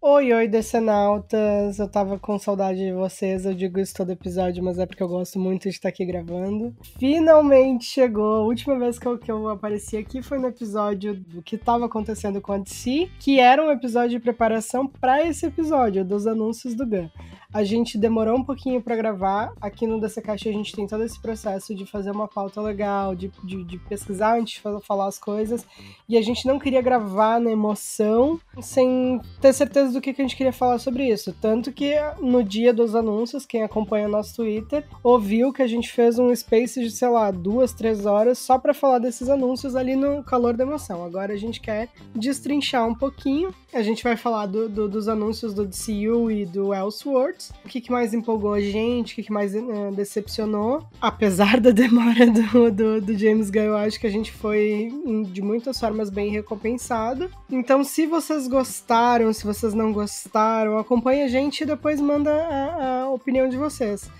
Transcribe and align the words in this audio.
Oi, 0.00 0.32
oi, 0.32 0.46
decenautas! 0.46 1.80
Eu 1.80 1.88
tava 1.88 2.20
com 2.20 2.38
saudade 2.38 2.78
de 2.78 2.92
vocês, 2.92 3.44
eu 3.44 3.52
digo 3.52 3.80
isso 3.80 3.96
todo 3.96 4.12
episódio, 4.12 4.62
mas 4.62 4.78
é 4.78 4.86
porque 4.86 5.02
eu 5.02 5.08
gosto 5.08 5.40
muito 5.40 5.64
de 5.64 5.70
estar 5.70 5.88
aqui 5.88 6.06
gravando. 6.06 6.72
Finalmente 7.00 7.84
chegou! 7.84 8.36
A 8.36 8.44
última 8.44 8.78
vez 8.78 8.96
que 8.96 9.06
eu, 9.06 9.18
que 9.18 9.28
eu 9.28 9.48
apareci 9.48 9.96
aqui 9.96 10.22
foi 10.22 10.38
no 10.38 10.46
episódio 10.46 11.16
do 11.16 11.42
que 11.42 11.58
tava 11.58 11.86
acontecendo 11.86 12.40
com 12.40 12.52
a 12.52 12.58
DC, 12.58 13.10
que 13.18 13.40
era 13.40 13.60
um 13.60 13.72
episódio 13.72 14.10
de 14.10 14.20
preparação 14.20 14.86
para 14.86 15.26
esse 15.26 15.46
episódio, 15.46 16.04
dos 16.04 16.28
anúncios 16.28 16.76
do 16.76 16.86
Gun. 16.86 17.08
A 17.50 17.64
gente 17.64 17.96
demorou 17.96 18.36
um 18.36 18.44
pouquinho 18.44 18.82
para 18.82 18.94
gravar. 18.94 19.54
Aqui 19.58 19.86
no 19.86 19.98
DC 19.98 20.20
Caixa 20.20 20.50
a 20.50 20.52
gente 20.52 20.76
tem 20.76 20.86
todo 20.86 21.02
esse 21.02 21.18
processo 21.18 21.74
de 21.74 21.86
fazer 21.86 22.10
uma 22.10 22.28
pauta 22.28 22.60
legal, 22.60 23.14
de, 23.14 23.32
de, 23.42 23.64
de 23.64 23.78
pesquisar 23.78 24.38
antes 24.38 24.60
de 24.60 24.80
falar 24.82 25.06
as 25.06 25.18
coisas. 25.18 25.66
E 26.06 26.18
a 26.18 26.20
gente 26.20 26.46
não 26.46 26.58
queria 26.58 26.82
gravar 26.82 27.40
na 27.40 27.50
emoção 27.50 28.38
sem 28.60 29.18
ter 29.40 29.54
certeza 29.54 29.94
do 29.94 30.00
que, 30.00 30.12
que 30.12 30.20
a 30.20 30.24
gente 30.26 30.36
queria 30.36 30.52
falar 30.52 30.78
sobre 30.78 31.08
isso. 31.08 31.34
Tanto 31.40 31.72
que 31.72 31.94
no 32.20 32.44
dia 32.44 32.70
dos 32.70 32.94
anúncios, 32.94 33.46
quem 33.46 33.62
acompanha 33.62 34.08
o 34.08 34.10
nosso 34.10 34.36
Twitter 34.36 34.86
ouviu 35.02 35.50
que 35.50 35.62
a 35.62 35.66
gente 35.66 35.90
fez 35.90 36.18
um 36.18 36.34
space 36.36 36.82
de, 36.82 36.90
sei 36.90 37.08
lá, 37.08 37.30
duas, 37.30 37.72
três 37.72 38.04
horas 38.04 38.38
só 38.38 38.58
para 38.58 38.74
falar 38.74 38.98
desses 38.98 39.30
anúncios 39.30 39.74
ali 39.74 39.96
no 39.96 40.22
calor 40.22 40.54
da 40.54 40.64
emoção. 40.64 41.02
Agora 41.02 41.32
a 41.32 41.38
gente 41.38 41.62
quer 41.62 41.88
destrinchar 42.14 42.86
um 42.86 42.94
pouquinho. 42.94 43.54
A 43.72 43.82
gente 43.82 44.04
vai 44.04 44.18
falar 44.18 44.44
do, 44.44 44.68
do, 44.68 44.86
dos 44.86 45.08
anúncios 45.08 45.54
do 45.54 45.66
DCU 45.66 46.30
e 46.30 46.44
do 46.44 46.74
Elseworld 46.74 47.37
o 47.64 47.68
que, 47.68 47.80
que 47.80 47.90
mais 47.90 48.12
empolgou 48.12 48.52
a 48.52 48.60
gente, 48.60 49.12
o 49.12 49.16
que, 49.16 49.22
que 49.24 49.32
mais 49.32 49.54
uh, 49.54 49.92
decepcionou. 49.94 50.86
Apesar 51.00 51.60
da 51.60 51.70
demora 51.72 52.26
do, 52.26 52.70
do, 52.70 53.00
do, 53.00 53.18
James 53.18 53.50
Gunn, 53.50 53.62
eu 53.62 53.76
acho 53.76 53.98
que 53.98 54.06
a 54.06 54.10
gente 54.10 54.32
foi 54.32 54.92
de 55.30 55.42
muitas 55.42 55.78
formas 55.78 56.10
bem 56.10 56.30
recompensado. 56.30 57.30
Então, 57.50 57.84
se 57.84 58.06
vocês 58.06 58.48
gostaram, 58.48 59.32
se 59.32 59.44
vocês 59.44 59.74
não 59.74 59.92
gostaram, 59.92 60.78
acompanhe 60.78 61.22
a 61.22 61.28
gente 61.28 61.62
e 61.62 61.66
depois 61.66 62.00
manda 62.00 62.30
a, 62.30 63.02
a 63.02 63.10
opinião 63.10 63.48
de 63.48 63.56
vocês. 63.56 64.10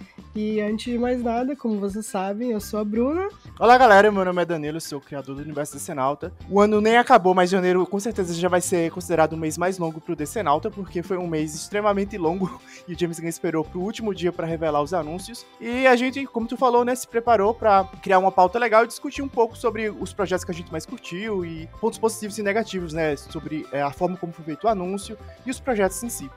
E 0.41 0.61
antes 0.61 0.85
de 0.85 0.97
mais 0.97 1.21
nada, 1.21 1.57
como 1.57 1.81
vocês 1.81 2.07
sabem, 2.07 2.53
eu 2.53 2.61
sou 2.61 2.79
a 2.79 2.85
Bruna. 2.85 3.29
Olá 3.59 3.77
galera, 3.77 4.09
meu 4.13 4.25
nome 4.25 4.41
é 4.41 4.45
Danilo, 4.45 4.81
sou 4.81 5.01
o 5.01 5.03
criador 5.03 5.35
do 5.35 5.43
Universo 5.43 5.73
Decenalta. 5.73 6.33
O 6.49 6.61
ano 6.61 6.81
nem 6.81 6.97
acabou, 6.97 7.35
mas 7.35 7.51
janeiro 7.51 7.85
com 7.85 7.99
certeza 7.99 8.33
já 8.33 8.49
vai 8.49 8.61
ser 8.61 8.89
considerado 8.93 9.33
o 9.33 9.37
mês 9.37 9.59
mais 9.59 9.79
longo 9.79 10.01
pro 10.01 10.15
Decenalta, 10.15 10.71
porque 10.71 11.03
foi 11.03 11.19
um 11.19 11.27
mês 11.27 11.57
extremamente 11.57 12.17
longo 12.17 12.63
e 12.87 12.95
o 12.95 12.97
James 12.97 13.19
Gunn 13.19 13.27
esperou 13.27 13.65
pro 13.65 13.81
último 13.81 14.15
dia 14.15 14.31
para 14.31 14.47
revelar 14.47 14.81
os 14.81 14.95
anúncios. 14.95 15.45
E 15.61 15.89
a 15.89 15.97
gente, 15.97 16.25
como 16.25 16.47
tu 16.47 16.57
falou, 16.57 16.85
né, 16.85 16.95
se 16.95 17.09
preparou 17.09 17.53
para 17.53 17.83
criar 18.01 18.21
uma 18.21 18.31
pauta 18.31 18.61
legal 18.61 18.85
e 18.85 18.87
discutir 18.87 19.23
um 19.23 19.29
pouco 19.29 19.59
sobre 19.59 19.91
os 19.91 20.13
projetos 20.13 20.45
que 20.45 20.53
a 20.53 20.55
gente 20.55 20.71
mais 20.71 20.87
curtiu 20.87 21.45
e 21.45 21.69
pontos 21.81 21.99
positivos 21.99 22.39
e 22.39 22.45
negativos, 22.45 22.93
né, 22.93 23.17
sobre 23.17 23.67
é, 23.73 23.83
a 23.83 23.91
forma 23.91 24.17
como 24.17 24.33
foi 24.33 24.45
feito 24.45 24.69
o 24.69 24.69
anúncio 24.69 25.19
e 25.45 25.51
os 25.51 25.59
projetos 25.59 26.01
em 26.05 26.09
si. 26.09 26.31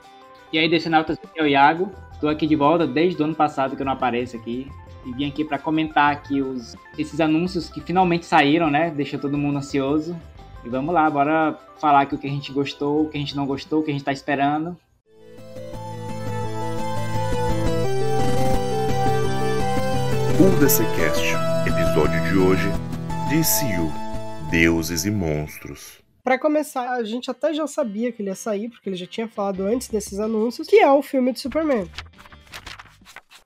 E 0.52 0.58
aí, 0.58 0.68
Decenautas, 0.68 1.16
aqui 1.22 1.38
é 1.38 1.42
o 1.44 1.46
Iago. 1.46 1.92
Estou 2.22 2.30
aqui 2.30 2.46
de 2.46 2.54
volta 2.54 2.86
desde 2.86 3.20
o 3.20 3.24
ano 3.24 3.34
passado 3.34 3.74
que 3.74 3.82
eu 3.82 3.84
não 3.84 3.94
apareço 3.94 4.36
aqui. 4.36 4.70
E 5.04 5.12
vim 5.12 5.26
aqui 5.26 5.44
para 5.44 5.58
comentar 5.58 6.12
aqui 6.12 6.40
os, 6.40 6.76
esses 6.96 7.20
anúncios 7.20 7.68
que 7.68 7.80
finalmente 7.80 8.26
saíram, 8.26 8.70
né? 8.70 8.92
Deixa 8.92 9.18
todo 9.18 9.36
mundo 9.36 9.58
ansioso. 9.58 10.16
E 10.64 10.68
vamos 10.68 10.94
lá, 10.94 11.10
bora 11.10 11.58
falar 11.80 12.02
aqui 12.02 12.14
o 12.14 12.18
que 12.18 12.28
a 12.28 12.30
gente 12.30 12.52
gostou, 12.52 13.06
o 13.06 13.08
que 13.08 13.16
a 13.16 13.20
gente 13.20 13.34
não 13.34 13.44
gostou, 13.44 13.80
o 13.80 13.82
que 13.82 13.90
a 13.90 13.92
gente 13.92 14.02
está 14.02 14.12
esperando. 14.12 14.76
O 20.38 20.60
DCCast, 20.60 21.26
episódio 21.66 22.22
de 22.30 22.38
hoje, 22.38 22.68
DCU, 23.30 23.90
Deuses 24.48 25.04
e 25.04 25.10
Monstros. 25.10 26.01
Para 26.24 26.38
começar, 26.38 26.92
a 26.92 27.02
gente 27.02 27.28
até 27.32 27.52
já 27.52 27.66
sabia 27.66 28.12
que 28.12 28.22
ele 28.22 28.30
ia 28.30 28.36
sair, 28.36 28.68
porque 28.68 28.88
ele 28.88 28.96
já 28.96 29.06
tinha 29.06 29.26
falado 29.26 29.64
antes 29.64 29.88
desses 29.88 30.20
anúncios, 30.20 30.68
que 30.68 30.76
é 30.76 30.88
o 30.88 31.02
filme 31.02 31.32
de 31.32 31.40
Superman. 31.40 31.88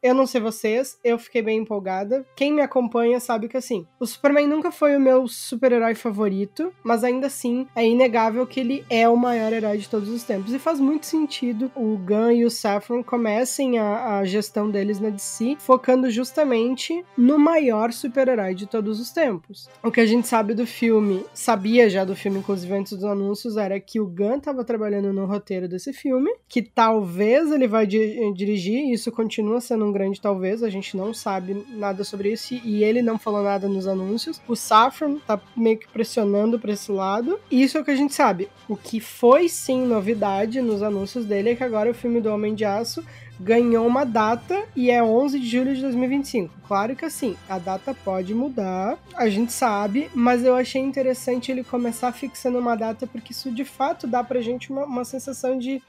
Eu 0.03 0.15
não 0.15 0.27
sei 0.27 0.41
vocês, 0.41 0.99
eu 1.03 1.19
fiquei 1.19 1.43
bem 1.43 1.59
empolgada. 1.59 2.25
Quem 2.37 2.53
me 2.53 2.63
acompanha 2.63 3.19
sabe 3.19 3.49
que 3.49 3.57
assim, 3.57 3.87
o 3.99 4.07
Superman 4.07 4.47
nunca 4.47 4.71
foi 4.71 4.97
o 4.97 5.01
meu 5.01 5.27
super-herói 5.27 5.95
favorito, 5.95 6.73
mas 6.83 7.03
ainda 7.03 7.27
assim 7.27 7.67
é 7.75 7.87
inegável 7.87 8.47
que 8.47 8.61
ele 8.61 8.85
é 8.91 9.09
o 9.09 9.17
maior 9.17 9.53
herói 9.53 9.79
de 9.79 9.89
todos 9.89 10.09
os 10.09 10.23
tempos. 10.23 10.53
E 10.53 10.59
faz 10.59 10.79
muito 10.79 11.07
sentido 11.07 11.71
o 11.75 11.97
Gunn 11.97 12.33
e 12.33 12.45
o 12.45 12.51
Saffron 12.51 13.03
comecem 13.03 13.79
a, 13.79 14.19
a 14.19 14.25
gestão 14.25 14.71
deles 14.71 15.01
na 15.01 15.11
DC, 15.11 15.57
focando 15.59 16.11
justamente 16.11 17.05
no 17.17 17.39
maior 17.39 17.93
super-herói 17.93 18.55
de 18.55 18.67
todos 18.67 19.01
os 19.01 19.11
tempos. 19.11 19.69
O 19.83 19.91
que 19.91 20.01
a 20.01 20.07
gente 20.07 20.29
sabe 20.29 20.55
do 20.55 20.67
filme, 20.67 21.25
sabia 21.33 21.89
já 21.89 22.05
do 22.05 22.15
filme, 22.15 22.39
inclusive 22.39 22.73
antes 22.75 22.93
dos 22.93 23.05
anúncios, 23.05 23.57
era 23.57 23.79
que 23.81 24.01
o 24.01 24.07
Gunn 24.07 24.37
estava 24.37 24.65
trabalhando 24.65 25.13
no 25.13 25.27
roteiro 25.27 25.69
desse 25.69 25.93
filme, 25.93 26.31
que 26.49 26.63
talvez 26.63 27.51
ele 27.51 27.67
vai 27.67 27.87
di 27.87 28.33
dirigir, 28.35 28.79
e 28.79 28.93
isso 28.93 29.11
continua 29.11 29.61
sendo 29.61 29.86
grande, 29.93 30.21
talvez, 30.21 30.63
a 30.63 30.71
gente 30.71 30.97
não 30.97 31.13
sabe 31.13 31.65
nada 31.71 32.05
sobre 32.05 32.33
isso 32.33 32.55
e 32.55 32.83
ele 32.83 33.03
não 33.03 33.19
falou 33.19 33.43
nada 33.43 33.69
nos 33.69 33.87
anúncios. 33.87 34.41
O 34.49 34.57
Saffron 34.57 35.19
tá 35.19 35.41
meio 35.57 35.79
que 35.79 35.89
pressionando 35.89 36.59
para 36.59 36.73
esse 36.73 36.91
lado. 36.91 37.39
E 37.51 37.63
isso 37.63 37.79
é 37.79 37.81
o 37.81 37.85
que 37.85 37.91
a 37.91 37.97
gente 37.97 38.15
sabe. 38.15 38.49
O 38.69 38.77
que 38.77 39.01
foi 39.01 39.49
sim 39.49 39.87
novidade 39.87 40.61
nos 40.61 40.83
anúncios 40.83 41.25
dele 41.25 41.51
é 41.51 41.55
que 41.55 41.65
agora 41.65 41.91
o 41.91 41.95
filme 41.95 42.21
do 42.21 42.31
Homem 42.31 42.55
de 42.55 42.65
Aço 42.65 43.05
ganhou 43.39 43.87
uma 43.87 44.05
data 44.05 44.65
e 44.75 44.91
é 44.91 45.03
11 45.03 45.39
de 45.39 45.49
julho 45.49 45.75
de 45.75 45.83
2025. 45.83 46.55
Claro 46.67 46.97
que 46.97 47.05
assim, 47.05 47.37
a 47.49 47.59
data 47.59 47.95
pode 47.95 48.35
mudar, 48.35 48.99
a 49.15 49.29
gente 49.29 49.53
sabe, 49.53 50.11
mas 50.15 50.45
eu 50.45 50.55
achei 50.55 50.81
interessante 50.81 51.53
ele 51.53 51.63
começar 51.63 52.13
fixando 52.13 52.59
uma 52.59 52.75
data 52.75 53.07
porque 53.07 53.33
isso 53.33 53.51
de 53.51 53.65
fato 53.65 54.07
dá 54.07 54.25
pra 54.25 54.41
gente 54.41 54.71
uma, 54.71 54.85
uma 54.85 55.05
sensação 55.05 55.59
de 55.59 55.83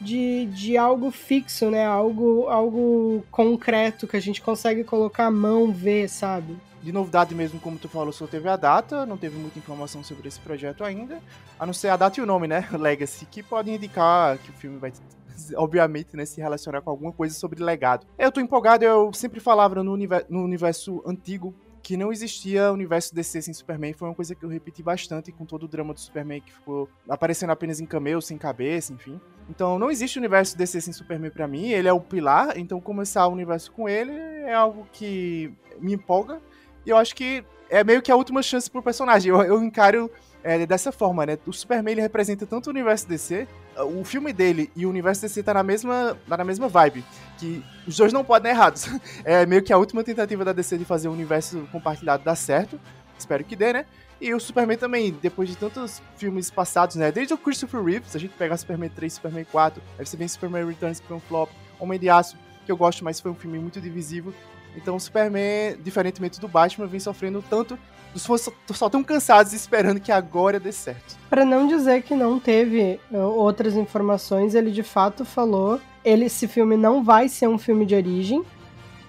de, 0.00 0.46
de 0.46 0.76
algo 0.76 1.10
fixo, 1.10 1.70
né? 1.70 1.84
Algo, 1.84 2.46
algo 2.48 3.24
concreto 3.30 4.06
que 4.06 4.16
a 4.16 4.20
gente 4.20 4.42
consegue 4.42 4.84
colocar 4.84 5.26
a 5.26 5.30
mão, 5.30 5.72
ver, 5.72 6.08
sabe? 6.08 6.56
De 6.82 6.92
novidade 6.92 7.34
mesmo, 7.34 7.58
como 7.58 7.78
tu 7.78 7.88
falou, 7.88 8.12
só 8.12 8.26
teve 8.26 8.48
a 8.48 8.56
data, 8.56 9.04
não 9.04 9.16
teve 9.16 9.36
muita 9.36 9.58
informação 9.58 10.04
sobre 10.04 10.28
esse 10.28 10.38
projeto 10.38 10.84
ainda, 10.84 11.20
a 11.58 11.66
não 11.66 11.72
ser 11.72 11.88
a 11.88 11.96
data 11.96 12.20
e 12.20 12.22
o 12.22 12.26
nome, 12.26 12.46
né? 12.46 12.68
Legacy, 12.78 13.26
que 13.26 13.42
podem 13.42 13.74
indicar 13.74 14.38
que 14.38 14.50
o 14.50 14.54
filme 14.54 14.78
vai 14.78 14.92
obviamente, 15.56 16.16
né, 16.16 16.24
se 16.24 16.40
relacionar 16.40 16.80
com 16.80 16.90
alguma 16.90 17.12
coisa 17.12 17.34
sobre 17.34 17.62
legado. 17.62 18.06
Eu 18.18 18.32
tô 18.32 18.40
empolgado, 18.40 18.84
eu 18.84 19.12
sempre 19.12 19.40
falava 19.40 19.82
no 19.82 19.96
no 19.96 20.44
universo 20.44 21.02
antigo 21.06 21.54
que 21.86 21.96
não 21.96 22.10
existia 22.10 22.72
universo 22.72 23.14
DC 23.14 23.42
sem 23.42 23.54
Superman. 23.54 23.92
Foi 23.92 24.08
uma 24.08 24.14
coisa 24.14 24.34
que 24.34 24.44
eu 24.44 24.48
repeti 24.48 24.82
bastante 24.82 25.30
com 25.30 25.44
todo 25.44 25.62
o 25.62 25.68
drama 25.68 25.94
do 25.94 26.00
Superman 26.00 26.40
que 26.40 26.52
ficou 26.52 26.88
aparecendo 27.08 27.50
apenas 27.50 27.78
em 27.78 27.86
cameo, 27.86 28.20
sem 28.20 28.36
cabeça, 28.36 28.92
enfim. 28.92 29.20
Então 29.48 29.78
não 29.78 29.88
existe 29.88 30.18
universo 30.18 30.58
DC 30.58 30.80
sem 30.80 30.92
Superman 30.92 31.30
para 31.30 31.46
mim. 31.46 31.68
Ele 31.68 31.86
é 31.86 31.92
o 31.92 32.00
pilar, 32.00 32.58
então 32.58 32.80
começar 32.80 33.24
o 33.28 33.32
universo 33.32 33.70
com 33.70 33.88
ele 33.88 34.10
é 34.10 34.52
algo 34.52 34.84
que 34.92 35.54
me 35.78 35.94
empolga. 35.94 36.42
E 36.84 36.90
eu 36.90 36.96
acho 36.96 37.14
que 37.14 37.44
é 37.70 37.84
meio 37.84 38.02
que 38.02 38.10
a 38.10 38.16
última 38.16 38.42
chance 38.42 38.68
pro 38.68 38.82
personagem. 38.82 39.30
Eu, 39.30 39.40
eu 39.42 39.62
encaro 39.62 40.10
é, 40.46 40.64
dessa 40.64 40.92
forma, 40.92 41.26
né? 41.26 41.36
O 41.44 41.52
Superman 41.52 41.92
ele 41.92 42.00
representa 42.00 42.46
tanto 42.46 42.68
o 42.68 42.70
universo 42.70 43.08
DC, 43.08 43.48
o 43.78 44.04
filme 44.04 44.32
dele 44.32 44.70
e 44.76 44.86
o 44.86 44.88
universo 44.88 45.22
DC 45.22 45.42
tá 45.42 45.52
na 45.52 45.64
mesma, 45.64 46.16
tá 46.28 46.36
na 46.36 46.44
mesma 46.44 46.68
vibe, 46.68 47.04
que 47.36 47.64
os 47.84 47.96
dois 47.96 48.12
não 48.12 48.24
podem 48.24 48.44
dar 48.44 48.56
errados. 48.56 48.86
É 49.24 49.44
meio 49.44 49.62
que 49.62 49.72
a 49.72 49.78
última 49.78 50.04
tentativa 50.04 50.44
da 50.44 50.52
DC 50.52 50.78
de 50.78 50.84
fazer 50.84 51.08
o 51.08 51.10
um 51.10 51.14
universo 51.14 51.66
compartilhado 51.72 52.22
dar 52.22 52.36
certo. 52.36 52.78
Espero 53.18 53.42
que 53.42 53.56
dê, 53.56 53.72
né? 53.72 53.86
E 54.20 54.32
o 54.32 54.38
Superman 54.38 54.78
também, 54.78 55.10
depois 55.20 55.48
de 55.48 55.56
tantos 55.56 56.00
filmes 56.16 56.48
passados, 56.48 56.94
né? 56.94 57.10
Desde 57.10 57.34
o 57.34 57.38
Christopher 57.38 57.82
Reeves, 57.82 58.14
a 58.14 58.18
gente 58.18 58.34
pegar 58.34 58.56
Superman 58.56 58.90
3, 58.90 59.12
Superman 59.14 59.44
4, 59.50 59.82
aí 59.98 60.06
você 60.06 60.16
vem 60.16 60.28
Superman 60.28 60.64
Returns 60.64 61.00
que 61.00 61.06
foi 61.08 61.16
um 61.16 61.20
flop, 61.20 61.50
Homem 61.80 61.98
de 61.98 62.08
Aço, 62.08 62.36
que 62.64 62.70
eu 62.70 62.76
gosto, 62.76 63.02
mas 63.02 63.18
foi 63.18 63.32
um 63.32 63.34
filme 63.34 63.58
muito 63.58 63.80
divisivo. 63.80 64.32
Então 64.76 64.94
o 64.94 65.00
Superman, 65.00 65.76
diferentemente 65.82 66.40
do 66.40 66.46
Batman, 66.46 66.86
vem 66.86 67.00
sofrendo 67.00 67.42
tanto 67.50 67.76
os 68.16 68.24
fãs 68.24 68.48
só 68.72 68.88
tão 68.88 69.04
cansados 69.04 69.52
esperando 69.52 70.00
que 70.00 70.10
agora 70.10 70.58
dê 70.58 70.72
certo. 70.72 71.16
Para 71.28 71.44
não 71.44 71.66
dizer 71.66 72.02
que 72.02 72.14
não 72.14 72.40
teve 72.40 72.98
uh, 73.12 73.18
outras 73.18 73.74
informações, 73.74 74.54
ele 74.54 74.70
de 74.70 74.82
fato 74.82 75.24
falou, 75.24 75.78
ele 76.04 76.24
esse 76.24 76.48
filme 76.48 76.76
não 76.76 77.04
vai 77.04 77.28
ser 77.28 77.46
um 77.46 77.58
filme 77.58 77.84
de 77.84 77.94
origem 77.94 78.42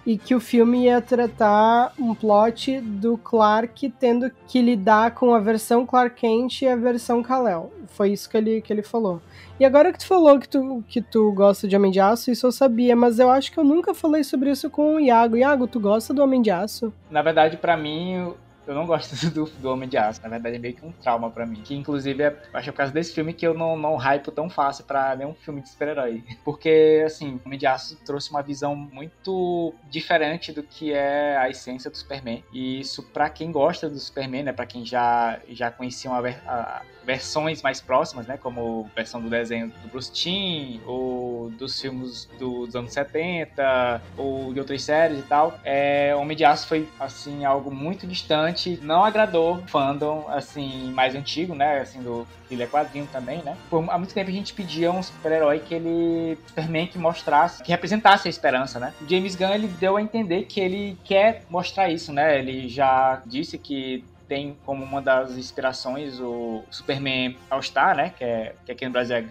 e 0.05 0.17
que 0.17 0.33
o 0.33 0.39
filme 0.39 0.85
ia 0.85 1.01
tratar 1.01 1.93
um 1.99 2.15
plot 2.15 2.79
do 2.79 3.17
Clark 3.17 3.89
tendo 3.99 4.31
que 4.47 4.61
lidar 4.61 5.11
com 5.11 5.33
a 5.33 5.39
versão 5.39 5.85
Clark 5.85 6.15
Kent 6.15 6.61
e 6.61 6.67
a 6.67 6.77
versão 6.77 7.21
Kal-El. 7.21 7.71
Foi 7.87 8.11
isso 8.11 8.29
que 8.29 8.37
ele, 8.37 8.61
que 8.61 8.71
ele 8.71 8.83
falou. 8.83 9.21
E 9.59 9.65
agora 9.65 9.91
que 9.91 9.99
tu 9.99 10.07
falou 10.07 10.39
que 10.39 10.47
tu, 10.47 10.83
que 10.87 11.01
tu 11.01 11.31
gosta 11.33 11.67
de 11.67 11.75
Homem 11.75 11.91
de 11.91 11.99
Aço, 11.99 12.31
isso 12.31 12.47
eu 12.47 12.53
sabia, 12.53 12.95
mas 12.95 13.19
eu 13.19 13.29
acho 13.29 13.51
que 13.51 13.57
eu 13.57 13.65
nunca 13.65 13.93
falei 13.93 14.23
sobre 14.23 14.49
isso 14.49 14.69
com 14.69 14.95
o 14.95 14.99
Iago. 14.99 15.35
Iago, 15.35 15.67
tu 15.67 15.77
gosta 15.77 16.13
do 16.13 16.23
Homem 16.23 16.41
de 16.41 16.51
Aço? 16.51 16.93
Na 17.11 17.21
verdade, 17.21 17.57
para 17.57 17.75
mim, 17.75 18.33
eu 18.67 18.75
não 18.75 18.85
gosto 18.85 19.15
do, 19.31 19.45
do 19.45 19.69
Homem 19.69 19.87
de 19.87 19.97
Aço. 19.97 20.21
Na 20.21 20.29
verdade, 20.29 20.57
é 20.57 20.59
meio 20.59 20.75
que 20.75 20.85
um 20.85 20.91
trauma 20.91 21.31
para 21.31 21.45
mim. 21.45 21.61
Que, 21.63 21.73
inclusive, 21.75 22.21
é, 22.21 22.37
acho 22.53 22.63
que 22.63 22.69
é 22.69 22.71
por 22.71 22.77
causa 22.77 22.93
desse 22.93 23.13
filme 23.13 23.33
que 23.33 23.47
eu 23.47 23.53
não, 23.53 23.77
não 23.77 23.95
hypo 23.95 24.31
tão 24.31 24.49
fácil 24.49 24.83
para 24.83 25.15
nenhum 25.15 25.33
filme 25.33 25.61
de 25.61 25.69
super-herói. 25.69 26.23
Porque, 26.43 27.03
assim, 27.05 27.35
o 27.35 27.41
Homem 27.45 27.57
de 27.57 27.65
Aço 27.65 27.97
trouxe 28.05 28.29
uma 28.29 28.41
visão 28.41 28.75
muito 28.75 29.73
diferente 29.89 30.51
do 30.51 30.61
que 30.61 30.93
é 30.93 31.37
a 31.37 31.49
essência 31.49 31.89
do 31.89 31.97
Superman. 31.97 32.43
E 32.51 32.81
isso, 32.81 33.03
para 33.11 33.29
quem 33.29 33.51
gosta 33.51 33.89
do 33.89 33.97
Superman, 33.97 34.43
né? 34.43 34.53
Pra 34.53 34.65
quem 34.65 34.85
já, 34.85 35.39
já 35.49 35.71
conhecia 35.71 36.11
uma, 36.11 36.27
a, 36.45 36.81
versões 37.07 37.61
mais 37.61 37.79
próximas, 37.79 38.27
né? 38.27 38.37
Como 38.37 38.91
versão 38.93 39.21
do 39.21 39.29
desenho 39.29 39.71
do 39.81 39.87
Bruce 39.87 40.11
Timm, 40.11 40.81
ou 40.85 41.49
dos 41.51 41.79
filmes 41.79 42.25
dos 42.37 42.75
anos 42.75 42.91
70, 42.91 44.01
ou 44.17 44.53
de 44.53 44.59
outras 44.59 44.83
séries 44.83 45.19
e 45.19 45.23
tal. 45.23 45.57
É, 45.63 46.13
Homem 46.17 46.35
de 46.35 46.43
Aço 46.43 46.67
foi, 46.67 46.85
assim, 46.99 47.45
algo 47.45 47.73
muito 47.73 48.05
distante. 48.05 48.77
Não 48.83 49.05
agradou 49.05 49.63
fandom, 49.67 50.25
assim, 50.27 50.91
mais 50.91 51.15
antigo, 51.15 51.55
né? 51.55 51.79
Assim, 51.79 52.01
do 52.01 52.27
ele 52.51 52.63
é 52.63 52.67
quadrinho 52.67 53.07
também, 53.11 53.41
né? 53.43 53.57
Por 53.69 53.89
há 53.89 53.97
muito 53.97 54.13
tempo 54.13 54.29
a 54.29 54.33
gente 54.33 54.53
pedia 54.53 54.91
um 54.91 55.01
super-herói 55.03 55.59
que 55.59 55.73
ele 55.73 56.37
Superman 56.47 56.87
que 56.87 56.97
mostrasse, 56.97 57.63
que 57.63 57.71
representasse 57.71 58.27
a 58.27 58.29
esperança, 58.29 58.79
né? 58.79 58.93
O 59.01 59.09
James 59.09 59.35
Gunn 59.35 59.53
ele 59.53 59.67
deu 59.67 59.97
a 59.97 60.01
entender 60.01 60.43
que 60.43 60.59
ele 60.59 60.97
quer 61.03 61.43
mostrar 61.49 61.89
isso, 61.89 62.11
né? 62.11 62.39
Ele 62.39 62.67
já 62.67 63.21
disse 63.25 63.57
que 63.57 64.03
tem 64.27 64.57
como 64.65 64.83
uma 64.83 65.01
das 65.01 65.37
inspirações 65.37 66.19
o 66.19 66.63
Superman 66.69 67.37
All 67.49 67.61
Star, 67.61 67.95
né? 67.95 68.13
Que, 68.17 68.23
é, 68.23 68.55
que 68.65 68.71
aqui 68.71 68.85
no 68.85 68.91
Brasil 68.91 69.15
é 69.15 69.23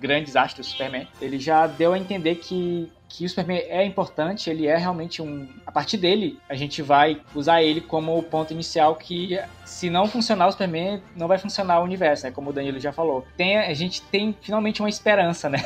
Grandes 0.00 0.36
Astros 0.36 0.68
Superman. 0.68 1.06
Ele 1.20 1.38
já 1.38 1.66
deu 1.66 1.92
a 1.92 1.98
entender 1.98 2.36
que 2.36 2.90
que 3.10 3.26
o 3.26 3.28
Superman 3.28 3.58
é 3.68 3.84
importante, 3.84 4.48
ele 4.48 4.68
é 4.68 4.76
realmente 4.76 5.20
um. 5.20 5.48
A 5.66 5.72
partir 5.72 5.96
dele, 5.96 6.38
a 6.48 6.54
gente 6.54 6.80
vai 6.80 7.20
usar 7.34 7.60
ele 7.60 7.80
como 7.80 8.16
o 8.16 8.22
ponto 8.22 8.52
inicial 8.52 8.94
que, 8.94 9.38
se 9.64 9.90
não 9.90 10.06
funcionar 10.06 10.46
o 10.46 10.52
Superman, 10.52 11.02
não 11.16 11.26
vai 11.26 11.36
funcionar 11.36 11.80
o 11.80 11.84
universo, 11.84 12.24
né? 12.24 12.30
Como 12.30 12.50
o 12.50 12.52
Danilo 12.52 12.78
já 12.78 12.92
falou. 12.92 13.26
Tem, 13.36 13.58
a 13.58 13.74
gente 13.74 14.00
tem 14.02 14.34
finalmente 14.40 14.80
uma 14.80 14.88
esperança, 14.88 15.50
né? 15.50 15.58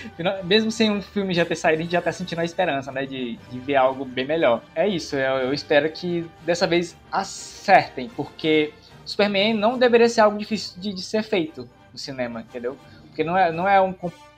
Mesmo 0.44 0.70
sem 0.70 0.90
um 0.90 1.00
filme 1.00 1.32
já 1.32 1.44
ter 1.44 1.56
saído, 1.56 1.80
a 1.80 1.82
gente 1.84 1.92
já 1.92 2.02
tá 2.02 2.12
sentindo 2.12 2.40
a 2.40 2.44
esperança, 2.44 2.92
né? 2.92 3.06
De, 3.06 3.36
de 3.50 3.58
ver 3.58 3.76
algo 3.76 4.04
bem 4.04 4.26
melhor. 4.26 4.62
É 4.74 4.86
isso, 4.86 5.16
eu, 5.16 5.38
eu 5.38 5.54
espero 5.54 5.90
que 5.90 6.30
dessa 6.44 6.66
vez 6.66 6.94
acertem, 7.10 8.10
porque 8.10 8.74
Superman 9.06 9.54
não 9.54 9.78
deveria 9.78 10.08
ser 10.08 10.20
algo 10.20 10.36
difícil 10.36 10.78
de, 10.78 10.92
de 10.92 11.02
ser 11.02 11.22
feito 11.22 11.66
no 11.90 11.98
cinema, 11.98 12.42
entendeu? 12.42 12.76
Porque 13.06 13.24
não 13.24 13.36
é, 13.36 13.50
não 13.50 13.66
é 13.66 13.80
um 13.80 13.94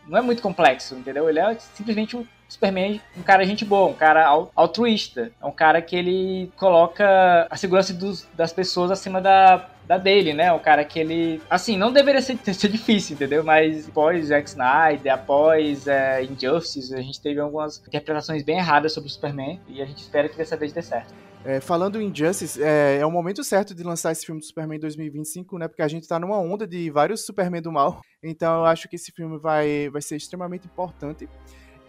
não 0.06 0.18
é 0.18 0.22
muito 0.22 0.42
complexo, 0.42 0.94
entendeu? 0.94 1.28
Ele 1.28 1.38
é 1.38 1.56
simplesmente 1.74 2.16
um 2.16 2.26
Superman 2.52 3.00
um 3.16 3.22
cara 3.22 3.44
gente 3.44 3.64
boa, 3.64 3.88
um 3.88 3.94
cara 3.94 4.26
altruísta. 4.54 5.32
É 5.40 5.46
um 5.46 5.52
cara 5.52 5.81
que 5.81 5.96
ele 5.96 6.50
coloca 6.56 7.46
a 7.50 7.56
segurança 7.56 7.93
dos, 7.93 8.26
das 8.34 8.52
pessoas 8.52 8.90
acima 8.90 9.20
da, 9.20 9.69
da 9.87 9.99
dele, 9.99 10.32
né? 10.32 10.52
Um 10.52 10.58
cara 10.58 10.84
que 10.84 10.99
ele. 10.99 11.40
Assim, 11.49 11.76
não 11.76 11.93
deveria 11.93 12.20
ser, 12.20 12.38
ser 12.52 12.69
difícil, 12.69 13.14
entendeu? 13.14 13.43
Mas 13.43 13.88
após 13.88 14.26
Zack 14.26 14.49
Snyder, 14.49 15.12
após 15.12 15.87
é, 15.87 16.22
Injustice, 16.25 16.94
a 16.94 17.00
gente 17.00 17.20
teve 17.20 17.40
algumas 17.40 17.78
interpretações 17.87 18.43
bem 18.43 18.58
erradas 18.58 18.93
sobre 18.93 19.08
o 19.08 19.12
Superman 19.12 19.60
e 19.69 19.82
a 19.82 19.84
gente 19.84 19.98
espera 19.98 20.28
que 20.28 20.37
dessa 20.37 20.56
vez 20.56 20.72
dê 20.72 20.82
certo. 20.82 21.14
É, 21.44 21.60
falando 21.60 22.00
em 22.00 22.06
Injustice, 22.06 22.62
é, 22.62 22.98
é 23.00 23.06
o 23.06 23.10
momento 23.10 23.43
certo 23.43 23.75
de 23.75 23.82
lançar 23.82 24.12
esse 24.12 24.25
filme 24.25 24.40
do 24.40 24.46
Superman 24.46 24.76
em 24.76 24.81
2025, 24.81 25.58
né? 25.58 25.66
Porque 25.66 25.82
a 25.82 25.88
gente 25.88 26.06
tá 26.06 26.19
numa 26.19 26.38
onda 26.38 26.66
de 26.66 26.88
vários 26.90 27.26
Superman 27.26 27.60
do 27.60 27.72
mal. 27.72 28.00
Então 28.22 28.60
eu 28.60 28.64
acho 28.64 28.88
que 28.88 28.94
esse 28.94 29.10
filme 29.10 29.38
vai, 29.38 29.90
vai 29.90 30.00
ser 30.00 30.16
extremamente 30.16 30.66
importante. 30.66 31.28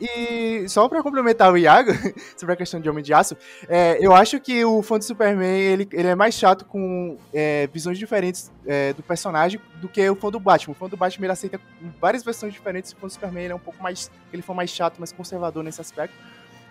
E 0.06 0.68
só 0.68 0.90
para 0.90 1.02
complementar 1.02 1.50
o 1.54 1.58
Iago 1.58 1.92
sobre 2.36 2.54
a 2.54 2.58
questão 2.58 2.82
de 2.82 2.90
Homem 2.90 3.02
de 3.02 3.14
Aço, 3.14 3.38
é, 3.70 3.98
eu 4.02 4.14
acho 4.14 4.38
que 4.38 4.66
o 4.66 4.82
fã 4.82 5.00
de 5.00 5.06
Superman 5.06 5.58
ele, 5.58 5.88
ele 5.94 6.10
é 6.10 6.14
mais 6.14 6.36
chato 6.36 6.66
com 6.66 7.18
é, 7.34 7.68
visões 7.68 7.98
diferentes 7.98 8.52
é, 8.68 8.92
do 8.92 9.02
personagem 9.02 9.62
do 9.76 9.88
que 9.88 10.10
o 10.10 10.16
fã 10.16 10.30
do 10.30 10.42
Batman. 10.42 10.74
O 10.74 10.76
fã 10.76 10.90
do 10.90 10.98
Batman 10.98 11.28
ele 11.28 11.32
aceita 11.32 11.58
várias 12.02 12.22
versões 12.22 12.52
diferentes. 12.52 12.92
O 12.92 12.98
fã 12.98 13.08
do 13.08 13.14
Superman 13.14 13.46
ele 13.46 13.54
é 13.54 13.56
um 13.56 13.60
pouco 13.60 13.82
mais. 13.82 14.12
Ele 14.34 14.42
foi 14.42 14.54
mais 14.54 14.70
chato, 14.72 14.98
mais 14.98 15.14
conservador 15.14 15.64
nesse 15.64 15.80
aspecto. 15.80 16.14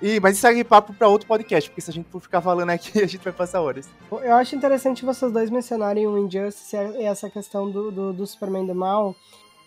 E, 0.03 0.21
mas 0.21 0.37
isso 0.37 0.47
é 0.47 0.65
papo 0.65 0.93
para 0.93 1.09
outro 1.09 1.27
podcast, 1.27 1.71
porque 1.71 1.81
se 1.81 1.89
a 1.89 1.95
gente 1.95 2.11
for 2.11 2.21
ficar 2.21 2.43
falando 2.43 2.69
aqui, 2.69 2.99
a 3.01 3.07
gente 3.07 3.23
vai 3.23 3.33
passar 3.33 3.63
horas. 3.63 3.89
Eu 4.11 4.35
acho 4.35 4.55
interessante 4.55 5.07
vocês 5.07 5.33
dois 5.33 5.49
mencionarem 5.49 6.07
o 6.07 6.19
Injustice 6.19 6.77
e 6.77 7.05
essa 7.05 7.31
questão 7.31 7.71
do, 7.71 7.91
do, 7.91 8.13
do 8.13 8.27
Superman 8.27 8.67
do 8.67 8.75
mal 8.75 9.17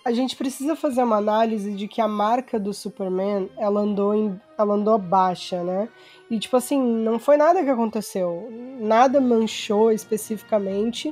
a 0.05 0.11
gente 0.11 0.35
precisa 0.35 0.75
fazer 0.75 1.01
uma 1.01 1.17
análise 1.17 1.73
de 1.73 1.87
que 1.87 1.99
a 1.99 2.07
marca 2.07 2.59
do 2.59 2.71
Superman, 2.71 3.49
ela 3.57 3.81
andou, 3.81 4.13
em, 4.13 4.39
ela 4.55 4.75
andou 4.75 4.99
baixa, 4.99 5.63
né? 5.63 5.89
E, 6.29 6.37
tipo 6.37 6.55
assim, 6.55 6.79
não 6.79 7.17
foi 7.17 7.37
nada 7.37 7.63
que 7.63 7.69
aconteceu. 7.71 8.47
Nada 8.79 9.19
manchou 9.19 9.91
especificamente. 9.91 11.11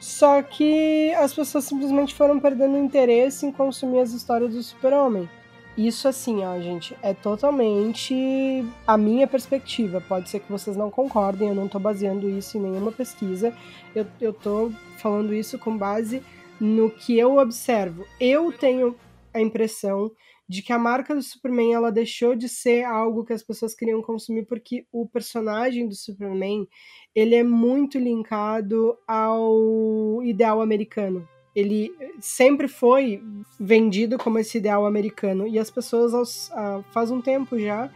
Só 0.00 0.40
que 0.40 1.12
as 1.12 1.34
pessoas 1.34 1.64
simplesmente 1.64 2.14
foram 2.14 2.40
perdendo 2.40 2.78
interesse 2.78 3.44
em 3.44 3.52
consumir 3.52 4.00
as 4.00 4.12
histórias 4.12 4.54
do 4.54 4.62
Super-Homem. 4.62 5.28
Isso, 5.76 6.08
assim, 6.08 6.42
ó, 6.42 6.58
gente, 6.58 6.96
é 7.02 7.12
totalmente 7.12 8.64
a 8.86 8.96
minha 8.96 9.26
perspectiva. 9.26 10.00
Pode 10.00 10.30
ser 10.30 10.40
que 10.40 10.50
vocês 10.50 10.74
não 10.74 10.90
concordem, 10.90 11.48
eu 11.48 11.54
não 11.54 11.68
tô 11.68 11.78
baseando 11.78 12.28
isso 12.30 12.56
em 12.56 12.62
nenhuma 12.62 12.92
pesquisa. 12.92 13.54
Eu, 13.94 14.06
eu 14.18 14.32
tô 14.32 14.72
falando 14.96 15.34
isso 15.34 15.58
com 15.58 15.76
base 15.76 16.22
no 16.62 16.88
que 16.88 17.18
eu 17.18 17.38
observo, 17.38 18.06
eu 18.20 18.52
tenho 18.52 18.94
a 19.34 19.40
impressão 19.40 20.12
de 20.48 20.62
que 20.62 20.72
a 20.72 20.78
marca 20.78 21.12
do 21.12 21.20
Superman 21.20 21.74
ela 21.74 21.90
deixou 21.90 22.36
de 22.36 22.48
ser 22.48 22.84
algo 22.84 23.24
que 23.24 23.32
as 23.32 23.42
pessoas 23.42 23.74
queriam 23.74 24.00
consumir 24.00 24.44
porque 24.44 24.86
o 24.92 25.04
personagem 25.04 25.88
do 25.88 25.94
Superman 25.96 26.68
ele 27.12 27.34
é 27.34 27.42
muito 27.42 27.98
linkado 27.98 28.96
ao 29.08 30.22
ideal 30.22 30.60
americano. 30.60 31.28
Ele 31.52 31.92
sempre 32.20 32.68
foi 32.68 33.20
vendido 33.58 34.16
como 34.16 34.38
esse 34.38 34.58
ideal 34.58 34.86
americano 34.86 35.48
e 35.48 35.58
as 35.58 35.68
pessoas 35.68 36.14
aos, 36.14 36.48
uh, 36.50 36.84
faz 36.92 37.10
um 37.10 37.20
tempo 37.20 37.58
já 37.58 37.90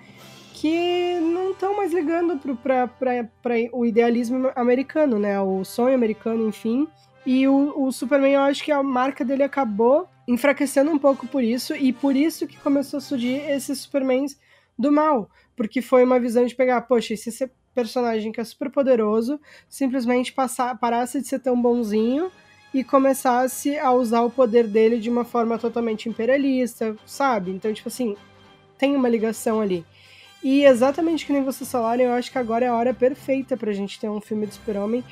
que 0.54 1.20
não 1.20 1.52
estão 1.52 1.76
mais 1.76 1.92
ligando 1.92 2.36
para 2.56 2.90
o 3.72 3.86
idealismo 3.86 4.50
americano, 4.56 5.20
né? 5.20 5.40
O 5.40 5.64
sonho 5.64 5.94
americano, 5.94 6.48
enfim. 6.48 6.88
E 7.26 7.48
o, 7.48 7.74
o 7.76 7.90
Superman, 7.90 8.34
eu 8.34 8.40
acho 8.42 8.62
que 8.62 8.70
a 8.70 8.82
marca 8.84 9.24
dele 9.24 9.42
acabou 9.42 10.08
enfraquecendo 10.28 10.92
um 10.92 10.98
pouco 10.98 11.26
por 11.26 11.42
isso, 11.42 11.74
e 11.74 11.92
por 11.92 12.14
isso 12.16 12.46
que 12.46 12.56
começou 12.56 12.98
a 12.98 13.00
surgir 13.00 13.36
esses 13.50 13.80
Supermans 13.80 14.38
do 14.78 14.92
mal. 14.92 15.28
Porque 15.56 15.82
foi 15.82 16.04
uma 16.04 16.20
visão 16.20 16.46
de 16.46 16.54
pegar, 16.54 16.80
poxa, 16.82 17.14
esse 17.14 17.50
personagem 17.74 18.32
que 18.32 18.40
é 18.40 18.44
super 18.44 18.70
poderoso 18.70 19.40
simplesmente 19.68 20.32
passar, 20.32 20.78
parasse 20.78 21.20
de 21.20 21.28
ser 21.28 21.40
tão 21.40 21.60
bonzinho 21.60 22.30
e 22.72 22.84
começasse 22.84 23.78
a 23.78 23.92
usar 23.92 24.22
o 24.22 24.30
poder 24.30 24.66
dele 24.66 24.98
de 24.98 25.10
uma 25.10 25.24
forma 25.24 25.58
totalmente 25.58 26.08
imperialista, 26.08 26.96
sabe? 27.04 27.50
Então, 27.50 27.72
tipo 27.72 27.88
assim, 27.88 28.16
tem 28.78 28.94
uma 28.94 29.08
ligação 29.08 29.60
ali. 29.60 29.84
E 30.42 30.64
exatamente 30.64 31.26
que 31.26 31.32
nem 31.32 31.42
vocês 31.42 31.70
falaram, 31.70 32.04
eu 32.04 32.12
acho 32.12 32.30
que 32.30 32.38
agora 32.38 32.64
é 32.64 32.68
a 32.68 32.74
hora 32.74 32.94
perfeita 32.94 33.56
pra 33.56 33.72
gente 33.72 33.98
ter 33.98 34.08
um 34.08 34.20
filme 34.20 34.46
de 34.46 34.54
super-homem 34.54 35.04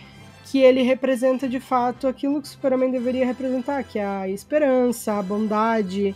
que 0.44 0.58
ele 0.58 0.82
representa 0.82 1.48
de 1.48 1.58
fato 1.58 2.06
aquilo 2.06 2.40
que 2.40 2.46
o 2.46 2.50
Superman 2.50 2.90
deveria 2.90 3.24
representar, 3.24 3.82
que 3.82 3.98
é 3.98 4.04
a 4.04 4.28
esperança, 4.28 5.14
a 5.14 5.22
bondade, 5.22 6.14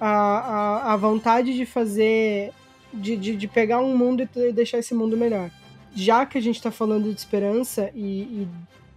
a, 0.00 0.08
a, 0.08 0.92
a 0.92 0.96
vontade 0.96 1.54
de 1.54 1.66
fazer, 1.66 2.52
de, 2.92 3.16
de, 3.16 3.36
de, 3.36 3.48
pegar 3.48 3.80
um 3.80 3.96
mundo 3.96 4.28
e 4.36 4.52
deixar 4.52 4.78
esse 4.78 4.94
mundo 4.94 5.16
melhor. 5.16 5.50
Já 5.94 6.24
que 6.24 6.38
a 6.38 6.40
gente 6.40 6.56
está 6.56 6.70
falando 6.70 7.12
de 7.12 7.18
esperança 7.18 7.90
e, 7.94 8.22
e, 8.22 8.48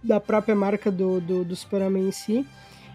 da 0.02 0.20
própria 0.20 0.54
marca 0.54 0.90
do, 0.90 1.20
do, 1.20 1.44
do 1.44 1.56
Superman 1.56 2.08
em 2.08 2.12
si, 2.12 2.46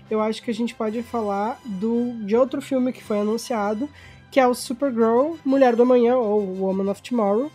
eu 0.10 0.22
acho 0.22 0.41
que 0.41 0.51
a 0.51 0.53
gente 0.53 0.75
pode 0.75 1.01
falar 1.03 1.60
do, 1.65 2.13
de 2.25 2.36
outro 2.36 2.62
filme 2.62 2.93
que 2.93 3.03
foi 3.03 3.19
anunciado, 3.19 3.89
que 4.31 4.39
é 4.39 4.48
o 4.48 4.53
Supergirl, 4.53 5.36
Mulher 5.46 5.75
do 5.75 5.84
Amanhã, 5.84 6.15
ou 6.15 6.41
Woman 6.60 6.91
of 6.91 7.01
Tomorrow, 7.01 7.51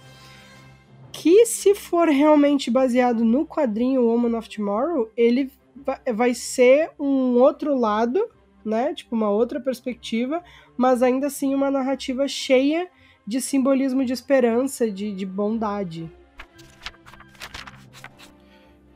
que 1.13 1.47
se 1.47 1.75
for 1.75 2.09
realmente 2.09 2.71
baseado 2.71 3.25
no 3.25 3.47
quadrinho 3.47 4.03
Woman 4.03 4.37
of 4.37 4.49
Tomorrow, 4.49 5.11
ele 5.17 5.51
vai 6.15 6.35
ser 6.35 6.91
um 6.99 7.39
outro 7.39 7.79
lado, 7.79 8.29
né? 8.65 8.95
Tipo, 8.95 9.15
uma 9.15 9.31
outra 9.31 9.61
perspectiva, 9.61 10.43
mas 10.77 11.03
ainda 11.03 11.29
assim 11.29 11.55
uma 11.55 11.71
narrativa 11.71 12.27
cheia 12.29 12.89
de 13.27 13.41
simbolismo 13.41 14.05
de 14.05 14.13
esperança, 14.13 14.91
de, 14.91 15.13
de 15.13 15.27
bondade. 15.27 16.11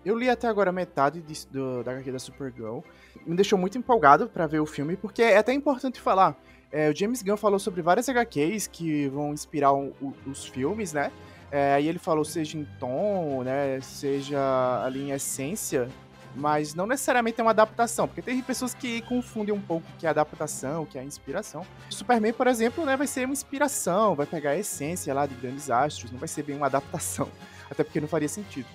Eu 0.04 0.19
li 0.19 0.28
até 0.28 0.49
agora 0.49 0.73
metade 0.73 1.21
de, 1.21 1.47
do, 1.47 1.85
da 1.85 1.92
HQ 1.92 2.11
da 2.11 2.19
Supergirl. 2.19 2.81
Me 3.25 3.37
deixou 3.37 3.59
muito 3.59 3.78
empolgado 3.78 4.28
para 4.28 4.47
ver 4.47 4.59
o 4.59 4.66
filme, 4.66 4.97
porque 4.97 5.23
é 5.23 5.37
até 5.37 5.52
importante 5.52 6.00
falar. 6.00 6.37
É, 6.73 6.90
o 6.90 6.97
James 6.97 7.23
Gunn 7.23 7.37
falou 7.37 7.59
sobre 7.59 7.83
várias 7.83 8.09
HQs 8.09 8.66
que 8.66 9.07
vão 9.09 9.33
inspirar 9.33 9.73
o, 9.73 9.92
o, 10.00 10.14
os 10.26 10.47
filmes, 10.47 10.92
né? 10.92 11.12
É, 11.52 11.75
aí 11.75 11.87
ele 11.87 11.99
falou 11.99 12.25
seja 12.25 12.56
em 12.56 12.64
tom, 12.80 13.42
né, 13.42 13.78
seja 13.82 14.82
ali 14.82 15.02
em 15.02 15.11
essência, 15.11 15.87
mas 16.35 16.75
não 16.75 16.87
necessariamente 16.87 17.38
é 17.38 17.44
uma 17.44 17.50
adaptação, 17.50 18.09
porque 18.09 18.23
tem 18.23 18.40
pessoas 18.40 18.73
que 18.73 19.02
confundem 19.02 19.54
um 19.54 19.61
pouco 19.61 19.87
o 19.87 19.99
que 19.99 20.06
é 20.06 20.09
adaptação, 20.09 20.85
o 20.85 20.87
que 20.87 20.99
é 20.99 21.04
inspiração. 21.04 21.62
Superman, 21.90 22.32
por 22.32 22.47
exemplo, 22.47 22.87
né, 22.87 22.97
vai 22.97 23.06
ser 23.06 23.26
uma 23.26 23.35
inspiração, 23.35 24.14
vai 24.14 24.25
pegar 24.25 24.52
a 24.52 24.59
essência 24.59 25.12
lá 25.12 25.26
de 25.26 25.35
grandes 25.35 25.71
astros, 25.71 26.11
não 26.11 26.18
vai 26.18 26.26
ser 26.26 26.42
bem 26.42 26.56
uma 26.56 26.66
adaptação, 26.66 27.28
até 27.71 27.85
porque 27.85 28.00
não 28.00 28.09
faria 28.09 28.28
sentido. 28.28 28.66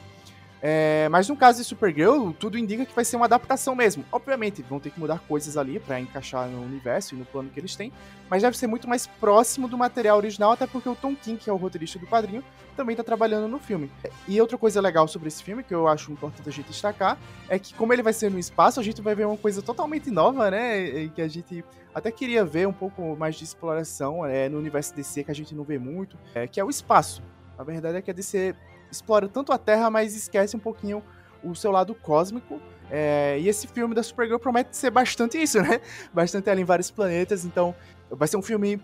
É, 0.69 1.07
mas 1.07 1.29
no 1.29 1.37
caso 1.37 1.59
de 1.59 1.63
Supergirl, 1.63 2.31
tudo 2.31 2.57
indica 2.57 2.85
que 2.85 2.93
vai 2.93 3.05
ser 3.05 3.15
uma 3.15 3.23
adaptação 3.23 3.73
mesmo. 3.73 4.03
Obviamente, 4.11 4.61
vão 4.61 4.81
ter 4.81 4.89
que 4.89 4.99
mudar 4.99 5.17
coisas 5.19 5.55
ali 5.55 5.79
para 5.79 5.97
encaixar 5.97 6.45
no 6.49 6.61
universo 6.61 7.15
e 7.15 7.17
no 7.17 7.23
plano 7.23 7.49
que 7.49 7.57
eles 7.57 7.73
têm, 7.73 7.89
mas 8.29 8.41
deve 8.41 8.57
ser 8.57 8.67
muito 8.67 8.85
mais 8.85 9.07
próximo 9.07 9.69
do 9.69 9.77
material 9.77 10.17
original, 10.17 10.51
até 10.51 10.67
porque 10.67 10.89
o 10.89 10.93
Tom 10.93 11.15
King, 11.15 11.37
que 11.37 11.49
é 11.49 11.53
o 11.53 11.55
roteirista 11.55 11.97
do 11.97 12.05
quadrinho, 12.05 12.43
também 12.75 12.97
tá 12.97 13.01
trabalhando 13.01 13.47
no 13.47 13.59
filme. 13.59 13.89
E 14.27 14.41
outra 14.41 14.57
coisa 14.57 14.81
legal 14.81 15.07
sobre 15.07 15.29
esse 15.29 15.41
filme, 15.41 15.63
que 15.63 15.73
eu 15.73 15.87
acho 15.87 16.11
importante 16.11 16.49
a 16.49 16.51
gente 16.51 16.67
destacar, 16.67 17.17
é 17.47 17.57
que 17.57 17.73
como 17.73 17.93
ele 17.93 18.03
vai 18.03 18.11
ser 18.11 18.29
no 18.29 18.37
espaço, 18.37 18.77
a 18.77 18.83
gente 18.83 19.01
vai 19.01 19.15
ver 19.15 19.25
uma 19.25 19.37
coisa 19.37 19.61
totalmente 19.61 20.11
nova, 20.11 20.51
né? 20.51 20.85
E 20.85 21.09
que 21.09 21.21
a 21.21 21.29
gente 21.29 21.63
até 21.95 22.11
queria 22.11 22.43
ver 22.43 22.67
um 22.67 22.73
pouco 22.73 23.15
mais 23.15 23.37
de 23.37 23.45
exploração 23.45 24.25
é, 24.25 24.49
no 24.49 24.57
universo 24.57 24.93
DC, 24.93 25.23
que 25.23 25.31
a 25.31 25.33
gente 25.33 25.55
não 25.55 25.63
vê 25.63 25.79
muito, 25.79 26.17
é, 26.35 26.45
que 26.45 26.59
é 26.59 26.63
o 26.65 26.69
espaço. 26.69 27.23
A 27.57 27.63
verdade 27.63 27.97
é 27.97 28.01
que 28.01 28.11
a 28.11 28.13
DC 28.13 28.53
explora 28.91 29.27
tanto 29.27 29.51
a 29.51 29.57
Terra, 29.57 29.89
mas 29.89 30.15
esquece 30.15 30.55
um 30.55 30.59
pouquinho 30.59 31.03
o 31.43 31.55
seu 31.55 31.71
lado 31.71 31.93
cósmico. 31.95 32.59
É, 32.89 33.37
e 33.39 33.47
esse 33.47 33.67
filme 33.67 33.93
da 33.93 34.01
Supergirl 34.01 34.39
promete 34.39 34.75
ser 34.75 34.89
bastante 34.89 35.41
isso, 35.41 35.61
né? 35.61 35.81
Bastante 36.13 36.49
ela 36.49 36.59
em 36.59 36.63
vários 36.63 36.89
planetas. 36.89 37.43
Então, 37.43 37.75
vai 38.09 38.27
ser 38.27 38.37
um 38.37 38.41
filme 38.41 38.81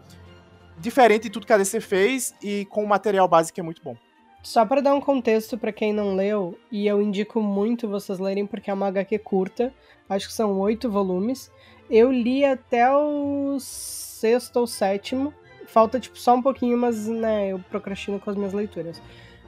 diferente 0.77 1.23
de 1.23 1.29
tudo 1.29 1.45
que 1.45 1.53
a 1.53 1.57
DC 1.57 1.79
fez 1.79 2.35
e 2.41 2.65
com 2.65 2.83
o 2.83 2.87
material 2.87 3.27
básico 3.27 3.59
é 3.59 3.63
muito 3.63 3.81
bom. 3.81 3.95
Só 4.41 4.65
para 4.65 4.81
dar 4.81 4.93
um 4.93 4.99
contexto 4.99 5.57
para 5.57 5.71
quem 5.71 5.93
não 5.93 6.15
leu, 6.15 6.59
e 6.69 6.85
eu 6.85 7.01
indico 7.01 7.41
muito 7.41 7.87
vocês 7.87 8.19
lerem 8.19 8.45
porque 8.45 8.69
é 8.69 8.73
uma 8.73 8.87
HQ 8.87 9.19
curta, 9.19 9.73
acho 10.09 10.27
que 10.27 10.33
são 10.33 10.59
oito 10.59 10.89
volumes. 10.89 11.49
Eu 11.89 12.11
li 12.11 12.43
até 12.43 12.91
o 12.93 13.57
sexto 13.57 14.57
ou 14.57 14.67
sétimo, 14.67 15.33
falta 15.65 15.97
tipo 15.97 16.19
só 16.19 16.35
um 16.35 16.41
pouquinho, 16.41 16.77
mas 16.77 17.07
né, 17.07 17.53
eu 17.53 17.59
procrastino 17.69 18.19
com 18.19 18.29
as 18.29 18.35
minhas 18.35 18.51
leituras. 18.51 19.01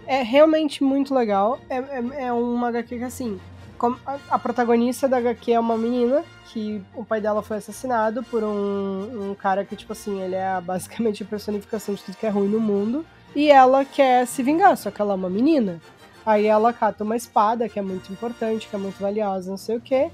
É 0.08 0.22
realmente 0.22 0.84
muito 0.84 1.14
legal. 1.14 1.60
É, 1.70 1.78
é, 1.78 2.26
é 2.28 2.34
uma 2.34 2.68
HQ 2.70 2.98
que, 2.98 3.04
assim, 3.04 3.40
a, 4.30 4.40
protagonista 4.40 5.08
da 5.08 5.18
HQ 5.18 5.52
é 5.52 5.60
uma 5.60 5.78
menina 5.78 6.24
que 6.48 6.82
o 6.96 7.04
pai 7.04 7.20
dela 7.20 7.42
foi 7.42 7.58
assassinado 7.58 8.24
por 8.24 8.44
um, 8.44 9.32
um 9.32 9.36
cara 9.36 9.66
que, 9.66 9.76
tipo 9.76 9.92
assim, 9.92 10.22
ele 10.22 10.36
é 10.36 10.62
basicamente 10.62 11.24
a 11.24 11.26
personificação 11.26 11.96
de 11.96 12.04
tudo 12.04 12.18
que 12.18 12.26
é 12.26 12.30
ruim 12.30 12.48
no 12.48 12.60
mundo. 12.60 13.06
E 13.36 13.52
ela 13.52 13.84
quer 13.84 14.26
se 14.26 14.42
vingar, 14.42 14.78
só 14.78 14.90
que 14.90 15.02
ela 15.02 15.14
é 15.14 15.16
uma 15.16 15.30
menina. 15.30 15.82
Aí 16.26 16.46
ela 16.46 16.72
cata 16.72 17.04
uma 17.04 17.16
espada, 17.16 17.68
que 17.68 17.78
é 17.78 17.82
muito 17.82 18.12
importante, 18.12 18.68
que 18.68 18.76
é 18.76 18.80
muito 18.80 19.00
valiosa, 19.00 19.50
não 19.50 19.58
sei 19.58 19.78
o 19.78 19.82
quê. 19.82 20.10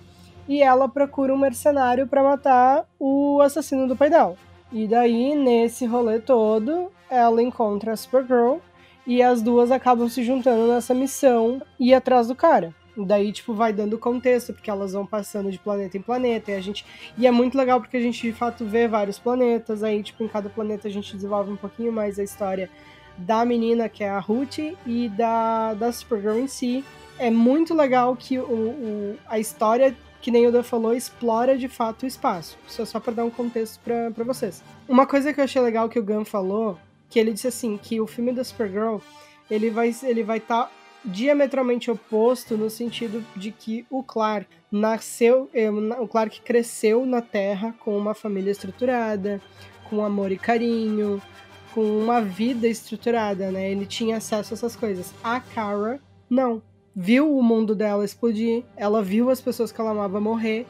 E 0.48 0.62
ela 0.62 0.90
procura 0.90 1.34
um 1.34 1.38
mercenário 1.38 2.08
para 2.08 2.24
matar 2.24 2.86
o 3.00 3.40
assassino 3.42 3.88
do 3.88 3.96
pai 3.96 4.10
dela. 4.10 4.36
E 4.72 4.88
daí, 4.88 5.36
nesse 5.36 5.86
rolê 5.86 6.20
todo, 6.20 6.92
ela 7.10 7.42
encontra 7.44 7.94
a 7.94 7.98
Supergirl, 7.98 8.58
e 9.06 9.22
as 9.22 9.42
duas 9.42 9.72
acabam 9.72 10.08
se 10.08 10.24
juntando 10.24 10.68
nessa 10.68 10.94
missão 10.94 11.62
e 11.80 11.94
atrás 11.94 12.28
do 12.28 12.36
cara. 12.36 12.74
Daí, 12.98 13.32
tipo, 13.32 13.54
vai 13.54 13.72
dando 13.72 13.98
contexto, 13.98 14.54
porque 14.54 14.70
elas 14.70 14.94
vão 14.94 15.06
passando 15.06 15.50
de 15.50 15.58
planeta 15.58 15.98
em 15.98 16.02
planeta, 16.02 16.52
e 16.52 16.56
a 16.56 16.62
gente. 16.62 16.86
E 17.18 17.26
é 17.26 17.32
muito 17.32 17.58
legal 17.58 17.80
porque 17.80 17.98
a 17.98 18.02
gente 18.02 18.22
de 18.22 18.34
fato 18.34 18.66
vê 18.66 18.88
vários 18.88 19.18
planetas, 19.18 19.82
aí, 19.82 20.04
tipo, 20.04 20.24
em 20.24 20.28
cada 20.28 20.50
planeta 20.50 20.88
a 20.88 20.92
gente 20.92 21.16
desenvolve 21.16 21.52
um 21.52 21.56
pouquinho 21.56 21.92
mais 21.92 22.20
a 22.20 22.24
história 22.24 22.70
da 23.18 23.46
menina, 23.46 23.88
que 23.88 24.04
é 24.04 24.10
a 24.10 24.20
Ruth, 24.20 24.60
e 24.86 25.10
da, 25.10 25.74
da 25.74 25.92
Supergirl 25.92 26.40
em 26.40 26.48
si. 26.48 26.84
É 27.18 27.30
muito 27.30 27.74
legal 27.74 28.16
que 28.16 28.40
o, 28.40 28.44
o 28.44 29.18
a 29.28 29.40
história, 29.40 29.96
que 30.22 30.32
nem 30.32 30.48
o 30.48 30.52
Dan 30.52 30.64
falou, 30.64 30.94
explora 30.94 31.58
de 31.58 31.68
fato 31.68 32.04
o 32.04 32.08
espaço. 32.08 32.58
É 32.78 32.86
só 32.86 33.00
pra 33.00 33.14
dar 33.14 33.24
um 33.24 33.30
contexto 33.30 33.80
para 33.80 34.24
vocês. 34.24 34.64
Uma 34.88 35.06
coisa 35.06 35.34
que 35.34 35.40
eu 35.40 35.44
achei 35.44 35.62
legal 35.62 35.88
que 35.88 36.00
o 36.00 36.04
Gun 36.04 36.26
falou 36.26 36.78
que 37.12 37.20
ele 37.20 37.34
disse 37.34 37.48
assim 37.48 37.78
que 37.78 38.02
o 38.02 38.08
filme 38.08 38.32
da 38.32 38.44
Supergirl 38.44 38.98
ele 39.50 39.70
vai 39.70 39.94
ele 40.04 40.24
vai 40.24 40.38
estar 40.38 40.64
tá 40.64 40.72
diametralmente 41.04 41.92
oposto 41.92 42.56
no 42.56 42.70
sentido 42.70 43.24
de 43.36 43.52
que 43.52 43.86
o 43.90 44.02
Clark 44.02 44.48
nasceu, 44.72 45.50
eh, 45.54 45.70
o 45.70 46.08
Clark 46.08 46.42
cresceu 46.42 47.06
na 47.06 47.22
Terra 47.22 47.76
com 47.80 47.98
uma 47.98 48.14
família 48.14 48.52
estruturada, 48.52 49.42
com 49.90 50.06
amor 50.06 50.32
e 50.32 50.38
carinho, 50.38 51.22
com 51.74 51.82
uma 51.82 52.22
vida 52.22 52.68
estruturada, 52.68 53.52
né? 53.52 53.72
Ele 53.72 53.86
tinha 53.86 54.18
acesso 54.18 54.54
a 54.54 54.56
essas 54.56 54.76
coisas. 54.76 55.14
A 55.24 55.40
Kara 55.40 56.00
não. 56.30 56.62
Viu 56.96 57.38
o 57.38 57.42
mundo 57.42 57.74
dela 57.74 58.06
explodir, 58.06 58.64
ela 58.76 59.02
viu 59.02 59.30
as 59.30 59.42
pessoas 59.42 59.72
que 59.72 59.80
ela 59.80 59.92
amava 59.92 60.20
morrer, 60.20 60.68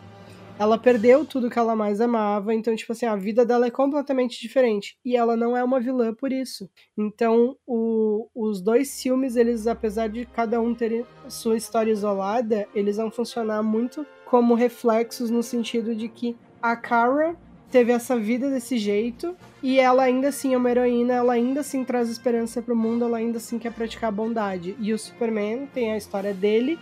ela 0.61 0.77
perdeu 0.77 1.25
tudo 1.25 1.49
que 1.49 1.57
ela 1.57 1.75
mais 1.75 1.99
amava, 1.99 2.53
então, 2.53 2.75
tipo 2.75 2.91
assim, 2.91 3.07
a 3.07 3.15
vida 3.15 3.43
dela 3.43 3.65
é 3.65 3.71
completamente 3.71 4.39
diferente. 4.39 4.95
E 5.03 5.17
ela 5.17 5.35
não 5.35 5.57
é 5.57 5.63
uma 5.63 5.79
vilã 5.79 6.13
por 6.13 6.31
isso. 6.31 6.69
Então, 6.95 7.57
o, 7.65 8.27
os 8.35 8.61
dois 8.61 9.01
filmes, 9.01 9.35
eles, 9.35 9.65
apesar 9.65 10.07
de 10.07 10.23
cada 10.23 10.61
um 10.61 10.75
ter 10.75 11.03
sua 11.27 11.57
história 11.57 11.91
isolada, 11.91 12.67
eles 12.75 12.97
vão 12.97 13.09
funcionar 13.09 13.63
muito 13.63 14.05
como 14.23 14.53
reflexos 14.53 15.31
no 15.31 15.41
sentido 15.41 15.95
de 15.95 16.07
que 16.07 16.37
a 16.61 16.75
Kara 16.75 17.35
teve 17.71 17.91
essa 17.91 18.15
vida 18.15 18.47
desse 18.51 18.77
jeito 18.77 19.35
e 19.63 19.79
ela 19.79 20.03
ainda 20.03 20.27
assim 20.27 20.53
é 20.53 20.57
uma 20.57 20.69
heroína, 20.69 21.13
ela 21.13 21.33
ainda 21.33 21.61
assim 21.61 21.83
traz 21.83 22.07
esperança 22.07 22.61
para 22.61 22.73
o 22.73 22.77
mundo, 22.77 23.03
ela 23.03 23.17
ainda 23.17 23.37
assim 23.37 23.57
quer 23.57 23.73
praticar 23.73 24.11
bondade. 24.11 24.75
E 24.79 24.93
o 24.93 24.99
Superman 24.99 25.65
tem 25.73 25.91
a 25.91 25.97
história 25.97 26.35
dele 26.35 26.77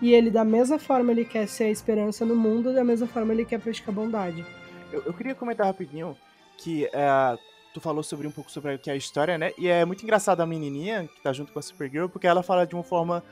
e 0.00 0.12
ele, 0.12 0.30
da 0.30 0.44
mesma 0.44 0.78
forma, 0.78 1.12
ele 1.12 1.24
quer 1.24 1.46
ser 1.46 1.64
a 1.64 1.70
esperança 1.70 2.24
no 2.24 2.34
mundo, 2.34 2.72
da 2.72 2.84
mesma 2.84 3.06
forma, 3.06 3.32
ele 3.32 3.44
quer 3.44 3.60
praticar 3.60 3.94
bondade. 3.94 4.44
Eu, 4.92 5.02
eu 5.06 5.14
queria 5.14 5.34
comentar 5.34 5.66
rapidinho 5.66 6.16
que 6.56 6.84
uh, 6.86 7.38
tu 7.72 7.80
falou 7.80 8.02
sobre 8.02 8.26
um 8.26 8.30
pouco 8.30 8.50
sobre 8.50 8.74
o 8.74 8.78
que 8.78 8.90
é 8.90 8.92
a 8.92 8.96
história, 8.96 9.36
né? 9.36 9.52
E 9.58 9.68
é 9.68 9.84
muito 9.84 10.02
engraçado 10.02 10.40
a 10.40 10.46
menininha 10.46 11.08
que 11.12 11.20
tá 11.20 11.32
junto 11.32 11.52
com 11.52 11.58
a 11.58 11.62
Supergirl, 11.62 12.08
porque 12.08 12.26
ela 12.26 12.42
fala 12.42 12.66
de 12.66 12.74
uma 12.74 12.84
forma 12.84 13.22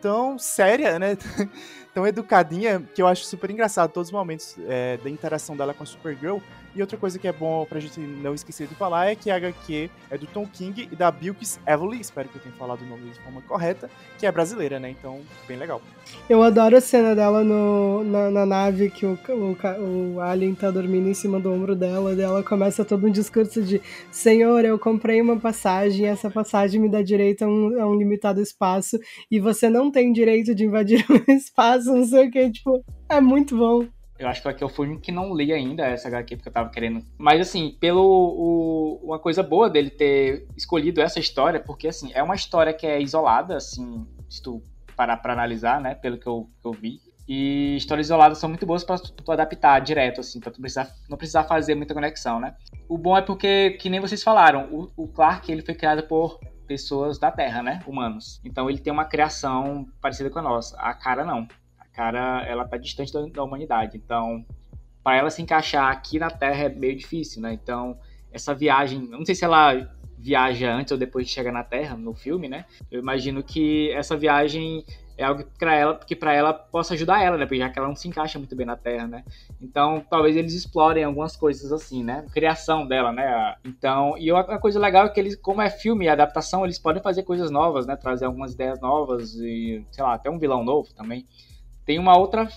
tão 0.00 0.38
séria, 0.38 0.98
né? 0.98 1.16
tão 1.94 2.06
educadinha, 2.06 2.82
que 2.94 3.00
eu 3.00 3.06
acho 3.06 3.24
super 3.24 3.48
engraçado 3.50 3.92
todos 3.92 4.08
os 4.08 4.12
momentos 4.12 4.56
é, 4.68 4.96
da 4.96 5.08
interação 5.08 5.56
dela 5.56 5.72
com 5.72 5.84
a 5.84 5.86
Supergirl. 5.86 6.38
E 6.74 6.80
outra 6.80 6.96
coisa 6.96 7.18
que 7.18 7.28
é 7.28 7.32
bom 7.32 7.66
pra 7.66 7.78
gente 7.78 8.00
não 8.00 8.34
esquecer 8.34 8.66
de 8.66 8.74
falar 8.74 9.06
é 9.06 9.14
que 9.14 9.30
a 9.30 9.36
HQ 9.36 9.90
é 10.10 10.16
do 10.16 10.26
Tom 10.26 10.46
King 10.46 10.88
e 10.90 10.96
da 10.96 11.10
Bilkis 11.10 11.60
Evely, 11.66 12.00
espero 12.00 12.28
que 12.28 12.36
eu 12.36 12.42
tenha 12.42 12.54
falado 12.54 12.80
o 12.80 12.86
nome 12.86 13.10
de 13.10 13.20
forma 13.20 13.42
correta, 13.42 13.90
que 14.18 14.24
é 14.24 14.32
brasileira, 14.32 14.80
né? 14.80 14.90
Então, 14.90 15.20
bem 15.46 15.58
legal. 15.58 15.82
Eu 16.28 16.42
adoro 16.42 16.76
a 16.76 16.80
cena 16.80 17.14
dela 17.14 17.44
no, 17.44 18.02
na, 18.04 18.30
na 18.30 18.46
nave 18.46 18.90
que 18.90 19.04
o, 19.04 19.18
o, 19.28 20.14
o, 20.14 20.20
Alien 20.20 20.54
tá 20.54 20.70
dormindo 20.70 21.08
em 21.08 21.14
cima 21.14 21.38
do 21.38 21.52
ombro 21.52 21.76
dela, 21.76 22.14
e 22.14 22.20
ela 22.20 22.42
começa 22.42 22.84
todo 22.84 23.06
um 23.06 23.10
discurso 23.10 23.62
de 23.62 23.80
Senhor, 24.10 24.64
eu 24.64 24.78
comprei 24.78 25.20
uma 25.20 25.38
passagem, 25.38 26.06
essa 26.06 26.30
passagem 26.30 26.80
me 26.80 26.88
dá 26.88 27.02
direito 27.02 27.42
a 27.42 27.48
um, 27.48 27.80
a 27.80 27.86
um 27.86 27.94
limitado 27.94 28.40
espaço, 28.40 28.98
e 29.30 29.38
você 29.38 29.68
não 29.68 29.90
tem 29.90 30.12
direito 30.12 30.54
de 30.54 30.64
invadir 30.64 31.04
o 31.10 31.22
espaço, 31.30 31.92
não 31.94 32.04
sei 32.04 32.28
o 32.28 32.30
que, 32.30 32.50
tipo, 32.50 32.82
é 33.08 33.20
muito 33.20 33.56
bom. 33.56 33.86
Eu 34.22 34.28
acho 34.28 34.40
que 34.40 34.48
aqui 34.48 34.62
eu 34.62 34.68
fui 34.68 34.88
um 34.88 34.98
que 34.98 35.10
não 35.10 35.34
li 35.34 35.52
ainda 35.52 35.84
essa 35.84 36.06
HQ, 36.06 36.36
porque 36.36 36.48
eu 36.48 36.52
tava 36.52 36.70
querendo. 36.70 37.04
Mas, 37.18 37.40
assim, 37.40 37.76
pelo. 37.80 38.02
O, 38.02 39.00
uma 39.02 39.18
coisa 39.18 39.42
boa 39.42 39.68
dele 39.68 39.90
ter 39.90 40.46
escolhido 40.56 41.00
essa 41.00 41.18
história, 41.18 41.58
porque, 41.58 41.88
assim, 41.88 42.12
é 42.14 42.22
uma 42.22 42.36
história 42.36 42.72
que 42.72 42.86
é 42.86 43.00
isolada, 43.00 43.56
assim, 43.56 44.06
se 44.28 44.40
tu 44.40 44.62
parar 44.96 45.16
pra 45.16 45.32
analisar, 45.32 45.80
né, 45.80 45.94
pelo 45.94 46.18
que 46.18 46.26
eu, 46.26 46.48
que 46.60 46.68
eu 46.68 46.72
vi. 46.72 47.00
E 47.26 47.76
histórias 47.76 48.06
isoladas 48.06 48.38
são 48.38 48.48
muito 48.48 48.66
boas 48.66 48.84
para 48.84 48.98
tu, 48.98 49.12
tu, 49.12 49.32
adaptar 49.32 49.80
direto, 49.80 50.20
assim, 50.20 50.38
pra 50.38 50.50
tu 50.50 50.60
precisar, 50.60 50.92
não 51.08 51.16
precisar 51.16 51.44
fazer 51.44 51.74
muita 51.74 51.94
conexão, 51.94 52.38
né? 52.38 52.54
O 52.88 52.98
bom 52.98 53.16
é 53.16 53.22
porque, 53.22 53.70
que 53.80 53.88
nem 53.88 54.00
vocês 54.00 54.22
falaram, 54.22 54.68
o, 54.70 55.04
o 55.04 55.08
Clark, 55.08 55.50
ele 55.50 55.62
foi 55.62 55.74
criado 55.74 56.02
por 56.04 56.38
pessoas 56.66 57.18
da 57.18 57.30
Terra, 57.30 57.62
né? 57.62 57.80
Humanos. 57.86 58.40
Então 58.44 58.68
ele 58.68 58.78
tem 58.78 58.92
uma 58.92 59.04
criação 59.04 59.86
parecida 60.00 60.30
com 60.30 60.38
a 60.38 60.42
nossa. 60.42 60.76
A 60.78 60.94
cara 60.94 61.24
não 61.24 61.46
cara, 62.02 62.44
ela 62.46 62.66
tá 62.66 62.76
distante 62.76 63.12
da, 63.12 63.24
da 63.26 63.44
humanidade. 63.44 63.96
Então, 63.96 64.44
para 65.04 65.16
ela 65.16 65.30
se 65.30 65.40
encaixar 65.40 65.90
aqui 65.90 66.18
na 66.18 66.30
Terra 66.30 66.64
é 66.64 66.68
meio 66.68 66.96
difícil, 66.96 67.40
né? 67.40 67.52
Então, 67.52 67.96
essa 68.32 68.54
viagem, 68.54 69.00
não 69.00 69.24
sei 69.24 69.34
se 69.34 69.44
ela 69.44 69.88
viaja 70.18 70.72
antes 70.72 70.92
ou 70.92 70.98
depois 70.98 71.26
de 71.26 71.32
chegar 71.32 71.52
na 71.52 71.64
Terra 71.64 71.96
no 71.96 72.14
filme, 72.14 72.48
né? 72.48 72.64
Eu 72.90 73.00
imagino 73.00 73.42
que 73.42 73.90
essa 73.92 74.16
viagem 74.16 74.84
é 75.16 75.24
algo 75.24 75.44
para 75.58 75.74
ela, 75.74 75.98
que 75.98 76.16
para 76.16 76.32
ela 76.32 76.52
possa 76.52 76.94
ajudar 76.94 77.22
ela, 77.22 77.36
né? 77.36 77.44
Porque 77.44 77.58
já 77.58 77.68
que 77.68 77.78
ela 77.78 77.88
não 77.88 77.96
se 77.96 78.08
encaixa 78.08 78.38
muito 78.38 78.56
bem 78.56 78.66
na 78.66 78.76
Terra, 78.76 79.06
né? 79.06 79.24
Então, 79.60 80.04
talvez 80.08 80.36
eles 80.36 80.54
explorem 80.54 81.04
algumas 81.04 81.36
coisas 81.36 81.72
assim, 81.72 82.02
né? 82.02 82.24
Criação 82.32 82.86
dela, 82.86 83.12
né? 83.12 83.56
Então, 83.64 84.16
e 84.18 84.30
outra 84.32 84.58
coisa 84.58 84.78
legal 84.80 85.06
é 85.06 85.08
que 85.08 85.20
eles, 85.20 85.36
como 85.36 85.60
é 85.60 85.70
filme 85.70 86.06
e 86.06 86.08
adaptação, 86.08 86.64
eles 86.64 86.78
podem 86.78 87.02
fazer 87.02 87.22
coisas 87.24 87.50
novas, 87.50 87.86
né? 87.86 87.96
Trazer 87.96 88.24
algumas 88.24 88.54
ideias 88.54 88.80
novas 88.80 89.34
e, 89.34 89.84
sei 89.90 90.02
lá, 90.02 90.14
até 90.14 90.30
um 90.30 90.38
vilão 90.38 90.64
novo 90.64 90.92
também. 90.94 91.26
Tem 91.84 91.98
uma 91.98 92.16
outra 92.16 92.48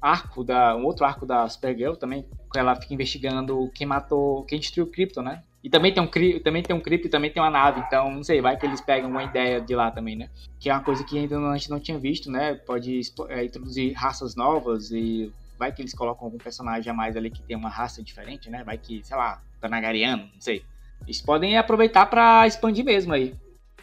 arco 0.00 0.42
da 0.42 0.76
um 0.76 0.84
outro 0.84 1.04
arco 1.04 1.24
da 1.24 1.48
Supergirl 1.48 1.94
também, 1.94 2.26
que 2.52 2.58
ela 2.58 2.74
fica 2.74 2.92
investigando 2.92 3.70
quem 3.74 3.86
matou, 3.86 4.44
quem 4.44 4.58
destruiu 4.58 4.86
o 4.86 4.90
Krypton, 4.90 5.22
né? 5.22 5.42
E 5.62 5.70
também 5.70 5.94
tem 5.94 6.02
um 6.02 6.08
também 6.42 6.62
tem 6.62 6.74
um 6.74 6.80
Krypton, 6.80 7.08
também 7.08 7.30
tem 7.30 7.40
uma 7.40 7.50
nave, 7.50 7.80
então 7.86 8.10
não 8.10 8.24
sei, 8.24 8.40
vai 8.40 8.56
que 8.56 8.66
eles 8.66 8.80
pegam 8.80 9.08
uma 9.08 9.22
ideia 9.22 9.60
de 9.60 9.74
lá 9.76 9.92
também, 9.92 10.16
né? 10.16 10.28
Que 10.58 10.68
é 10.68 10.74
uma 10.74 10.82
coisa 10.82 11.04
que 11.04 11.16
ainda 11.16 11.38
a 11.38 11.56
gente 11.56 11.70
não 11.70 11.78
tinha 11.78 11.98
visto, 11.98 12.30
né? 12.30 12.54
Pode 12.54 13.00
é, 13.28 13.44
introduzir 13.44 13.92
raças 13.92 14.34
novas 14.34 14.90
e 14.90 15.32
vai 15.56 15.72
que 15.72 15.80
eles 15.80 15.94
colocam 15.94 16.26
algum 16.26 16.38
personagem 16.38 16.90
a 16.90 16.94
mais 16.94 17.16
ali 17.16 17.30
que 17.30 17.42
tem 17.42 17.56
uma 17.56 17.68
raça 17.68 18.02
diferente, 18.02 18.50
né? 18.50 18.64
Vai 18.64 18.76
que, 18.76 19.04
sei 19.04 19.16
lá, 19.16 19.40
Tanagariano, 19.60 20.24
não 20.34 20.40
sei. 20.40 20.64
Eles 21.04 21.20
podem 21.20 21.56
aproveitar 21.56 22.06
para 22.06 22.44
expandir 22.46 22.84
mesmo 22.84 23.12
aí. 23.12 23.34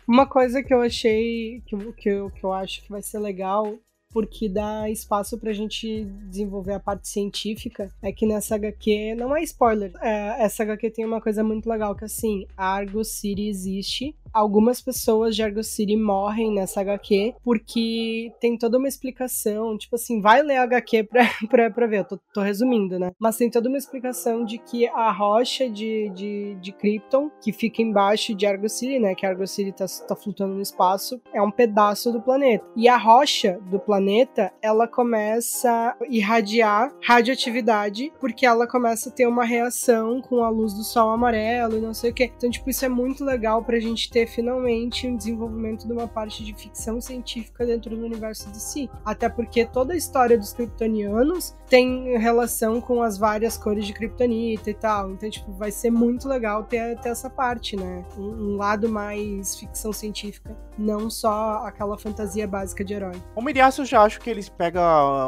Uma 0.06 0.26
coisa 0.26 0.62
que 0.62 0.74
eu 0.74 0.82
achei, 0.82 1.62
que, 1.66 1.78
que, 1.94 2.30
que 2.32 2.44
eu 2.44 2.52
acho 2.52 2.82
que 2.84 2.90
vai 2.90 3.02
ser 3.02 3.20
legal 3.20 3.78
porque 4.12 4.50
dá 4.50 4.90
espaço 4.90 5.38
pra 5.38 5.54
gente 5.54 6.06
desenvolver 6.28 6.74
a 6.74 6.80
parte 6.80 7.08
científica. 7.08 7.92
É 8.02 8.12
que 8.12 8.26
nessa 8.26 8.56
HQ, 8.56 9.16
não 9.16 9.36
é 9.36 9.44
spoiler, 9.44 9.92
é, 10.02 10.44
essa 10.44 10.64
HQ 10.64 10.90
tem 10.92 11.06
uma 11.06 11.22
coisa 11.22 11.44
muito 11.44 11.70
legal 11.70 11.96
que 11.96 12.06
assim, 12.06 12.46
a 12.58 12.74
Argo 12.74 13.04
City 13.04 13.48
existe, 13.48 14.16
algumas 14.34 14.82
pessoas 14.82 15.36
de 15.36 15.44
Argo 15.44 15.64
City 15.64 15.96
morrem 15.96 16.54
nessa 16.54 16.82
HQ 16.82 17.36
porque 17.44 18.32
tem 18.40 18.58
toda 18.58 18.78
uma 18.78 18.88
explicação, 18.88 19.78
tipo 19.78 19.96
assim, 19.96 20.22
vai 20.22 20.42
ler 20.42 20.58
a 20.58 20.64
HQ 20.64 21.04
pra, 21.04 21.24
pra, 21.50 21.70
pra 21.70 21.88
ver, 21.88 22.00
eu 22.00 22.06
tô, 22.06 22.20
tô 22.34 22.42
resumindo, 22.42 23.00
né? 23.00 23.12
Mas 23.20 23.38
tem 23.38 23.50
toda 23.50 23.70
uma 23.70 23.78
explicação 23.78 24.44
de 24.44 24.58
que 24.58 24.88
a 24.88 25.12
rocha 25.12 25.70
de, 25.70 26.10
de, 26.10 26.56
de 26.56 26.72
Krypton, 26.72 27.30
que 27.42 27.52
fica 27.52 27.82
embaixo 27.82 28.34
de 28.34 28.46
Argo 28.46 28.70
City, 28.70 29.00
né? 29.00 29.16
Que 29.16 29.26
Argo 29.26 29.46
City 29.48 29.72
tá, 29.72 29.86
tá 30.08 30.16
flutuando 30.16 30.56
no 30.56 30.62
espaço, 30.62 31.22
é 31.34 31.42
um 31.42 31.52
pedaço 31.52 32.12
do 32.12 32.22
planeta. 32.22 32.66
E 32.76 32.88
a 32.88 32.98
rocha 32.98 33.60
do 33.70 33.80
planeta, 33.80 34.52
ela 34.62 34.88
começa 34.88 35.70
a 35.70 35.96
irradiar 36.10 36.94
radioatividade 37.02 38.12
porque 38.20 38.46
ela 38.46 38.68
começa 38.68 39.10
a 39.10 39.12
ter 39.12 39.28
uma 39.28 39.46
reação 39.46 40.22
com 40.22 40.44
a 40.44 40.50
luz 40.50 40.74
do 40.74 40.84
sol 40.84 41.10
amarelo 41.10 41.78
e 41.78 41.82
não 41.82 41.94
sei 41.94 42.12
o 42.12 42.14
que. 42.14 42.26
Então, 42.26 42.50
tipo, 42.50 42.70
isso 42.70 42.86
é 42.86 42.90
muito 42.90 43.24
legal 43.24 43.64
pra 43.64 43.80
gente 43.80 44.10
ter 44.10 44.19
ter 44.20 44.28
finalmente 44.28 45.08
um 45.08 45.16
desenvolvimento 45.16 45.88
de 45.88 45.94
uma 45.94 46.08
parte 46.08 46.44
de 46.44 46.54
ficção 46.54 47.00
científica 47.00 47.66
dentro 47.66 47.96
do 47.96 48.04
universo 48.04 48.52
de 48.52 48.60
si. 48.60 48.90
Até 49.06 49.30
porque 49.30 49.66
toda 49.66 49.94
a 49.94 49.98
história 49.98 50.38
dos 50.38 50.52
kryptonianos 50.52 51.56
tem 51.70 52.18
relação 52.18 52.82
com 52.82 53.02
as 53.04 53.18
várias 53.18 53.58
cores 53.58 53.86
de 53.86 53.94
kryptonita 53.94 54.70
e 54.70 54.74
tal. 54.74 55.12
Então, 55.12 55.30
tipo, 55.30 55.52
vai 55.52 55.72
ser 55.72 55.92
muito 55.92 56.28
legal 56.28 56.64
ter, 56.64 56.98
ter 57.00 57.10
essa 57.10 57.30
parte, 57.30 57.76
né? 57.76 58.04
Um, 58.18 58.54
um 58.54 58.56
lado 58.58 58.90
mais 58.90 59.56
ficção 59.56 59.94
científica, 59.94 60.58
não 60.78 61.10
só 61.10 61.64
aquela 61.66 61.98
fantasia 61.98 62.48
básica 62.48 62.84
de 62.84 62.94
herói. 62.94 63.22
O 63.36 63.42
Miriaço 63.42 63.82
eu 63.82 63.86
já 63.86 64.02
acho 64.02 64.20
que 64.20 64.30
eles 64.30 64.50
pegam 64.50 64.82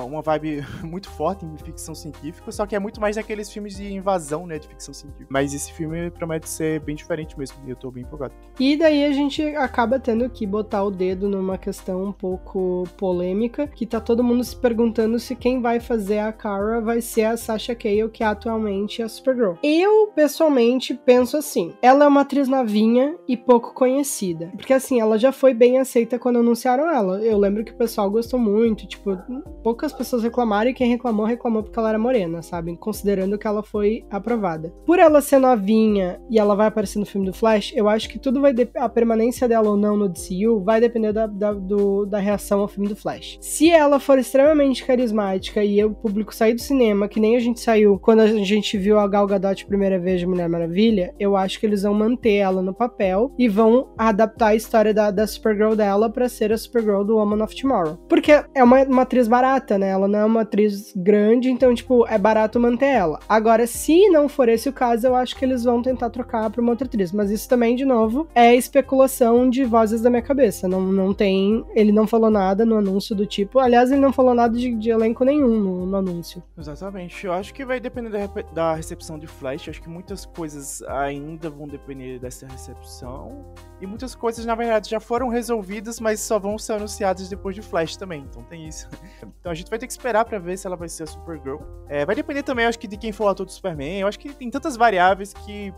uma 0.06 0.22
vibe 0.22 0.66
muito 0.84 1.10
forte 1.10 1.46
em 1.46 1.58
ficção 1.58 1.94
científica, 1.94 2.52
só 2.52 2.66
que 2.66 2.76
é 2.76 2.80
muito 2.80 3.00
mais 3.00 3.16
daqueles 3.16 3.52
filmes 3.52 3.76
de 3.76 3.94
invasão, 3.94 4.48
né, 4.48 4.58
de 4.58 4.68
ficção 4.68 4.94
científica. 4.94 5.28
Mas 5.30 5.54
esse 5.54 5.72
filme 5.72 6.10
promete 6.10 6.50
ser 6.50 6.80
bem 6.80 6.96
diferente 6.96 7.38
mesmo, 7.38 7.58
e 7.68 7.70
eu 7.70 7.76
tô 7.76 7.92
bem 7.92 8.04
empolgado. 8.04 8.34
E 8.60 8.76
daí 8.76 9.06
a 9.06 9.12
gente 9.12 9.44
acaba 9.56 10.00
tendo 10.00 10.28
que 10.30 10.48
botar 10.48 10.84
o 10.84 10.90
dedo 10.90 11.30
numa 11.30 11.58
questão 11.58 12.04
um 12.04 12.12
pouco 12.12 12.84
polêmica, 12.98 13.68
que 13.68 13.86
tá 13.86 14.00
todo 14.00 14.24
mundo 14.24 14.44
se 14.44 14.56
perguntando 14.56 15.20
se 15.20 15.36
quem 15.36 15.62
vai 15.62 15.80
fazer 15.80 16.20
a 16.20 16.31
Kara 16.32 16.82
vai 16.82 17.02
ser 17.02 17.24
a 17.24 17.38
Sasha 17.38 17.76
Cale, 17.76 18.10
que 18.10 18.24
atualmente 18.24 19.02
é 19.02 19.06
a 19.06 19.10
Supergirl. 19.10 19.54
Eu, 19.64 20.08
pessoalmente, 20.08 20.94
penso 20.94 21.38
assim, 21.38 21.74
ela 21.82 22.06
é 22.06 22.08
uma 22.08 22.22
atriz 22.22 22.48
novinha 22.48 23.16
e 23.28 23.36
pouco 23.36 23.74
conhecida, 23.74 24.52
porque 24.56 24.74
assim, 24.74 25.00
ela 25.00 25.18
já 25.18 25.32
foi 25.32 25.54
bem 25.54 25.80
aceita 25.80 26.20
quando 26.20 26.40
anunciaram 26.40 26.90
ela. 26.90 27.22
Eu 27.22 27.38
lembro 27.38 27.64
que 27.64 27.72
o 27.72 27.78
pessoal 27.78 28.10
gostou 28.10 28.40
muito, 28.40 28.88
tipo, 28.88 29.18
poucas 29.64 29.94
pessoas 29.94 30.24
reclamaram 30.24 30.70
e 30.70 30.74
quem 30.74 30.90
reclamou, 30.90 31.26
reclamou 31.26 31.64
porque 31.64 31.78
ela 31.78 31.90
era 31.90 32.00
morena, 32.00 32.42
sabe? 32.42 32.76
Considerando 32.78 33.38
que 33.38 33.48
ela 33.48 33.64
foi 33.64 34.06
aprovada. 34.10 34.74
Por 34.86 35.00
ela 35.00 35.22
ser 35.22 35.40
novinha 35.40 36.22
e 36.30 36.40
ela 36.40 36.56
vai 36.56 36.68
aparecer 36.68 37.00
no 37.00 37.06
filme 37.06 37.28
do 37.28 37.34
Flash, 37.34 37.74
eu 37.76 37.88
acho 37.90 38.10
que 38.10 38.20
tudo 38.20 38.42
vai 38.42 38.54
a 38.76 38.90
permanência 38.90 39.48
dela 39.48 39.70
ou 39.70 39.78
não 39.78 39.98
no 39.98 40.10
DCU 40.10 40.62
vai 40.64 40.80
depender 40.80 41.12
da, 41.14 41.26
da, 41.28 41.54
do, 41.54 42.06
da 42.06 42.20
reação 42.20 42.60
ao 42.60 42.68
filme 42.68 42.88
do 42.88 42.96
Flash. 42.96 43.38
Se 43.42 43.70
ela 43.70 44.00
for 44.00 44.20
extremamente 44.20 44.86
carismática 44.86 45.64
e 45.64 45.84
o 45.84 45.92
público 45.92 46.21
sair 46.30 46.54
do 46.54 46.62
cinema, 46.62 47.08
que 47.08 47.20
nem 47.20 47.36
a 47.36 47.40
gente 47.40 47.60
saiu 47.60 48.00
quando 48.00 48.22
a 48.22 48.28
gente 48.28 48.78
viu 48.78 49.00
a 49.00 49.08
Gal 49.08 49.28
Gadot 49.28 49.66
primeira 49.66 50.00
vez 50.00 50.20
de 50.20 50.28
Mulher 50.28 50.50
Maravilha, 50.50 51.14
eu 51.20 51.36
acho 51.36 51.60
que 51.60 51.66
eles 51.66 51.84
vão 51.84 51.94
manter 51.94 52.36
ela 52.36 52.62
no 52.62 52.74
papel 52.74 53.34
e 53.38 53.48
vão 53.48 53.90
adaptar 53.98 54.48
a 54.48 54.56
história 54.56 54.94
da, 54.94 55.12
da 55.12 55.28
Supergirl 55.28 55.76
dela 55.76 56.10
para 56.10 56.30
ser 56.30 56.52
a 56.52 56.58
Supergirl 56.58 57.04
do 57.04 57.18
Woman 57.18 57.44
of 57.44 57.56
Tomorrow. 57.56 57.98
Porque 58.10 58.32
é 58.54 58.64
uma, 58.64 58.84
uma 58.84 59.02
atriz 59.04 59.28
barata, 59.28 59.78
né? 59.78 59.90
Ela 59.90 60.08
não 60.08 60.20
é 60.20 60.26
uma 60.26 60.42
atriz 60.42 60.94
grande, 60.96 61.50
então, 61.50 61.74
tipo, 61.74 62.06
é 62.08 62.18
barato 62.18 62.60
manter 62.60 62.86
ela. 62.86 63.20
Agora, 63.28 63.66
se 63.68 64.10
não 64.10 64.28
for 64.28 64.50
esse 64.50 64.70
o 64.70 64.74
caso, 64.74 65.08
eu 65.08 65.16
acho 65.16 65.36
que 65.36 65.46
eles 65.46 65.64
vão 65.64 65.82
tentar 65.82 66.10
trocar 66.10 66.50
pra 66.50 66.62
uma 66.62 66.72
outra 66.72 66.88
atriz. 66.88 67.12
Mas 67.12 67.32
isso 67.32 67.48
também, 67.48 67.76
de 67.76 67.86
novo, 67.86 68.28
é 68.34 68.56
especulação 68.56 69.50
de 69.50 69.64
vozes 69.64 70.02
da 70.02 70.10
minha 70.10 70.22
cabeça. 70.22 70.68
Não, 70.68 70.82
não 70.82 71.14
tem. 71.14 71.64
Ele 71.76 71.92
não 71.92 72.08
falou 72.08 72.30
nada 72.30 72.66
no 72.66 72.78
anúncio 72.78 73.16
do 73.16 73.26
tipo. 73.26 73.60
Aliás, 73.60 73.92
ele 73.92 74.02
não 74.02 74.14
falou 74.14 74.34
nada 74.34 74.58
de, 74.58 74.74
de 74.76 74.90
elenco 74.90 75.24
nenhum 75.24 75.60
no, 75.60 75.86
no, 75.86 75.98
anúncio. 75.98 76.11
Exatamente. 76.58 77.26
Eu 77.26 77.34
acho 77.34 77.54
que 77.54 77.66
vai 77.66 77.80
depender 77.80 78.10
da, 78.10 78.42
da 78.54 78.76
recepção 78.76 79.18
de 79.18 79.28
Flash. 79.28 79.68
Eu 79.68 79.72
acho 79.72 79.82
que 79.82 79.90
muitas 79.90 80.26
coisas 80.26 80.82
ainda 80.84 81.50
vão 81.50 81.68
depender 81.68 82.20
dessa 82.20 82.48
recepção. 82.48 83.54
E 83.80 83.88
muitas 83.88 84.16
coisas, 84.16 84.46
na 84.46 84.56
verdade, 84.56 84.90
já 84.90 85.00
foram 85.00 85.30
resolvidas, 85.30 86.00
mas 86.00 86.20
só 86.20 86.38
vão 86.40 86.58
ser 86.58 86.74
anunciadas 86.74 87.30
depois 87.30 87.56
de 87.56 87.62
Flash 87.62 87.96
também. 87.96 88.22
Então 88.30 88.44
tem 88.44 88.68
isso. 88.68 88.90
Então 89.40 89.52
a 89.52 89.56
gente 89.56 89.70
vai 89.70 89.80
ter 89.80 89.88
que 89.88 89.94
esperar 89.94 90.24
para 90.24 90.38
ver 90.38 90.58
se 90.58 90.68
ela 90.68 90.76
vai 90.76 90.88
ser 90.88 91.04
a 91.04 91.08
Supergirl. 91.08 91.60
É, 91.88 92.06
vai 92.06 92.16
depender 92.16 92.44
também, 92.44 92.66
acho 92.66 92.78
que, 92.78 92.88
de 92.88 92.96
quem 92.96 93.12
for 93.12 93.26
o 93.26 93.28
ator 93.30 93.46
do 93.46 93.52
Superman. 93.52 94.00
Eu 94.00 94.08
acho 94.08 94.20
que 94.20 94.32
tem 94.34 94.52
tantas 94.52 94.78
variáveis 94.78 95.34
que 95.34 95.74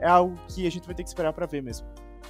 é 0.00 0.08
algo 0.08 0.36
que 0.48 0.66
a 0.66 0.70
gente 0.70 0.84
vai 0.84 0.94
ter 0.94 1.02
que 1.02 1.08
esperar 1.08 1.32
para 1.32 1.46
ver 1.46 1.62
mesmo. 1.62 1.86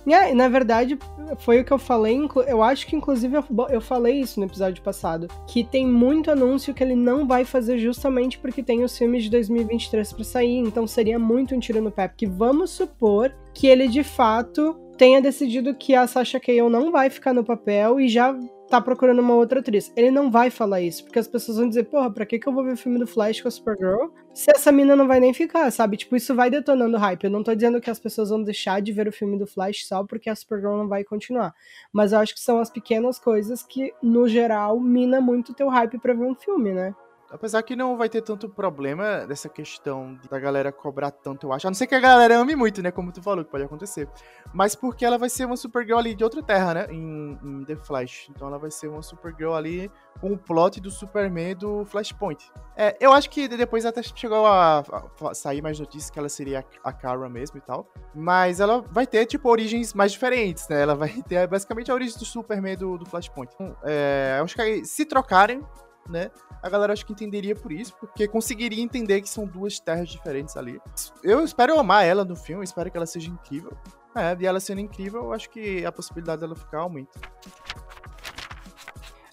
Yeah, 0.07 0.35
na 0.35 0.49
verdade, 0.49 0.99
foi 1.39 1.61
o 1.61 1.65
que 1.65 1.73
eu 1.73 1.79
falei. 1.79 2.19
Eu 2.47 2.63
acho 2.63 2.87
que, 2.87 2.97
inclusive, 2.97 3.37
eu 3.71 3.81
falei 3.81 4.21
isso 4.21 4.41
no 4.41 4.47
episódio 4.47 4.83
passado. 4.83 5.29
Que 5.47 5.63
tem 5.63 5.87
muito 5.87 6.31
anúncio 6.31 6.73
que 6.73 6.83
ele 6.83 6.95
não 6.95 7.27
vai 7.27 7.45
fazer 7.45 7.79
justamente 7.79 8.39
porque 8.39 8.63
tem 8.63 8.83
os 8.83 8.97
filmes 8.97 9.25
de 9.25 9.31
2023 9.31 10.13
para 10.13 10.25
sair. 10.25 10.59
Então 10.59 10.87
seria 10.87 11.19
muito 11.19 11.55
um 11.55 11.61
tiro 11.61 11.83
no 11.83 11.91
pé. 11.91 12.09
Porque 12.09 12.27
vamos 12.27 12.71
supor 12.71 13.35
que 13.53 13.67
ele 13.67 13.89
de 13.89 14.03
fato 14.03 14.75
tenha 14.97 15.21
decidido 15.21 15.75
que 15.75 15.95
a 15.95 16.07
Sasha 16.07 16.41
Cale 16.41 16.69
não 16.69 16.91
vai 16.91 17.09
ficar 17.11 17.33
no 17.33 17.45
papel 17.45 18.01
e 18.01 18.09
já 18.09 18.37
tá 18.69 18.81
procurando 18.81 19.21
uma 19.21 19.35
outra 19.35 19.61
atriz. 19.61 19.93
Ele 19.97 20.11
não 20.11 20.31
vai 20.31 20.51
falar 20.51 20.81
isso, 20.81 21.05
porque 21.05 21.19
as 21.19 21.29
pessoas 21.29 21.59
vão 21.59 21.69
dizer, 21.69 21.85
porra, 21.85 22.11
pra 22.11 22.27
que, 22.27 22.39
que 22.39 22.47
eu 22.47 22.53
vou 22.53 22.65
ver 22.65 22.75
o 22.75 22.77
filme 22.77 22.99
do 22.99 23.07
Flash 23.07 23.41
com 23.41 23.49
a 23.49 23.51
Supergirl 23.51 24.09
se 24.39 24.53
essa 24.55 24.71
mina 24.71 24.95
não 24.95 25.09
vai 25.09 25.19
nem 25.19 25.35
ficar, 25.35 25.69
sabe? 25.73 25.97
Tipo, 25.97 26.15
isso 26.15 26.33
vai 26.33 26.49
detonando 26.49 26.97
hype. 26.97 27.25
Eu 27.25 27.31
não 27.31 27.43
tô 27.43 27.53
dizendo 27.55 27.81
que 27.81 27.91
as 27.91 27.99
pessoas 27.99 28.31
vão 28.31 28.41
deixar 28.41 28.81
de 28.81 28.93
ver 28.93 29.09
o 29.09 29.13
filme 29.13 29.37
do 29.37 29.49
Flash 29.49 29.85
só 29.85 30.05
porque 30.05 30.31
a 30.31 30.37
Supergirl 30.37 30.77
não 30.77 30.87
vai 30.87 31.03
continuar. 31.03 31.53
Mas 31.93 32.13
eu 32.13 32.21
acho 32.21 32.35
que 32.35 32.41
são 32.41 32.61
as 32.61 32.71
pequenas 32.71 33.19
coisas 33.19 33.65
que, 33.65 33.93
no 34.01 34.29
geral, 34.29 34.79
mina 34.79 35.21
muito 35.21 35.55
teu 35.55 35.69
hype 35.69 35.99
pra 35.99 36.15
ver 36.15 36.25
um 36.25 36.37
filme, 36.37 36.73
né? 36.73 36.95
Apesar 37.31 37.63
que 37.63 37.77
não 37.77 37.97
vai 37.97 38.09
ter 38.09 38.23
tanto 38.23 38.49
problema 38.49 39.27
dessa 39.27 39.49
questão 39.49 40.19
da 40.31 40.39
galera 40.39 40.73
cobrar 40.73 41.11
tanto, 41.11 41.47
eu 41.47 41.53
acho. 41.53 41.67
A 41.67 41.71
não 41.71 41.75
ser 41.75 41.87
que 41.87 41.95
a 41.95 42.01
galera 42.01 42.39
ame 42.39 42.57
muito, 42.57 42.83
né? 42.83 42.91
Como 42.91 43.13
tu 43.13 43.23
falou, 43.23 43.45
que 43.45 43.51
pode 43.51 43.65
acontecer. 43.65 44.09
Mas 44.53 44.75
porque 44.75 45.05
ela 45.05 45.19
vai 45.19 45.29
ser 45.29 45.45
uma 45.45 45.57
Supergirl 45.57 45.99
ali 45.99 46.15
de 46.15 46.25
outra 46.25 46.43
terra, 46.43 46.75
né? 46.75 46.87
Em, 46.91 47.39
em 47.43 47.65
The 47.65 47.77
Flash. 47.77 48.29
Então 48.31 48.49
ela 48.49 48.59
vai 48.59 48.71
ser 48.71 48.89
uma 48.89 49.03
Supergirl 49.03 49.53
ali 49.53 49.91
com 50.21 50.33
o 50.33 50.39
plot 50.39 50.81
do 50.81 50.91
Superman 50.91 51.55
do 51.55 51.85
Flashpoint. 51.85 52.51
É, 52.77 52.97
eu 53.01 53.13
acho 53.13 53.31
que 53.31 53.47
depois 53.47 53.85
até 53.85 54.03
chegou 54.03 54.47
a, 54.47 54.83
a 55.23 55.35
sair 55.35 55.63
mais 55.63 55.79
notícias 55.79 56.11
que 56.11 56.19
ela 56.19 56.29
seria 56.29 56.65
a 56.83 56.93
Kara 56.93 57.29
mesmo 57.29 57.59
e 57.59 57.61
tal. 57.61 57.87
Mas 58.15 58.59
ela 58.59 58.81
vai 58.81 59.07
ter, 59.07 59.27
tipo, 59.27 59.49
origens 59.49 59.93
mais 59.95 60.13
diferentes, 60.13 60.67
né? 60.69 60.81
Ela 60.81 60.95
vai 60.95 61.11
ter 61.29 61.47
basicamente 61.47 61.91
a 61.91 61.95
origem 61.95 62.19
do 62.19 62.25
Superman 62.25 62.77
do, 62.77 62.99
do 62.99 63.07
Flashpoint. 63.07 63.53
Então, 63.55 63.77
é, 63.85 64.37
eu 64.39 64.45
acho 64.45 64.57
que 64.57 64.85
se 64.85 65.05
trocarem, 65.05 65.63
né? 66.09 66.31
A 66.63 66.69
galera 66.69 66.93
acho 66.93 67.07
que 67.07 67.13
entenderia 67.13 67.55
por 67.55 67.71
isso, 67.71 67.95
porque 67.99 68.27
conseguiria 68.27 68.83
entender 68.83 69.21
que 69.21 69.29
são 69.29 69.47
duas 69.47 69.79
terras 69.79 70.09
diferentes 70.09 70.57
ali. 70.57 70.81
Eu 71.23 71.45
espero 71.45 71.79
amar 71.79 72.05
ela 72.05 72.25
no 72.25 72.35
filme, 72.35 72.65
espero 72.65 72.91
que 72.91 72.97
ela 72.97 73.07
seja 73.07 73.31
incrível. 73.31 73.77
É, 74.15 74.37
e 74.41 74.47
ela 74.47 74.59
sendo 74.59 74.81
incrível, 74.81 75.25
eu 75.25 75.33
acho 75.33 75.49
que 75.51 75.85
a 75.85 75.93
possibilidade 75.93 76.41
dela 76.41 76.57
ficar 76.57 76.79
aumenta. 76.79 77.21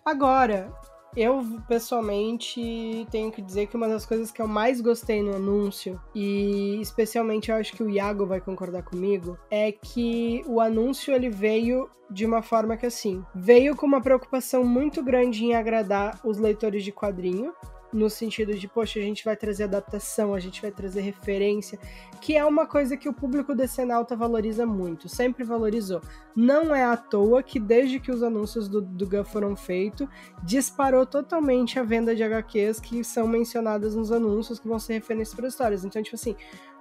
Agora, 0.05 0.71
eu, 1.15 1.43
pessoalmente, 1.67 3.07
tenho 3.09 3.31
que 3.31 3.41
dizer 3.41 3.67
que 3.67 3.75
uma 3.75 3.87
das 3.87 4.05
coisas 4.05 4.31
que 4.31 4.41
eu 4.41 4.47
mais 4.47 4.81
gostei 4.81 5.21
no 5.21 5.35
anúncio, 5.35 5.99
e 6.13 6.79
especialmente 6.81 7.49
eu 7.49 7.55
acho 7.55 7.73
que 7.73 7.83
o 7.83 7.89
Iago 7.89 8.25
vai 8.25 8.41
concordar 8.41 8.83
comigo, 8.83 9.37
é 9.49 9.71
que 9.71 10.43
o 10.45 10.59
anúncio 10.59 11.13
ele 11.13 11.29
veio 11.29 11.89
de 12.09 12.25
uma 12.25 12.41
forma 12.41 12.77
que, 12.77 12.85
assim, 12.85 13.23
veio 13.33 13.75
com 13.75 13.85
uma 13.85 14.01
preocupação 14.01 14.63
muito 14.63 15.03
grande 15.03 15.43
em 15.43 15.55
agradar 15.55 16.19
os 16.23 16.37
leitores 16.37 16.83
de 16.83 16.91
quadrinho, 16.91 17.53
no 17.93 18.09
sentido 18.09 18.53
de, 18.53 18.67
poxa, 18.67 18.99
a 18.99 19.01
gente 19.01 19.23
vai 19.23 19.35
trazer 19.35 19.63
adaptação, 19.63 20.33
a 20.33 20.39
gente 20.39 20.61
vai 20.61 20.71
trazer 20.71 21.01
referência, 21.01 21.79
que 22.21 22.35
é 22.35 22.43
uma 22.43 22.65
coisa 22.65 22.97
que 22.97 23.07
o 23.07 23.13
público 23.13 23.55
decenalta 23.55 24.15
valoriza 24.15 24.65
muito, 24.65 25.07
sempre 25.07 25.43
valorizou. 25.43 26.01
Não 26.35 26.75
é 26.75 26.83
à 26.83 26.97
toa 26.97 27.41
que 27.41 27.59
desde 27.59 27.99
que 27.99 28.11
os 28.11 28.21
anúncios 28.21 28.67
do, 28.67 28.81
do 28.81 29.07
Gun 29.07 29.23
foram 29.23 29.55
feitos, 29.55 30.07
disparou 30.43 31.05
totalmente 31.05 31.79
a 31.79 31.83
venda 31.83 32.15
de 32.15 32.23
HQs 32.23 32.79
que 32.79 33.03
são 33.03 33.27
mencionadas 33.27 33.95
nos 33.95 34.11
anúncios, 34.11 34.59
que 34.59 34.67
vão 34.67 34.79
ser 34.79 34.93
referências 34.93 35.35
para 35.35 35.47
histórias. 35.47 35.85
Então, 35.85 36.01
tipo 36.01 36.15
assim, 36.15 36.35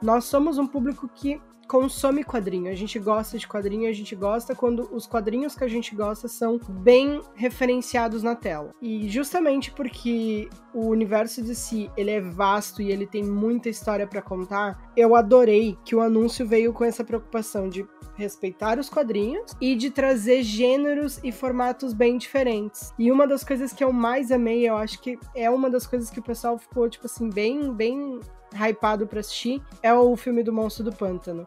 nós 0.05 0.27
somos 0.27 0.59
um 0.59 0.67
público 0.67 1.09
que 1.09 1.41
consome 1.67 2.23
quadrinho. 2.23 2.71
A 2.71 2.75
gente 2.75 2.99
gosta 2.99 3.39
de 3.39 3.49
quadrinho, 3.49 3.89
a 3.89 3.93
gente 3.93 4.15
gosta 4.15 4.55
quando 4.55 4.87
os 4.93 5.07
quadrinhos 5.07 5.55
que 5.55 5.65
a 5.65 5.69
gente 5.69 5.95
gosta 5.95 6.29
são 6.29 6.61
bem 6.69 7.23
referenciados 7.35 8.23
na 8.23 8.35
tela. 8.37 8.71
E 8.83 9.09
justamente 9.09 9.71
porque 9.71 10.49
o 10.75 10.89
universo 10.89 11.43
de 11.43 11.55
si, 11.55 11.91
ele 11.97 12.11
é 12.11 12.21
vasto 12.21 12.83
e 12.83 12.91
ele 12.91 13.07
tem 13.07 13.23
muita 13.23 13.71
história 13.71 14.07
para 14.07 14.21
contar, 14.21 14.93
eu 14.95 15.15
adorei 15.15 15.79
que 15.85 15.95
o 15.95 16.01
anúncio 16.01 16.47
veio 16.47 16.73
com 16.73 16.85
essa 16.85 17.03
preocupação 17.03 17.69
de 17.69 17.83
respeitar 18.17 18.79
os 18.79 18.89
quadrinhos 18.89 19.53
e 19.61 19.75
de 19.75 19.91
trazer 19.91 20.43
gêneros 20.43 21.21
e 21.23 21.33
formatos 21.33 21.93
bem 21.93 22.17
diferentes. 22.19 22.93
E 22.99 23.11
uma 23.11 23.27
das 23.27 23.45
coisas 23.45 23.73
que 23.73 23.83
eu 23.83 23.93
mais 23.93 24.31
amei, 24.31 24.69
eu 24.69 24.77
acho 24.77 25.01
que 25.01 25.19
é 25.35 25.51
uma 25.51 25.69
das 25.69 25.87
coisas 25.87 26.11
que 26.11 26.21
o 26.21 26.23
pessoal 26.23 26.59
ficou, 26.59 26.89
tipo 26.89 27.07
assim, 27.07 27.29
bem, 27.29 27.73
bem 27.73 28.21
hypado 28.55 29.07
pra 29.07 29.21
assistir, 29.21 29.63
é 29.83 29.93
o 29.93 30.17
filme 30.17 30.43
do 30.43 30.53
Monstro 30.53 30.85
do 30.85 30.93
Pântano 30.93 31.47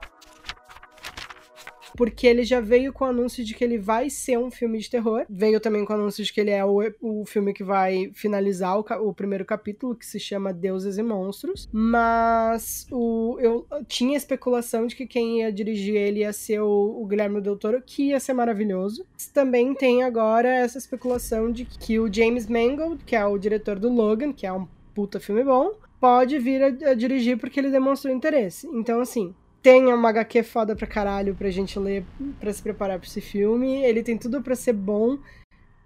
porque 1.98 2.28
ele 2.28 2.44
já 2.44 2.62
veio 2.62 2.94
com 2.94 3.04
o 3.04 3.08
anúncio 3.08 3.44
de 3.44 3.56
que 3.56 3.64
ele 3.64 3.80
vai 3.80 4.08
ser 4.10 4.38
um 4.38 4.52
filme 4.52 4.78
de 4.78 4.90
terror. 4.90 5.26
Veio 5.28 5.60
também 5.60 5.84
com 5.84 5.92
o 5.92 5.96
anúncio 5.96 6.24
de 6.24 6.32
que 6.32 6.40
ele 6.40 6.52
é 6.52 6.64
o, 6.64 6.80
o 7.02 7.26
filme 7.26 7.54
que 7.54 7.64
vai 7.64 8.12
finalizar 8.14 8.78
o, 8.78 8.86
o 9.10 9.14
primeiro 9.14 9.44
capítulo, 9.44 9.96
que 9.96 10.06
se 10.06 10.20
chama 10.20 10.54
Deuses 10.54 11.00
e 11.00 11.04
Monstros. 11.04 11.68
Mas 11.74 12.86
o, 12.92 13.38
eu 13.40 13.66
tinha 13.88 14.16
especulação 14.16 14.86
de 14.86 14.96
que 14.96 15.08
quem 15.08 15.40
ia 15.40 15.52
dirigir 15.52 15.96
ele 15.96 16.20
ia 16.20 16.32
ser 16.32 16.62
o, 16.62 17.02
o 17.02 17.06
Guilherme 17.08 17.42
Del 17.42 17.58
Toro, 17.58 17.82
que 17.84 18.10
ia 18.10 18.20
ser 18.20 18.34
maravilhoso. 18.34 19.04
Também 19.34 19.74
tem 19.74 20.04
agora 20.04 20.48
essa 20.48 20.78
especulação 20.78 21.52
de 21.52 21.66
que 21.66 21.98
o 21.98 22.14
James 22.14 22.48
Mangold, 22.48 23.04
que 23.04 23.16
é 23.16 23.26
o 23.26 23.40
diretor 23.40 23.80
do 23.80 23.90
Logan, 23.90 24.32
que 24.32 24.46
é 24.46 24.54
um 24.54 24.68
puta 24.94 25.20
filme 25.20 25.44
bom, 25.44 25.72
pode 26.00 26.38
vir 26.38 26.62
a, 26.62 26.92
a 26.92 26.94
dirigir 26.94 27.40
porque 27.40 27.60
ele 27.60 27.72
demonstrou 27.72 28.14
interesse. 28.14 28.68
Então, 28.68 29.02
assim, 29.02 29.34
tem 29.62 29.94
uma 29.94 30.10
HQ 30.10 30.44
foda 30.44 30.76
pra 30.76 30.88
caralho 30.88 31.36
pra 31.36 31.50
gente 31.50 31.78
ler, 31.78 32.06
pra 32.40 32.54
se 32.54 32.62
preparar 32.62 33.00
pra 33.00 33.08
esse 33.08 33.22
filme. 33.22 33.84
Ele 33.84 34.04
tem 34.04 34.18
tudo 34.18 34.42
pra 34.42 34.56
ser 34.56 34.74
bom. 34.74 35.18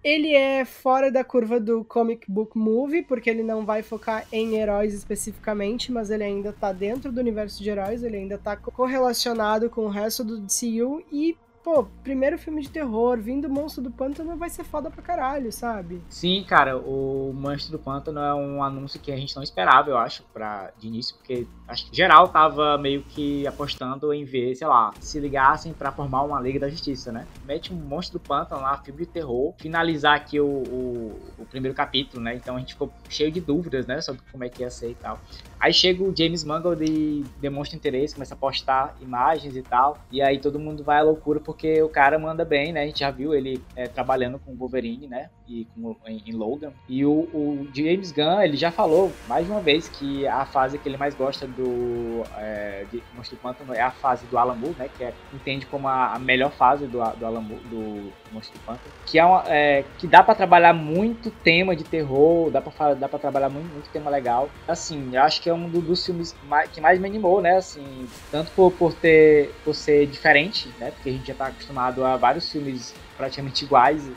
Ele 0.03 0.33
é 0.33 0.65
fora 0.65 1.11
da 1.11 1.23
curva 1.23 1.59
do 1.59 1.83
comic 1.83 2.29
book 2.29 2.57
movie, 2.57 3.03
porque 3.03 3.29
ele 3.29 3.43
não 3.43 3.63
vai 3.63 3.83
focar 3.83 4.25
em 4.31 4.55
heróis 4.55 4.95
especificamente, 4.95 5.91
mas 5.91 6.09
ele 6.09 6.23
ainda 6.23 6.51
tá 6.51 6.73
dentro 6.73 7.11
do 7.11 7.21
universo 7.21 7.61
de 7.61 7.69
heróis, 7.69 8.01
ele 8.01 8.17
ainda 8.17 8.35
tá 8.37 8.57
correlacionado 8.57 9.69
com 9.69 9.85
o 9.85 9.89
resto 9.89 10.23
do 10.23 10.39
DCU 10.41 11.03
e 11.11 11.37
pô, 11.63 11.85
primeiro 12.03 12.37
filme 12.37 12.61
de 12.61 12.69
terror, 12.69 13.19
vindo 13.19 13.45
o 13.45 13.49
Monstro 13.49 13.83
do 13.83 13.91
Pântano 13.91 14.35
vai 14.35 14.49
ser 14.49 14.63
foda 14.63 14.89
pra 14.89 15.01
caralho, 15.01 15.51
sabe? 15.51 16.01
Sim, 16.09 16.43
cara, 16.47 16.77
o 16.77 17.31
Monstro 17.33 17.71
do 17.71 17.79
Pântano 17.79 18.19
é 18.19 18.33
um 18.33 18.63
anúncio 18.63 18.99
que 18.99 19.11
a 19.11 19.15
gente 19.15 19.35
não 19.35 19.43
esperava, 19.43 19.89
eu 19.89 19.97
acho, 19.97 20.23
pra, 20.33 20.71
de 20.77 20.87
início, 20.87 21.15
porque 21.15 21.47
acho 21.67 21.89
que 21.89 21.95
geral 21.95 22.27
tava 22.29 22.77
meio 22.77 23.03
que 23.03 23.45
apostando 23.47 24.13
em 24.13 24.23
ver, 24.23 24.55
sei 24.55 24.67
lá, 24.67 24.91
se 24.99 25.19
ligassem 25.19 25.73
para 25.73 25.91
formar 25.91 26.23
uma 26.23 26.39
Liga 26.39 26.59
da 26.59 26.69
Justiça, 26.69 27.11
né? 27.11 27.27
Mete 27.45 27.73
um 27.73 27.77
Monstro 27.77 28.19
do 28.19 28.27
Pântano 28.27 28.61
lá, 28.61 28.77
filme 28.77 29.01
de 29.01 29.07
terror, 29.07 29.53
finalizar 29.57 30.15
aqui 30.15 30.39
o, 30.39 30.45
o, 30.45 31.19
o 31.39 31.45
primeiro 31.45 31.75
capítulo, 31.75 32.23
né? 32.23 32.35
Então 32.35 32.55
a 32.55 32.59
gente 32.59 32.73
ficou 32.73 32.91
cheio 33.09 33.31
de 33.31 33.39
dúvidas, 33.39 33.85
né, 33.85 34.01
sobre 34.01 34.21
como 34.31 34.43
é 34.43 34.49
que 34.49 34.61
ia 34.61 34.69
ser 34.69 34.91
e 34.91 34.95
tal. 34.95 35.19
Aí 35.59 35.71
chega 35.71 36.03
o 36.03 36.11
James 36.15 36.43
Mangold 36.43 36.83
e 36.83 37.23
demonstra 37.39 37.77
interesse, 37.77 38.15
começa 38.15 38.33
a 38.33 38.37
postar 38.37 38.95
imagens 38.99 39.55
e 39.55 39.61
tal. 39.61 39.99
E 40.11 40.19
aí 40.19 40.39
todo 40.39 40.57
mundo 40.57 40.83
vai 40.83 40.97
à 40.97 41.03
loucura 41.03 41.39
porque 41.51 41.81
o 41.81 41.89
cara 41.89 42.17
manda 42.17 42.45
bem, 42.45 42.71
né? 42.71 42.83
A 42.83 42.85
gente 42.85 42.99
já 42.99 43.11
viu 43.11 43.33
ele 43.33 43.61
é, 43.75 43.87
trabalhando 43.87 44.39
com 44.39 44.53
o 44.53 44.55
Wolverine, 44.55 45.07
né? 45.07 45.29
E 45.51 45.67
com, 45.75 45.95
em, 46.07 46.23
em 46.25 46.31
Logan. 46.31 46.71
E 46.87 47.05
o, 47.05 47.11
o, 47.11 47.67
James 47.73 48.11
Gunn, 48.13 48.41
ele 48.41 48.55
já 48.55 48.71
falou 48.71 49.11
mais 49.27 49.45
de 49.45 49.51
uma 49.51 49.59
vez 49.59 49.89
que 49.89 50.25
a 50.25 50.45
fase 50.45 50.77
que 50.77 50.87
ele 50.87 50.97
mais 50.97 51.13
gosta 51.13 51.45
do 51.45 52.23
é, 52.37 52.85
de 52.89 53.03
Monstro 53.13 53.35
Pântano 53.35 53.73
é 53.73 53.81
a 53.81 53.91
fase 53.91 54.25
do 54.27 54.37
Alan 54.37 54.55
Moore, 54.55 54.75
né? 54.79 54.89
Que 54.97 55.03
é, 55.03 55.13
entende 55.33 55.65
como 55.65 55.89
a, 55.89 56.13
a, 56.13 56.19
melhor 56.19 56.51
fase 56.51 56.87
do, 56.87 56.99
do 56.99 57.25
Alan 57.25 57.41
Moore, 57.41 57.61
do 57.65 58.11
Monstro 58.31 58.57
Pântano. 58.65 58.93
Que, 59.05 59.19
é, 59.19 59.25
uma, 59.25 59.43
é 59.47 59.83
que 59.97 60.07
dá 60.07 60.23
para 60.23 60.35
trabalhar 60.35 60.73
muito 60.73 61.29
tema 61.29 61.75
de 61.75 61.83
terror, 61.83 62.49
dá 62.49 62.61
pra, 62.61 62.93
dá 62.93 63.09
trabalhar 63.09 63.49
muito, 63.49 63.71
muito 63.73 63.89
tema 63.89 64.09
legal. 64.09 64.49
Assim, 64.65 65.09
eu 65.13 65.21
acho 65.21 65.41
que 65.41 65.49
é 65.49 65.53
um 65.53 65.67
dos 65.67 66.05
filmes 66.05 66.33
que 66.71 66.79
mais 66.79 66.97
me 66.97 67.07
animou, 67.07 67.41
né? 67.41 67.57
Assim, 67.57 68.07
tanto 68.31 68.51
por, 68.51 68.71
por 68.71 68.93
ter 68.93 69.51
por 69.65 69.75
ser 69.75 70.07
diferente, 70.07 70.69
né? 70.79 70.91
Porque 70.91 71.09
a 71.09 71.11
gente 71.11 71.27
já 71.27 71.33
tá 71.33 71.47
acostumado 71.47 72.05
a 72.05 72.15
vários 72.15 72.49
filmes 72.49 72.93
praticamente 73.17 73.65
iguais 73.65 74.09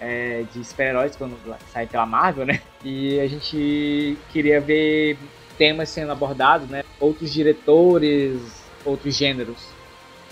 é, 0.00 0.44
de 0.52 0.64
super-heróis 0.64 1.16
quando 1.16 1.36
sai 1.72 1.86
pela 1.86 2.06
Marvel, 2.06 2.46
né? 2.46 2.60
E 2.84 3.18
a 3.20 3.26
gente 3.26 4.16
queria 4.32 4.60
ver 4.60 5.18
temas 5.58 5.88
sendo 5.88 6.12
abordados, 6.12 6.68
né? 6.68 6.84
Outros 7.00 7.32
diretores, 7.32 8.40
outros 8.84 9.14
gêneros. 9.14 9.76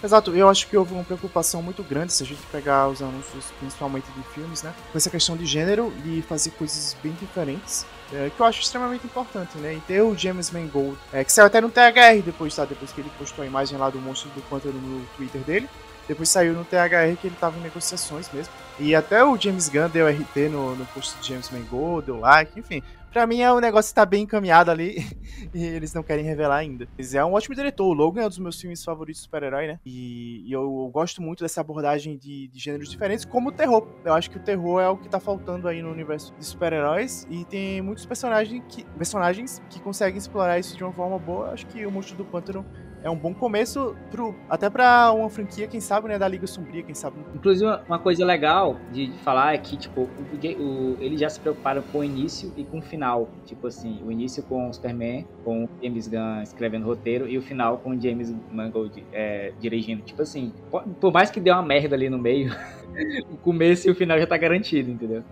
Exato, 0.02 0.36
eu 0.36 0.50
acho 0.50 0.68
que 0.68 0.76
houve 0.76 0.92
uma 0.92 1.02
preocupação 1.02 1.62
muito 1.62 1.82
grande 1.82 2.12
se 2.12 2.22
a 2.22 2.26
gente 2.26 2.42
pegar 2.52 2.88
os 2.88 3.00
anúncios, 3.00 3.46
principalmente 3.58 4.04
de 4.12 4.22
filmes, 4.34 4.62
né? 4.62 4.74
Com 4.92 4.98
essa 4.98 5.08
questão 5.08 5.34
de 5.34 5.46
gênero 5.46 5.90
e 6.04 6.20
fazer 6.20 6.50
coisas 6.50 6.94
bem 7.02 7.12
diferentes. 7.12 7.86
É, 8.12 8.30
que 8.30 8.38
eu 8.38 8.44
acho 8.44 8.60
extremamente 8.60 9.06
importante, 9.06 9.56
né? 9.56 9.74
E 9.74 9.80
ter 9.80 10.02
o 10.02 10.14
James 10.16 10.50
Mangold, 10.50 10.98
é, 11.10 11.24
que 11.24 11.32
saiu 11.32 11.46
até 11.46 11.58
no 11.58 11.70
THR 11.70 12.22
depois, 12.22 12.54
tá? 12.54 12.66
Depois 12.66 12.92
que 12.92 13.00
ele 13.00 13.10
postou 13.18 13.42
a 13.42 13.46
imagem 13.46 13.78
lá 13.78 13.88
do 13.88 13.98
monstro 13.98 14.28
do 14.30 14.42
pântano 14.42 14.78
no 14.78 15.06
Twitter 15.16 15.40
dele. 15.40 15.70
Depois 16.06 16.28
saiu 16.28 16.54
no 16.54 16.64
THR 16.64 17.16
que 17.20 17.26
ele 17.26 17.36
tava 17.38 17.58
em 17.58 17.62
negociações 17.62 18.30
mesmo. 18.32 18.52
E 18.78 18.94
até 18.94 19.24
o 19.24 19.36
James 19.36 19.68
Gunn 19.68 19.88
deu 19.88 20.08
RT 20.08 20.48
no, 20.50 20.74
no 20.74 20.84
post 20.86 21.18
de 21.20 21.28
James 21.28 21.50
Mangold, 21.50 22.06
deu 22.06 22.18
like, 22.18 22.58
enfim. 22.58 22.82
Pra 23.14 23.28
mim, 23.28 23.42
é 23.42 23.52
o 23.52 23.60
negócio 23.60 23.90
está 23.90 24.04
bem 24.04 24.24
encaminhado 24.24 24.72
ali 24.72 24.96
e 25.54 25.64
eles 25.64 25.94
não 25.94 26.02
querem 26.02 26.24
revelar 26.24 26.56
ainda. 26.56 26.88
Mas 26.98 27.14
é 27.14 27.24
um 27.24 27.34
ótimo 27.34 27.54
diretor. 27.54 27.86
O 27.86 27.92
Logan 27.92 28.22
é 28.22 28.26
um 28.26 28.28
dos 28.28 28.40
meus 28.40 28.60
filmes 28.60 28.82
favoritos 28.82 29.20
de 29.20 29.26
super-herói, 29.26 29.68
né? 29.68 29.78
E, 29.86 30.42
e 30.44 30.52
eu, 30.52 30.62
eu, 30.62 30.90
gosto 30.92 31.22
muito 31.22 31.44
dessa 31.44 31.60
abordagem 31.60 32.16
de, 32.16 32.48
de, 32.48 32.58
gêneros 32.58 32.90
diferentes, 32.90 33.24
como 33.24 33.50
o 33.50 33.52
terror. 33.52 33.86
Eu 34.04 34.14
acho 34.14 34.28
que 34.28 34.36
o 34.36 34.40
terror 34.40 34.80
é 34.80 34.88
o 34.88 34.96
que 34.96 35.08
tá 35.08 35.20
faltando 35.20 35.68
aí 35.68 35.80
no 35.80 35.92
universo 35.92 36.34
de 36.36 36.44
super-heróis. 36.44 37.24
E 37.30 37.44
tem 37.44 37.80
muitos 37.80 38.04
personagens 38.04 38.60
que, 38.68 38.84
personagens 38.98 39.62
que 39.70 39.80
conseguem 39.80 40.18
explorar 40.18 40.58
isso 40.58 40.76
de 40.76 40.82
uma 40.82 40.92
forma 40.92 41.16
boa. 41.16 41.50
Acho 41.50 41.68
que 41.68 41.86
o 41.86 41.92
Monstro 41.92 42.16
do 42.16 42.24
Pântano 42.24 42.66
é 43.04 43.10
um 43.10 43.16
bom 43.16 43.34
começo 43.34 43.94
pro, 44.10 44.34
até 44.48 44.70
para 44.70 45.12
uma 45.12 45.28
franquia, 45.28 45.68
quem 45.68 45.78
sabe, 45.78 46.08
né, 46.08 46.18
da 46.18 46.26
Liga 46.26 46.46
Sombria, 46.46 46.82
quem 46.82 46.94
sabe. 46.94 47.18
Inclusive, 47.34 47.70
uma 47.86 47.98
coisa 47.98 48.24
legal 48.24 48.78
de 48.90 49.12
falar 49.22 49.54
é 49.54 49.58
que, 49.58 49.76
tipo, 49.76 50.00
o, 50.00 50.62
o, 50.62 50.96
eles 50.98 51.20
já 51.20 51.28
se 51.28 51.38
preocuparam 51.38 51.82
com 51.92 51.98
o 51.98 52.04
início 52.04 52.50
e 52.56 52.64
com 52.64 52.78
o 52.78 52.82
final. 52.82 53.28
Tipo 53.44 53.66
assim, 53.66 54.00
o 54.02 54.10
início 54.10 54.42
com 54.44 54.70
o 54.70 54.72
Superman, 54.72 55.26
com 55.44 55.64
o 55.64 55.68
James 55.82 56.08
Gunn 56.08 56.42
escrevendo 56.42 56.86
roteiro, 56.86 57.28
e 57.28 57.36
o 57.36 57.42
final 57.42 57.76
com 57.76 57.90
o 57.90 58.00
James 58.00 58.34
Mangold 58.50 59.04
é, 59.12 59.52
dirigindo. 59.60 60.00
Tipo 60.02 60.22
assim, 60.22 60.50
por, 60.70 60.82
por 60.82 61.12
mais 61.12 61.30
que 61.30 61.38
dê 61.40 61.50
uma 61.50 61.62
merda 61.62 61.94
ali 61.94 62.08
no 62.08 62.18
meio, 62.18 62.56
o 63.30 63.36
começo 63.36 63.86
e 63.86 63.90
o 63.90 63.94
final 63.94 64.18
já 64.18 64.26
tá 64.26 64.38
garantido, 64.38 64.90
entendeu? 64.90 65.22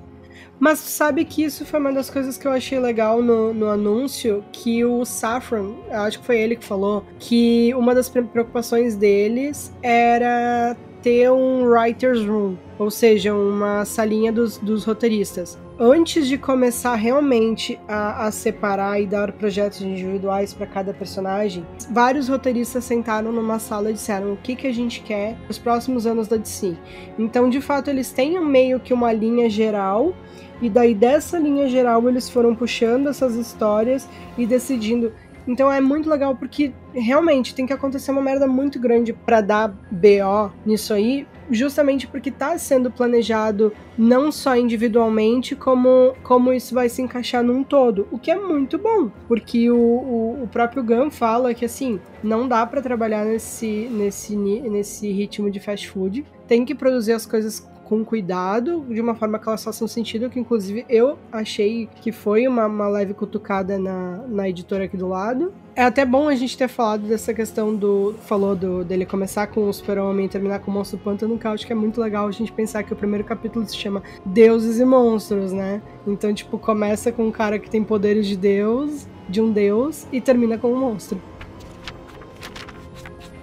Mas 0.63 0.79
sabe 0.79 1.25
que 1.25 1.43
isso 1.43 1.67
foi 1.67 1.81
uma 1.81 1.93
das 1.93 2.09
coisas 2.09 2.39
que 2.39 2.47
eu 2.47 2.53
achei 2.53 2.79
legal 2.79 3.21
no, 3.21 3.53
no 3.53 3.69
anúncio, 3.69 4.45
que 4.53 4.85
o 4.85 5.05
Saffron, 5.05 5.75
acho 5.91 6.21
que 6.21 6.25
foi 6.25 6.39
ele 6.39 6.55
que 6.55 6.65
falou, 6.65 7.05
que 7.19 7.75
uma 7.75 7.93
das 7.93 8.09
preocupações 8.09 8.95
deles 8.95 9.73
era 9.83 10.77
ter 11.03 11.31
um 11.31 11.65
writer's 11.65 12.25
room, 12.25 12.57
ou 12.79 12.91
seja, 12.91 13.35
uma 13.35 13.85
salinha 13.85 14.33
dos, 14.33 14.59
dos 14.59 14.85
roteiristas. 14.85 15.59
Antes 15.79 16.29
de 16.29 16.39
começar 16.39 16.95
realmente 16.95 17.79
a, 17.89 18.27
a 18.27 18.31
separar 18.31 19.01
e 19.01 19.07
dar 19.07 19.33
projetos 19.33 19.81
individuais 19.81 20.55
para 20.55 20.67
cada 20.67 20.95
personagem, 20.95 21.67
vários 21.91 22.29
roteiristas 22.29 22.85
sentaram 22.85 23.33
numa 23.33 23.59
sala 23.59 23.91
e 23.91 23.95
disseram 23.95 24.33
o 24.33 24.37
que, 24.37 24.55
que 24.55 24.67
a 24.67 24.73
gente 24.73 25.01
quer 25.01 25.37
nos 25.49 25.59
próximos 25.59 26.07
anos 26.07 26.29
da 26.29 26.37
DC. 26.37 26.77
Então, 27.19 27.51
de 27.51 27.61
fato, 27.61 27.91
eles 27.91 28.13
têm 28.13 28.41
meio 28.45 28.79
que 28.79 28.95
uma 28.95 29.13
linha 29.13 29.51
geral 29.51 30.15
e 30.63 30.71
daí 30.71 30.95
dessa 30.95 31.37
linha 31.41 31.69
geral 31.69 32.09
eles 32.09 32.31
foram 32.31 32.55
puxando 32.55 33.09
essas 33.09 33.35
histórias 33.35 34.09
e 34.39 34.47
decidindo. 34.47 35.13
Então 35.47 35.71
é 35.71 35.81
muito 35.81 36.09
legal 36.09 36.37
porque 36.37 36.73
realmente 36.95 37.55
tem 37.55 37.67
que 37.67 37.73
acontecer 37.73 38.11
uma 38.11 38.23
merda 38.23 38.47
muito 38.47 38.79
grande 38.79 39.13
para 39.13 39.41
dar 39.41 39.69
BO 39.91 40.53
nisso 40.65 40.95
aí, 40.95 41.27
justamente 41.51 42.07
porque 42.07 42.31
tá 42.31 42.57
sendo 42.59 42.91
planejado 42.91 43.73
não 43.97 44.31
só 44.31 44.57
individualmente, 44.57 45.55
como, 45.55 46.15
como 46.23 46.53
isso 46.53 46.75
vai 46.75 46.89
se 46.89 47.03
encaixar 47.03 47.43
num 47.43 47.63
todo, 47.63 48.07
o 48.11 48.19
que 48.19 48.31
é 48.31 48.37
muito 48.37 48.79
bom, 48.79 49.11
porque 49.29 49.71
o, 49.71 49.77
o, 49.77 50.43
o 50.45 50.49
próprio 50.49 50.83
Gun 50.83 51.11
fala 51.11 51.53
que 51.55 51.65
assim, 51.65 52.01
não 52.23 52.47
dá 52.47 52.65
para 52.65 52.81
trabalhar 52.81 53.25
nesse, 53.25 53.89
nesse, 53.91 54.37
nesse 54.37 55.11
ritmo 55.11 55.51
de 55.51 55.61
fast 55.61 55.89
food, 55.91 56.25
tem 56.47 56.65
que 56.65 56.75
produzir 56.75 57.13
as 57.13 57.27
coisas 57.27 57.67
com 57.85 58.05
cuidado, 58.05 58.85
de 58.89 59.01
uma 59.01 59.15
forma 59.15 59.39
que 59.39 59.49
elas 59.49 59.63
façam 59.63 59.87
sentido, 59.87 60.31
que 60.31 60.39
inclusive 60.39 60.85
eu 60.89 61.19
achei 61.31 61.89
que 62.01 62.13
foi 62.13 62.47
uma, 62.49 62.67
uma 62.67 62.89
leve 62.89 63.15
cutucada 63.15 63.79
na, 63.79 64.19
na 64.29 64.49
editora 64.49 64.85
aqui 64.85 64.97
do 64.97 65.09
lado. 65.09 65.53
É 65.75 65.85
até 65.85 66.05
bom 66.05 66.29
a 66.29 66.35
gente 66.35 66.57
ter 66.57 66.69
falado 66.69 67.09
dessa 67.09 67.33
questão 67.33 67.75
do. 67.75 68.15
Falou 68.27 68.55
do, 68.55 68.85
dele 68.85 69.07
começar 69.07 69.47
com 69.47 69.69
o 69.69 69.73
Super-Homem 69.73 70.27
e 70.27 70.29
terminar 70.29 70.59
com 70.59 70.71
o 70.71 70.75
Monstro 70.75 70.99
Pântano, 70.99 71.39
que 71.39 71.47
eu 71.47 71.51
acho 71.51 71.67
que 71.67 71.73
é 71.73 71.77
muito 71.77 71.99
legal 71.99 72.27
a 72.27 72.31
gente 72.31 72.53
pensar 72.53 72.83
que 72.83 72.93
o 72.93 72.97
primeiro 72.97 73.25
capítulo 73.25 73.67
se 73.67 73.77
chama 73.77 74.03
Deuses 74.25 74.79
e 74.79 74.85
Monstros, 74.85 75.53
né? 75.53 75.81
Então, 76.07 76.33
tipo, 76.35 76.59
começa 76.59 77.11
com 77.11 77.27
um 77.27 77.31
cara 77.31 77.59
que 77.59 77.71
tem 77.71 77.83
poderes 77.83 78.27
de 78.27 78.37
Deus, 78.37 79.09
de 79.29 79.41
um 79.41 79.51
Deus, 79.51 80.07
e 80.13 80.21
termina 80.21 80.59
com 80.59 80.71
um 80.73 80.79
monstro. 80.79 81.21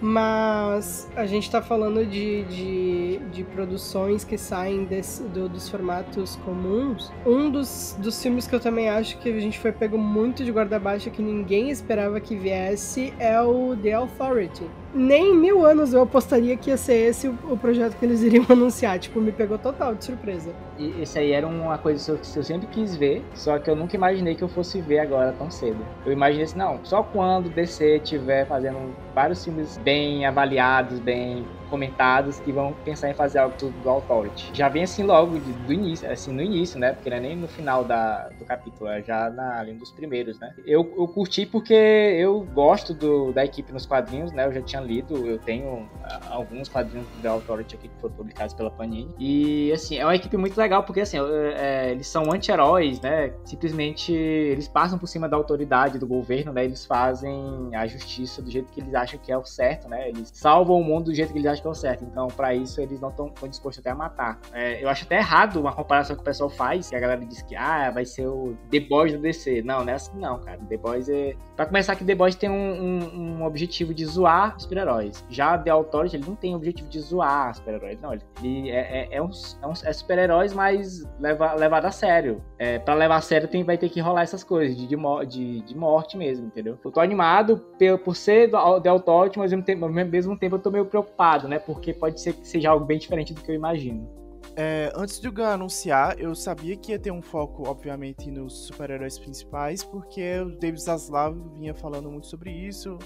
Mas 0.01 1.09
a 1.15 1.25
gente 1.25 1.49
tá 1.51 1.62
falando 1.62 2.05
de, 2.05 2.43
de, 2.45 3.17
de 3.31 3.43
produções 3.43 4.23
que 4.23 4.38
saem 4.38 4.85
desse, 4.85 5.23
do, 5.23 5.49
dos 5.49 5.67
formatos 5.67 6.38
comuns. 6.38 7.12
Um 7.25 7.49
dos, 7.49 7.97
dos 7.99 8.21
filmes 8.21 8.47
que 8.47 8.55
eu 8.55 8.59
também 8.59 8.89
acho 8.89 9.17
que 9.19 9.29
a 9.29 9.39
gente 9.39 9.59
foi 9.59 9.71
pego 9.71 9.97
muito 9.97 10.43
de 10.43 10.51
guarda-baixa 10.51 11.09
que 11.09 11.21
ninguém 11.21 11.69
esperava 11.69 12.19
que 12.19 12.35
viesse 12.35 13.13
é 13.19 13.41
o 13.41 13.75
The 13.75 13.93
Authority 13.93 14.65
nem 14.93 15.36
mil 15.36 15.65
anos 15.65 15.93
eu 15.93 16.02
apostaria 16.02 16.56
que 16.58 16.69
ia 16.69 16.78
ser 16.78 17.10
esse 17.10 17.28
o, 17.28 17.58
projeto 17.58 17.97
que 17.97 18.06
eles 18.06 18.21
iriam 18.21 18.45
anunciar. 18.49 18.99
Tipo, 18.99 19.19
me 19.19 19.32
pegou 19.32 19.58
total 19.58 19.95
de 19.95 20.06
surpresa. 20.06 20.52
E 20.78 21.02
esse 21.02 21.19
aí 21.19 21.32
era 21.32 21.47
uma 21.47 21.78
coisa 21.78 22.17
que 22.17 22.38
eu 22.38 22.43
sempre 22.43 22.67
quis 22.67 22.95
ver, 22.95 23.23
só 23.34 23.60
que 23.60 23.69
eu 23.69 23.75
nunca 23.75 23.95
imaginei 23.95 24.36
que 24.36 24.43
eu 24.43 24.49
fosse 24.49 24.82
ver 24.82 24.99
agora 24.99 25.34
tão 25.38 25.52
cedo. 25.52 25.80
Eu 26.06 26.12
imaginei 26.12 26.45
assim, 26.45 26.58
não, 26.58 26.80
só 26.84 27.04
quando 27.04 27.49
DC 27.49 27.97
estiver 27.97 28.45
fazendo 28.47 28.95
vários 29.13 29.43
filmes 29.43 29.78
bem 29.78 30.25
avaliados, 30.25 30.99
bem 30.99 31.45
comentados 31.69 32.39
que 32.39 32.51
vão 32.51 32.73
pensar 32.73 33.10
em 33.10 33.13
fazer 33.13 33.39
algo 33.39 33.55
do 33.55 33.89
Authority. 33.89 34.51
Já 34.53 34.69
vem 34.69 34.84
assim 34.84 35.03
logo 35.03 35.39
de, 35.39 35.51
do 35.53 35.73
início, 35.73 36.10
assim, 36.12 36.34
no 36.34 36.41
início, 36.41 36.79
né? 36.79 36.93
Porque 36.93 37.10
não 37.10 37.17
é 37.17 37.19
nem 37.19 37.36
no 37.36 37.47
final 37.47 37.84
da, 37.84 38.29
do 38.29 38.45
capítulo, 38.45 38.89
é 38.89 39.01
já 39.01 39.29
na, 39.29 39.60
ali 39.60 39.73
dos 39.73 39.91
primeiros, 39.91 40.39
né? 40.39 40.53
Eu, 40.65 40.93
eu 40.97 41.08
curti 41.08 41.45
porque 41.45 41.73
eu 41.73 42.41
gosto 42.53 42.93
do, 42.93 43.32
da 43.32 43.45
equipe 43.45 43.71
nos 43.71 43.86
quadrinhos, 43.86 44.32
né? 44.32 44.45
Eu 44.45 44.53
já 44.53 44.62
tinha 44.62 44.82
lido, 44.82 45.27
eu 45.27 45.38
tenho 45.39 45.88
alguns 46.29 46.67
quadrinhos 46.67 47.08
do 47.08 47.27
Authority 47.27 47.75
aqui 47.75 47.88
que 47.88 48.01
foram 48.01 48.15
publicados 48.15 48.53
pela 48.53 48.71
Panini. 48.71 49.13
E, 49.19 49.71
assim, 49.71 49.97
é 49.97 50.05
uma 50.05 50.15
equipe 50.15 50.36
muito 50.38 50.58
legal 50.58 50.84
porque, 50.84 51.01
assim, 51.01 51.17
é, 51.55 51.91
eles 51.91 52.08
são 52.08 52.32
anti-heróis, 52.32 52.99
né? 53.01 53.34
Simplesmente 53.45 54.13
eles 54.13 54.67
passam 54.67 54.97
por 54.97 55.08
cima 55.08 55.27
da 55.27 55.38
autoridade 55.38 55.99
do 55.99 56.08
governo, 56.08 56.51
né? 56.51 56.65
Eles 56.65 56.86
fazem 56.86 57.69
a 57.73 57.86
justiça 57.88 58.41
do 58.41 58.49
jeito 58.49 58.71
que 58.71 58.79
eles 58.79 58.93
acham 58.93 59.19
que 59.19 59.32
é 59.32 59.38
o 59.38 59.45
certo, 59.45 59.88
né? 59.88 60.10
Eles 60.10 60.32
salvam 60.34 60.79
o 60.79 60.84
mundo 60.84 61.05
do 61.05 61.13
jeito 61.13 61.32
que 61.32 61.39
eles 61.39 61.51
acham 61.51 61.58
que 61.61 61.67
é 61.67 61.71
o 61.71 61.73
certo. 61.73 62.03
Então, 62.03 62.27
para 62.27 62.53
isso, 62.53 62.81
eles 62.81 62.99
não 62.99 63.09
estão 63.09 63.31
dispostos 63.47 63.79
até 63.79 63.91
a 63.91 63.95
matar. 63.95 64.39
É, 64.53 64.83
eu 64.83 64.89
acho 64.89 65.05
até 65.05 65.17
errado 65.17 65.59
uma 65.59 65.73
comparação 65.73 66.15
que 66.15 66.21
o 66.21 66.25
pessoal 66.25 66.49
faz, 66.49 66.89
que 66.89 66.95
a 66.95 66.99
galera 66.99 67.25
diz 67.25 67.41
que 67.41 67.55
ah, 67.55 67.89
vai 67.91 68.05
ser 68.05 68.27
o 68.27 68.55
The 68.69 68.79
Boys 68.81 69.13
do 69.13 69.19
DC. 69.19 69.61
Não, 69.63 69.83
não 69.83 69.91
é 69.91 69.95
assim 69.95 70.17
não, 70.17 70.39
cara. 70.39 70.59
The 70.69 70.77
Boys 70.77 71.09
é. 71.09 71.35
Pra 71.55 71.65
começar, 71.65 71.95
que 71.95 72.05
The 72.05 72.15
Boys 72.15 72.35
tem 72.35 72.49
um, 72.49 72.53
um, 72.53 73.39
um 73.39 73.45
objetivo 73.45 73.93
de 73.93 74.05
zoar 74.05 74.59
super-heróis. 74.59 75.25
Já 75.29 75.57
The 75.57 75.71
Authority, 75.71 76.15
ele 76.15 76.25
não 76.25 76.35
tem 76.35 76.53
o 76.53 76.57
objetivo 76.57 76.89
de 76.89 76.99
zoar 76.99 77.53
super-heróis. 77.55 77.99
Não, 78.01 78.13
ele 78.13 78.69
é, 78.69 79.01
é, 79.01 79.17
é, 79.17 79.21
um, 79.21 79.29
é, 79.29 79.89
é 79.89 79.93
super-heróis, 79.93 80.53
mas 80.53 81.03
leva, 81.19 81.53
levado 81.53 81.85
a 81.85 81.91
sério. 81.91 82.41
É, 82.57 82.79
pra 82.79 82.93
levar 82.93 83.17
a 83.17 83.21
sério, 83.21 83.47
tem, 83.47 83.63
vai 83.63 83.77
ter 83.77 83.89
que 83.89 83.99
rolar 83.99 84.21
essas 84.21 84.43
coisas 84.43 84.75
de, 84.75 84.87
de, 84.87 85.61
de 85.61 85.77
morte 85.77 86.17
mesmo, 86.17 86.47
entendeu? 86.47 86.77
Eu 86.83 86.91
tô 86.91 86.99
animado 86.99 87.57
por, 87.77 87.99
por 87.99 88.15
ser 88.15 88.49
The 88.49 88.89
Authority, 88.89 89.39
mas 89.39 89.51
ao 89.53 89.89
mesmo 89.89 90.37
tempo 90.37 90.55
eu 90.55 90.59
tô 90.59 90.71
meio 90.71 90.85
preocupado, 90.85 91.47
né? 91.49 91.59
Porque 91.59 91.93
pode 91.93 92.21
ser 92.21 92.33
que 92.33 92.47
seja 92.47 92.69
algo 92.69 92.85
bem 92.85 92.97
diferente 92.97 93.33
do 93.33 93.41
que 93.41 93.51
eu 93.51 93.55
imagino. 93.55 94.19
É, 94.55 94.91
antes 94.95 95.19
do 95.19 95.31
Gun 95.31 95.43
anunciar, 95.43 96.19
eu 96.19 96.33
sabia 96.35 96.75
que 96.75 96.91
ia 96.91 96.99
ter 96.99 97.12
um 97.12 97.21
foco, 97.21 97.67
obviamente, 97.67 98.29
nos 98.29 98.67
super-heróis 98.67 99.17
principais, 99.17 99.83
porque 99.83 100.39
o 100.39 100.57
David 100.57 100.81
Zaslav 100.81 101.35
vinha 101.53 101.73
falando 101.73 102.12
muito 102.12 102.27
sobre 102.27 102.51
isso, 102.51 102.97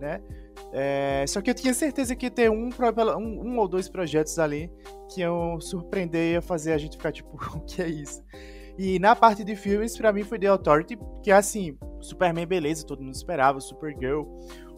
né? 0.00 0.20
É, 0.72 1.24
só 1.26 1.40
que 1.40 1.50
eu 1.50 1.54
tinha 1.54 1.72
certeza 1.72 2.14
que 2.14 2.26
ia 2.26 2.30
ter 2.30 2.50
um, 2.50 2.68
um, 2.68 3.48
um 3.48 3.58
ou 3.58 3.68
dois 3.68 3.88
projetos 3.88 4.38
ali 4.38 4.70
que 5.10 5.22
iam 5.22 5.58
surpreender 5.60 6.20
e 6.20 6.32
ia 6.32 6.42
fazer 6.42 6.72
a 6.72 6.78
gente 6.78 6.96
ficar 6.96 7.12
tipo, 7.12 7.30
o 7.56 7.60
que 7.60 7.80
é 7.80 7.88
isso? 7.88 8.22
E 8.78 8.98
na 8.98 9.16
parte 9.16 9.42
de 9.42 9.56
filmes, 9.56 9.96
para 9.96 10.12
mim 10.12 10.22
foi 10.22 10.38
The 10.38 10.46
Authority, 10.46 10.98
que 11.22 11.32
assim, 11.32 11.76
Superman, 12.00 12.46
beleza, 12.46 12.86
todo 12.86 13.02
mundo 13.02 13.14
esperava, 13.14 13.60
Supergirl, 13.60 14.22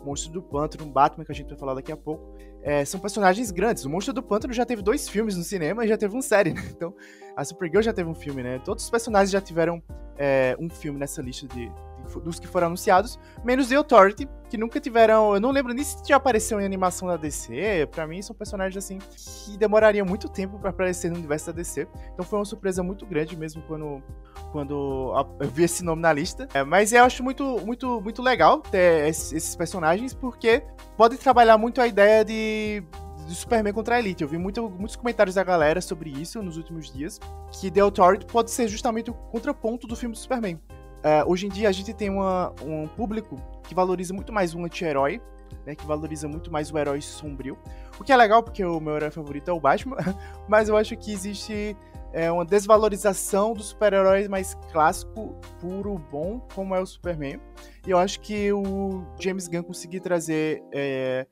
Monstro 0.05 0.33
do 0.33 0.43
Pântano, 0.43 0.91
Batman, 0.91 1.25
que 1.25 1.33
a 1.33 1.35
gente 1.35 1.49
vai 1.49 1.59
falar 1.59 1.75
daqui 1.75 1.93
a 1.93 1.97
pouco. 1.97 2.35
É, 2.63 2.85
são 2.85 3.01
personagens 3.01 3.51
grandes. 3.51 3.85
O 3.85 3.91
Monstro 3.91 4.13
do 4.13 4.23
Pântano 4.23 4.53
já 4.53 4.67
teve 4.67 4.83
dois 4.83 5.09
filmes 5.09 5.37
no 5.37 5.43
cinema 5.43 5.85
e 5.85 5.89
já 5.89 5.97
teve 5.97 6.15
uma 6.15 6.23
série, 6.23 6.53
né? 6.55 6.63
Então, 6.71 6.95
a 7.37 7.45
Supergirl 7.45 7.83
já 7.83 7.93
teve 7.93 8.09
um 8.09 8.15
filme, 8.15 8.43
né? 8.43 8.61
Todos 8.65 8.85
os 8.85 8.91
personagens 8.91 9.31
já 9.31 9.41
tiveram 9.41 9.83
é, 10.19 10.57
um 10.59 10.69
filme 10.69 10.99
nessa 10.99 11.23
lista 11.23 11.47
de, 11.49 11.71
dos 12.19 12.41
que 12.41 12.49
foram 12.49 12.69
anunciados, 12.69 13.19
menos 13.45 13.69
The 13.69 13.77
Authority, 13.77 14.29
que 14.49 14.57
nunca 14.57 14.81
tiveram. 14.81 15.35
Eu 15.35 15.41
não 15.41 15.51
lembro 15.51 15.73
nem 15.73 15.85
se 15.85 15.97
já 16.07 16.17
apareceu 16.17 16.61
em 16.61 16.65
animação 16.65 17.07
da 17.07 17.17
DC. 17.17 17.89
Para 17.93 18.07
mim, 18.07 18.21
são 18.23 18.35
personagens 18.35 18.77
assim 18.77 18.99
que 18.99 19.57
demorariam 19.57 20.07
muito 20.07 20.29
tempo 20.29 20.59
para 20.59 20.71
aparecer 20.71 21.11
no 21.11 21.17
universo 21.17 21.47
da 21.47 21.53
DC. 21.53 21.87
Então 22.13 22.25
foi 22.25 22.39
uma 22.39 22.45
surpresa 22.45 22.83
muito 22.83 23.07
grande 23.07 23.37
mesmo 23.37 23.63
quando, 23.63 24.03
quando 24.51 25.15
eu 25.39 25.49
vi 25.49 25.65
esse 25.65 25.85
nome 25.85 26.03
na 26.03 26.13
lista. 26.13 26.49
É, 26.53 26.65
mas 26.65 26.93
eu 26.93 27.05
acho 27.05 27.23
muito, 27.23 27.61
muito, 27.65 28.01
muito 28.01 28.23
legal 28.23 28.61
ter 28.61 29.07
esses 29.09 29.55
personagens, 29.55 30.13
porque 30.15 30.65
pode 30.97 31.17
trabalhar 31.19 31.57
muito 31.59 31.81
a 31.81 31.87
ideia 31.87 32.25
de 32.25 32.83
do 33.31 33.35
Superman 33.35 33.73
contra 33.73 33.95
a 33.95 33.99
Elite. 33.99 34.23
Eu 34.23 34.29
vi 34.29 34.37
muito, 34.37 34.69
muitos 34.69 34.97
comentários 34.97 35.37
da 35.37 35.45
galera 35.45 35.81
sobre 35.81 36.11
isso 36.11 36.43
nos 36.43 36.57
últimos 36.57 36.93
dias, 36.93 37.21
que 37.53 37.71
The 37.71 37.81
Authority 37.81 38.27
pode 38.27 38.51
ser 38.51 38.69
justamente 38.69 39.11
o 39.11 39.15
contraponto 39.15 39.87
do 39.87 39.95
filme 39.95 40.15
do 40.15 40.19
Superman. 40.19 40.61
Uh, 41.01 41.31
hoje 41.31 41.47
em 41.47 41.49
dia 41.49 41.69
a 41.69 41.73
gente 41.73 41.95
tem 41.95 42.11
uma, 42.11 42.53
um 42.63 42.87
público 42.87 43.37
que 43.67 43.75
valoriza 43.75 44.13
muito 44.13 44.33
mais 44.33 44.55
um 44.55 44.65
anti-herói, 44.67 45.21
né, 45.65 45.75
que 45.75 45.87
valoriza 45.87 46.29
muito 46.29 46.53
mais 46.53 46.71
o 46.71 46.79
herói 46.79 47.01
sombrio. 47.01 47.59
O 47.99 48.05
que 48.05 48.13
é 48.13 48.17
legal, 48.17 48.43
porque 48.43 48.63
o 48.65 48.79
meu 48.81 48.97
herói 48.97 49.11
favorito 49.11 49.49
é 49.49 49.53
o 49.53 49.61
Batman, 49.61 49.97
mas 50.47 50.69
eu 50.69 50.77
acho 50.77 50.95
que 50.99 51.11
existe 51.11 51.75
é, 52.13 52.31
uma 52.31 52.45
desvalorização 52.45 53.55
do 53.55 53.63
super-herói 53.63 54.29
mais 54.29 54.55
clássico, 54.73 55.35
puro, 55.59 55.99
bom, 56.11 56.41
como 56.55 56.75
é 56.75 56.81
o 56.81 56.87
Superman. 56.87 57.41
E 57.87 57.91
eu 57.91 57.99
acho 57.99 58.21
que 58.21 58.53
o 58.53 59.03
James 59.19 59.49
Gunn 59.49 59.63
conseguiu 59.63 60.03
trazer, 60.03 60.63
é, 60.71 61.27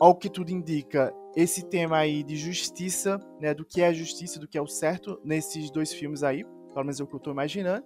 ao 0.00 0.16
que 0.16 0.28
tudo 0.28 0.50
indica, 0.50 1.14
esse 1.36 1.64
tema 1.64 1.98
aí 1.98 2.24
de 2.24 2.36
justiça, 2.36 3.20
né, 3.40 3.54
do 3.54 3.64
que 3.64 3.80
é 3.80 3.86
a 3.86 3.92
justiça, 3.92 4.40
do 4.40 4.48
que 4.48 4.58
é 4.58 4.62
o 4.62 4.66
certo, 4.66 5.20
nesses 5.24 5.70
dois 5.70 5.92
filmes 5.92 6.24
aí, 6.24 6.44
pelo 6.72 6.84
menos 6.84 7.00
é 7.00 7.04
o 7.04 7.06
que 7.06 7.14
eu 7.14 7.20
tô 7.20 7.30
imaginando 7.30 7.84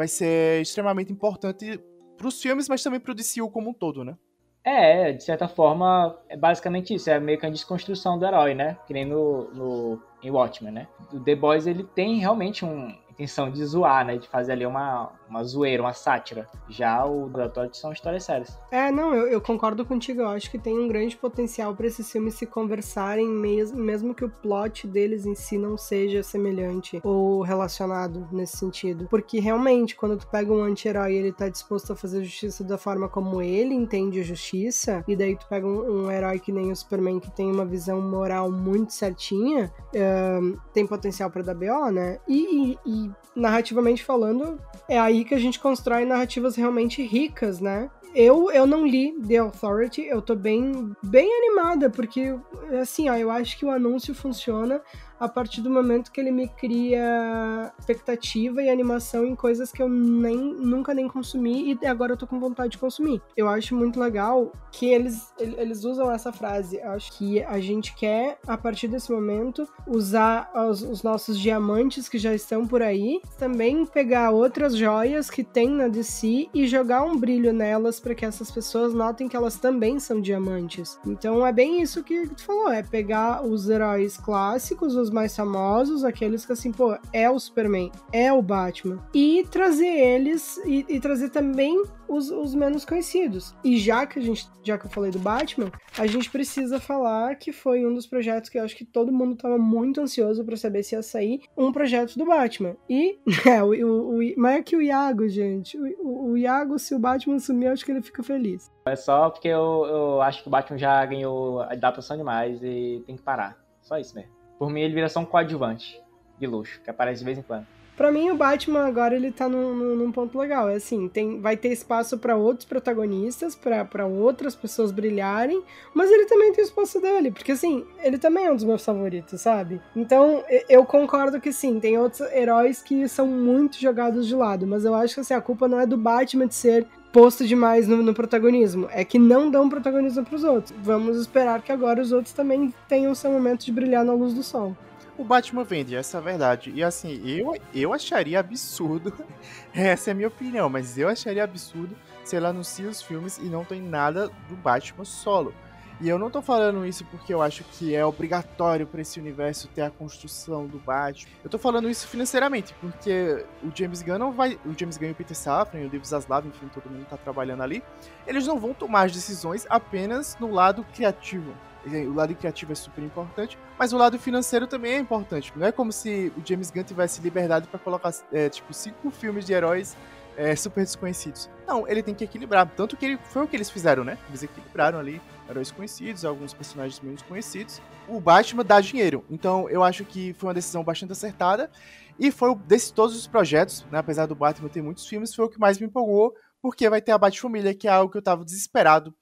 vai 0.00 0.08
ser 0.08 0.62
extremamente 0.62 1.12
importante 1.12 1.78
para 2.16 2.26
os 2.26 2.40
filmes, 2.40 2.70
mas 2.70 2.82
também 2.82 2.98
para 2.98 3.12
o 3.12 3.14
DCU 3.14 3.50
como 3.50 3.68
um 3.68 3.74
todo, 3.74 4.02
né? 4.02 4.16
É, 4.64 5.12
de 5.12 5.22
certa 5.22 5.46
forma, 5.46 6.18
é 6.26 6.38
basicamente 6.38 6.94
isso. 6.94 7.10
É 7.10 7.20
meio 7.20 7.38
que 7.38 7.44
a 7.44 7.50
desconstrução 7.50 8.18
do 8.18 8.24
herói, 8.24 8.54
né? 8.54 8.78
Que 8.86 8.94
nem 8.94 9.04
no, 9.04 9.50
no 9.52 10.02
em 10.22 10.30
Watchmen, 10.30 10.72
né? 10.72 10.88
O 11.12 11.20
The 11.20 11.34
Boys, 11.34 11.66
ele 11.66 11.84
tem 11.84 12.18
realmente 12.18 12.64
um, 12.64 12.94
intenção 13.10 13.50
de 13.50 13.62
zoar, 13.62 14.06
né? 14.06 14.16
De 14.16 14.26
fazer 14.26 14.52
ali 14.52 14.64
uma, 14.64 15.12
uma 15.30 15.44
zoeira, 15.44 15.82
uma 15.82 15.92
sátira. 15.92 16.46
Já 16.68 17.04
o 17.06 17.28
Doutor 17.28 17.70
são 17.72 17.92
histórias 17.92 18.24
sérias. 18.24 18.58
É, 18.70 18.90
não, 18.90 19.14
eu, 19.14 19.28
eu, 19.28 19.40
concordo 19.40 19.84
contigo. 19.86 20.22
Eu 20.22 20.28
acho 20.28 20.50
que 20.50 20.58
tem 20.58 20.76
um 20.76 20.88
grande 20.88 21.16
potencial 21.16 21.74
para 21.74 21.86
esses 21.86 22.10
filmes 22.10 22.34
se 22.34 22.44
conversarem, 22.44 23.28
mesmo, 23.28 23.78
mesmo 23.78 24.14
que 24.14 24.24
o 24.24 24.28
plot 24.28 24.88
deles 24.88 25.24
em 25.24 25.34
si 25.34 25.56
não 25.56 25.78
seja 25.78 26.22
semelhante 26.22 27.00
ou 27.04 27.42
relacionado 27.42 28.28
nesse 28.32 28.56
sentido. 28.56 29.06
Porque 29.08 29.38
realmente, 29.38 29.94
quando 29.94 30.18
tu 30.18 30.26
pega 30.26 30.52
um 30.52 30.62
anti-herói 30.62 31.12
e 31.12 31.16
ele 31.16 31.32
tá 31.32 31.48
disposto 31.48 31.92
a 31.92 31.96
fazer 31.96 32.24
justiça 32.24 32.64
da 32.64 32.76
forma 32.76 33.08
como 33.08 33.40
ele 33.40 33.74
entende 33.74 34.18
a 34.18 34.24
justiça, 34.24 35.04
e 35.06 35.14
daí 35.14 35.36
tu 35.36 35.46
pega 35.48 35.66
um, 35.66 36.06
um 36.06 36.10
herói 36.10 36.40
que 36.40 36.50
nem 36.50 36.72
o 36.72 36.76
Superman, 36.76 37.20
que 37.20 37.30
tem 37.30 37.50
uma 37.50 37.64
visão 37.64 38.00
moral 38.00 38.50
muito 38.50 38.92
certinha, 38.92 39.72
uh, 39.94 40.60
tem 40.72 40.86
potencial 40.86 41.30
para 41.30 41.42
dar 41.42 41.54
BO, 41.54 41.90
né? 41.92 42.18
E, 42.26 42.76
e, 42.84 43.04
e 43.04 43.10
narrativamente 43.36 44.04
falando, 44.04 44.60
é 44.88 44.98
aí 44.98 45.19
que 45.24 45.34
a 45.34 45.38
gente 45.38 45.58
constrói 45.58 46.04
narrativas 46.04 46.56
realmente 46.56 47.02
ricas, 47.02 47.60
né? 47.60 47.90
Eu, 48.14 48.50
eu 48.50 48.66
não 48.66 48.84
li 48.84 49.12
The 49.26 49.36
Authority, 49.38 50.02
eu 50.02 50.20
tô 50.20 50.34
bem, 50.34 50.94
bem 51.02 51.28
animada, 51.32 51.88
porque, 51.88 52.34
assim, 52.80 53.08
ó, 53.08 53.14
eu 53.16 53.30
acho 53.30 53.56
que 53.56 53.64
o 53.64 53.70
anúncio 53.70 54.14
funciona 54.14 54.82
a 55.20 55.28
partir 55.28 55.60
do 55.60 55.68
momento 55.68 56.10
que 56.10 56.20
ele 56.20 56.30
me 56.30 56.48
cria 56.48 57.72
expectativa 57.78 58.62
e 58.62 58.70
animação 58.70 59.24
em 59.24 59.36
coisas 59.36 59.70
que 59.70 59.82
eu 59.82 59.88
nem 59.88 60.36
nunca 60.36 60.94
nem 60.94 61.06
consumi 61.06 61.78
e 61.82 61.86
agora 61.86 62.14
eu 62.14 62.16
tô 62.16 62.26
com 62.26 62.40
vontade 62.40 62.72
de 62.72 62.78
consumir. 62.78 63.20
Eu 63.36 63.46
acho 63.48 63.76
muito 63.76 64.00
legal 64.00 64.50
que 64.72 64.86
eles, 64.86 65.32
eles 65.38 65.84
usam 65.84 66.10
essa 66.10 66.32
frase. 66.32 66.78
Eu 66.78 66.90
acho 66.92 67.12
que 67.18 67.42
a 67.42 67.60
gente 67.60 67.94
quer, 67.94 68.38
a 68.46 68.56
partir 68.56 68.88
desse 68.88 69.12
momento, 69.12 69.68
usar 69.86 70.50
os, 70.54 70.82
os 70.82 71.02
nossos 71.02 71.38
diamantes 71.38 72.08
que 72.08 72.18
já 72.18 72.34
estão 72.34 72.66
por 72.66 72.80
aí, 72.80 73.20
também 73.38 73.84
pegar 73.84 74.30
outras 74.30 74.76
joias 74.76 75.28
que 75.28 75.44
tem 75.44 75.68
na 75.68 75.88
DC 75.88 76.48
e 76.54 76.66
jogar 76.66 77.02
um 77.02 77.16
brilho 77.16 77.52
nelas 77.52 78.00
para 78.00 78.14
que 78.14 78.24
essas 78.24 78.50
pessoas 78.50 78.94
notem 78.94 79.28
que 79.28 79.36
elas 79.36 79.56
também 79.56 79.98
são 79.98 80.20
diamantes. 80.20 80.98
Então 81.04 81.46
é 81.46 81.52
bem 81.52 81.82
isso 81.82 82.02
que 82.02 82.26
tu 82.28 82.44
falou, 82.44 82.70
é 82.70 82.82
pegar 82.82 83.44
os 83.44 83.68
heróis 83.68 84.16
clássicos, 84.16 84.94
os 84.94 85.09
os 85.10 85.14
mais 85.14 85.36
famosos, 85.36 86.04
aqueles 86.04 86.46
que 86.46 86.52
assim, 86.52 86.72
pô, 86.72 86.96
é 87.12 87.28
o 87.28 87.38
Superman, 87.38 87.90
é 88.12 88.32
o 88.32 88.40
Batman. 88.40 88.98
E 89.12 89.44
trazer 89.50 89.86
eles 89.86 90.56
e, 90.64 90.86
e 90.88 91.00
trazer 91.00 91.30
também 91.30 91.82
os, 92.08 92.30
os, 92.30 92.54
menos 92.54 92.84
conhecidos. 92.84 93.54
E 93.62 93.78
já 93.78 94.06
que 94.06 94.18
a 94.18 94.22
gente, 94.22 94.48
já 94.64 94.78
que 94.78 94.86
eu 94.86 94.90
falei 94.90 95.10
do 95.10 95.18
Batman, 95.18 95.70
a 95.98 96.06
gente 96.06 96.30
precisa 96.30 96.80
falar 96.80 97.34
que 97.36 97.52
foi 97.52 97.86
um 97.86 97.94
dos 97.94 98.06
projetos 98.06 98.48
que 98.48 98.58
eu 98.58 98.64
acho 98.64 98.76
que 98.76 98.84
todo 98.84 99.12
mundo 99.12 99.36
tava 99.36 99.58
muito 99.58 100.00
ansioso 100.00 100.44
para 100.44 100.56
saber 100.56 100.82
se 100.82 100.94
ia 100.94 101.02
sair 101.02 101.42
um 101.56 101.72
projeto 101.72 102.16
do 102.16 102.24
Batman. 102.24 102.76
E 102.88 103.18
é, 103.46 103.62
o, 103.62 103.70
o, 103.70 104.18
o, 104.18 104.34
mas 104.36 104.56
é 104.58 104.62
que 104.62 104.76
o 104.76 104.82
Iago, 104.82 105.28
gente, 105.28 105.78
o, 105.78 106.30
o 106.30 106.36
Iago, 106.36 106.78
se 106.78 106.94
o 106.94 106.98
Batman 106.98 107.38
sumir, 107.38 107.66
eu 107.66 107.72
acho 107.72 107.84
que 107.84 107.90
ele 107.92 108.02
fica 108.02 108.22
feliz. 108.22 108.70
É 108.86 108.96
só 108.96 109.30
porque 109.30 109.48
eu, 109.48 109.86
eu 109.86 110.22
acho 110.22 110.42
que 110.42 110.48
o 110.48 110.50
Batman 110.50 110.78
já 110.78 111.04
ganhou 111.04 111.60
adaptação 111.62 112.16
demais 112.16 112.60
e 112.62 113.02
tem 113.06 113.16
que 113.16 113.22
parar. 113.22 113.56
Só 113.82 113.98
isso 113.98 114.14
mesmo. 114.14 114.39
Por 114.60 114.68
mim, 114.68 114.82
ele 114.82 114.92
vira 114.92 115.08
só 115.08 115.20
um 115.20 115.24
coadjuvante 115.24 115.98
de 116.38 116.46
luxo, 116.46 116.82
que 116.82 116.90
aparece 116.90 117.20
de 117.20 117.24
vez 117.24 117.38
em 117.38 117.42
quando. 117.42 117.66
Pra 118.00 118.10
mim, 118.10 118.30
o 118.30 118.34
Batman 118.34 118.86
agora 118.86 119.14
ele 119.14 119.30
tá 119.30 119.46
num, 119.46 119.94
num 119.94 120.10
ponto 120.10 120.38
legal. 120.38 120.70
É 120.70 120.76
assim, 120.76 121.06
tem, 121.06 121.38
vai 121.38 121.54
ter 121.54 121.68
espaço 121.68 122.16
para 122.16 122.34
outros 122.34 122.64
protagonistas, 122.64 123.54
para 123.54 124.06
outras 124.06 124.54
pessoas 124.54 124.90
brilharem, 124.90 125.62
mas 125.92 126.10
ele 126.10 126.24
também 126.24 126.50
tem 126.50 126.64
o 126.64 126.66
espaço 126.66 126.98
dele, 126.98 127.30
porque 127.30 127.52
assim, 127.52 127.84
ele 128.02 128.16
também 128.16 128.46
é 128.46 128.52
um 128.52 128.56
dos 128.56 128.64
meus 128.64 128.82
favoritos, 128.82 129.38
sabe? 129.42 129.82
Então, 129.94 130.42
eu 130.66 130.82
concordo 130.86 131.38
que 131.42 131.52
sim, 131.52 131.78
tem 131.78 131.98
outros 131.98 132.22
heróis 132.32 132.80
que 132.80 133.06
são 133.06 133.26
muito 133.26 133.78
jogados 133.78 134.26
de 134.26 134.34
lado, 134.34 134.66
mas 134.66 134.86
eu 134.86 134.94
acho 134.94 135.12
que 135.12 135.20
assim, 135.20 135.34
a 135.34 135.40
culpa 135.42 135.68
não 135.68 135.78
é 135.78 135.84
do 135.84 135.98
Batman 135.98 136.46
de 136.46 136.54
ser 136.54 136.86
posto 137.12 137.46
demais 137.46 137.86
no, 137.86 138.02
no, 138.02 138.14
protagonismo. 138.14 138.88
É 138.92 139.04
que 139.04 139.18
não 139.18 139.50
dão 139.50 139.68
protagonismo 139.68 140.24
pros 140.24 140.42
outros. 140.42 140.74
Vamos 140.82 141.18
esperar 141.18 141.60
que 141.60 141.70
agora 141.70 142.00
os 142.00 142.12
outros 142.12 142.32
também 142.32 142.72
tenham 142.88 143.14
seu 143.14 143.30
momento 143.30 143.66
de 143.66 143.72
brilhar 143.72 144.06
na 144.06 144.14
luz 144.14 144.32
do 144.32 144.42
sol. 144.42 144.74
O 145.20 145.24
Batman 145.24 145.64
vende, 145.64 145.94
essa 145.94 146.16
é 146.16 146.18
a 146.18 146.22
verdade. 146.22 146.72
E 146.74 146.82
assim, 146.82 147.20
eu, 147.28 147.54
eu 147.74 147.92
acharia 147.92 148.40
absurdo, 148.40 149.12
essa 149.70 150.08
é 150.08 150.12
a 150.12 150.14
minha 150.14 150.28
opinião, 150.28 150.70
mas 150.70 150.96
eu 150.96 151.10
acharia 151.10 151.44
absurdo 151.44 151.94
se 152.24 152.36
ela 152.36 152.48
anuncia 152.48 152.88
os 152.88 153.02
filmes 153.02 153.36
e 153.36 153.42
não 153.42 153.62
tem 153.62 153.82
nada 153.82 154.28
do 154.48 154.56
Batman 154.56 155.04
solo. 155.04 155.52
E 156.00 156.08
eu 156.08 156.18
não 156.18 156.30
tô 156.30 156.40
falando 156.40 156.86
isso 156.86 157.04
porque 157.10 157.34
eu 157.34 157.42
acho 157.42 157.64
que 157.64 157.94
é 157.94 158.02
obrigatório 158.02 158.86
para 158.86 159.02
esse 159.02 159.20
universo 159.20 159.68
ter 159.68 159.82
a 159.82 159.90
construção 159.90 160.66
do 160.66 160.78
Batman. 160.78 161.30
Eu 161.44 161.50
tô 161.50 161.58
falando 161.58 161.90
isso 161.90 162.08
financeiramente, 162.08 162.72
porque 162.80 163.44
o 163.62 163.70
James 163.74 164.00
Gunn 164.00 164.18
não 164.18 164.32
vai. 164.32 164.58
O 164.64 164.72
James 164.74 164.96
Gunn 164.96 165.08
e 165.08 165.12
o 165.12 165.14
Peter 165.14 165.36
Safran, 165.36 165.80
o 165.80 165.90
David 165.90 166.08
Zaslav, 166.08 166.48
enfim, 166.48 166.66
todo 166.72 166.88
mundo 166.88 167.04
tá 167.04 167.18
trabalhando 167.18 167.62
ali. 167.62 167.84
Eles 168.26 168.46
não 168.46 168.58
vão 168.58 168.72
tomar 168.72 169.02
as 169.04 169.12
decisões 169.12 169.66
apenas 169.68 170.38
no 170.40 170.50
lado 170.50 170.82
criativo. 170.94 171.54
O 171.86 172.14
lado 172.14 172.34
criativo 172.34 172.72
é 172.72 172.74
super 172.74 173.02
importante, 173.02 173.58
mas 173.78 173.92
o 173.92 173.96
lado 173.96 174.18
financeiro 174.18 174.66
também 174.66 174.92
é 174.92 174.98
importante. 174.98 175.52
Não 175.56 175.66
é 175.66 175.72
como 175.72 175.90
se 175.92 176.32
o 176.36 176.46
James 176.46 176.70
Gunn 176.70 176.84
tivesse 176.84 177.20
liberdade 177.22 177.66
para 177.68 177.78
colocar, 177.78 178.12
é, 178.32 178.48
tipo, 178.48 178.72
cinco 178.74 179.10
filmes 179.10 179.46
de 179.46 179.52
heróis 179.52 179.96
é, 180.36 180.54
super 180.54 180.84
desconhecidos. 180.84 181.48
Não, 181.66 181.86
ele 181.88 182.02
tem 182.02 182.14
que 182.14 182.24
equilibrar. 182.24 182.68
Tanto 182.76 182.96
que 182.96 183.04
ele, 183.04 183.18
foi 183.24 183.44
o 183.44 183.48
que 183.48 183.56
eles 183.56 183.70
fizeram, 183.70 184.04
né? 184.04 184.18
Eles 184.28 184.42
equilibraram 184.42 184.98
ali 184.98 185.20
heróis 185.48 185.70
conhecidos, 185.70 186.24
alguns 186.24 186.54
personagens 186.54 187.00
menos 187.00 187.22
conhecidos. 187.22 187.80
O 188.08 188.20
Batman 188.20 188.64
dá 188.64 188.80
dinheiro. 188.80 189.24
Então 189.30 189.68
eu 189.68 189.82
acho 189.82 190.04
que 190.04 190.32
foi 190.34 190.48
uma 190.48 190.54
decisão 190.54 190.84
bastante 190.84 191.12
acertada. 191.12 191.70
E 192.18 192.30
foi 192.30 192.54
desses 192.54 192.90
todos 192.90 193.16
os 193.16 193.26
projetos, 193.26 193.86
né, 193.90 193.98
apesar 193.98 194.26
do 194.26 194.34
Batman 194.34 194.68
ter 194.68 194.82
muitos 194.82 195.06
filmes, 195.06 195.34
foi 195.34 195.46
o 195.46 195.48
que 195.48 195.58
mais 195.58 195.78
me 195.78 195.86
empolgou, 195.86 196.34
porque 196.60 196.88
vai 196.90 197.00
ter 197.00 197.12
a 197.12 197.18
Bat-Família, 197.18 197.74
que 197.74 197.88
é 197.88 197.90
algo 197.90 198.12
que 198.12 198.18
eu 198.18 198.22
tava 198.22 198.44
desesperado 198.44 199.14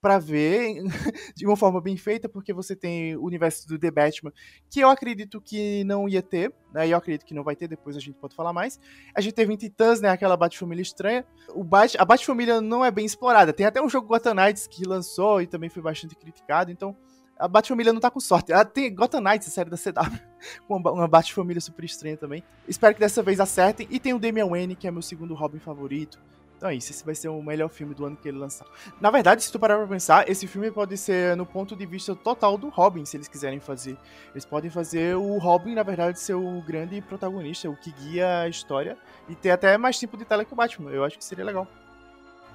para 0.00 0.18
ver 0.18 0.82
de 1.36 1.46
uma 1.46 1.56
forma 1.56 1.80
bem 1.80 1.96
feita, 1.96 2.28
porque 2.28 2.52
você 2.52 2.76
tem 2.76 3.16
o 3.16 3.24
universo 3.24 3.66
do 3.66 3.78
The 3.78 3.90
Batman, 3.90 4.32
que 4.70 4.80
eu 4.80 4.88
acredito 4.88 5.40
que 5.40 5.82
não 5.84 6.08
ia 6.08 6.22
ter, 6.22 6.52
né? 6.72 6.88
Eu 6.88 6.96
acredito 6.96 7.24
que 7.24 7.34
não 7.34 7.42
vai 7.42 7.56
ter, 7.56 7.68
depois 7.68 7.96
a 7.96 8.00
gente 8.00 8.14
pode 8.18 8.34
falar 8.34 8.52
mais. 8.52 8.78
A 9.14 9.20
gente 9.20 9.34
teve 9.34 9.52
em 9.52 9.56
Titãs, 9.56 10.00
né? 10.00 10.08
Aquela 10.08 10.36
Bat-Família 10.36 10.82
estranha. 10.82 11.24
O 11.54 11.64
Bat 11.64 11.96
a 11.98 12.04
Bat-Família 12.04 12.60
não 12.60 12.84
é 12.84 12.90
bem 12.90 13.04
explorada. 13.04 13.52
Tem 13.52 13.66
até 13.66 13.82
um 13.82 13.88
jogo 13.88 14.08
Gotham 14.08 14.34
Knights 14.34 14.66
que 14.66 14.84
lançou 14.84 15.42
e 15.42 15.46
também 15.46 15.70
foi 15.70 15.82
bastante 15.82 16.14
criticado, 16.14 16.70
então 16.70 16.96
a 17.38 17.46
Bat-Família 17.46 17.92
não 17.92 18.00
tá 18.00 18.10
com 18.10 18.18
sorte. 18.18 18.52
Ela 18.52 18.64
tem 18.64 18.92
Gotham 18.92 19.20
Knights, 19.20 19.46
a 19.46 19.50
série 19.50 19.70
da 19.70 19.76
CW, 19.76 20.18
com 20.66 20.76
uma 20.76 21.06
Bat-Família 21.06 21.60
super 21.60 21.84
estranha 21.84 22.16
também. 22.16 22.42
Espero 22.66 22.94
que 22.94 23.00
dessa 23.00 23.22
vez 23.22 23.38
acertem. 23.38 23.86
E 23.90 24.00
tem 24.00 24.12
o 24.12 24.18
Damian 24.18 24.48
Wayne, 24.48 24.74
que 24.74 24.88
é 24.88 24.90
meu 24.90 25.02
segundo 25.02 25.34
Robin 25.34 25.58
favorito. 25.58 26.18
Então 26.58 26.68
é 26.68 26.74
isso, 26.74 26.90
esse 26.90 27.06
vai 27.06 27.14
ser 27.14 27.28
o 27.28 27.40
melhor 27.40 27.68
filme 27.68 27.94
do 27.94 28.04
ano 28.04 28.16
que 28.16 28.28
ele 28.28 28.36
lançar. 28.36 28.66
Na 29.00 29.12
verdade, 29.12 29.44
se 29.44 29.50
tu 29.50 29.60
parar 29.60 29.78
pra 29.78 29.86
pensar, 29.86 30.28
esse 30.28 30.44
filme 30.48 30.72
pode 30.72 30.96
ser 30.96 31.36
no 31.36 31.46
ponto 31.46 31.76
de 31.76 31.86
vista 31.86 32.16
total 32.16 32.58
do 32.58 32.68
Robin, 32.68 33.04
se 33.04 33.16
eles 33.16 33.28
quiserem 33.28 33.60
fazer. 33.60 33.96
Eles 34.32 34.44
podem 34.44 34.68
fazer 34.68 35.14
o 35.14 35.38
Robin, 35.38 35.76
na 35.76 35.84
verdade, 35.84 36.18
ser 36.18 36.34
o 36.34 36.60
grande 36.66 37.00
protagonista, 37.00 37.70
o 37.70 37.76
que 37.76 37.92
guia 37.92 38.40
a 38.40 38.48
história, 38.48 38.98
e 39.28 39.36
ter 39.36 39.52
até 39.52 39.78
mais 39.78 40.00
tempo 40.00 40.16
de 40.16 40.24
tela 40.24 40.44
que 40.44 40.52
o 40.52 40.56
Batman. 40.56 40.90
Eu 40.90 41.04
acho 41.04 41.16
que 41.16 41.24
seria 41.24 41.44
legal. 41.44 41.64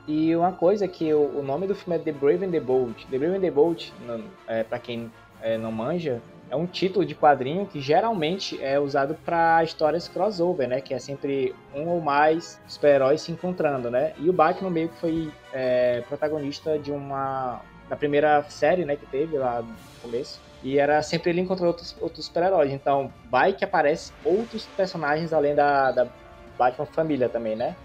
E 0.06 0.36
uma 0.36 0.52
coisa 0.52 0.86
que 0.86 1.14
o, 1.14 1.40
o 1.40 1.42
nome 1.42 1.66
do 1.66 1.74
filme 1.74 1.96
é 1.96 2.00
The 2.00 2.12
Brave 2.12 2.46
and 2.46 2.52
the 2.52 2.60
Bold. 2.60 3.08
The 3.10 3.18
Brave 3.18 3.38
and 3.38 3.42
the 3.42 3.52
Bold, 3.52 3.94
não, 4.06 4.22
é, 4.48 4.64
pra 4.64 4.80
quem 4.80 5.10
é, 5.42 5.58
não 5.58 5.72
manja, 5.72 6.22
é 6.54 6.56
um 6.56 6.68
título 6.68 7.04
de 7.04 7.16
quadrinho 7.16 7.66
que 7.66 7.82
geralmente 7.82 8.64
é 8.64 8.80
usado 8.80 9.16
para 9.26 9.64
histórias 9.64 10.08
crossover, 10.08 10.68
né? 10.68 10.82
Que 10.82 10.94
é 10.94 11.00
sempre 11.00 11.56
um 11.74 11.88
ou 11.88 12.00
mais 12.00 12.62
super-heróis 12.68 13.22
se 13.22 13.32
encontrando, 13.32 13.90
né? 13.90 14.14
E 14.20 14.30
o 14.30 14.34
Batman 14.34 14.70
meio 14.70 14.90
que 14.90 15.00
foi 15.00 15.32
é, 15.52 16.02
protagonista 16.08 16.78
de 16.78 16.92
uma 16.92 17.60
da 17.90 17.96
primeira 17.96 18.44
série, 18.50 18.86
né? 18.86 18.96
Que 18.96 19.06
teve 19.08 19.36
lá 19.36 19.64
no 19.64 19.76
começo. 20.00 20.40
E 20.62 20.78
era 20.78 21.02
sempre 21.02 21.32
ele 21.32 21.42
encontrando 21.42 21.72
outros, 21.72 21.98
outros 22.00 22.28
super-heróis. 22.28 22.72
Então, 22.72 23.12
vai 23.32 23.54
que 23.54 23.66
aparece 23.66 24.14
outros 24.24 24.68
personagens 24.78 25.34
além 25.34 25.56
da, 25.56 25.92
da 25.92 26.08
Batman 26.56 26.86
família 26.86 27.28
também, 27.28 27.56
né? 27.56 27.76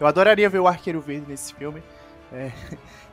Eu 0.00 0.06
adoraria 0.06 0.50
ver 0.50 0.58
o 0.58 0.66
Arqueiro 0.66 1.00
Verde 1.00 1.26
nesse 1.28 1.54
filme. 1.54 1.80
É, 2.32 2.50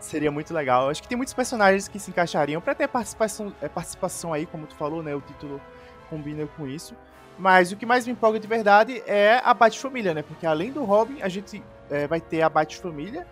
seria 0.05 0.31
muito 0.31 0.53
legal. 0.53 0.89
Acho 0.89 1.01
que 1.01 1.07
tem 1.07 1.17
muitos 1.17 1.33
personagens 1.33 1.87
que 1.87 1.99
se 1.99 2.11
encaixariam 2.11 2.61
para 2.61 2.75
ter 2.75 2.87
participação, 2.87 3.53
é, 3.61 3.67
participação 3.67 4.33
aí, 4.33 4.45
como 4.45 4.67
tu 4.67 4.75
falou, 4.75 5.01
né? 5.01 5.15
O 5.15 5.21
título 5.21 5.61
combina 6.09 6.45
com 6.57 6.67
isso. 6.67 6.95
Mas 7.37 7.71
o 7.71 7.77
que 7.77 7.85
mais 7.85 8.05
me 8.05 8.13
empolga 8.13 8.39
de 8.39 8.47
verdade 8.47 9.01
é 9.07 9.41
a 9.43 9.53
Bat-Família, 9.53 10.13
né? 10.13 10.21
Porque 10.21 10.45
além 10.45 10.71
do 10.71 10.83
Robin, 10.83 11.21
a 11.21 11.29
gente 11.29 11.63
é, 11.89 12.05
vai 12.07 12.21
ter 12.21 12.41
a 12.41 12.49
Bat-Família. 12.49 13.25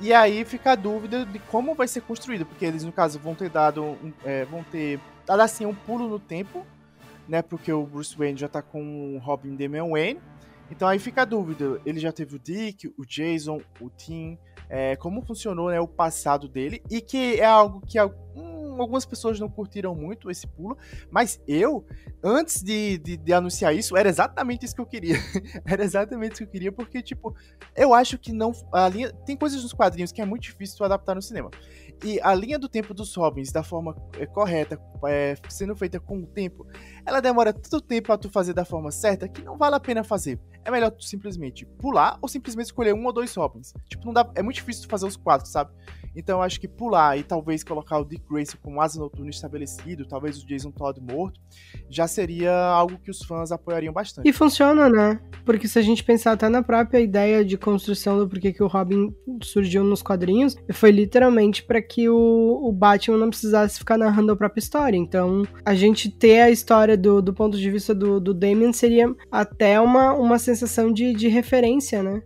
E 0.00 0.12
aí 0.12 0.44
fica 0.44 0.72
a 0.72 0.74
dúvida 0.74 1.24
de 1.24 1.38
como 1.38 1.74
vai 1.74 1.88
ser 1.88 2.02
construído, 2.02 2.44
porque 2.44 2.64
eles, 2.64 2.84
no 2.84 2.92
caso, 2.92 3.18
vão 3.18 3.34
ter 3.34 3.48
dado 3.48 3.82
um, 3.82 4.12
é, 4.24 4.44
vão 4.44 4.62
ter 4.62 5.00
dado 5.24 5.40
assim 5.40 5.64
um 5.64 5.74
pulo 5.74 6.06
no 6.08 6.18
tempo, 6.18 6.66
né? 7.28 7.42
Porque 7.42 7.72
o 7.72 7.84
Bruce 7.84 8.16
Wayne 8.16 8.38
já 8.38 8.48
tá 8.48 8.62
com 8.62 9.16
o 9.16 9.18
Robin 9.18 9.56
Damian 9.56 9.88
Wayne. 9.88 10.20
Então 10.70 10.86
aí 10.88 10.98
fica 10.98 11.22
a 11.22 11.24
dúvida. 11.24 11.80
Ele 11.84 11.98
já 11.98 12.12
teve 12.12 12.36
o 12.36 12.38
Dick, 12.38 12.92
o 12.98 13.04
Jason, 13.06 13.60
o 13.80 13.88
Tim, 13.88 14.38
é, 14.68 14.96
como 14.96 15.22
funcionou 15.22 15.70
né, 15.70 15.80
o 15.80 15.86
passado 15.86 16.48
dele 16.48 16.82
e 16.90 17.00
que 17.00 17.40
é 17.40 17.44
algo 17.44 17.80
que 17.86 17.98
algumas 18.82 19.04
pessoas 19.04 19.38
não 19.38 19.48
curtiram 19.48 19.94
muito 19.94 20.30
esse 20.30 20.46
pulo, 20.46 20.76
mas 21.10 21.40
eu, 21.46 21.84
antes 22.22 22.62
de, 22.62 22.98
de, 22.98 23.16
de, 23.16 23.32
anunciar 23.32 23.74
isso, 23.74 23.96
era 23.96 24.08
exatamente 24.08 24.64
isso 24.64 24.74
que 24.74 24.80
eu 24.80 24.86
queria. 24.86 25.16
era 25.66 25.84
exatamente 25.84 26.32
isso 26.32 26.42
que 26.42 26.44
eu 26.44 26.50
queria, 26.50 26.72
porque, 26.72 27.02
tipo, 27.02 27.34
eu 27.74 27.94
acho 27.94 28.18
que 28.18 28.32
não. 28.32 28.52
A 28.72 28.88
linha, 28.88 29.12
tem 29.24 29.36
coisas 29.36 29.62
nos 29.62 29.72
quadrinhos 29.72 30.12
que 30.12 30.20
é 30.20 30.26
muito 30.26 30.42
difícil 30.42 30.84
adaptar 30.84 31.14
no 31.14 31.22
cinema. 31.22 31.50
E 32.04 32.20
a 32.20 32.34
linha 32.34 32.58
do 32.58 32.68
tempo 32.68 32.92
dos 32.92 33.14
Robins, 33.14 33.50
da 33.50 33.62
forma 33.62 33.96
é, 34.18 34.26
correta, 34.26 34.78
é, 35.06 35.34
sendo 35.48 35.74
feita 35.74 35.98
com 35.98 36.18
o 36.18 36.26
tempo, 36.26 36.66
ela 37.04 37.20
demora 37.20 37.52
tanto 37.52 37.80
tempo 37.80 38.06
pra 38.06 38.18
tu 38.18 38.28
fazer 38.30 38.52
da 38.52 38.64
forma 38.64 38.90
certa 38.90 39.28
que 39.28 39.42
não 39.42 39.56
vale 39.56 39.76
a 39.76 39.80
pena 39.80 40.04
fazer. 40.04 40.38
É 40.64 40.70
melhor 40.70 40.90
tu 40.90 41.04
simplesmente 41.04 41.64
pular 41.64 42.18
ou 42.20 42.28
simplesmente 42.28 42.66
escolher 42.66 42.94
um 42.94 43.06
ou 43.06 43.12
dois 43.12 43.34
Robins. 43.34 43.72
Tipo, 43.88 44.04
não 44.06 44.12
dá, 44.12 44.30
é 44.34 44.42
muito 44.42 44.56
difícil 44.56 44.82
tu 44.82 44.88
fazer 44.88 45.06
os 45.06 45.16
quatro, 45.16 45.48
sabe? 45.48 45.70
Então 46.16 46.40
acho 46.40 46.58
que 46.58 46.66
pular 46.66 47.18
e 47.18 47.22
talvez 47.22 47.62
colocar 47.62 47.98
o 47.98 48.04
Dick 48.04 48.24
Grayson 48.28 48.56
como 48.62 48.80
asa 48.80 48.98
noturna 48.98 49.28
estabelecido, 49.30 50.08
talvez 50.08 50.42
o 50.42 50.46
Jason 50.46 50.70
Todd 50.70 50.98
morto, 51.00 51.38
já 51.90 52.08
seria 52.08 52.52
algo 52.52 52.98
que 52.98 53.10
os 53.10 53.22
fãs 53.22 53.52
apoiariam 53.52 53.92
bastante. 53.92 54.26
E 54.26 54.32
funciona, 54.32 54.88
né? 54.88 55.20
Porque 55.44 55.68
se 55.68 55.78
a 55.78 55.82
gente 55.82 56.02
pensar 56.02 56.32
até 56.32 56.48
na 56.48 56.62
própria 56.62 57.00
ideia 57.00 57.44
de 57.44 57.58
construção 57.58 58.18
do 58.18 58.28
porquê 58.28 58.52
que 58.52 58.62
o 58.62 58.66
Robin 58.66 59.14
surgiu 59.42 59.84
nos 59.84 60.02
quadrinhos, 60.02 60.56
foi 60.72 60.90
literalmente 60.90 61.62
para 61.62 61.82
que 61.82 62.08
o, 62.08 62.60
o, 62.62 62.72
Batman 62.72 63.18
não 63.18 63.28
precisasse 63.28 63.78
ficar 63.78 63.98
narrando 63.98 64.32
a 64.32 64.36
própria 64.36 64.60
história. 64.60 64.96
Então, 64.96 65.42
a 65.64 65.74
gente 65.74 66.10
ter 66.10 66.40
a 66.40 66.50
história 66.50 66.96
do, 66.96 67.20
do 67.20 67.34
ponto 67.34 67.58
de 67.58 67.70
vista 67.70 67.94
do, 67.94 68.18
do 68.18 68.32
Damien 68.32 68.72
seria 68.72 69.14
até 69.30 69.78
uma, 69.80 70.14
uma 70.14 70.38
sensação 70.38 70.90
de, 70.92 71.12
de 71.12 71.28
referência, 71.28 72.02
né? 72.02 72.22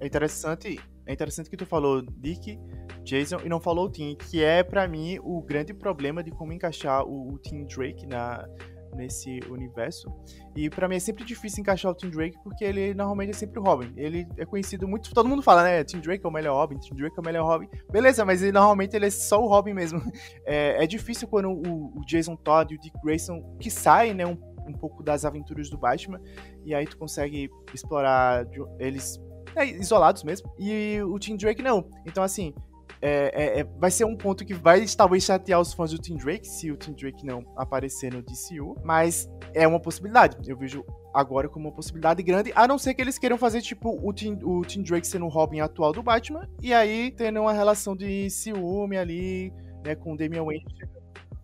É 0.00 0.06
interessante, 0.06 0.78
é 1.06 1.12
interessante 1.12 1.50
que 1.50 1.56
tu 1.56 1.66
falou 1.66 2.02
Dick 2.02 2.58
Jason 3.08 3.38
e 3.44 3.48
não 3.48 3.60
falou 3.60 3.86
o 3.86 3.90
Tim, 3.90 4.14
que 4.14 4.42
é 4.44 4.62
para 4.62 4.86
mim 4.86 5.18
o 5.22 5.40
grande 5.40 5.72
problema 5.72 6.22
de 6.22 6.30
como 6.30 6.52
encaixar 6.52 7.04
o, 7.04 7.32
o 7.34 7.38
Tim 7.38 7.64
Drake 7.64 8.06
na, 8.06 8.46
nesse 8.94 9.40
universo. 9.48 10.12
E 10.54 10.68
para 10.68 10.88
mim 10.88 10.96
é 10.96 11.00
sempre 11.00 11.24
difícil 11.24 11.60
encaixar 11.60 11.90
o 11.90 11.94
Tim 11.94 12.10
Drake 12.10 12.36
porque 12.42 12.64
ele 12.64 12.92
normalmente 12.92 13.30
é 13.30 13.32
sempre 13.32 13.58
o 13.58 13.62
Robin. 13.62 13.92
Ele 13.96 14.26
é 14.36 14.44
conhecido 14.44 14.86
muito, 14.86 15.12
todo 15.14 15.28
mundo 15.28 15.42
fala, 15.42 15.62
né? 15.62 15.82
Tim 15.84 16.00
Drake 16.00 16.24
é 16.24 16.28
o 16.28 16.32
melhor 16.32 16.54
Robin, 16.54 16.78
Tim 16.78 16.94
Drake 16.94 17.14
é 17.16 17.20
o 17.20 17.24
melhor 17.24 17.46
Robin. 17.46 17.68
Beleza, 17.90 18.24
mas 18.24 18.42
ele, 18.42 18.52
normalmente 18.52 18.94
ele 18.94 19.06
é 19.06 19.10
só 19.10 19.42
o 19.42 19.48
Robin 19.48 19.72
mesmo. 19.72 20.00
É, 20.44 20.82
é 20.82 20.86
difícil 20.86 21.28
quando 21.28 21.50
o, 21.50 21.98
o, 21.98 22.04
Jason 22.06 22.34
Todd 22.36 22.72
e 22.72 22.76
o 22.76 22.80
Dick 22.80 22.96
Grayson 23.02 23.42
que 23.60 23.70
saem, 23.70 24.14
né, 24.14 24.26
um, 24.26 24.36
um 24.66 24.72
pouco 24.72 25.02
das 25.02 25.24
aventuras 25.24 25.68
do 25.68 25.76
Batman 25.76 26.20
e 26.64 26.74
aí 26.74 26.86
tu 26.86 26.96
consegue 26.96 27.50
explorar 27.72 28.46
eles 28.78 29.20
é, 29.54 29.66
isolados 29.66 30.22
mesmo. 30.22 30.50
E 30.58 31.00
o 31.02 31.18
Tim 31.18 31.36
Drake 31.36 31.62
não. 31.62 31.88
Então 32.06 32.22
assim, 32.22 32.54
é, 33.00 33.58
é, 33.58 33.60
é, 33.60 33.64
vai 33.64 33.90
ser 33.90 34.04
um 34.04 34.16
ponto 34.16 34.44
que 34.44 34.54
vai 34.54 34.84
talvez 34.86 35.24
chatear 35.24 35.60
os 35.60 35.72
fãs 35.72 35.90
do 35.90 35.98
Tim 35.98 36.16
Drake, 36.16 36.46
se 36.46 36.70
o 36.70 36.76
Tim 36.76 36.92
Drake 36.92 37.24
não 37.24 37.44
aparecer 37.56 38.12
no 38.12 38.22
DCU, 38.22 38.76
mas 38.84 39.28
é 39.54 39.66
uma 39.66 39.80
possibilidade. 39.80 40.36
Eu 40.48 40.56
vejo 40.56 40.84
agora 41.14 41.48
como 41.48 41.68
uma 41.68 41.74
possibilidade 41.74 42.22
grande, 42.22 42.52
a 42.54 42.66
não 42.66 42.78
ser 42.78 42.94
que 42.94 43.02
eles 43.02 43.18
queiram 43.18 43.38
fazer, 43.38 43.62
tipo, 43.62 43.98
o 44.02 44.12
Tim, 44.12 44.38
o 44.42 44.62
Tim 44.62 44.82
Drake 44.82 45.06
sendo 45.06 45.26
o 45.26 45.28
Robin 45.28 45.60
atual 45.60 45.92
do 45.92 46.02
Batman, 46.02 46.48
e 46.62 46.72
aí 46.72 47.10
tendo 47.10 47.40
uma 47.40 47.52
relação 47.52 47.96
de 47.96 48.28
ciúme 48.30 48.96
ali, 48.96 49.52
né, 49.84 49.94
com 49.94 50.12
o 50.12 50.16
Damian 50.16 50.44
Wayne. 50.44 50.64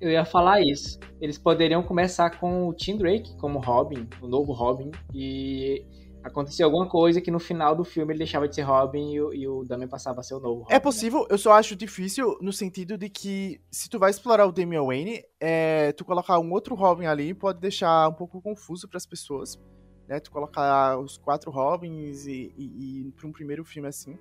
Eu 0.01 0.11
ia 0.11 0.25
falar 0.25 0.61
isso. 0.61 0.99
Eles 1.21 1.39
poderiam 1.39 1.83
começar 1.83 2.39
com 2.39 2.69
o 2.69 2.75
Tim 2.75 2.99
Drake 2.99 3.37
como 3.39 3.59
Robin, 3.59 4.09
o 4.21 4.27
novo 4.27 4.53
Robin, 4.53 4.91
e 5.15 5.85
acontecia 6.25 6.65
alguma 6.65 6.89
coisa 6.89 7.21
que 7.21 7.31
no 7.31 7.39
final 7.39 7.77
do 7.77 7.85
filme 7.85 8.13
ele 8.13 8.19
deixava 8.19 8.49
de 8.49 8.55
ser 8.55 8.63
Robin 8.63 9.13
e, 9.13 9.21
o, 9.21 9.33
e 9.35 9.47
o 9.47 9.63
Damian 9.63 9.87
passava 9.87 10.21
a 10.21 10.23
ser 10.23 10.35
o 10.35 10.41
novo 10.41 10.63
Robin. 10.63 10.75
É 10.75 10.81
possível, 10.81 11.21
né? 11.21 11.27
eu 11.31 11.39
só 11.39 11.53
acho 11.53 11.77
difícil 11.77 12.39
no 12.41 12.53
sentido 12.53 12.97
de 12.97 13.11
que 13.11 13.61
se 13.71 13.91
tu 13.91 13.99
vai 13.99 14.11
explorar 14.11 14.47
o 14.47 14.53
Damian 14.53 14.83
Wayne, 14.85 15.23
é, 15.39 15.93
tu 15.93 16.05
colocar 16.05 16.39
um 16.39 16.51
outro 16.51 16.75
Robin 16.75 17.05
ali 17.05 17.35
pode 17.35 17.61
deixar 17.61 18.09
um 18.09 18.15
pouco 18.15 18.41
confuso 18.41 18.89
para 18.89 18.97
as 18.97 19.05
pessoas. 19.05 19.61
Né? 20.09 20.19
Tu 20.19 20.31
colocar 20.31 20.99
os 20.99 21.19
quatro 21.19 21.51
Robins 21.51 22.27
e, 22.27 22.55
e, 22.57 23.09
e 23.09 23.13
para 23.13 23.29
um 23.29 23.33
primeiro 23.33 23.65
filme 23.65 23.89
assim. 23.89 24.19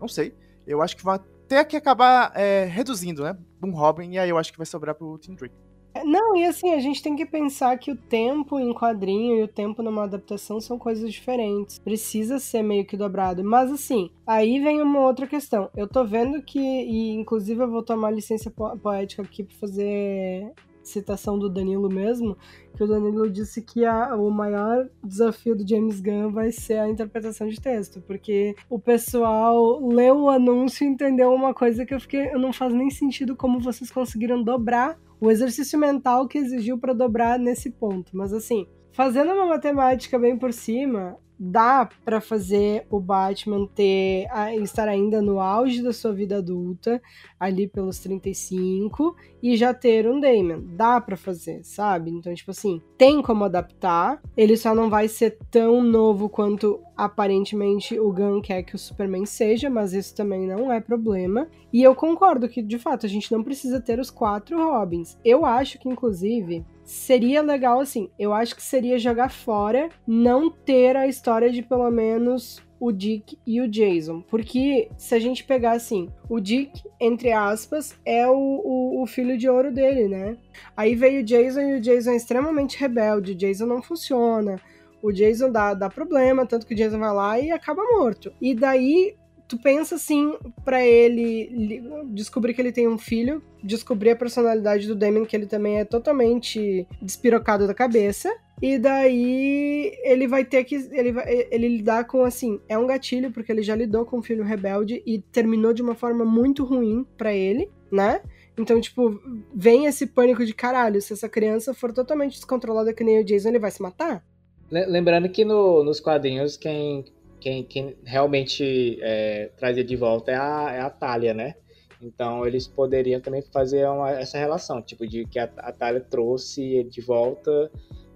Não 0.00 0.06
sei. 0.06 0.32
Eu 0.66 0.80
acho 0.80 0.96
que 0.96 1.04
vai 1.04 1.18
ter 1.48 1.64
que 1.64 1.76
acabar 1.76 2.32
é, 2.36 2.64
reduzindo, 2.64 3.24
né? 3.24 3.36
Um 3.62 3.72
Robin, 3.72 4.12
e 4.12 4.18
aí 4.18 4.30
eu 4.30 4.38
acho 4.38 4.52
que 4.52 4.58
vai 4.58 4.66
sobrar 4.66 4.94
pro 4.94 5.18
Tim 5.18 5.34
Drake. 5.34 5.54
É, 5.92 6.04
não, 6.04 6.36
e 6.36 6.44
assim, 6.44 6.72
a 6.72 6.78
gente 6.78 7.02
tem 7.02 7.16
que 7.16 7.26
pensar 7.26 7.76
que 7.78 7.90
o 7.90 7.96
tempo 7.96 8.58
em 8.58 8.72
quadrinho 8.72 9.38
e 9.38 9.42
o 9.42 9.48
tempo 9.48 9.82
numa 9.82 10.04
adaptação 10.04 10.60
são 10.60 10.78
coisas 10.78 11.12
diferentes. 11.12 11.78
Precisa 11.78 12.38
ser 12.38 12.62
meio 12.62 12.86
que 12.86 12.96
dobrado. 12.96 13.42
Mas 13.42 13.70
assim, 13.70 14.10
aí 14.26 14.60
vem 14.60 14.80
uma 14.80 15.00
outra 15.00 15.26
questão. 15.26 15.68
Eu 15.76 15.88
tô 15.88 16.04
vendo 16.04 16.42
que, 16.42 16.58
e 16.58 17.10
inclusive 17.12 17.62
eu 17.62 17.70
vou 17.70 17.82
tomar 17.82 18.10
licença 18.10 18.50
poética 18.50 19.22
aqui 19.22 19.42
pra 19.42 19.56
fazer 19.56 20.52
citação 20.90 21.38
do 21.38 21.48
Danilo 21.48 21.88
mesmo, 21.88 22.36
que 22.76 22.84
o 22.84 22.86
Danilo 22.86 23.30
disse 23.30 23.62
que 23.62 23.84
a, 23.84 24.14
o 24.16 24.30
maior 24.30 24.88
desafio 25.02 25.56
do 25.56 25.66
James 25.66 26.00
Gunn 26.00 26.30
vai 26.30 26.52
ser 26.52 26.78
a 26.78 26.88
interpretação 26.88 27.48
de 27.48 27.60
texto, 27.60 28.00
porque 28.02 28.54
o 28.68 28.78
pessoal 28.78 29.80
leu 29.86 30.22
o 30.22 30.30
anúncio 30.30 30.84
e 30.84 30.88
entendeu 30.88 31.32
uma 31.32 31.54
coisa 31.54 31.84
que 31.86 31.94
eu 31.94 32.00
fiquei, 32.00 32.32
não 32.32 32.52
faz 32.52 32.72
nem 32.72 32.90
sentido 32.90 33.36
como 33.36 33.60
vocês 33.60 33.90
conseguiram 33.90 34.42
dobrar 34.42 34.98
o 35.20 35.30
exercício 35.30 35.78
mental 35.78 36.26
que 36.26 36.38
exigiu 36.38 36.78
para 36.78 36.94
dobrar 36.94 37.38
nesse 37.38 37.70
ponto. 37.70 38.16
Mas 38.16 38.32
assim, 38.32 38.66
fazendo 38.92 39.32
uma 39.32 39.46
matemática 39.46 40.18
bem 40.18 40.36
por 40.36 40.52
cima, 40.52 41.16
dá 41.42 41.88
para 42.04 42.20
fazer 42.20 42.86
o 42.90 43.00
Batman 43.00 43.66
ter 43.66 44.26
estar 44.62 44.86
ainda 44.86 45.22
no 45.22 45.40
auge 45.40 45.82
da 45.82 45.90
sua 45.90 46.12
vida 46.12 46.36
adulta, 46.36 47.00
ali 47.38 47.66
pelos 47.66 47.98
35 48.00 49.16
e 49.42 49.56
já 49.56 49.72
ter 49.72 50.06
um 50.06 50.20
Damon. 50.20 50.62
Dá 50.76 51.00
para 51.00 51.16
fazer, 51.16 51.64
sabe? 51.64 52.10
Então, 52.10 52.34
tipo 52.34 52.50
assim, 52.50 52.82
tem 52.98 53.22
como 53.22 53.44
adaptar. 53.44 54.20
Ele 54.36 54.54
só 54.54 54.74
não 54.74 54.90
vai 54.90 55.08
ser 55.08 55.38
tão 55.50 55.82
novo 55.82 56.28
quanto 56.28 56.78
aparentemente 56.94 57.98
o 57.98 58.12
Gun 58.12 58.42
quer 58.42 58.62
que 58.62 58.74
o 58.74 58.78
Superman 58.78 59.24
seja, 59.24 59.70
mas 59.70 59.94
isso 59.94 60.14
também 60.14 60.46
não 60.46 60.70
é 60.70 60.78
problema. 60.78 61.48
E 61.72 61.82
eu 61.82 61.94
concordo 61.94 62.50
que, 62.50 62.60
de 62.60 62.78
fato, 62.78 63.06
a 63.06 63.08
gente 63.08 63.32
não 63.32 63.42
precisa 63.42 63.80
ter 63.80 63.98
os 63.98 64.10
quatro 64.10 64.58
Robins. 64.58 65.16
Eu 65.24 65.46
acho 65.46 65.78
que, 65.78 65.88
inclusive, 65.88 66.66
seria 66.90 67.40
legal 67.40 67.80
assim. 67.80 68.10
Eu 68.18 68.32
acho 68.32 68.56
que 68.56 68.62
seria 68.62 68.98
jogar 68.98 69.30
fora 69.30 69.88
não 70.04 70.50
ter 70.50 70.96
a 70.96 71.06
história 71.06 71.48
de 71.50 71.62
pelo 71.62 71.88
menos 71.88 72.60
o 72.80 72.90
Dick 72.90 73.38
e 73.46 73.60
o 73.60 73.68
Jason. 73.68 74.22
Porque 74.22 74.90
se 74.96 75.14
a 75.14 75.20
gente 75.20 75.44
pegar 75.44 75.72
assim, 75.72 76.08
o 76.28 76.40
Dick, 76.40 76.82
entre 76.98 77.30
aspas, 77.30 77.96
é 78.04 78.26
o, 78.26 78.32
o, 78.34 79.02
o, 79.02 79.06
filho 79.06 79.38
de 79.38 79.48
ouro 79.48 79.72
dele, 79.72 80.08
né? 80.08 80.36
Aí 80.76 80.96
veio 80.96 81.20
o 81.20 81.24
Jason 81.24 81.60
e 81.60 81.74
o 81.74 81.80
Jason 81.80 82.10
é 82.10 82.16
extremamente 82.16 82.76
rebelde. 82.76 83.32
O 83.32 83.36
Jason 83.36 83.66
não 83.66 83.80
funciona. 83.80 84.60
O 85.00 85.12
Jason 85.12 85.50
dá, 85.50 85.74
dá 85.74 85.88
problema, 85.88 86.44
tanto 86.44 86.66
que 86.66 86.74
o 86.74 86.76
Jason 86.76 86.98
vai 86.98 87.14
lá 87.14 87.38
e 87.38 87.52
acaba 87.52 87.82
morto. 87.84 88.32
E 88.40 88.52
daí 88.52 89.14
tu 89.50 89.58
pensa 89.58 89.96
assim 89.96 90.38
para 90.64 90.86
ele 90.86 91.82
descobrir 92.12 92.54
que 92.54 92.62
ele 92.62 92.70
tem 92.70 92.86
um 92.86 92.96
filho, 92.96 93.42
descobrir 93.60 94.10
a 94.10 94.16
personalidade 94.16 94.86
do 94.86 94.94
Damien, 94.94 95.26
que 95.26 95.34
ele 95.34 95.46
também 95.46 95.80
é 95.80 95.84
totalmente 95.84 96.86
despirocado 97.02 97.66
da 97.66 97.74
cabeça. 97.74 98.32
E 98.62 98.78
daí 98.78 99.92
ele 100.04 100.28
vai 100.28 100.44
ter 100.44 100.62
que. 100.62 100.76
Ele, 100.92 101.12
vai, 101.12 101.48
ele 101.50 101.66
lidar 101.66 102.04
com 102.04 102.22
assim. 102.22 102.60
É 102.68 102.78
um 102.78 102.86
gatilho, 102.86 103.32
porque 103.32 103.50
ele 103.50 103.62
já 103.62 103.74
lidou 103.74 104.04
com 104.04 104.18
um 104.18 104.22
filho 104.22 104.44
rebelde 104.44 105.02
e 105.04 105.18
terminou 105.18 105.72
de 105.72 105.82
uma 105.82 105.96
forma 105.96 106.24
muito 106.24 106.62
ruim 106.62 107.04
para 107.18 107.34
ele, 107.34 107.68
né? 107.90 108.20
Então, 108.56 108.80
tipo, 108.80 109.20
vem 109.52 109.86
esse 109.86 110.06
pânico 110.06 110.44
de 110.44 110.54
caralho. 110.54 111.02
Se 111.02 111.12
essa 111.12 111.28
criança 111.28 111.74
for 111.74 111.92
totalmente 111.92 112.34
descontrolada 112.34 112.92
que 112.92 113.02
nem 113.02 113.18
o 113.18 113.24
Jason, 113.24 113.48
ele 113.48 113.58
vai 113.58 113.70
se 113.72 113.82
matar? 113.82 114.22
Lembrando 114.70 115.28
que 115.28 115.44
no, 115.44 115.82
nos 115.82 115.98
quadrinhos, 115.98 116.56
quem 116.56 117.04
quem, 117.40 117.64
quem 117.64 117.96
realmente 118.04 118.98
é, 119.00 119.50
trazia 119.56 119.82
de 119.82 119.96
volta 119.96 120.30
é 120.30 120.36
a, 120.36 120.72
é 120.72 120.80
a 120.80 120.90
Talia, 120.90 121.34
né? 121.34 121.54
Então 122.00 122.46
eles 122.46 122.66
poderiam 122.66 123.20
também 123.20 123.42
fazer 123.42 123.86
uma, 123.88 124.10
essa 124.10 124.38
relação, 124.38 124.80
tipo, 124.80 125.06
de 125.06 125.24
que 125.26 125.38
a, 125.38 125.44
a 125.58 125.72
Talia 125.72 126.00
trouxe 126.00 126.62
ele 126.62 126.88
de 126.88 127.00
volta 127.00 127.70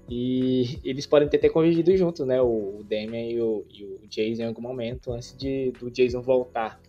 e 0.09 0.79
eles 0.85 1.07
podem 1.07 1.29
ter, 1.29 1.39
ter 1.39 1.51
convivido 1.51 1.97
juntos, 1.97 2.27
né? 2.27 2.41
O, 2.41 2.79
o 2.79 2.85
Damian 2.85 3.27
e 3.27 3.41
o, 3.41 3.65
e 3.71 3.85
o 3.85 4.07
Jason 4.09 4.43
em 4.43 4.47
algum 4.47 4.63
momento, 4.63 5.13
antes 5.13 5.37
de, 5.37 5.73
do 5.73 5.91
Jason 5.91 6.23
voltar. 6.23 6.81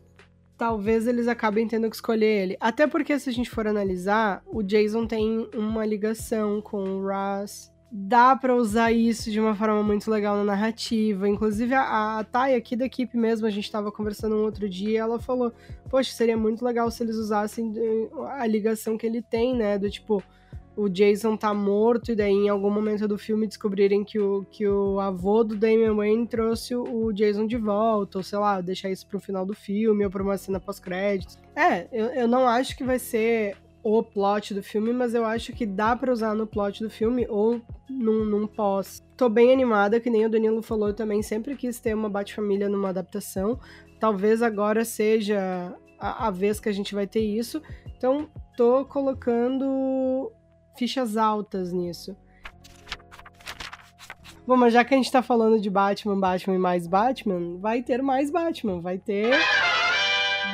Talvez 0.58 1.06
eles 1.06 1.28
acabem 1.28 1.68
tendo 1.68 1.90
que 1.90 1.96
escolher 1.96 2.44
ele. 2.44 2.58
Até 2.62 2.88
porque, 2.88 3.20
se 3.20 3.30
a 3.30 3.34
gente 3.34 3.50
for 3.50 3.68
analisar, 3.68 4.42
o 4.48 4.64
Jason 4.64 5.06
tem 5.06 5.50
uma 5.54 5.86
ligação 5.86 6.62
com 6.62 6.78
o 6.78 7.02
Russ 7.02 7.75
dá 7.98 8.36
para 8.36 8.54
usar 8.54 8.92
isso 8.92 9.32
de 9.32 9.40
uma 9.40 9.56
forma 9.56 9.82
muito 9.82 10.12
legal 10.12 10.36
na 10.36 10.44
narrativa. 10.44 11.30
Inclusive, 11.30 11.74
a, 11.74 12.20
a 12.20 12.24
Thay 12.26 12.54
aqui 12.54 12.76
da 12.76 12.86
equipe 12.86 13.18
mesmo, 13.18 13.48
a 13.48 13.50
gente 13.50 13.64
estava 13.64 13.90
conversando 13.90 14.36
um 14.36 14.44
outro 14.44 14.68
dia, 14.68 15.00
ela 15.00 15.18
falou: 15.18 15.54
Poxa, 15.90 16.12
seria 16.12 16.36
muito 16.36 16.66
legal 16.66 16.92
se 16.92 17.02
eles 17.02 17.16
usassem 17.16 17.74
eh, 17.78 18.10
a 18.38 18.46
ligação 18.46 18.98
que 18.98 19.08
ele 19.08 19.22
tem, 19.22 19.56
né? 19.56 19.80
Do 19.80 19.90
tipo, 19.90 20.22
o 20.76 20.90
Jason 20.90 21.38
tá 21.38 21.54
morto 21.54 22.12
e 22.12 22.16
daí 22.16 22.34
em 22.34 22.50
algum 22.50 22.70
momento 22.70 23.08
do 23.08 23.18
filme 23.18 23.48
descobrirem 23.48 24.04
que 24.04 24.20
o, 24.20 24.46
que 24.52 24.68
o 24.68 25.00
avô 25.00 25.42
do 25.46 25.56
Damian 25.56 25.96
Wayne 25.96 26.28
trouxe 26.28 26.76
o 26.76 27.14
Jason 27.14 27.48
de 27.48 27.56
volta, 27.56 28.18
ou 28.18 28.24
sei 28.24 28.38
lá, 28.38 28.60
deixar 28.60 28.90
isso 28.90 29.08
pro 29.08 29.22
final 29.22 29.46
do 29.46 29.54
filme 29.54 30.04
ou 30.04 30.12
pra 30.12 30.22
uma 30.22 30.38
cena 30.38 30.60
pós-créditos. 30.60 31.40
É, 31.56 31.88
eu, 31.94 32.08
eu 32.08 32.28
não 32.28 32.46
acho 32.46 32.76
que 32.76 32.84
vai 32.84 33.00
ser 33.00 33.56
o 33.86 34.02
plot 34.02 34.52
do 34.56 34.64
filme, 34.64 34.92
mas 34.92 35.14
eu 35.14 35.24
acho 35.24 35.54
que 35.54 35.64
dá 35.64 35.96
para 35.96 36.12
usar 36.12 36.34
no 36.34 36.48
plot 36.48 36.84
do 36.84 36.90
filme 36.90 37.28
ou 37.30 37.62
num, 37.88 38.26
num, 38.26 38.48
pós. 38.48 39.00
Tô 39.16 39.30
bem 39.30 39.54
animada, 39.54 40.00
que 40.00 40.10
nem 40.10 40.26
o 40.26 40.30
Danilo 40.30 40.64
falou, 40.64 40.88
eu 40.88 40.94
também 40.96 41.22
sempre 41.22 41.56
quis 41.56 41.80
ter 41.80 41.94
uma 41.94 42.10
Bat-Família 42.10 42.68
numa 42.68 42.90
adaptação. 42.90 43.60
Talvez 44.00 44.42
agora 44.42 44.84
seja 44.84 45.72
a, 46.00 46.26
a, 46.26 46.32
vez 46.32 46.60
que 46.60 46.68
a 46.68 46.72
gente 46.72 46.96
vai 46.96 47.06
ter 47.06 47.20
isso. 47.20 47.62
Então, 47.96 48.28
tô 48.58 48.84
colocando 48.86 50.32
fichas 50.76 51.16
altas 51.16 51.72
nisso. 51.72 52.18
Bom, 54.48 54.58
mas 54.58 54.74
já 54.74 54.84
que 54.84 54.96
a 54.96 54.98
gente 54.98 55.12
tá 55.12 55.22
falando 55.22 55.62
de 55.62 55.70
Batman, 55.70 56.20
Batman 56.20 56.56
e 56.56 56.60
mais 56.60 56.88
Batman, 56.88 57.60
vai 57.60 57.84
ter 57.84 58.02
mais 58.02 58.32
Batman, 58.32 58.82
vai 58.82 58.98
ter 58.98 59.32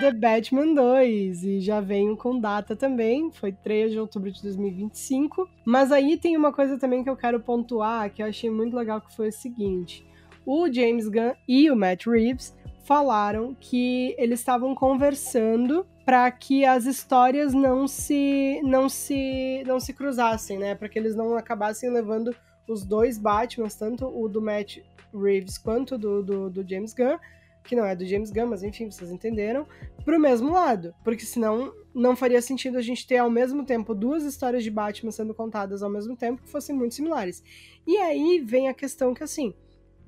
The 0.01 0.11
Batman 0.13 0.73
2 0.73 1.43
e 1.43 1.59
já 1.61 1.79
venho 1.79 2.17
com 2.17 2.39
data 2.39 2.75
também, 2.75 3.31
foi 3.31 3.51
3 3.51 3.91
de 3.91 3.99
outubro 3.99 4.31
de 4.31 4.41
2025. 4.41 5.47
Mas 5.63 5.91
aí 5.91 6.17
tem 6.17 6.35
uma 6.35 6.51
coisa 6.51 6.75
também 6.75 7.03
que 7.03 7.09
eu 7.09 7.15
quero 7.15 7.39
pontuar, 7.39 8.09
que 8.09 8.23
eu 8.23 8.25
achei 8.25 8.49
muito 8.49 8.75
legal, 8.75 8.99
que 8.99 9.15
foi 9.15 9.29
o 9.29 9.31
seguinte: 9.31 10.03
o 10.43 10.67
James 10.73 11.07
Gunn 11.07 11.33
e 11.47 11.69
o 11.69 11.75
Matt 11.75 12.07
Reeves 12.07 12.51
falaram 12.83 13.55
que 13.59 14.15
eles 14.17 14.39
estavam 14.39 14.73
conversando 14.73 15.85
para 16.03 16.31
que 16.31 16.65
as 16.65 16.85
histórias 16.85 17.53
não 17.53 17.87
se 17.87 18.59
não 18.63 18.89
se 18.89 19.63
não 19.67 19.79
se 19.79 19.93
cruzassem, 19.93 20.57
né? 20.57 20.73
Para 20.73 20.89
que 20.89 20.97
eles 20.97 21.15
não 21.15 21.37
acabassem 21.37 21.91
levando 21.91 22.35
os 22.67 22.83
dois 22.83 23.19
Batmans, 23.19 23.75
tanto 23.75 24.07
o 24.07 24.27
do 24.27 24.41
Matt 24.41 24.79
Reeves 25.13 25.59
quanto 25.59 25.95
do, 25.95 26.23
do, 26.23 26.49
do 26.49 26.67
James 26.67 26.95
Gunn, 26.95 27.19
que 27.63 27.75
não 27.75 27.85
é 27.85 27.95
do 27.95 28.05
James 28.05 28.31
Gunn, 28.31 28.47
mas 28.47 28.63
enfim, 28.63 28.89
vocês 28.89 29.11
entenderam, 29.11 29.67
pro 30.03 30.19
mesmo 30.19 30.51
lado. 30.51 30.93
Porque 31.03 31.25
senão 31.25 31.73
não 31.93 32.15
faria 32.15 32.41
sentido 32.41 32.77
a 32.77 32.81
gente 32.81 33.05
ter 33.05 33.17
ao 33.17 33.29
mesmo 33.29 33.65
tempo 33.65 33.93
duas 33.93 34.23
histórias 34.23 34.63
de 34.63 34.71
Batman 34.71 35.11
sendo 35.11 35.33
contadas 35.33 35.83
ao 35.83 35.89
mesmo 35.89 36.15
tempo 36.15 36.41
que 36.41 36.49
fossem 36.49 36.75
muito 36.75 36.95
similares. 36.95 37.43
E 37.85 37.97
aí 37.97 38.39
vem 38.39 38.67
a 38.67 38.73
questão 38.73 39.13
que 39.13 39.23
assim. 39.23 39.53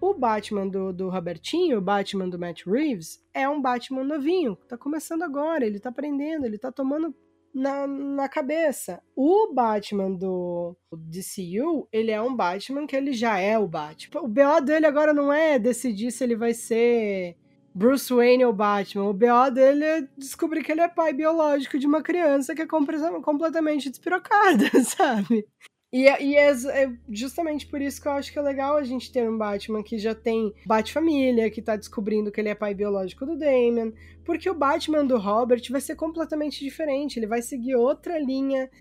O 0.01 0.13
Batman 0.13 0.67
do, 0.67 0.91
do 0.91 1.09
Robertinho, 1.09 1.77
o 1.77 1.81
Batman 1.81 2.27
do 2.27 2.37
Matt 2.37 2.65
Reeves, 2.65 3.23
é 3.33 3.47
um 3.47 3.61
Batman 3.61 4.03
novinho, 4.03 4.57
tá 4.67 4.77
começando 4.77 5.23
agora, 5.23 5.65
ele 5.65 5.79
tá 5.79 5.87
aprendendo, 5.87 6.45
ele 6.45 6.57
tá 6.57 6.73
tomando 6.73 7.15
na, 7.53 7.85
na 7.87 8.27
cabeça. 8.27 9.01
O 9.15 9.53
Batman 9.53 10.11
do 10.11 10.75
DCU, 10.91 11.87
ele 11.91 12.11
é 12.11 12.21
um 12.21 12.35
Batman 12.35 12.87
que 12.87 12.95
ele 12.95 13.13
já 13.13 13.37
é 13.37 13.57
o 13.57 13.67
Batman. 13.67 14.21
O 14.21 14.27
BO 14.27 14.61
dele 14.61 14.85
agora 14.85 15.13
não 15.13 15.31
é 15.31 15.59
decidir 15.59 16.11
se 16.11 16.23
ele 16.23 16.35
vai 16.35 16.53
ser 16.53 17.37
Bruce 17.73 18.13
Wayne 18.13 18.45
ou 18.45 18.53
Batman. 18.53 19.09
O 19.09 19.13
BO 19.13 19.51
dele 19.53 19.83
é 19.83 20.07
descobrir 20.17 20.63
que 20.63 20.71
ele 20.71 20.81
é 20.81 20.87
pai 20.87 21.13
biológico 21.13 21.79
de 21.79 21.87
uma 21.87 22.01
criança 22.01 22.55
que 22.55 22.61
é 22.61 22.67
completamente 22.67 23.89
despirocada, 23.89 24.69
sabe? 24.83 25.45
E, 25.93 26.07
é, 26.07 26.23
e 26.23 26.35
é, 26.35 26.49
é, 26.49 26.91
justamente 27.07 27.67
por 27.67 27.79
isso 27.79 28.01
que 28.01 28.07
eu 28.07 28.13
acho 28.13 28.33
que 28.33 28.39
é 28.39 28.41
legal 28.41 28.75
a 28.75 28.83
gente 28.83 29.11
ter 29.11 29.29
um 29.29 29.37
Batman 29.37 29.83
que 29.83 29.99
já 29.99 30.15
tem 30.15 30.51
Bat-família, 30.65 31.51
que 31.51 31.61
tá 31.61 31.75
descobrindo 31.75 32.31
que 32.31 32.41
ele 32.41 32.49
é 32.49 32.55
pai 32.55 32.73
biológico 32.73 33.27
do 33.27 33.37
Damian. 33.37 33.93
Porque 34.25 34.49
o 34.49 34.55
Batman 34.55 35.05
do 35.05 35.19
Robert 35.19 35.61
vai 35.69 35.79
ser 35.79 35.95
completamente 35.95 36.63
diferente, 36.63 37.19
ele 37.19 37.27
vai 37.27 37.43
seguir 37.43 37.75
outra 37.75 38.17
linha. 38.17 38.71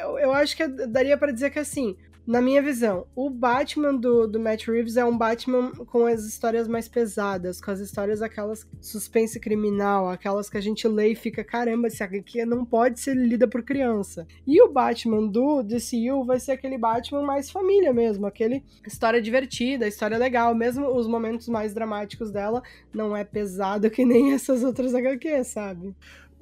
Eu, 0.00 0.16
eu 0.16 0.32
acho 0.32 0.56
que 0.56 0.68
daria 0.68 1.18
para 1.18 1.32
dizer 1.32 1.50
que 1.50 1.58
assim, 1.58 1.96
na 2.26 2.40
minha 2.40 2.62
visão, 2.62 3.06
o 3.14 3.28
Batman 3.28 3.94
do, 3.94 4.26
do 4.26 4.40
Matt 4.40 4.66
Reeves 4.66 4.96
é 4.96 5.04
um 5.04 5.16
Batman 5.16 5.72
com 5.72 6.06
as 6.06 6.24
histórias 6.24 6.66
mais 6.66 6.88
pesadas, 6.88 7.60
com 7.60 7.70
as 7.70 7.80
histórias 7.80 8.22
aquelas 8.22 8.66
suspense 8.80 9.38
criminal, 9.38 10.08
aquelas 10.08 10.48
que 10.48 10.56
a 10.56 10.60
gente 10.60 10.88
lê 10.88 11.08
e 11.08 11.14
fica, 11.14 11.44
caramba, 11.44 11.88
esse 11.88 12.02
aqui 12.02 12.42
não 12.46 12.64
pode 12.64 12.98
ser 12.98 13.14
lida 13.14 13.46
por 13.46 13.62
criança. 13.62 14.26
E 14.46 14.62
o 14.62 14.72
Batman 14.72 15.26
do 15.26 15.62
DCU 15.62 16.24
vai 16.24 16.40
ser 16.40 16.52
aquele 16.52 16.78
Batman 16.78 17.22
mais 17.22 17.50
família 17.50 17.92
mesmo, 17.92 18.26
aquele 18.26 18.64
história 18.86 19.20
divertida, 19.20 19.86
história 19.86 20.16
legal, 20.16 20.54
mesmo 20.54 20.86
os 20.96 21.06
momentos 21.06 21.46
mais 21.48 21.74
dramáticos 21.74 22.30
dela 22.30 22.62
não 22.92 23.14
é 23.14 23.22
pesado 23.22 23.90
que 23.92 24.04
nem 24.04 24.32
essas 24.32 24.64
outras 24.64 24.94
HQ, 24.94 25.44
sabe? 25.44 25.94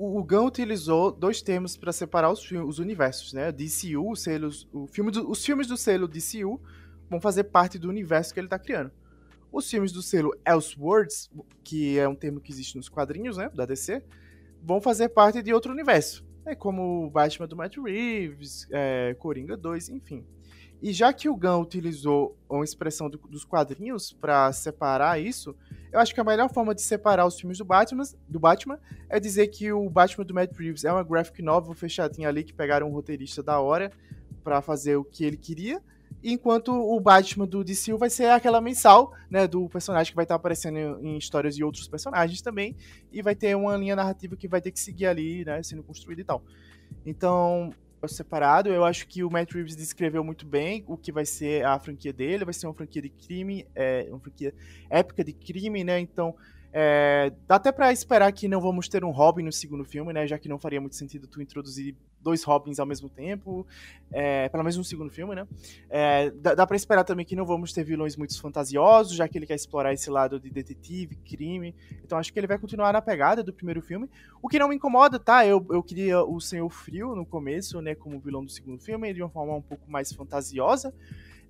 O 0.04 0.24
Gunn 0.24 0.46
utilizou 0.46 1.12
dois 1.12 1.40
termos 1.42 1.76
para 1.76 1.92
separar 1.92 2.30
os, 2.30 2.50
os 2.50 2.78
universos, 2.78 3.32
né? 3.32 3.52
DCU, 3.52 4.10
os, 4.10 4.22
selos, 4.22 4.68
o 4.72 4.86
filme 4.86 5.12
do, 5.12 5.30
os 5.30 5.44
filmes 5.44 5.68
do 5.68 5.76
selo 5.76 6.08
DCU 6.08 6.60
vão 7.08 7.20
fazer 7.20 7.44
parte 7.44 7.78
do 7.78 7.88
universo 7.88 8.34
que 8.34 8.40
ele 8.40 8.46
está 8.46 8.58
criando. 8.58 8.90
Os 9.52 9.70
filmes 9.70 9.92
do 9.92 10.02
selo 10.02 10.34
Elseworlds, 10.46 11.30
que 11.62 11.98
é 11.98 12.08
um 12.08 12.14
termo 12.14 12.40
que 12.40 12.50
existe 12.50 12.76
nos 12.76 12.88
quadrinhos, 12.88 13.36
né, 13.36 13.50
da 13.54 13.64
DC, 13.64 14.02
vão 14.62 14.80
fazer 14.80 15.10
parte 15.10 15.42
de 15.42 15.52
outro 15.52 15.70
universo, 15.70 16.24
né, 16.44 16.54
como 16.54 17.04
o 17.04 17.10
Batman 17.10 17.46
do 17.46 17.54
Matt 17.54 17.76
Reeves, 17.76 18.66
é, 18.72 19.14
Coringa 19.18 19.56
2, 19.56 19.90
enfim. 19.90 20.24
E 20.80 20.92
já 20.92 21.12
que 21.12 21.28
o 21.28 21.36
Gunn 21.36 21.60
utilizou 21.60 22.36
uma 22.48 22.64
expressão 22.64 23.08
do, 23.08 23.18
dos 23.18 23.44
quadrinhos 23.44 24.12
para 24.12 24.52
separar 24.52 25.20
isso, 25.20 25.54
eu 25.92 26.00
acho 26.00 26.14
que 26.14 26.20
a 26.20 26.24
melhor 26.24 26.50
forma 26.52 26.74
de 26.74 26.80
separar 26.80 27.26
os 27.26 27.38
filmes 27.38 27.58
do 27.58 27.64
Batman, 27.64 28.02
do 28.26 28.40
Batman 28.40 28.78
é 29.08 29.20
dizer 29.20 29.48
que 29.48 29.70
o 29.72 29.88
Batman 29.90 30.24
do 30.24 30.34
Matt 30.34 30.56
Reeves 30.56 30.84
é 30.84 30.92
uma 30.92 31.04
graphic 31.04 31.42
novel 31.42 31.74
fechadinha 31.74 32.28
ali 32.28 32.42
que 32.42 32.52
pegaram 32.52 32.88
um 32.88 32.92
roteirista 32.92 33.42
da 33.42 33.60
hora 33.60 33.92
para 34.42 34.62
fazer 34.62 34.96
o 34.96 35.04
que 35.04 35.24
ele 35.24 35.36
queria, 35.36 35.82
enquanto 36.24 36.72
o 36.72 36.98
Batman 36.98 37.46
do 37.46 37.62
DC 37.62 37.92
vai 37.94 38.08
ser 38.08 38.30
aquela 38.30 38.60
mensal, 38.60 39.12
né, 39.30 39.46
do 39.46 39.68
personagem 39.68 40.12
que 40.12 40.16
vai 40.16 40.24
estar 40.24 40.34
aparecendo 40.34 40.78
em 40.78 41.16
histórias 41.16 41.54
de 41.54 41.62
outros 41.62 41.86
personagens 41.88 42.40
também, 42.40 42.76
e 43.12 43.22
vai 43.22 43.34
ter 43.34 43.54
uma 43.56 43.76
linha 43.76 43.94
narrativa 43.94 44.36
que 44.36 44.48
vai 44.48 44.60
ter 44.60 44.70
que 44.70 44.80
seguir 44.80 45.06
ali, 45.06 45.44
né, 45.44 45.62
sendo 45.62 45.82
construída 45.82 46.20
e 46.20 46.24
tal. 46.24 46.42
Então, 47.04 47.72
separado. 48.08 48.68
Eu 48.68 48.84
acho 48.84 49.06
que 49.06 49.22
o 49.22 49.30
Matt 49.30 49.52
Reeves 49.52 49.76
descreveu 49.76 50.22
muito 50.22 50.46
bem 50.46 50.84
o 50.86 50.96
que 50.96 51.12
vai 51.12 51.24
ser 51.24 51.64
a 51.64 51.78
franquia 51.78 52.12
dele. 52.12 52.44
Vai 52.44 52.54
ser 52.54 52.66
uma 52.66 52.74
franquia 52.74 53.02
de 53.02 53.08
crime, 53.08 53.66
é, 53.74 54.06
uma 54.10 54.20
franquia 54.20 54.54
épica 54.90 55.24
de 55.24 55.32
crime, 55.32 55.84
né? 55.84 55.98
Então, 55.98 56.34
é, 56.72 57.30
dá 57.46 57.56
até 57.56 57.70
para 57.70 57.92
esperar 57.92 58.32
que 58.32 58.48
não 58.48 58.60
vamos 58.60 58.88
ter 58.88 59.04
um 59.04 59.10
Robin 59.10 59.42
no 59.42 59.52
segundo 59.52 59.84
filme, 59.84 60.12
né? 60.12 60.26
Já 60.26 60.38
que 60.38 60.48
não 60.48 60.58
faria 60.58 60.80
muito 60.80 60.96
sentido 60.96 61.26
tu 61.26 61.42
introduzir 61.42 61.94
dois 62.18 62.42
Robins 62.44 62.78
ao 62.78 62.86
mesmo 62.86 63.10
tempo, 63.10 63.66
é, 64.10 64.48
pelo 64.48 64.62
menos 64.62 64.76
no 64.78 64.84
segundo 64.84 65.10
filme, 65.10 65.34
né? 65.34 65.46
É, 65.90 66.30
dá 66.30 66.54
dá 66.54 66.66
para 66.66 66.76
esperar 66.76 67.04
também 67.04 67.26
que 67.26 67.36
não 67.36 67.44
vamos 67.44 67.72
ter 67.72 67.84
vilões 67.84 68.16
muito 68.16 68.40
fantasiosos, 68.40 69.14
já 69.14 69.28
que 69.28 69.36
ele 69.36 69.46
quer 69.46 69.56
explorar 69.56 69.92
esse 69.92 70.08
lado 70.08 70.40
de 70.40 70.48
detetive, 70.48 71.16
crime. 71.16 71.74
Então 72.02 72.16
acho 72.16 72.32
que 72.32 72.38
ele 72.38 72.46
vai 72.46 72.58
continuar 72.58 72.92
na 72.92 73.02
pegada 73.02 73.42
do 73.42 73.52
primeiro 73.52 73.82
filme. 73.82 74.08
O 74.40 74.48
que 74.48 74.58
não 74.58 74.68
me 74.68 74.76
incomoda, 74.76 75.18
tá? 75.18 75.46
Eu, 75.46 75.66
eu 75.70 75.82
queria 75.82 76.22
o 76.22 76.40
Senhor 76.40 76.70
Frio 76.70 77.14
no 77.14 77.26
começo, 77.26 77.82
né? 77.82 77.94
Como 77.94 78.18
vilão 78.18 78.44
do 78.44 78.50
segundo 78.50 78.80
filme, 78.80 79.12
de 79.12 79.22
uma 79.22 79.28
forma 79.28 79.54
um 79.54 79.62
pouco 79.62 79.90
mais 79.90 80.10
fantasiosa. 80.12 80.94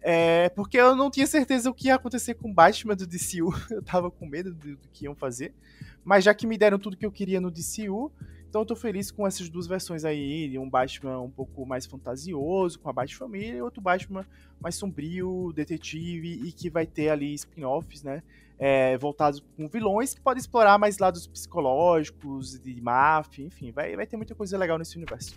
É, 0.02 0.48
porque 0.50 0.76
eu 0.76 0.96
não 0.96 1.10
tinha 1.10 1.26
certeza 1.26 1.70
o 1.70 1.74
que 1.74 1.86
ia 1.86 1.94
acontecer 1.94 2.34
com 2.34 2.50
o 2.50 2.54
Batman 2.54 2.96
do 2.96 3.06
DCU. 3.06 3.52
Eu 3.70 3.82
tava 3.82 4.10
com 4.10 4.26
medo 4.26 4.52
do, 4.52 4.76
do, 4.76 4.88
que 4.92 5.04
iam 5.04 5.14
fazer. 5.14 5.54
Mas 6.04 6.24
já 6.24 6.34
que 6.34 6.46
me 6.46 6.58
deram 6.58 6.78
tudo 6.78 6.96
que 6.96 7.06
eu 7.06 7.12
queria 7.12 7.40
no 7.40 7.48
DCU, 7.48 8.10
então 8.48 8.62
eu 8.62 8.66
tô 8.66 8.74
feliz 8.74 9.12
com 9.12 9.24
essas 9.24 9.48
duas 9.48 9.68
versões 9.68 10.04
aí. 10.04 10.58
Um 10.58 10.68
Batman 10.68 11.20
um 11.20 11.30
pouco 11.30 11.64
mais 11.64 11.86
fantasioso, 11.86 12.80
com 12.80 12.90
a 12.90 12.92
Bat-família, 12.92 13.58
e 13.58 13.62
outro 13.62 13.80
Batman 13.80 14.26
mais 14.60 14.74
sombrio, 14.74 15.52
detetive, 15.54 16.42
e 16.44 16.50
que 16.50 16.68
vai 16.68 16.84
ter 16.84 17.08
ali 17.08 17.32
spin-offs, 17.34 18.02
né? 18.02 18.20
É, 18.58 18.98
voltados 18.98 19.42
com 19.56 19.68
vilões 19.68 20.12
que 20.12 20.20
podem 20.20 20.40
explorar 20.40 20.76
mais 20.76 20.98
lados 20.98 21.26
psicológicos, 21.26 22.60
de 22.60 22.80
máfia, 22.80 23.44
enfim, 23.44 23.70
vai, 23.70 23.94
vai 23.94 24.06
ter 24.06 24.16
muita 24.16 24.34
coisa 24.34 24.58
legal 24.58 24.76
nesse 24.76 24.96
universo. 24.96 25.34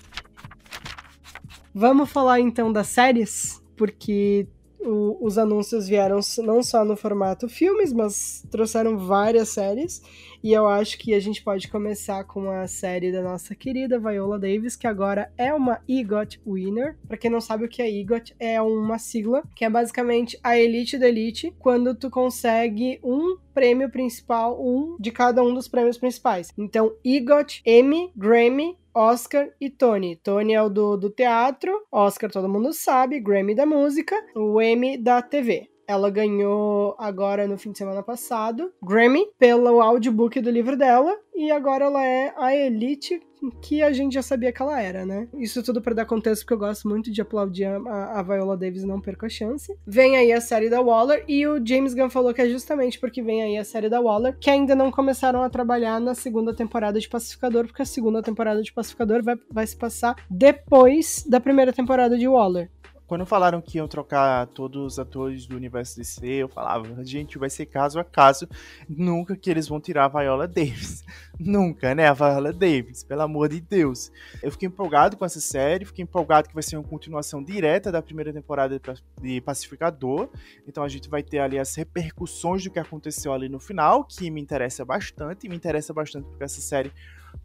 Vamos 1.74 2.10
falar 2.10 2.40
então 2.40 2.72
das 2.74 2.88
séries? 2.88 3.64
Porque 3.76 4.48
o, 4.80 5.18
os 5.26 5.38
anúncios 5.38 5.88
vieram 5.88 6.20
não 6.40 6.64
só 6.64 6.86
no 6.86 6.96
formato 6.96 7.50
filmes, 7.50 7.92
mas 7.92 8.46
trouxeram 8.50 8.98
várias 8.98 9.50
séries. 9.50 10.02
E 10.44 10.54
eu 10.54 10.68
acho 10.68 11.00
que 11.00 11.14
a 11.14 11.20
gente 11.20 11.44
pode 11.44 11.68
começar 11.68 12.24
com 12.24 12.52
a 12.52 12.68
série 12.68 13.12
da 13.12 13.22
nossa 13.22 13.56
querida 13.56 14.00
Viola 14.00 14.38
Davis, 14.38 14.76
que 14.76 14.86
agora 14.86 15.32
é 15.38 15.54
uma 15.54 15.82
EGOT 15.88 16.40
Winner. 16.46 16.96
Para 17.08 17.18
quem 17.18 17.32
não 17.32 17.42
sabe 17.42 17.66
o 17.66 17.68
que 17.68 17.82
é 17.82 17.90
EGOT, 17.90 18.36
é 18.40 18.62
uma 18.62 19.00
sigla 19.00 19.42
que 19.56 19.66
é 19.66 19.70
basicamente 19.70 20.40
a 20.44 20.58
elite 20.58 21.00
da 21.00 21.08
elite, 21.08 21.54
quando 21.58 21.96
tu 21.96 22.12
consegue 22.12 23.00
um 23.04 23.38
prêmio 23.56 23.90
principal, 23.90 24.64
um 24.64 24.98
de 25.00 25.12
cada 25.12 25.42
um 25.42 25.54
dos 25.54 25.68
prêmios 25.68 25.98
principais. 25.98 26.52
Então, 26.58 26.94
EGOT, 27.04 27.64
Emmy, 27.66 28.12
Grammy, 28.16 28.78
Oscar 28.96 29.50
e 29.60 29.70
Tony. 29.70 30.16
Tony 30.16 30.54
é 30.54 30.62
o 30.62 30.70
do, 30.70 30.96
do 30.96 31.10
teatro, 31.10 31.86
Oscar 31.92 32.32
todo 32.32 32.48
mundo 32.48 32.72
sabe, 32.72 33.20
Grammy 33.20 33.54
da 33.54 33.66
música, 33.66 34.16
o 34.34 34.62
Emmy 34.62 34.98
da 34.98 35.22
TV. 35.22 35.75
Ela 35.88 36.10
ganhou 36.10 36.96
agora 36.98 37.48
no 37.48 37.58
fim 37.58 37.72
de 37.72 37.78
semana 37.78 38.02
passado 38.02 38.72
Grammy 38.82 39.26
pelo 39.38 39.82
audiobook 39.82 40.40
do 40.42 40.50
livro 40.50 40.78
dela 40.78 41.16
e 41.36 41.52
agora 41.52 41.86
ela 41.86 42.06
é 42.06 42.34
a 42.38 42.56
elite 42.56 43.22
que 43.62 43.82
a 43.82 43.92
gente 43.92 44.14
já 44.14 44.22
sabia 44.22 44.52
que 44.52 44.62
ela 44.62 44.82
era, 44.82 45.06
né? 45.06 45.28
Isso 45.34 45.62
tudo 45.62 45.82
para 45.82 45.94
dar 45.94 46.06
contexto 46.06 46.44
porque 46.44 46.54
eu 46.54 46.58
gosto 46.58 46.88
muito 46.88 47.12
de 47.12 47.22
aplaudir 47.22 47.66
a, 47.66 48.20
a 48.20 48.24
Viola 48.24 48.58
Davis 48.58 48.84
não 48.84 49.02
perca 49.02 49.26
a 49.26 49.30
chance. 49.30 49.76
Vem 49.86 50.18
aí 50.18 50.32
a 50.32 50.42
série 50.42 50.70
da 50.70 50.82
Waller 50.82 51.24
e 51.28 51.46
o 51.46 51.64
James 51.66 51.94
Gunn 51.94 52.10
falou 52.10 52.34
que 52.34 52.42
é 52.42 52.50
justamente 52.50 53.00
porque 53.00 53.22
vem 53.22 53.44
aí 53.44 53.58
a 53.58 53.64
série 53.64 53.90
da 53.90 54.02
Waller 54.02 54.38
que 54.40 54.50
ainda 54.50 54.76
não 54.76 54.92
começaram 54.92 55.44
a 55.44 55.50
trabalhar 55.50 56.00
na 56.00 56.16
segunda 56.16 56.54
temporada 56.54 57.00
de 57.00 57.10
Pacificador, 57.10 57.68
porque 57.68 57.82
a 57.82 57.86
segunda 57.86 58.22
temporada 58.22 58.62
de 58.62 58.74
Pacificador 58.74 59.24
vai, 59.24 59.36
vai 59.52 59.68
se 59.68 59.76
passar 59.76 60.16
depois 60.30 61.26
da 61.28 61.40
primeira 61.40 61.74
temporada 61.74 62.18
de 62.18 62.28
Waller. 62.28 62.70
Quando 63.08 63.26
falaram 63.26 63.62
que 63.62 63.78
iam 63.78 63.88
trocar 63.88 64.48
todos 64.48 64.94
os 64.94 65.00
atores 65.00 65.46
do 65.46 65.56
universo 65.56 65.98
DC, 65.98 66.26
eu 66.26 66.50
falava, 66.50 67.04
gente, 67.06 67.38
vai 67.38 67.50
ser 67.50 67.68
caso 67.68 68.00
a 68.00 68.04
caso, 68.04 68.48
nunca 68.90 69.36
que 69.36 69.50
eles 69.50 69.68
vão 69.68 69.80
tirar 69.80 70.06
a 70.06 70.08
Viola 70.08 70.48
Davis. 70.48 71.04
nunca, 71.40 71.94
né? 71.94 72.08
A 72.08 72.14
Viola 72.14 72.52
Davis, 72.52 73.04
pelo 73.04 73.22
amor 73.22 73.50
de 73.50 73.62
Deus. 73.62 74.12
Eu 74.42 74.52
fiquei 74.52 74.68
empolgado 74.68 75.18
com 75.18 75.26
essa 75.26 75.40
série, 75.40 75.86
fiquei 75.86 76.04
empolgado 76.04 76.48
que 76.48 76.54
vai 76.54 76.64
ser 76.64 76.78
uma 76.78 76.88
continuação 76.88 77.44
direta 77.44 77.92
da 77.92 78.02
primeira 78.02 78.34
temporada 78.34 78.82
de 79.22 79.42
Pacificador. 79.42 80.30
Então 80.68 80.84
a 80.84 80.90
gente 80.90 81.10
vai 81.10 81.22
ter 81.22 81.40
ali 81.40 81.60
as 81.60 81.76
repercussões 81.76 82.64
do 82.64 82.72
que 82.72 82.80
aconteceu 82.80 83.34
ali 83.34 83.48
no 83.48 83.60
final, 83.60 84.04
que 84.04 84.32
me 84.32 84.42
interessa 84.42 84.84
bastante, 84.84 85.48
me 85.48 85.56
interessa 85.56 85.94
bastante 85.94 86.26
porque 86.26 86.44
essa 86.44 86.62
série 86.62 86.92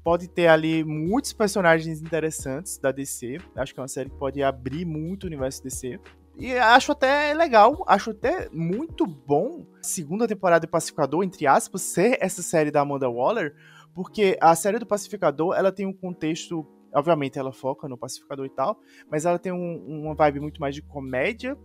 pode 0.05 0.29
ter 0.29 0.47
ali 0.47 0.85
muitos 0.85 1.33
personagens 1.33 2.01
interessantes 2.01 2.79
da 2.79 2.91
DC. 2.93 3.39
Acho 3.57 3.75
que 3.75 3.81
é 3.81 3.83
uma 3.83 3.89
série 3.89 4.11
que 4.11 4.17
pode 4.17 4.43
abrir 4.43 4.85
muito 4.85 5.25
o 5.25 5.27
universo 5.27 5.63
DC. 5.63 5.99
E 6.37 6.57
acho 6.57 6.93
até 6.93 7.35
legal, 7.35 7.85
acho 7.87 8.13
até 8.13 8.49
muito 8.51 9.07
bom 9.07 9.67
segunda 9.83 10.27
temporada 10.27 10.67
de 10.67 10.71
Pacificador, 10.71 11.23
entre 11.23 11.47
aspas, 11.47 11.83
ser 11.83 12.17
essa 12.21 12.43
série 12.43 12.71
da 12.71 12.81
Amanda 12.81 13.11
Waller, 13.11 13.55
porque 13.95 14.39
a 14.41 14.55
série 14.55 14.79
do 14.79 14.87
Pacificador, 14.87 15.55
ela 15.55 15.71
tem 15.71 15.85
um 15.87 15.93
contexto, 15.93 16.67
obviamente 16.95 17.39
ela 17.39 17.53
foca 17.53 17.89
no 17.89 17.99
Pacificador 17.99 18.47
e 18.47 18.51
tal, 18.51 18.79
mas 19.11 19.27
ela 19.27 19.39
tem 19.39 19.53
um, 19.53 19.85
uma 19.87 20.15
vibe 20.15 20.41
muito 20.41 20.61
mais 20.61 20.75
de 20.75 20.81
comédia, 20.81 21.57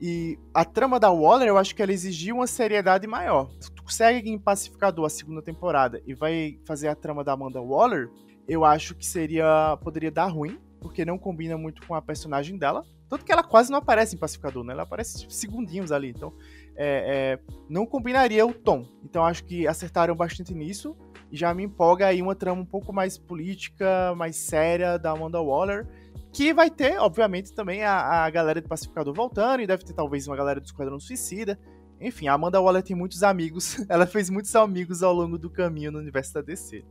E 0.00 0.38
a 0.54 0.64
trama 0.64 1.00
da 1.00 1.10
Waller, 1.10 1.48
eu 1.48 1.58
acho 1.58 1.74
que 1.74 1.82
ela 1.82 1.92
exigia 1.92 2.34
uma 2.34 2.46
seriedade 2.46 3.06
maior. 3.06 3.50
Se 3.86 3.98
tu 3.98 4.04
consegue 4.04 4.30
em 4.30 4.38
Pacificador 4.38 5.06
a 5.06 5.08
segunda 5.08 5.40
temporada 5.40 6.02
e 6.06 6.14
vai 6.14 6.58
fazer 6.64 6.88
a 6.88 6.94
trama 6.94 7.22
da 7.22 7.32
Amanda 7.32 7.60
Waller, 7.60 8.10
eu 8.48 8.64
acho 8.64 8.94
que 8.94 9.06
seria. 9.06 9.78
poderia 9.82 10.10
dar 10.10 10.26
ruim, 10.26 10.58
porque 10.80 11.04
não 11.04 11.16
combina 11.18 11.56
muito 11.56 11.86
com 11.86 11.94
a 11.94 12.02
personagem 12.02 12.58
dela. 12.58 12.84
Tanto 13.08 13.24
que 13.24 13.30
ela 13.30 13.44
quase 13.44 13.70
não 13.70 13.78
aparece 13.78 14.16
em 14.16 14.18
Pacificador, 14.18 14.64
né? 14.64 14.72
Ela 14.72 14.82
aparece 14.82 15.20
tipo, 15.20 15.32
segundinhos 15.32 15.92
ali. 15.92 16.10
Então, 16.10 16.32
é, 16.76 17.38
é, 17.38 17.52
não 17.68 17.86
combinaria 17.86 18.44
o 18.44 18.52
tom. 18.52 18.84
Então, 19.04 19.24
acho 19.24 19.44
que 19.44 19.66
acertaram 19.66 20.16
bastante 20.16 20.52
nisso. 20.52 20.96
E 21.30 21.36
já 21.36 21.54
me 21.54 21.62
empolga 21.62 22.06
aí 22.06 22.20
uma 22.20 22.34
trama 22.34 22.62
um 22.62 22.66
pouco 22.66 22.92
mais 22.92 23.16
política, 23.16 24.14
mais 24.16 24.36
séria 24.36 24.98
da 24.98 25.12
Amanda 25.12 25.40
Waller 25.40 25.86
que 26.32 26.52
vai 26.52 26.68
ter, 26.68 26.98
obviamente, 26.98 27.54
também 27.54 27.82
a, 27.82 28.24
a 28.24 28.28
galera 28.28 28.60
do 28.60 28.68
Pacificador 28.68 29.14
voltando, 29.14 29.62
e 29.62 29.66
deve 29.66 29.82
ter 29.84 29.94
talvez 29.94 30.26
uma 30.26 30.36
galera 30.36 30.60
do 30.60 30.66
Esquadrão 30.66 31.00
Suicida. 31.00 31.58
Enfim, 32.00 32.28
a 32.28 32.34
Amanda 32.34 32.60
Waller 32.60 32.82
tem 32.82 32.96
muitos 32.96 33.22
amigos. 33.22 33.84
Ela 33.88 34.06
fez 34.06 34.28
muitos 34.30 34.54
amigos 34.54 35.02
ao 35.02 35.14
longo 35.14 35.38
do 35.38 35.50
caminho 35.50 35.92
no 35.92 35.98
universo 35.98 36.34
da 36.34 36.42
DC. 36.42 36.84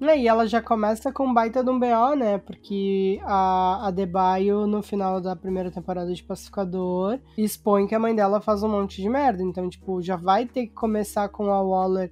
E 0.00 0.26
ela 0.26 0.48
já 0.48 0.60
começa 0.60 1.12
com 1.12 1.32
baita 1.32 1.62
de 1.62 1.70
um 1.70 1.78
BO, 1.78 2.16
né? 2.16 2.36
Porque 2.36 3.20
a, 3.22 3.86
a 3.86 3.90
Debaio, 3.92 4.66
no 4.66 4.82
final 4.82 5.20
da 5.20 5.36
primeira 5.36 5.70
temporada 5.70 6.12
de 6.12 6.24
Pacificador, 6.24 7.20
expõe 7.38 7.86
que 7.86 7.94
a 7.94 8.00
mãe 8.00 8.12
dela 8.12 8.40
faz 8.40 8.64
um 8.64 8.68
monte 8.68 9.00
de 9.00 9.08
merda. 9.08 9.44
Então, 9.44 9.70
tipo, 9.70 10.02
já 10.02 10.16
vai 10.16 10.44
ter 10.44 10.66
que 10.66 10.72
começar 10.72 11.28
com 11.28 11.52
a 11.52 11.62
Waller 11.62 12.10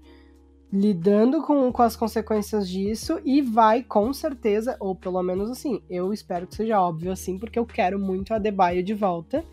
lidando 0.72 1.42
com, 1.42 1.72
com 1.72 1.82
as 1.82 1.96
consequências 1.96 2.68
disso 2.68 3.20
e 3.24 3.42
vai 3.42 3.82
com 3.82 4.12
certeza, 4.12 4.76
ou 4.78 4.94
pelo 4.94 5.20
menos 5.22 5.51
assim, 5.51 5.82
eu 5.90 6.12
espero 6.12 6.46
que 6.46 6.55
seja 6.55 6.80
óbvio 6.80 7.11
assim, 7.11 7.38
porque 7.38 7.59
eu 7.59 7.66
quero 7.66 7.98
muito 7.98 8.32
a 8.32 8.38
Debaio 8.38 8.82
de 8.82 8.94
volta. 8.94 9.44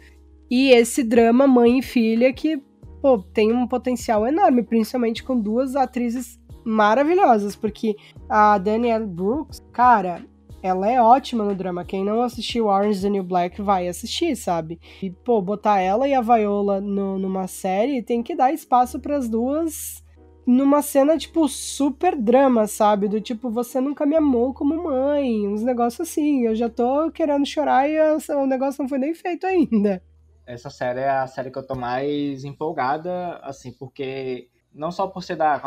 E 0.49 0.69
esse 0.69 1.03
drama 1.03 1.47
mãe 1.47 1.79
e 1.79 1.81
filha 1.81 2.31
que, 2.31 2.61
pô, 3.07 3.19
tem 3.19 3.53
um 3.53 3.65
potencial 3.65 4.27
enorme, 4.27 4.63
principalmente 4.63 5.23
com 5.23 5.39
duas 5.39 5.77
atrizes 5.77 6.37
maravilhosas, 6.65 7.55
porque 7.55 7.95
a 8.27 8.57
Danielle 8.57 9.05
Brooks, 9.05 9.63
cara, 9.71 10.25
ela 10.61 10.91
é 10.91 11.01
ótima 11.01 11.45
no 11.45 11.55
drama. 11.55 11.85
Quem 11.85 12.03
não 12.03 12.21
assistiu 12.21 12.65
Orange 12.65 13.01
the 13.01 13.09
New 13.09 13.23
Black 13.23 13.61
vai 13.61 13.87
assistir, 13.87 14.35
sabe? 14.35 14.77
E, 15.01 15.09
pô, 15.09 15.41
botar 15.41 15.79
ela 15.79 16.05
e 16.05 16.13
a 16.13 16.19
Viola 16.19 16.81
no, 16.81 17.17
numa 17.17 17.47
série 17.47 18.03
tem 18.03 18.21
que 18.21 18.35
dar 18.35 18.51
espaço 18.51 18.99
para 18.99 19.15
as 19.15 19.29
duas 19.29 20.03
numa 20.45 20.81
cena, 20.81 21.17
tipo, 21.17 21.47
super 21.47 22.13
drama, 22.13 22.67
sabe? 22.67 23.07
Do 23.07 23.21
tipo, 23.21 23.49
você 23.49 23.79
nunca 23.79 24.05
me 24.05 24.17
amou 24.17 24.53
como 24.53 24.83
mãe, 24.83 25.47
uns 25.47 25.63
negócios 25.63 26.09
assim. 26.09 26.45
Eu 26.45 26.55
já 26.55 26.67
tô 26.67 27.09
querendo 27.09 27.45
chorar 27.45 27.89
e 27.89 27.97
o 28.33 28.45
negócio 28.45 28.81
não 28.81 28.89
foi 28.89 28.97
nem 28.97 29.13
feito 29.13 29.47
ainda. 29.47 30.03
Essa 30.47 30.69
série 30.69 31.01
é 31.01 31.09
a 31.09 31.27
série 31.27 31.51
que 31.51 31.57
eu 31.57 31.67
tô 31.67 31.75
mais 31.75 32.43
empolgada, 32.43 33.37
assim, 33.43 33.71
porque 33.71 34.47
não 34.73 34.91
só 34.91 35.07
por 35.07 35.23
ser 35.23 35.35
da 35.35 35.59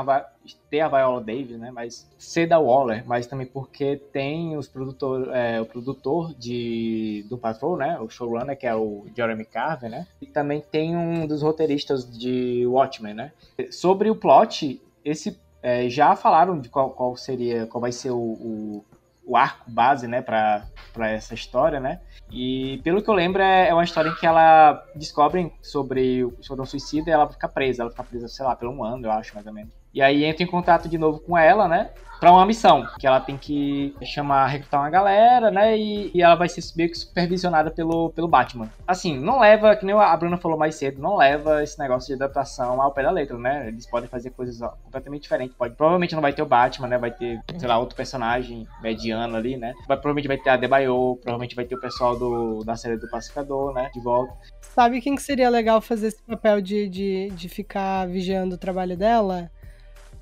ter 0.71 0.81
a 0.81 0.89
Viola 0.89 1.21
Davis, 1.21 1.59
né, 1.59 1.71
mas 1.71 2.09
ser 2.17 2.47
da 2.47 2.59
Waller, 2.59 3.05
mas 3.07 3.27
também 3.27 3.47
porque 3.47 3.97
tem 3.97 4.57
os 4.57 4.69
produtor, 4.69 5.29
é, 5.35 5.61
o 5.61 5.67
produtor 5.67 6.33
de 6.35 7.27
do 7.29 7.37
Patrol, 7.37 7.77
né, 7.77 7.99
o 8.01 8.09
showrunner 8.09 8.57
que 8.57 8.67
é 8.67 8.75
o 8.75 9.07
Jeremy 9.15 9.45
Carver, 9.45 9.91
né, 9.91 10.07
e 10.23 10.27
também 10.27 10.61
tem 10.61 10.97
um 10.97 11.27
dos 11.27 11.43
roteiristas 11.43 12.17
de 12.17 12.65
Watchmen, 12.67 13.15
né. 13.15 13.33
Sobre 13.71 14.09
o 14.11 14.17
plot, 14.17 14.81
esse 15.05 15.39
é, 15.63 15.89
já 15.89 16.17
falaram 16.17 16.59
de 16.59 16.69
qual, 16.69 16.91
qual, 16.91 17.17
seria, 17.17 17.67
qual 17.67 17.81
vai 17.81 17.93
ser 17.93 18.11
o, 18.11 18.17
o, 18.17 18.85
o 19.31 19.37
arco 19.37 19.71
base, 19.71 20.09
né, 20.09 20.21
para 20.21 20.67
essa 21.09 21.35
história, 21.35 21.79
né? 21.79 22.01
E 22.33 22.81
pelo 22.83 23.01
que 23.01 23.09
eu 23.09 23.15
lembro, 23.15 23.41
é, 23.41 23.69
é 23.69 23.73
uma 23.73 23.85
história 23.85 24.09
em 24.09 24.15
que 24.17 24.27
ela 24.27 24.85
descobre 24.93 25.53
sobre, 25.63 26.29
sobre 26.41 26.63
um 26.63 26.67
suicídio 26.67 27.11
e 27.11 27.13
ela 27.13 27.29
fica 27.29 27.49
presa. 27.49 27.85
Ela 27.85 27.91
fica 27.91 28.03
presa, 28.03 28.27
sei 28.27 28.45
lá, 28.45 28.57
pelo 28.57 28.73
um 28.73 28.83
ano, 28.83 29.07
eu 29.07 29.13
acho, 29.13 29.33
mais 29.33 29.47
ou 29.47 29.53
menos. 29.53 29.73
E 29.93 30.01
aí 30.01 30.25
entra 30.25 30.43
em 30.43 30.47
contato 30.47 30.89
de 30.89 30.99
novo 30.99 31.21
com 31.21 31.37
ela, 31.37 31.67
né? 31.67 31.91
Pra 32.21 32.31
uma 32.31 32.45
missão, 32.45 32.87
que 32.99 33.07
ela 33.07 33.19
tem 33.19 33.39
que 33.39 33.97
chamar, 34.03 34.47
recrutar 34.47 34.83
uma 34.83 34.91
galera, 34.91 35.51
né? 35.51 35.79
E, 35.79 36.11
e 36.15 36.21
ela 36.21 36.35
vai 36.35 36.51
ser 36.51 36.63
meio 36.77 36.91
que 36.91 36.99
supervisionada 36.99 37.71
pelo, 37.71 38.11
pelo 38.11 38.29
Batman. 38.29 38.69
Assim, 38.87 39.19
não 39.19 39.41
leva, 39.41 39.75
que 39.75 39.87
nem 39.87 39.95
a 39.95 40.17
Bruna 40.19 40.37
falou 40.37 40.59
mais 40.59 40.75
cedo, 40.75 41.01
não 41.01 41.17
leva 41.17 41.63
esse 41.63 41.79
negócio 41.79 42.09
de 42.09 42.23
adaptação 42.23 42.83
ao 42.83 42.93
pé 42.93 43.05
da 43.05 43.11
letra, 43.11 43.39
né? 43.39 43.69
Eles 43.69 43.87
podem 43.87 44.07
fazer 44.07 44.31
coisas 44.31 44.61
completamente 44.85 45.23
diferentes. 45.23 45.57
Pode, 45.57 45.75
provavelmente 45.75 46.15
não 46.15 46.21
vai 46.21 46.35
ter 46.35 46.43
o 46.43 46.47
Batman, 46.47 46.89
né? 46.89 46.99
Vai 46.99 47.11
ter, 47.11 47.41
sei 47.57 47.67
lá, 47.67 47.79
outro 47.79 47.97
personagem 47.97 48.69
mediano 48.83 49.35
ali, 49.35 49.57
né? 49.57 49.73
Vai, 49.89 49.97
provavelmente 49.97 50.29
vai 50.29 50.37
ter 50.37 50.51
a 50.51 50.59
Debaio, 50.59 51.17
provavelmente 51.23 51.57
vai 51.57 51.65
ter 51.65 51.75
o 51.75 51.81
pessoal 51.81 52.19
do, 52.19 52.63
da 52.65 52.77
série 52.77 52.99
do 52.99 53.09
Pacificador, 53.09 53.73
né? 53.73 53.89
De 53.95 54.01
volta. 54.01 54.35
Sabe 54.61 55.01
quem 55.01 55.17
que 55.17 55.23
seria 55.23 55.49
legal 55.49 55.81
fazer 55.81 56.09
esse 56.09 56.23
papel 56.23 56.61
de, 56.61 56.87
de, 56.87 57.31
de 57.31 57.49
ficar 57.49 58.07
vigiando 58.07 58.57
o 58.57 58.59
trabalho 58.59 58.95
dela? 58.95 59.51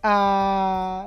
A. 0.03 1.07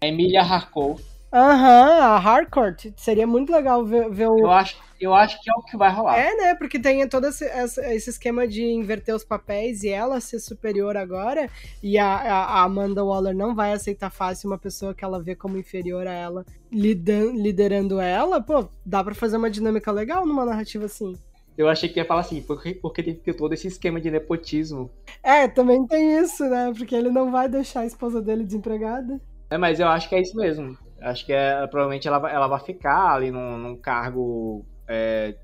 Emília 0.00 0.42
Harcourt. 0.42 1.02
Aham, 1.32 2.00
a 2.00 2.16
Harcourt. 2.16 2.86
Seria 2.96 3.26
muito 3.26 3.52
legal 3.52 3.84
ver, 3.84 4.08
ver, 4.10 4.28
o. 4.28 4.38
Eu 4.38 4.50
acho, 4.50 4.76
eu 4.98 5.14
acho 5.14 5.40
que 5.42 5.50
é 5.50 5.52
o 5.54 5.62
que 5.62 5.76
vai 5.76 5.92
rolar. 5.92 6.18
É, 6.18 6.34
né? 6.34 6.54
Porque 6.54 6.78
tem 6.78 7.06
todo 7.06 7.26
esse, 7.26 7.44
esse 7.44 8.10
esquema 8.10 8.48
de 8.48 8.64
inverter 8.64 9.14
os 9.14 9.24
papéis 9.24 9.82
e 9.82 9.88
ela 9.90 10.20
ser 10.20 10.40
superior 10.40 10.96
agora. 10.96 11.50
E 11.82 11.98
a, 11.98 12.06
a 12.06 12.62
Amanda 12.62 13.04
Waller 13.04 13.34
não 13.34 13.54
vai 13.54 13.72
aceitar 13.72 14.10
fácil 14.10 14.48
uma 14.48 14.58
pessoa 14.58 14.94
que 14.94 15.04
ela 15.04 15.22
vê 15.22 15.34
como 15.34 15.58
inferior 15.58 16.06
a 16.06 16.12
ela 16.12 16.46
liderando 16.70 18.00
ela. 18.00 18.40
Pô, 18.40 18.68
dá 18.84 19.04
pra 19.04 19.14
fazer 19.14 19.36
uma 19.36 19.50
dinâmica 19.50 19.92
legal 19.92 20.26
numa 20.26 20.46
narrativa 20.46 20.86
assim. 20.86 21.14
Eu 21.58 21.68
achei 21.68 21.88
que 21.88 21.98
ia 21.98 22.04
falar 22.04 22.20
assim, 22.20 22.40
porque, 22.40 22.72
porque 22.74 23.02
tem 23.02 23.34
todo 23.34 23.52
esse 23.52 23.66
esquema 23.66 24.00
de 24.00 24.10
nepotismo. 24.10 24.88
É, 25.24 25.48
também 25.48 25.84
tem 25.88 26.16
isso, 26.18 26.44
né? 26.44 26.72
Porque 26.76 26.94
ele 26.94 27.10
não 27.10 27.32
vai 27.32 27.48
deixar 27.48 27.80
a 27.80 27.86
esposa 27.86 28.22
dele 28.22 28.44
desempregada. 28.44 29.20
É, 29.50 29.58
mas 29.58 29.80
eu 29.80 29.88
acho 29.88 30.08
que 30.08 30.14
é 30.14 30.20
isso 30.20 30.36
mesmo. 30.36 30.78
Acho 31.00 31.26
que 31.26 31.32
é, 31.32 31.66
provavelmente 31.66 32.06
ela, 32.06 32.30
ela 32.30 32.46
vai 32.46 32.60
ficar 32.60 33.14
ali 33.14 33.32
num, 33.32 33.58
num 33.58 33.76
cargo 33.76 34.64
é, 34.86 35.34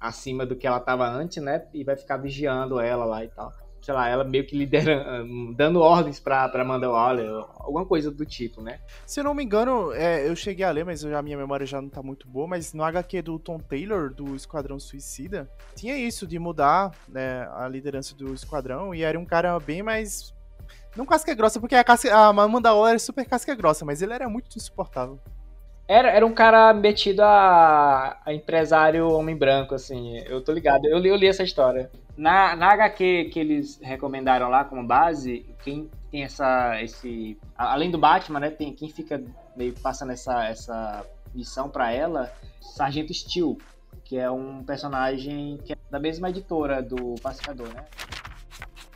acima 0.00 0.44
do 0.44 0.56
que 0.56 0.66
ela 0.66 0.78
estava 0.78 1.08
antes, 1.08 1.40
né? 1.40 1.64
E 1.72 1.84
vai 1.84 1.96
ficar 1.96 2.16
vigiando 2.16 2.80
ela 2.80 3.04
lá 3.04 3.24
e 3.24 3.28
tal 3.28 3.52
sei 3.82 3.94
lá, 3.94 4.08
ela 4.08 4.24
meio 4.24 4.46
que 4.46 4.56
liderando, 4.56 5.54
dando 5.54 5.80
ordens 5.80 6.20
pra, 6.20 6.48
pra 6.48 6.62
Amanda 6.62 6.88
Waller, 6.88 7.30
alguma 7.56 7.84
coisa 7.84 8.10
do 8.10 8.24
tipo, 8.26 8.60
né? 8.60 8.80
Se 9.06 9.20
eu 9.20 9.24
não 9.24 9.34
me 9.34 9.42
engano, 9.42 9.92
é, 9.92 10.28
eu 10.28 10.36
cheguei 10.36 10.64
a 10.64 10.70
ler, 10.70 10.84
mas 10.84 11.04
a 11.04 11.22
minha 11.22 11.36
memória 11.36 11.66
já 11.66 11.80
não 11.80 11.88
tá 11.88 12.02
muito 12.02 12.28
boa, 12.28 12.46
mas 12.46 12.72
no 12.72 12.84
HQ 12.84 13.22
do 13.22 13.38
Tom 13.38 13.58
Taylor, 13.58 14.12
do 14.12 14.34
Esquadrão 14.36 14.78
Suicida, 14.78 15.50
tinha 15.74 15.96
isso 15.96 16.26
de 16.26 16.38
mudar 16.38 16.92
né, 17.08 17.48
a 17.54 17.68
liderança 17.68 18.14
do 18.14 18.34
Esquadrão, 18.34 18.94
e 18.94 19.02
era 19.02 19.18
um 19.18 19.24
cara 19.24 19.58
bem 19.58 19.82
mais... 19.82 20.34
Não 20.96 21.06
casca 21.06 21.32
grossa, 21.34 21.60
porque 21.60 21.76
a, 21.76 21.84
casca, 21.84 22.12
a 22.12 22.26
Amanda 22.26 22.74
Waller 22.74 22.96
é 22.96 22.98
super 22.98 23.24
casca 23.24 23.54
grossa, 23.54 23.84
mas 23.84 24.02
ele 24.02 24.12
era 24.12 24.28
muito 24.28 24.56
insuportável. 24.56 25.20
Era, 25.90 26.08
era 26.08 26.24
um 26.24 26.32
cara 26.32 26.72
metido 26.72 27.20
a, 27.20 28.16
a 28.24 28.32
empresário 28.32 29.08
homem 29.08 29.36
branco, 29.36 29.74
assim. 29.74 30.18
Eu 30.18 30.40
tô 30.40 30.52
ligado. 30.52 30.86
Eu 30.86 30.98
li, 30.98 31.08
eu 31.08 31.16
li 31.16 31.26
essa 31.26 31.42
história. 31.42 31.90
Na, 32.16 32.54
na 32.54 32.74
HQ 32.74 33.30
que 33.32 33.40
eles 33.40 33.76
recomendaram 33.82 34.48
lá 34.48 34.64
como 34.64 34.86
base, 34.86 35.44
quem 35.64 35.90
tem 36.08 36.22
essa. 36.22 36.80
esse 36.80 37.36
Além 37.58 37.90
do 37.90 37.98
Batman, 37.98 38.38
né? 38.38 38.50
Tem 38.50 38.72
quem 38.72 38.88
fica 38.88 39.20
meio 39.56 39.74
passando 39.80 40.12
essa, 40.12 40.44
essa 40.44 41.04
missão 41.34 41.68
para 41.68 41.92
ela, 41.92 42.32
Sargento 42.60 43.12
Steel, 43.12 43.58
que 44.04 44.16
é 44.16 44.30
um 44.30 44.62
personagem 44.62 45.58
que 45.64 45.72
é 45.72 45.76
da 45.90 45.98
mesma 45.98 46.30
editora 46.30 46.80
do 46.80 47.16
Pacificador, 47.20 47.66
né? 47.74 47.84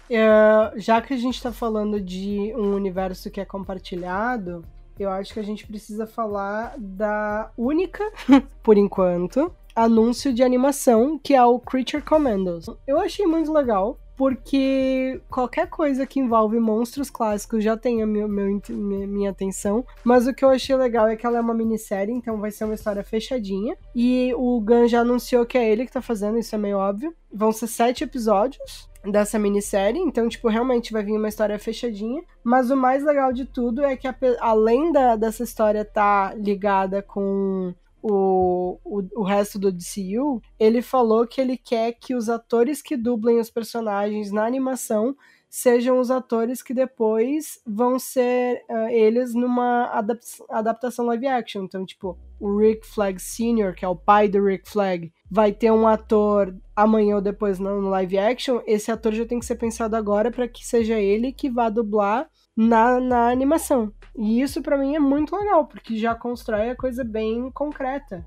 É, 0.08 0.78
já 0.78 1.02
que 1.02 1.12
a 1.12 1.16
gente 1.16 1.42
tá 1.42 1.50
falando 1.50 2.00
de 2.00 2.54
um 2.54 2.72
universo 2.72 3.32
que 3.32 3.40
é 3.40 3.44
compartilhado, 3.44 4.64
eu 4.98 5.10
acho 5.10 5.32
que 5.32 5.40
a 5.40 5.44
gente 5.44 5.66
precisa 5.66 6.06
falar 6.06 6.74
da 6.78 7.50
única, 7.56 8.04
por 8.62 8.76
enquanto, 8.76 9.52
anúncio 9.74 10.32
de 10.32 10.42
animação, 10.42 11.18
que 11.18 11.34
é 11.34 11.44
o 11.44 11.58
Creature 11.58 12.02
Commandos. 12.02 12.66
Eu 12.86 13.00
achei 13.00 13.26
muito 13.26 13.52
legal, 13.52 13.98
porque 14.16 15.20
qualquer 15.28 15.68
coisa 15.68 16.06
que 16.06 16.20
envolve 16.20 16.58
monstros 16.58 17.10
clássicos 17.10 17.62
já 17.64 17.76
tem 17.76 18.02
a 18.02 18.06
meu, 18.06 18.28
meu, 18.28 18.60
minha 18.68 19.30
atenção. 19.30 19.84
Mas 20.02 20.26
o 20.26 20.34
que 20.34 20.44
eu 20.44 20.50
achei 20.50 20.76
legal 20.76 21.08
é 21.08 21.16
que 21.16 21.26
ela 21.26 21.38
é 21.38 21.40
uma 21.40 21.54
minissérie, 21.54 22.12
então 22.12 22.38
vai 22.38 22.50
ser 22.50 22.64
uma 22.64 22.74
história 22.74 23.02
fechadinha. 23.02 23.76
E 23.94 24.32
o 24.34 24.60
Gun 24.60 24.86
já 24.86 25.00
anunciou 25.00 25.44
que 25.46 25.58
é 25.58 25.70
ele 25.70 25.86
que 25.86 25.92
tá 25.92 26.02
fazendo, 26.02 26.38
isso 26.38 26.54
é 26.54 26.58
meio 26.58 26.78
óbvio. 26.78 27.14
Vão 27.32 27.52
ser 27.52 27.66
sete 27.66 28.04
episódios 28.04 28.88
dessa 29.04 29.38
minissérie, 29.38 30.00
então, 30.00 30.28
tipo, 30.28 30.48
realmente 30.48 30.92
vai 30.92 31.02
vir 31.02 31.16
uma 31.16 31.28
história 31.28 31.58
fechadinha. 31.58 32.22
Mas 32.42 32.70
o 32.70 32.76
mais 32.76 33.04
legal 33.04 33.32
de 33.32 33.44
tudo 33.44 33.82
é 33.84 33.96
que, 33.96 34.08
além 34.40 34.92
da, 34.92 35.16
dessa 35.16 35.42
história 35.42 35.84
tá 35.84 36.34
ligada 36.34 37.02
com 37.02 37.74
o, 38.06 38.78
o, 38.84 39.02
o, 39.16 39.22
resto 39.22 39.58
do 39.58 39.72
DCU, 39.72 40.42
ele 40.60 40.82
falou 40.82 41.26
que 41.26 41.40
ele 41.40 41.56
quer 41.56 41.92
que 41.92 42.14
os 42.14 42.28
atores 42.28 42.82
que 42.82 42.98
dublem 42.98 43.40
os 43.40 43.48
personagens 43.48 44.30
na 44.30 44.44
animação 44.44 45.16
sejam 45.48 45.98
os 45.98 46.10
atores 46.10 46.62
que 46.62 46.74
depois 46.74 47.58
vão 47.66 47.98
ser 47.98 48.62
uh, 48.68 48.88
eles 48.90 49.34
numa 49.34 49.86
adap 49.86 50.20
adaptação 50.50 51.06
live 51.06 51.26
action. 51.26 51.64
Então, 51.64 51.86
tipo, 51.86 52.18
o 52.38 52.58
Rick 52.58 52.86
Flag 52.86 53.18
Sr., 53.18 53.74
que 53.74 53.86
é 53.86 53.88
o 53.88 53.96
pai 53.96 54.28
do 54.28 54.44
Rick 54.44 54.68
Flag, 54.68 55.10
vai 55.30 55.50
ter 55.50 55.70
um 55.70 55.86
ator 55.86 56.54
amanhã 56.76 57.16
ou 57.16 57.22
depois 57.22 57.58
no 57.58 57.88
live 57.88 58.18
action. 58.18 58.60
Esse 58.66 58.90
ator 58.90 59.14
já 59.14 59.24
tem 59.24 59.38
que 59.38 59.46
ser 59.46 59.54
pensado 59.54 59.96
agora 59.96 60.30
para 60.30 60.46
que 60.46 60.66
seja 60.66 61.00
ele 61.00 61.32
que 61.32 61.48
vá 61.48 61.70
dublar 61.70 62.28
na, 62.56 63.00
na 63.00 63.30
animação. 63.30 63.92
E 64.16 64.40
isso 64.40 64.62
para 64.62 64.78
mim 64.78 64.94
é 64.94 64.98
muito 64.98 65.34
legal, 65.36 65.66
porque 65.66 65.96
já 65.98 66.14
constrói 66.14 66.70
a 66.70 66.76
coisa 66.76 67.02
bem 67.04 67.50
concreta. 67.50 68.26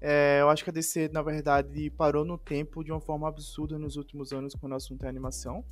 É, 0.00 0.38
eu 0.40 0.48
acho 0.48 0.64
que 0.64 0.70
a 0.70 0.72
DC, 0.72 1.10
na 1.12 1.20
verdade, 1.20 1.90
parou 1.90 2.24
no 2.24 2.38
tempo 2.38 2.82
de 2.82 2.90
uma 2.90 3.00
forma 3.00 3.28
absurda 3.28 3.78
nos 3.78 3.96
últimos 3.96 4.32
anos 4.32 4.54
quando 4.54 4.72
o 4.72 4.76
assunto 4.76 5.04
é 5.04 5.08
animação. 5.08 5.62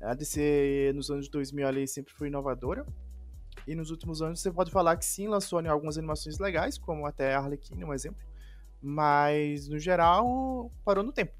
A 0.00 0.14
DC, 0.14 0.92
nos 0.94 1.10
anos 1.10 1.28
2000, 1.28 1.66
ali, 1.66 1.88
sempre 1.88 2.12
foi 2.12 2.28
inovadora. 2.28 2.84
E 3.66 3.74
nos 3.74 3.90
últimos 3.90 4.20
anos, 4.20 4.40
você 4.40 4.50
pode 4.50 4.70
falar 4.70 4.96
que 4.96 5.04
sim, 5.04 5.26
lançou 5.28 5.58
algumas 5.66 5.96
animações 5.96 6.38
legais, 6.38 6.76
como 6.76 7.06
até 7.06 7.34
Arlequina, 7.34 7.86
um 7.86 7.94
exemplo. 7.94 8.20
Mas, 8.82 9.68
no 9.68 9.78
geral, 9.78 10.70
parou 10.84 11.04
no 11.04 11.12
tempo. 11.12 11.32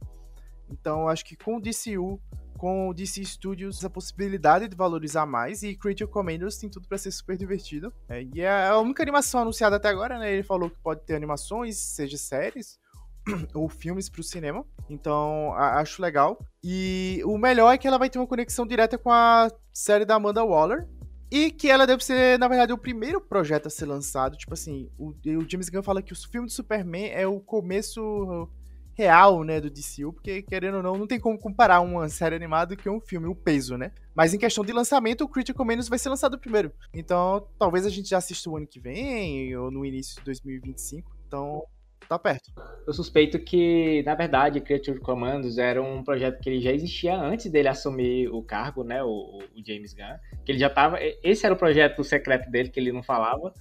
Então, 0.70 1.08
acho 1.08 1.24
que 1.24 1.36
com 1.36 1.56
o 1.56 1.60
DCU 1.60 2.20
com 2.62 2.88
o 2.88 2.94
DC 2.94 3.24
Studios 3.24 3.84
a 3.84 3.90
possibilidade 3.90 4.68
de 4.68 4.76
valorizar 4.76 5.26
mais 5.26 5.64
e 5.64 5.74
Creature 5.74 6.08
Commandos 6.08 6.56
tem 6.56 6.70
tudo 6.70 6.86
para 6.86 6.96
ser 6.96 7.10
super 7.10 7.36
divertido. 7.36 7.92
É, 8.08 8.22
e 8.22 8.40
é 8.40 8.68
a 8.68 8.78
única 8.78 9.02
animação 9.02 9.40
anunciada 9.40 9.74
até 9.74 9.88
agora, 9.88 10.16
né? 10.16 10.32
Ele 10.32 10.44
falou 10.44 10.70
que 10.70 10.76
pode 10.80 11.04
ter 11.04 11.16
animações, 11.16 11.76
seja 11.76 12.16
séries 12.16 12.78
ou 13.52 13.68
filmes 13.68 14.08
para 14.08 14.20
o 14.20 14.22
cinema. 14.22 14.64
Então, 14.88 15.52
acho 15.54 16.00
legal. 16.00 16.38
E 16.62 17.20
o 17.24 17.36
melhor 17.36 17.72
é 17.72 17.78
que 17.78 17.88
ela 17.88 17.98
vai 17.98 18.08
ter 18.08 18.20
uma 18.20 18.28
conexão 18.28 18.64
direta 18.64 18.96
com 18.96 19.10
a 19.10 19.50
série 19.72 20.04
da 20.04 20.14
Amanda 20.14 20.44
Waller, 20.44 20.86
e 21.32 21.50
que 21.50 21.68
ela 21.68 21.84
deve 21.84 22.04
ser, 22.04 22.38
na 22.38 22.46
verdade, 22.46 22.72
o 22.72 22.78
primeiro 22.78 23.20
projeto 23.20 23.66
a 23.66 23.70
ser 23.70 23.86
lançado. 23.86 24.36
Tipo 24.36 24.54
assim, 24.54 24.88
o, 24.96 25.08
o 25.08 25.48
James 25.48 25.68
Gunn 25.68 25.82
fala 25.82 26.00
que 26.00 26.12
o 26.12 26.16
filme 26.16 26.46
de 26.46 26.52
Superman 26.52 27.10
é 27.10 27.26
o 27.26 27.40
começo 27.40 28.48
real, 28.94 29.42
né, 29.42 29.60
do 29.60 29.70
DCU, 29.70 30.12
porque, 30.12 30.42
querendo 30.42 30.76
ou 30.76 30.82
não, 30.82 30.98
não 30.98 31.06
tem 31.06 31.18
como 31.18 31.38
comparar 31.38 31.80
uma 31.80 32.08
série 32.08 32.36
animada 32.36 32.76
que 32.76 32.88
um 32.88 33.00
filme, 33.00 33.26
o 33.26 33.34
peso, 33.34 33.76
né? 33.76 33.92
Mas 34.14 34.34
em 34.34 34.38
questão 34.38 34.64
de 34.64 34.72
lançamento, 34.72 35.24
o 35.24 35.28
Critical 35.28 35.64
Menos 35.64 35.88
vai 35.88 35.98
ser 35.98 36.10
lançado 36.10 36.38
primeiro. 36.38 36.72
Então, 36.92 37.46
talvez 37.58 37.86
a 37.86 37.90
gente 37.90 38.08
já 38.10 38.18
assista 38.18 38.50
o 38.50 38.56
ano 38.56 38.66
que 38.66 38.78
vem, 38.78 39.56
ou 39.56 39.70
no 39.70 39.84
início 39.84 40.16
de 40.16 40.24
2025. 40.24 41.10
Então, 41.26 41.64
tá 42.06 42.18
perto. 42.18 42.52
Eu 42.86 42.92
suspeito 42.92 43.38
que, 43.38 44.02
na 44.04 44.14
verdade, 44.14 44.60
Creature 44.60 45.00
Commandos 45.00 45.56
era 45.56 45.82
um 45.82 46.04
projeto 46.04 46.40
que 46.40 46.50
ele 46.50 46.60
já 46.60 46.72
existia 46.72 47.16
antes 47.16 47.50
dele 47.50 47.68
assumir 47.68 48.28
o 48.28 48.42
cargo, 48.42 48.84
né, 48.84 49.02
o, 49.02 49.08
o 49.08 49.66
James 49.66 49.94
Gunn. 49.94 50.18
Que 50.44 50.52
ele 50.52 50.58
já 50.58 50.68
tava... 50.68 50.98
Esse 51.22 51.46
era 51.46 51.54
o 51.54 51.58
projeto 51.58 52.04
secreto 52.04 52.50
dele, 52.50 52.68
que 52.68 52.78
ele 52.78 52.92
não 52.92 53.02
falava. 53.02 53.54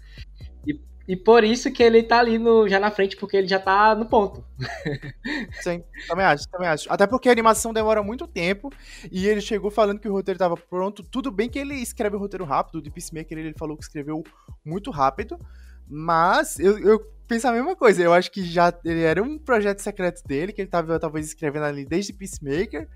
E 0.67 0.77
e 1.11 1.15
por 1.17 1.43
isso 1.43 1.69
que 1.69 1.83
ele 1.83 2.01
tá 2.01 2.19
ali 2.19 2.39
no, 2.39 2.69
já 2.69 2.79
na 2.79 2.89
frente, 2.89 3.17
porque 3.17 3.35
ele 3.35 3.47
já 3.47 3.59
tá 3.59 3.93
no 3.93 4.05
ponto. 4.05 4.45
Sim, 5.61 5.83
também 6.07 6.25
acho, 6.25 6.49
também 6.49 6.69
acho. 6.69 6.89
Até 6.89 7.05
porque 7.05 7.27
a 7.27 7.33
animação 7.33 7.73
demora 7.73 8.01
muito 8.01 8.25
tempo 8.25 8.71
e 9.11 9.27
ele 9.27 9.41
chegou 9.41 9.69
falando 9.69 9.99
que 9.99 10.07
o 10.07 10.13
roteiro 10.13 10.39
tava 10.39 10.55
pronto. 10.55 11.03
Tudo 11.03 11.29
bem 11.29 11.49
que 11.49 11.59
ele 11.59 11.75
escreve 11.75 12.15
o 12.15 12.19
roteiro 12.19 12.45
rápido, 12.45 12.81
de 12.81 12.89
Peacemaker 12.89 13.37
ele 13.37 13.53
falou 13.59 13.75
que 13.75 13.83
escreveu 13.83 14.23
muito 14.63 14.89
rápido, 14.89 15.37
mas 15.85 16.57
eu, 16.57 16.79
eu 16.79 17.01
penso 17.27 17.45
a 17.45 17.51
mesma 17.51 17.75
coisa. 17.75 18.01
Eu 18.01 18.13
acho 18.13 18.31
que 18.31 18.45
já 18.45 18.73
ele 18.85 19.01
era 19.01 19.21
um 19.21 19.37
projeto 19.37 19.79
secreto 19.79 20.23
dele, 20.25 20.53
que 20.53 20.61
ele 20.61 20.69
tava 20.69 20.97
talvez 20.97 21.25
escrevendo 21.25 21.65
ali 21.65 21.85
desde 21.85 22.13
Peacemaker, 22.13 22.87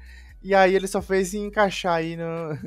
e 0.42 0.56
aí 0.56 0.74
ele 0.74 0.88
só 0.88 1.02
fez 1.02 1.34
encaixar 1.34 1.96
aí 1.96 2.16
no, 2.16 2.58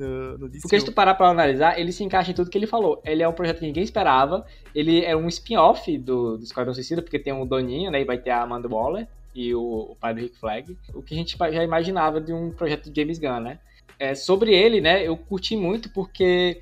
no, 0.00 0.38
no 0.38 0.50
Porque 0.50 0.80
se 0.80 0.86
tu 0.86 0.92
parar 0.92 1.14
pra 1.14 1.28
analisar, 1.28 1.78
ele 1.78 1.92
se 1.92 2.02
encaixa 2.02 2.30
em 2.30 2.34
tudo 2.34 2.50
que 2.50 2.56
ele 2.56 2.66
falou. 2.66 3.00
Ele 3.04 3.22
é 3.22 3.28
um 3.28 3.32
projeto 3.32 3.58
que 3.58 3.66
ninguém 3.66 3.82
esperava. 3.82 4.46
Ele 4.74 5.04
é 5.04 5.14
um 5.14 5.28
spin-off 5.28 5.96
do, 5.98 6.38
do 6.38 6.42
Esquadrão 6.42 6.72
Suicida, 6.72 7.02
porque 7.02 7.18
tem 7.18 7.32
o 7.32 7.44
Doninho, 7.44 7.90
né? 7.90 8.00
E 8.00 8.04
vai 8.04 8.18
ter 8.18 8.30
a 8.30 8.42
Amanda 8.42 8.68
Waller 8.68 9.06
e 9.34 9.54
o, 9.54 9.90
o 9.90 9.96
pai 10.00 10.14
do 10.14 10.20
Rick 10.20 10.36
Flag. 10.38 10.76
O 10.94 11.02
que 11.02 11.14
a 11.14 11.16
gente 11.16 11.36
já 11.36 11.62
imaginava 11.62 12.20
de 12.20 12.32
um 12.32 12.50
projeto 12.50 12.90
de 12.90 13.00
James 13.00 13.18
Gunn, 13.18 13.40
né? 13.40 13.58
É, 13.98 14.14
sobre 14.14 14.54
ele, 14.54 14.80
né? 14.80 15.06
Eu 15.06 15.16
curti 15.16 15.54
muito 15.56 15.90
porque 15.90 16.60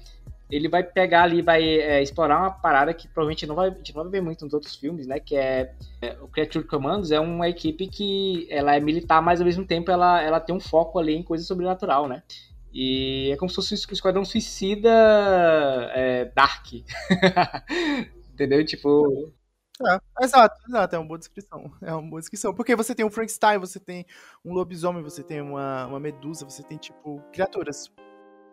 ele 0.51 0.69
vai 0.69 0.83
pegar 0.83 1.25
ali, 1.25 1.43
vai 1.43 1.63
é, 1.63 2.03
explorar 2.03 2.39
uma 2.39 2.51
parada 2.51 2.93
que 2.95 3.07
provavelmente 3.07 3.47
não 3.47 3.55
vai, 3.55 3.69
a 3.69 3.75
gente 3.75 3.95
não 3.95 4.03
vai 4.03 4.13
ver 4.13 4.23
muito 4.23 4.45
nos 4.45 4.55
outros 4.55 4.75
filmes, 4.75 5.07
né? 5.07 5.21
Que 5.21 5.37
é, 5.37 5.73
é, 6.01 6.17
o 6.21 6.29
Creature 6.29 6.65
Commandos 6.65 7.13
é 7.13 7.21
uma 7.21 7.49
equipe 7.49 7.87
que 7.87 8.47
ela 8.51 8.75
é 8.75 8.81
militar, 8.81 9.23
mas 9.23 9.41
ao 9.41 9.47
mesmo 9.47 9.65
tempo 9.65 9.91
ela, 9.91 10.21
ela 10.21 10.41
tem 10.41 10.55
um 10.55 10.61
foco 10.61 10.99
ali 10.99 11.15
em 11.15 11.23
coisa 11.23 11.45
sobrenatural, 11.45 12.09
né? 12.09 12.23
E 12.81 13.33
é 13.33 13.37
como 13.37 13.49
se 13.49 13.57
fosse 13.57 13.75
um 13.75 13.93
esquadrão 13.93 14.25
suicida 14.25 14.89
é, 15.97 16.27
dark. 16.27 16.67
Entendeu? 18.33 18.65
Tipo. 18.65 19.33
É, 19.85 20.25
exato, 20.25 20.55
exato, 20.69 20.95
é 20.95 20.99
uma 21.01 21.09
boa 21.09 21.19
descrição. 21.19 21.73
É 21.83 21.93
uma 21.93 22.09
boa 22.09 22.21
descrição. 22.21 22.55
Porque 22.55 22.77
você 22.77 22.95
tem 22.95 23.05
um 23.05 23.11
Frankenstein, 23.11 23.59
você 23.59 23.81
tem 23.81 24.07
um 24.45 24.53
lobisomem, 24.53 25.03
você 25.03 25.25
tem 25.25 25.41
uma, 25.41 25.87
uma 25.87 25.99
medusa, 25.99 26.45
você 26.45 26.63
tem, 26.63 26.79
tipo, 26.79 27.21
criaturas. 27.33 27.91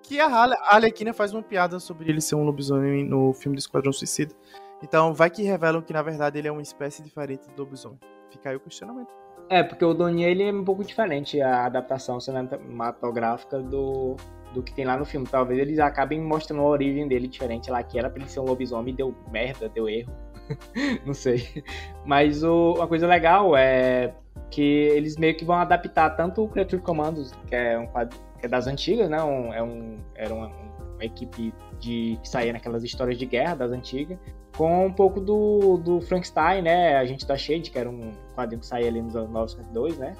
Que 0.01 0.19
a 0.19 0.27
Arlequina 0.71 1.13
faz 1.13 1.31
uma 1.31 1.43
piada 1.43 1.79
sobre 1.79 2.09
ele 2.09 2.19
ser 2.19 2.33
um 2.33 2.43
lobisomem 2.43 3.05
no 3.05 3.31
filme 3.31 3.55
do 3.55 3.59
Esquadrão 3.59 3.93
Suicida. 3.93 4.33
Então, 4.81 5.13
vai 5.13 5.29
que 5.29 5.43
revelam 5.43 5.83
que, 5.83 5.93
na 5.93 6.01
verdade, 6.01 6.39
ele 6.39 6.47
é 6.47 6.51
uma 6.51 6.63
espécie 6.63 7.03
diferente 7.03 7.47
do 7.49 7.61
lobisomem. 7.61 7.99
Fica 8.31 8.49
aí 8.49 8.55
o 8.55 8.59
questionamento. 8.59 9.24
É, 9.49 9.61
porque 9.61 9.85
o 9.85 9.93
Doninha 9.93 10.27
ele 10.27 10.43
é 10.43 10.51
um 10.51 10.63
pouco 10.63 10.83
diferente 10.83 11.39
a 11.41 11.65
adaptação 11.65 12.19
cinematográfica 12.19 13.59
do, 13.59 14.15
do 14.53 14.63
que 14.63 14.73
tem 14.73 14.85
lá 14.85 14.97
no 14.97 15.05
filme. 15.05 15.27
Talvez 15.27 15.59
eles 15.59 15.79
acabem 15.79 16.19
mostrando 16.19 16.61
a 16.61 16.65
origem 16.65 17.07
dele 17.07 17.27
diferente 17.27 17.69
lá, 17.69 17.83
que 17.83 17.99
era 17.99 18.09
pra 18.09 18.19
ele 18.19 18.29
ser 18.29 18.39
um 18.39 18.45
lobisomem 18.45 18.93
e 18.93 18.97
deu 18.97 19.15
merda, 19.31 19.69
deu 19.69 19.87
erro. 19.87 20.11
Não 21.05 21.13
sei. 21.13 21.63
Mas 22.05 22.43
o, 22.43 22.73
uma 22.73 22.87
coisa 22.87 23.07
legal 23.07 23.55
é 23.55 24.13
que 24.49 24.61
eles 24.61 25.17
meio 25.17 25.35
que 25.35 25.45
vão 25.45 25.55
adaptar 25.55 26.11
tanto 26.11 26.43
o 26.43 26.47
Creature 26.47 26.81
Commandos, 26.81 27.31
que 27.47 27.55
é 27.55 27.77
um 27.77 27.87
quadro, 27.87 28.17
que 28.39 28.45
é 28.45 28.49
das 28.49 28.67
antigas, 28.67 29.09
né? 29.09 29.21
Um, 29.23 29.53
é 29.53 29.61
um, 29.61 29.99
era 30.15 30.33
uma, 30.33 30.51
uma 30.95 31.05
equipe 31.05 31.53
de 31.79 32.17
que 32.21 32.27
saía 32.27 32.53
naquelas 32.53 32.83
histórias 32.83 33.17
de 33.17 33.25
guerra 33.25 33.55
das 33.55 33.71
antigas, 33.71 34.17
com 34.57 34.85
um 34.85 34.93
pouco 34.93 35.19
do, 35.19 35.77
do 35.77 36.01
Frankenstein, 36.01 36.61
né? 36.61 36.97
A 36.97 37.05
gente 37.05 37.25
da 37.25 37.37
Shade, 37.37 37.69
que 37.69 37.77
era 37.77 37.89
um 37.89 38.11
quadrinho 38.35 38.61
que 38.61 38.65
saía 38.65 38.87
ali 38.87 39.01
nos 39.01 39.15
anos 39.15 39.29
952, 39.29 39.97
né? 39.97 40.15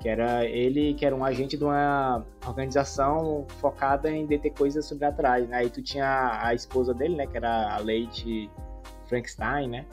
Que 0.00 0.08
era 0.08 0.44
ele, 0.44 0.94
que 0.94 1.06
era 1.06 1.14
um 1.14 1.24
agente 1.24 1.56
de 1.56 1.64
uma 1.64 2.24
organização 2.46 3.46
focada 3.60 4.10
em 4.10 4.26
deter 4.26 4.52
coisas 4.52 4.84
sobrenaturais, 4.84 5.48
né? 5.48 5.58
Aí 5.58 5.70
tu 5.70 5.80
tinha 5.82 6.40
a 6.42 6.52
esposa 6.54 6.92
dele, 6.92 7.16
né? 7.16 7.26
Que 7.26 7.36
era 7.36 7.74
a 7.74 7.78
Lady 7.78 8.50
Frankenstein, 9.08 9.68
né? 9.68 9.86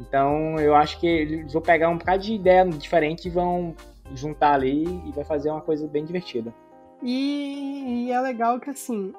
Então 0.00 0.58
eu 0.58 0.74
acho 0.74 0.98
que 0.98 1.06
eles 1.06 1.52
vão 1.52 1.62
pegar 1.62 1.88
um 1.88 1.98
bocado 1.98 2.22
de 2.22 2.34
ideia 2.34 2.66
diferente 2.66 3.28
e 3.28 3.30
vão 3.30 3.74
juntar 4.14 4.54
ali 4.54 4.84
e 5.06 5.12
vai 5.12 5.24
fazer 5.24 5.50
uma 5.50 5.60
coisa 5.60 5.86
bem 5.86 6.04
divertida. 6.04 6.52
E, 7.02 8.06
e 8.06 8.12
é 8.12 8.20
legal 8.20 8.58
que 8.58 8.70
assim, 8.70 9.12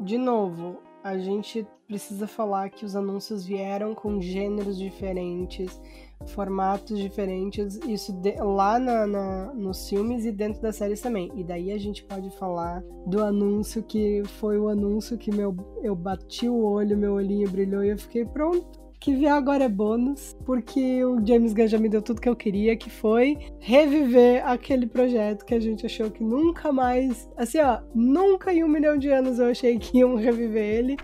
de 0.00 0.18
novo, 0.18 0.80
a 1.02 1.16
gente 1.18 1.66
precisa 1.86 2.26
falar 2.26 2.70
que 2.70 2.84
os 2.84 2.96
anúncios 2.96 3.44
vieram 3.44 3.94
com 3.94 4.20
gêneros 4.20 4.78
diferentes, 4.78 5.80
formatos 6.28 6.98
diferentes, 6.98 7.76
isso 7.86 8.12
de, 8.12 8.34
lá 8.36 8.78
na, 8.78 9.06
na, 9.06 9.52
nos 9.52 9.88
filmes 9.88 10.24
e 10.24 10.32
dentro 10.32 10.62
das 10.62 10.76
séries 10.76 11.00
também. 11.00 11.30
E 11.34 11.44
daí 11.44 11.72
a 11.72 11.78
gente 11.78 12.04
pode 12.04 12.30
falar 12.38 12.82
do 13.06 13.22
anúncio 13.22 13.82
que 13.82 14.22
foi 14.38 14.58
o 14.58 14.68
anúncio 14.68 15.18
que 15.18 15.30
meu, 15.30 15.54
eu 15.82 15.94
bati 15.94 16.48
o 16.48 16.64
olho, 16.64 16.96
meu 16.96 17.14
olhinho 17.14 17.50
brilhou 17.50 17.84
e 17.84 17.90
eu 17.90 17.98
fiquei 17.98 18.24
pronto 18.24 18.83
que 19.04 19.14
vier 19.14 19.32
agora 19.32 19.64
é 19.64 19.68
bônus, 19.68 20.34
porque 20.46 21.04
o 21.04 21.20
James 21.26 21.52
Gunn 21.52 21.68
já 21.68 21.76
me 21.76 21.90
deu 21.90 22.00
tudo 22.00 22.22
que 22.22 22.28
eu 22.28 22.34
queria, 22.34 22.74
que 22.74 22.88
foi 22.88 23.36
reviver 23.60 24.42
aquele 24.46 24.86
projeto 24.86 25.44
que 25.44 25.54
a 25.54 25.60
gente 25.60 25.84
achou 25.84 26.10
que 26.10 26.24
nunca 26.24 26.72
mais, 26.72 27.28
assim 27.36 27.58
ó, 27.60 27.80
nunca 27.94 28.50
em 28.50 28.64
um 28.64 28.68
milhão 28.68 28.96
de 28.96 29.10
anos 29.10 29.38
eu 29.38 29.48
achei 29.48 29.78
que 29.78 29.98
iam 29.98 30.14
reviver 30.14 30.64
ele 30.64 30.96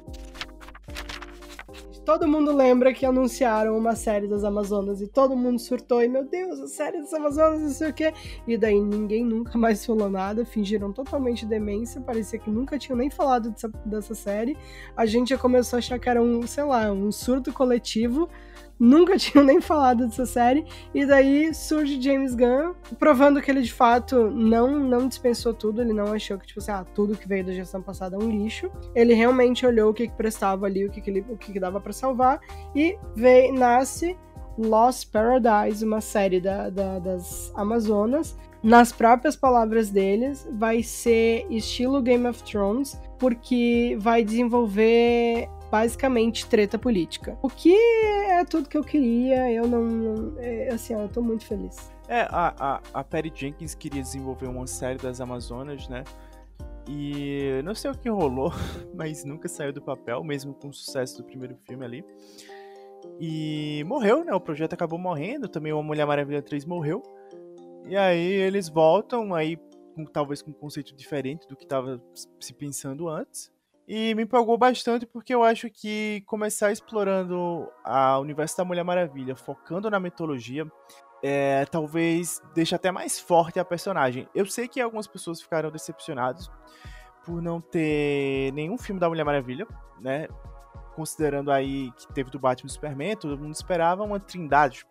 todo 2.04 2.26
mundo 2.26 2.54
lembra 2.54 2.92
que 2.92 3.06
anunciaram 3.06 3.76
uma 3.76 3.94
série 3.94 4.26
das 4.26 4.44
Amazonas 4.44 5.00
e 5.00 5.06
todo 5.06 5.36
mundo 5.36 5.58
surtou 5.58 6.02
e, 6.02 6.08
meu 6.08 6.24
Deus, 6.24 6.60
a 6.60 6.66
série 6.66 6.98
das 6.98 7.12
Amazonas, 7.12 7.60
não 7.60 7.68
sei 7.68 7.90
o 7.90 7.94
quê. 7.94 8.12
E 8.46 8.56
daí 8.56 8.80
ninguém 8.80 9.24
nunca 9.24 9.56
mais 9.58 9.84
falou 9.84 10.08
nada, 10.08 10.44
fingiram 10.44 10.92
totalmente 10.92 11.46
demência, 11.46 12.00
parecia 12.00 12.38
que 12.38 12.50
nunca 12.50 12.78
tinham 12.78 12.96
nem 12.96 13.10
falado 13.10 13.50
dessa, 13.50 13.68
dessa 13.84 14.14
série. 14.14 14.56
A 14.96 15.06
gente 15.06 15.30
já 15.30 15.38
começou 15.38 15.76
a 15.76 15.78
achar 15.78 15.98
que 15.98 16.08
era 16.08 16.22
um, 16.22 16.46
sei 16.46 16.64
lá, 16.64 16.90
um 16.90 17.12
surto 17.12 17.52
coletivo 17.52 18.28
nunca 18.80 19.16
tinham 19.18 19.44
nem 19.44 19.60
falado 19.60 20.06
dessa 20.06 20.24
série, 20.24 20.64
e 20.94 21.04
daí 21.04 21.52
surge 21.54 22.00
James 22.00 22.34
Gunn 22.34 22.72
provando 22.98 23.42
que 23.42 23.50
ele 23.50 23.60
de 23.60 23.72
fato 23.72 24.30
não 24.30 24.80
não 24.80 25.06
dispensou 25.06 25.52
tudo, 25.52 25.82
ele 25.82 25.92
não 25.92 26.12
achou 26.12 26.38
que 26.38 26.46
tipo 26.46 26.60
assim, 26.60 26.72
ah, 26.72 26.86
tudo 26.94 27.16
que 27.16 27.28
veio 27.28 27.44
da 27.44 27.52
gestão 27.52 27.82
passada 27.82 28.16
é 28.16 28.18
um 28.18 28.30
lixo. 28.30 28.70
Ele 28.94 29.12
realmente 29.12 29.66
olhou 29.66 29.90
o 29.90 29.94
que, 29.94 30.08
que 30.08 30.14
prestava 30.14 30.66
ali, 30.66 30.86
o 30.86 30.90
que, 30.90 31.00
que, 31.00 31.10
ele, 31.10 31.24
o 31.28 31.36
que, 31.36 31.52
que 31.52 31.60
dava 31.60 31.80
para 31.80 31.92
salvar. 31.92 32.40
E 32.74 32.96
veio 33.14 33.52
nasce 33.52 34.16
Lost 34.58 35.10
Paradise, 35.10 35.84
uma 35.84 36.00
série 36.00 36.40
da, 36.40 36.70
da, 36.70 36.98
das 36.98 37.52
Amazonas, 37.54 38.36
nas 38.62 38.92
próprias 38.92 39.34
palavras 39.36 39.90
deles, 39.90 40.46
vai 40.52 40.82
ser 40.82 41.46
estilo 41.48 42.02
Game 42.02 42.26
of 42.26 42.42
Thrones, 42.42 43.00
porque 43.18 43.96
vai 43.98 44.22
desenvolver 44.22 45.48
basicamente 45.70 46.46
treta 46.46 46.78
política. 46.78 47.38
O 47.42 47.48
que 47.48 47.74
é 47.74 48.44
tudo 48.44 48.68
que 48.68 48.76
eu 48.76 48.84
queria, 48.84 49.50
eu 49.52 49.66
não. 49.66 49.84
não 49.84 50.38
é, 50.38 50.68
assim, 50.68 50.94
eu 50.94 51.08
tô 51.08 51.22
muito 51.22 51.46
feliz. 51.46 51.92
É, 52.08 52.22
a, 52.22 52.54
a, 52.58 52.80
a 52.94 53.04
Perry 53.04 53.32
Jenkins 53.34 53.74
queria 53.74 54.02
desenvolver 54.02 54.46
uma 54.46 54.66
série 54.66 54.98
das 54.98 55.20
Amazonas, 55.20 55.88
né? 55.88 56.04
E 56.88 57.60
não 57.64 57.74
sei 57.74 57.90
o 57.90 57.94
que 57.96 58.08
rolou, 58.08 58.52
mas 58.94 59.24
nunca 59.24 59.48
saiu 59.48 59.72
do 59.72 59.80
papel, 59.80 60.24
mesmo 60.24 60.52
com 60.54 60.68
o 60.68 60.72
sucesso 60.72 61.18
do 61.18 61.24
primeiro 61.24 61.56
filme 61.56 61.84
ali. 61.84 62.04
E 63.20 63.84
morreu, 63.86 64.24
né? 64.24 64.34
O 64.34 64.40
projeto 64.40 64.72
acabou 64.72 64.98
morrendo, 64.98 65.48
também 65.48 65.72
uma 65.72 65.82
Mulher 65.82 66.06
Maravilha 66.06 66.42
3 66.42 66.64
morreu. 66.64 67.02
E 67.86 67.96
aí 67.96 68.32
eles 68.32 68.68
voltam 68.68 69.34
aí 69.34 69.56
com, 69.94 70.04
talvez 70.04 70.42
com 70.42 70.50
um 70.50 70.54
conceito 70.54 70.94
diferente 70.94 71.46
do 71.46 71.56
que 71.56 71.64
estava 71.64 72.02
se 72.38 72.52
pensando 72.52 73.08
antes. 73.08 73.52
E 73.92 74.14
me 74.14 74.22
empolgou 74.22 74.56
bastante 74.56 75.04
porque 75.04 75.34
eu 75.34 75.42
acho 75.42 75.68
que 75.68 76.22
começar 76.24 76.70
explorando 76.70 77.68
a 77.82 78.20
universo 78.20 78.56
da 78.56 78.64
Mulher 78.64 78.84
Maravilha, 78.84 79.34
focando 79.34 79.90
na 79.90 79.98
mitologia, 79.98 80.64
é, 81.20 81.64
talvez 81.64 82.40
deixe 82.54 82.72
até 82.72 82.92
mais 82.92 83.18
forte 83.18 83.58
a 83.58 83.64
personagem. 83.64 84.28
Eu 84.32 84.46
sei 84.46 84.68
que 84.68 84.80
algumas 84.80 85.08
pessoas 85.08 85.42
ficaram 85.42 85.72
decepcionadas 85.72 86.48
por 87.24 87.42
não 87.42 87.60
ter 87.60 88.52
nenhum 88.52 88.78
filme 88.78 89.00
da 89.00 89.08
Mulher 89.08 89.24
Maravilha, 89.24 89.66
né? 90.00 90.28
Considerando 90.94 91.50
aí 91.50 91.90
que 91.96 92.06
teve 92.12 92.30
do 92.30 92.38
Batman 92.38 92.68
e 92.68 92.72
Superman, 92.72 93.16
todo 93.16 93.36
mundo 93.36 93.54
esperava 93.54 94.04
uma 94.04 94.20
trindade 94.20 94.86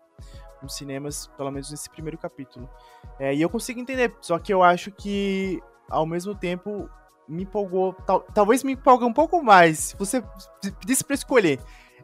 nos 0.62 0.76
cinemas, 0.76 1.28
pelo 1.38 1.52
menos 1.52 1.72
nesse 1.72 1.90
primeiro 1.90 2.18
capítulo. 2.18 2.70
É, 3.18 3.34
e 3.34 3.42
eu 3.42 3.50
consigo 3.50 3.80
entender, 3.80 4.14
só 4.20 4.38
que 4.38 4.54
eu 4.54 4.62
acho 4.62 4.92
que, 4.92 5.64
ao 5.90 6.06
mesmo 6.06 6.36
tempo, 6.36 6.90
me 7.30 7.44
empolgou, 7.44 7.94
tal, 7.94 8.22
talvez 8.34 8.64
me 8.64 8.74
empolgue 8.74 9.06
um 9.06 9.14
pouco 9.14 9.42
mais. 9.44 9.80
Se 9.80 9.98
você 9.98 10.24
pedisse 10.80 11.04
pra 11.04 11.14
escolher 11.14 11.60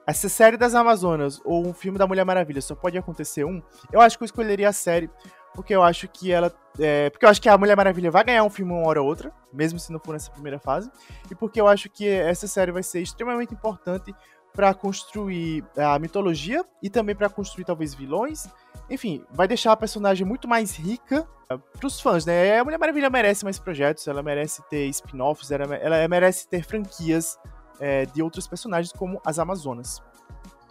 essa 0.07 0.29
série 0.29 0.55
das 0.55 0.75
Amazonas 0.75 1.41
ou 1.43 1.67
um 1.67 1.73
filme 1.73 1.97
da 1.97 2.05
Mulher 2.05 2.23
Maravilha, 2.23 2.61
só 2.61 2.75
pode 2.75 2.97
acontecer 2.97 3.43
um, 3.43 3.61
eu 3.91 3.99
acho 3.99 4.17
que 4.17 4.23
eu 4.23 4.25
escolheria 4.25 4.69
a 4.69 4.73
série, 4.73 5.09
porque 5.53 5.73
eu 5.75 5.81
acho 5.81 6.07
que 6.07 6.31
ela. 6.31 6.53
É, 6.77 7.09
porque 7.09 7.25
eu 7.25 7.29
acho 7.29 7.41
que 7.41 7.49
a 7.49 7.57
Mulher 7.57 7.75
Maravilha 7.75 8.11
vai 8.11 8.23
ganhar 8.23 8.43
um 8.43 8.49
filme 8.49 8.71
uma 8.71 8.87
hora 8.87 9.01
ou 9.01 9.07
outra, 9.07 9.31
mesmo 9.51 9.79
se 9.79 9.91
não 9.91 9.99
for 9.99 10.13
nessa 10.13 10.29
primeira 10.31 10.59
fase, 10.59 10.91
e 11.31 11.33
porque 11.33 11.59
eu 11.59 11.67
acho 11.67 11.89
que 11.89 12.07
essa 12.07 12.47
série 12.47 12.71
vai 12.71 12.83
ser 12.83 13.01
extremamente 13.01 13.53
importante 13.53 14.13
para 14.53 14.73
construir 14.73 15.65
a 15.75 15.99
mitologia 15.99 16.63
e 16.81 16.89
também 16.89 17.15
para 17.15 17.29
construir 17.29 17.65
talvez 17.65 17.93
vilões. 17.93 18.47
Enfim, 18.89 19.23
vai 19.31 19.47
deixar 19.47 19.71
a 19.71 19.77
personagem 19.77 20.25
muito 20.25 20.47
mais 20.47 20.75
rica 20.75 21.27
uh, 21.51 21.59
pros 21.79 21.99
fãs, 21.99 22.25
né? 22.25 22.59
A 22.59 22.63
Mulher 22.63 22.77
Maravilha 22.77 23.09
merece 23.09 23.43
mais 23.43 23.59
projetos, 23.59 24.07
ela 24.07 24.21
merece 24.21 24.61
ter 24.69 24.85
spin-offs, 24.87 25.51
ela, 25.51 25.75
ela, 25.75 26.07
merece 26.07 26.47
ter 26.47 26.63
franquias 26.63 27.39
é, 27.79 28.05
de 28.05 28.21
outros 28.21 28.47
personagens 28.47 28.91
como 28.91 29.19
as 29.25 29.39
Amazonas. 29.39 30.01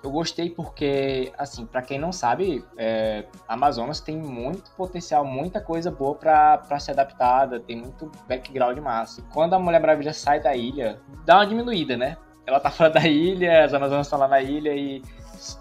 Eu 0.02 0.10
gostei 0.10 0.50
porque, 0.50 1.32
assim, 1.38 1.64
para 1.64 1.80
quem 1.80 1.98
não 1.98 2.12
sabe, 2.12 2.62
é, 2.76 3.24
Amazonas 3.48 4.00
tem 4.00 4.18
muito 4.18 4.70
potencial, 4.72 5.24
muita 5.24 5.62
coisa 5.62 5.90
boa 5.90 6.14
para 6.14 6.78
ser 6.78 6.90
adaptada, 6.90 7.58
tem 7.58 7.76
muito 7.76 8.12
background 8.28 8.78
massa. 8.78 9.22
E 9.22 9.24
quando 9.32 9.54
a 9.54 9.58
Mulher 9.58 9.80
Maravilha 9.80 10.12
sai 10.12 10.40
da 10.40 10.54
ilha, 10.54 11.00
dá 11.24 11.36
uma 11.36 11.46
diminuída, 11.46 11.96
né? 11.96 12.18
ela 12.46 12.60
tá 12.60 12.70
fora 12.70 12.90
da 12.90 13.06
ilha, 13.06 13.64
as 13.64 13.72
Amazonas 13.72 14.06
estão 14.06 14.18
lá 14.18 14.28
na 14.28 14.40
ilha 14.40 14.74
e 14.74 15.02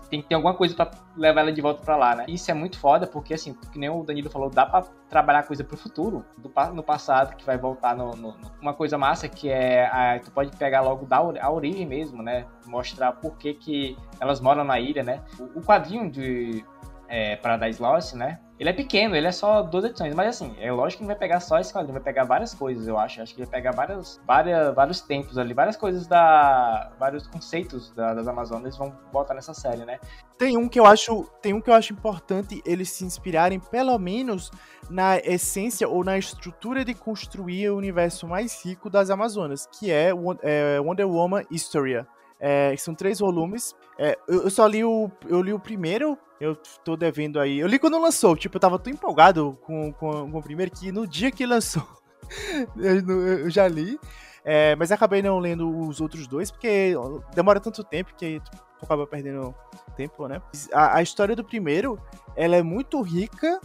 tem 0.10 0.22
que 0.22 0.28
ter 0.28 0.36
alguma 0.36 0.54
coisa 0.54 0.76
para 0.76 0.92
levar 1.16 1.42
ela 1.42 1.52
de 1.52 1.62
volta 1.62 1.84
para 1.84 1.96
lá, 1.96 2.16
né? 2.16 2.26
Isso 2.28 2.50
é 2.50 2.54
muito 2.54 2.80
foda, 2.80 3.06
porque 3.06 3.34
assim, 3.34 3.54
que 3.54 3.78
nem 3.78 3.90
o 3.90 4.04
Danilo 4.04 4.30
falou, 4.30 4.50
dá 4.50 4.66
para 4.66 4.86
trabalhar 5.10 5.44
coisa 5.44 5.64
pro 5.64 5.78
futuro, 5.78 6.26
do, 6.38 6.52
no 6.74 6.84
passado, 6.84 7.36
que 7.36 7.46
vai 7.46 7.58
voltar 7.58 7.96
no, 7.96 8.12
no, 8.16 8.36
Uma 8.62 8.74
coisa 8.74 8.98
massa 8.98 9.28
que 9.28 9.50
é. 9.50 9.86
A, 9.86 10.20
tu 10.20 10.32
pode 10.32 10.56
pegar 10.58 10.82
logo 10.82 11.06
da 11.06 11.18
a 11.18 11.52
origem 11.52 11.86
mesmo, 11.86 12.22
né? 12.22 12.46
Mostrar 12.66 13.14
por 13.14 13.38
que, 13.38 13.54
que 13.54 13.98
elas 14.20 14.40
moram 14.40 14.64
na 14.64 14.80
ilha, 14.80 15.04
né? 15.04 15.22
O, 15.40 15.60
o 15.60 15.62
quadrinho 15.62 16.10
de 16.10 16.66
é, 17.14 17.36
Paradise 17.36 17.80
Lost, 17.80 18.16
né? 18.16 18.40
Ele 18.58 18.72
é 18.72 18.74
pequeno, 18.74 19.16
ele 19.16 19.28
é 19.28 19.32
só 19.32 19.62
duas 19.62 19.86
edições, 19.86 20.16
mas 20.16 20.30
assim, 20.30 20.56
é 20.60 20.72
lógico 20.72 21.00
que 21.00 21.04
não 21.04 21.10
vai 21.10 21.16
pegar 21.16 21.40
só 21.40 21.60
esse 21.60 21.72
quadrinho, 21.72 21.94
vai 21.94 22.02
pegar 22.02 22.24
várias 22.24 22.56
coisas, 22.56 22.88
eu 22.88 22.98
acho. 22.98 23.22
Acho 23.22 23.36
que 23.36 23.42
vai 23.42 23.50
pegar 23.50 23.72
várias, 23.72 24.20
várias, 24.26 24.74
vários 24.74 25.02
tempos 25.02 25.38
ali, 25.38 25.54
várias 25.54 25.78
coisas 25.78 26.08
da. 26.08 26.92
vários 26.98 27.28
conceitos 27.28 27.92
da, 27.92 28.16
das 28.16 28.28
Amazonas 28.28 28.76
vão 28.76 28.92
botar 29.12 29.36
nessa 29.36 29.54
série, 29.54 29.86
né? 29.86 30.00
Tem 30.40 30.58
um 30.58 30.68
que 30.68 30.80
eu 30.80 30.88
acho. 30.88 31.30
Tem 31.40 31.54
um 31.54 31.62
que 31.62 31.70
eu 31.70 31.76
acho 31.76 31.94
importante 31.94 32.64
eles 32.66 32.90
se 32.90 33.06
inspirarem, 33.06 33.60
pelo 33.60 33.98
menos, 34.00 34.50
na 34.90 35.18
essência 35.20 35.88
ou 35.88 36.04
na 36.04 36.18
estrutura 36.18 36.84
de 36.84 36.96
construir 36.96 37.70
o 37.70 37.78
universo 37.78 38.28
mais 38.28 38.66
rico 38.66 38.90
das 38.90 39.12
Amazonas, 39.12 39.68
que 39.68 39.92
é, 39.92 40.10
é 40.42 40.80
Wonder 40.80 41.08
Woman 41.08 41.44
Historia. 41.52 42.08
É, 42.46 42.76
são 42.76 42.94
três 42.94 43.20
volumes. 43.20 43.74
É, 43.98 44.20
eu, 44.28 44.44
eu, 44.44 44.50
só 44.50 44.68
li 44.68 44.84
o, 44.84 45.10
eu 45.30 45.42
li 45.42 45.54
o 45.54 45.60
primeiro, 45.60 46.18
eu 46.42 46.58
tô 46.84 46.98
devendo 46.98 47.40
aí. 47.40 47.58
Eu 47.58 47.68
li 47.68 47.80
quando 47.80 47.98
lançou, 47.98 48.36
tipo, 48.36 48.58
eu 48.58 48.60
tava 48.60 48.78
tão 48.78 48.92
empolgado 48.92 49.58
com, 49.62 49.94
com, 49.94 50.30
com 50.30 50.38
o 50.38 50.44
primeiro 50.44 50.70
que 50.70 50.92
no 50.92 51.08
dia 51.08 51.32
que 51.32 51.46
lançou 51.46 51.88
eu, 52.76 53.38
eu, 53.40 53.50
já 53.50 53.66
li. 53.66 53.98
É, 54.44 54.76
mas 54.76 54.92
acabei 54.92 55.22
não 55.22 55.40
lendo 55.40 55.88
os 55.88 56.02
outros 56.02 56.28
dois, 56.28 56.52
porque 56.52 56.94
demora 57.34 57.62
tanto 57.62 57.82
tempo 57.82 58.14
que 58.14 58.42
tu 58.42 58.84
acaba 58.84 59.08
perdendo 59.08 59.56
tempo, 59.96 60.28
né? 60.28 60.42
A, 60.74 60.98
a 60.98 61.02
história 61.02 61.38
do 61.38 61.46
primeiro, 61.46 61.98
ela 62.36 62.58
é 62.58 62.62
muito 62.62 63.02
rica 63.02 63.58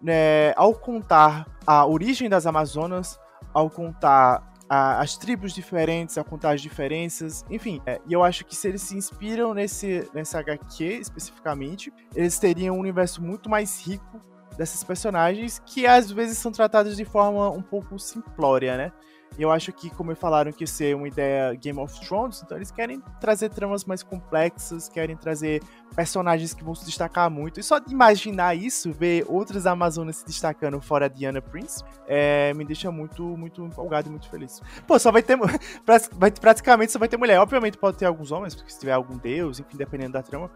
né, 0.00 0.54
ao 0.56 0.74
contar 0.74 1.46
a 1.66 1.84
origem 1.84 2.30
das 2.30 2.46
Amazonas, 2.46 3.20
ao 3.52 3.68
contar 3.68 4.51
a, 4.72 5.02
as 5.02 5.18
tribos 5.18 5.52
diferentes, 5.52 6.16
a 6.16 6.24
contar 6.24 6.52
as 6.52 6.62
diferenças, 6.62 7.44
enfim. 7.50 7.82
É, 7.84 8.00
e 8.06 8.12
eu 8.14 8.24
acho 8.24 8.42
que 8.46 8.56
se 8.56 8.68
eles 8.68 8.80
se 8.80 8.96
inspiram 8.96 9.52
nesse, 9.52 10.08
nessa 10.14 10.38
HQ 10.38 10.82
especificamente, 10.82 11.92
eles 12.14 12.38
teriam 12.38 12.76
um 12.76 12.80
universo 12.80 13.22
muito 13.22 13.50
mais 13.50 13.86
rico 13.86 14.18
dessas 14.56 14.82
personagens 14.84 15.60
que 15.64 15.86
às 15.86 16.10
vezes 16.10 16.38
são 16.38 16.52
tratados 16.52 16.96
de 16.96 17.04
forma 17.04 17.50
um 17.50 17.62
pouco 17.62 17.98
simplória, 17.98 18.76
né? 18.76 18.92
Eu 19.38 19.50
acho 19.50 19.72
que, 19.72 19.88
como 19.88 20.14
falaram 20.14 20.52
que 20.52 20.66
ser 20.66 20.94
uma 20.94 21.08
ideia 21.08 21.54
Game 21.54 21.78
of 21.78 21.98
Thrones, 22.00 22.42
então 22.44 22.56
eles 22.58 22.70
querem 22.70 23.00
trazer 23.18 23.48
tramas 23.48 23.84
mais 23.84 24.02
complexas, 24.02 24.90
querem 24.90 25.16
trazer 25.16 25.62
personagens 25.96 26.52
que 26.52 26.62
vão 26.62 26.74
se 26.74 26.84
destacar 26.84 27.30
muito. 27.30 27.58
E 27.58 27.62
só 27.62 27.78
de 27.78 27.92
imaginar 27.92 28.54
isso, 28.54 28.92
ver 28.92 29.24
outras 29.26 29.64
Amazonas 29.66 30.16
se 30.16 30.26
destacando 30.26 30.80
fora 30.80 31.08
de 31.08 31.24
Anna 31.24 31.40
Prince, 31.40 31.82
é, 32.06 32.52
me 32.54 32.64
deixa 32.64 32.90
muito, 32.90 33.22
muito 33.22 33.64
empolgado 33.64 34.08
e 34.08 34.10
muito 34.10 34.28
feliz. 34.28 34.60
Pô, 34.86 34.98
só 34.98 35.10
vai 35.10 35.22
ter. 35.22 35.38
praticamente 36.40 36.92
só 36.92 36.98
vai 36.98 37.08
ter 37.08 37.16
mulher. 37.16 37.40
Obviamente 37.40 37.78
pode 37.78 37.96
ter 37.96 38.04
alguns 38.04 38.30
homens, 38.32 38.54
porque 38.54 38.70
se 38.70 38.80
tiver 38.80 38.92
algum 38.92 39.16
deus, 39.16 39.60
enfim, 39.60 39.78
dependendo 39.78 40.12
da 40.12 40.22
trama. 40.22 40.50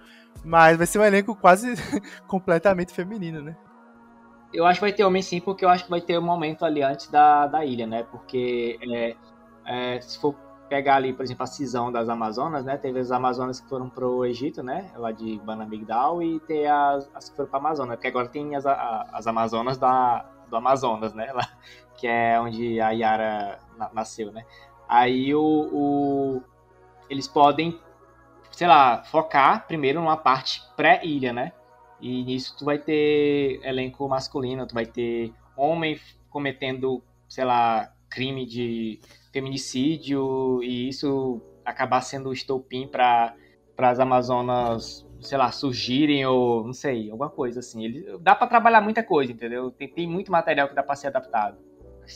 Mas 0.44 0.76
vai 0.76 0.86
ser 0.86 0.98
um 0.98 1.04
elenco 1.04 1.34
quase 1.34 1.74
completamente 2.28 2.92
feminino, 2.92 3.40
né? 3.40 3.56
Eu 4.56 4.64
acho 4.64 4.80
que 4.80 4.86
vai 4.86 4.92
ter 4.92 5.04
homem 5.04 5.20
sim, 5.20 5.38
porque 5.38 5.64
eu 5.64 5.68
acho 5.68 5.84
que 5.84 5.90
vai 5.90 6.00
ter 6.00 6.18
um 6.18 6.22
momento 6.22 6.64
ali 6.64 6.82
antes 6.82 7.08
da, 7.08 7.46
da 7.46 7.62
ilha, 7.62 7.86
né? 7.86 8.04
Porque 8.04 8.78
é, 8.90 9.16
é, 9.66 10.00
se 10.00 10.18
for 10.18 10.34
pegar 10.66 10.96
ali, 10.96 11.12
por 11.12 11.24
exemplo, 11.24 11.44
a 11.44 11.46
cisão 11.46 11.92
das 11.92 12.08
Amazonas, 12.08 12.64
né? 12.64 12.78
Teve 12.78 12.98
as 12.98 13.10
Amazonas 13.10 13.60
que 13.60 13.68
foram 13.68 13.90
pro 13.90 14.24
Egito, 14.24 14.62
né? 14.62 14.90
Lá 14.96 15.12
de 15.12 15.38
Banamigdal 15.40 16.22
e 16.22 16.40
tem 16.40 16.66
as, 16.66 17.06
as 17.14 17.28
que 17.28 17.36
foram 17.36 17.50
pra 17.50 17.58
Amazônia, 17.58 17.96
porque 17.98 18.08
agora 18.08 18.28
tem 18.28 18.56
as, 18.56 18.64
a, 18.64 19.06
as 19.12 19.26
Amazonas 19.26 19.76
da, 19.76 20.24
do 20.48 20.56
Amazonas, 20.56 21.12
né? 21.12 21.30
Lá, 21.34 21.46
que 21.98 22.06
é 22.06 22.40
onde 22.40 22.80
a 22.80 22.90
Yara 22.92 23.58
na, 23.76 23.90
nasceu, 23.92 24.32
né? 24.32 24.46
Aí 24.88 25.34
o, 25.34 25.68
o, 25.70 26.42
eles 27.10 27.28
podem, 27.28 27.78
sei 28.52 28.66
lá, 28.66 29.04
focar 29.04 29.66
primeiro 29.66 30.00
numa 30.00 30.16
parte 30.16 30.62
pré-ilha, 30.74 31.30
né? 31.32 31.52
E 32.00 32.24
nisso 32.24 32.56
tu 32.58 32.64
vai 32.64 32.78
ter 32.78 33.60
elenco 33.62 34.08
masculino, 34.08 34.66
tu 34.66 34.74
vai 34.74 34.86
ter 34.86 35.32
homem 35.56 35.98
cometendo, 36.28 37.02
sei 37.28 37.44
lá, 37.44 37.92
crime 38.10 38.44
de 38.44 39.00
feminicídio 39.32 40.62
e 40.62 40.88
isso 40.88 41.40
acabar 41.64 42.00
sendo 42.00 42.28
o 42.28 42.32
estopim 42.32 42.86
para 42.86 43.34
as 43.78 43.98
Amazonas, 43.98 45.06
sei 45.20 45.38
lá, 45.38 45.50
surgirem 45.50 46.24
ou 46.26 46.64
não 46.64 46.72
sei, 46.72 47.10
alguma 47.10 47.30
coisa 47.30 47.60
assim. 47.60 47.84
Ele, 47.84 48.18
dá 48.20 48.34
para 48.34 48.46
trabalhar 48.46 48.80
muita 48.80 49.02
coisa, 49.02 49.32
entendeu? 49.32 49.70
Tem, 49.70 49.88
tem 49.88 50.06
muito 50.06 50.30
material 50.30 50.68
que 50.68 50.74
dá 50.74 50.82
para 50.82 50.94
ser 50.94 51.08
adaptado. 51.08 51.58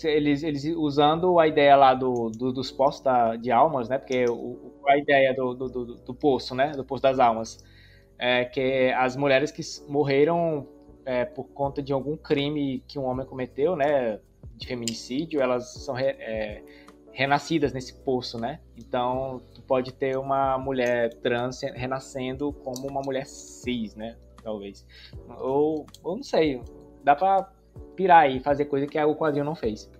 Eles, 0.04 0.44
eles 0.44 0.64
usando 0.76 1.40
a 1.40 1.48
ideia 1.48 1.74
lá 1.74 1.94
do, 1.94 2.30
do 2.30 2.52
dos 2.52 2.70
poços 2.70 3.00
da, 3.02 3.34
de 3.34 3.50
almas, 3.50 3.88
né? 3.88 3.98
Porque 3.98 4.24
o, 4.30 4.72
a 4.86 4.96
ideia 4.96 5.34
do, 5.34 5.52
do, 5.52 5.68
do, 5.68 5.84
do 5.96 6.14
poço, 6.14 6.54
né? 6.54 6.70
Do 6.72 6.84
poço 6.84 7.02
das 7.02 7.18
almas 7.18 7.58
é, 8.20 8.44
que 8.44 8.92
as 8.92 9.16
mulheres 9.16 9.50
que 9.50 9.62
morreram 9.90 10.68
é, 11.06 11.24
por 11.24 11.44
conta 11.48 11.82
de 11.82 11.90
algum 11.90 12.18
crime 12.18 12.84
que 12.86 12.98
um 12.98 13.04
homem 13.04 13.24
cometeu, 13.24 13.74
né, 13.74 14.20
de 14.56 14.66
feminicídio, 14.66 15.40
elas 15.40 15.72
são 15.72 15.94
re, 15.94 16.04
é, 16.04 16.62
renascidas 17.12 17.72
nesse 17.72 17.94
poço, 17.94 18.38
né? 18.38 18.60
Então, 18.76 19.40
tu 19.54 19.62
pode 19.62 19.92
ter 19.92 20.18
uma 20.18 20.58
mulher 20.58 21.14
trans 21.14 21.62
renascendo 21.62 22.52
como 22.52 22.86
uma 22.86 23.00
mulher 23.00 23.24
cis, 23.24 23.94
né? 23.94 24.16
Talvez. 24.42 24.86
Ou, 25.38 25.86
ou 26.02 26.16
não 26.16 26.22
sei, 26.22 26.62
dá 27.02 27.16
pra 27.16 27.50
pirar 27.96 28.30
e 28.30 28.38
fazer 28.38 28.66
coisa 28.66 28.86
que 28.86 29.02
o 29.02 29.16
quadrinho 29.16 29.46
não 29.46 29.54
fez. 29.54 29.90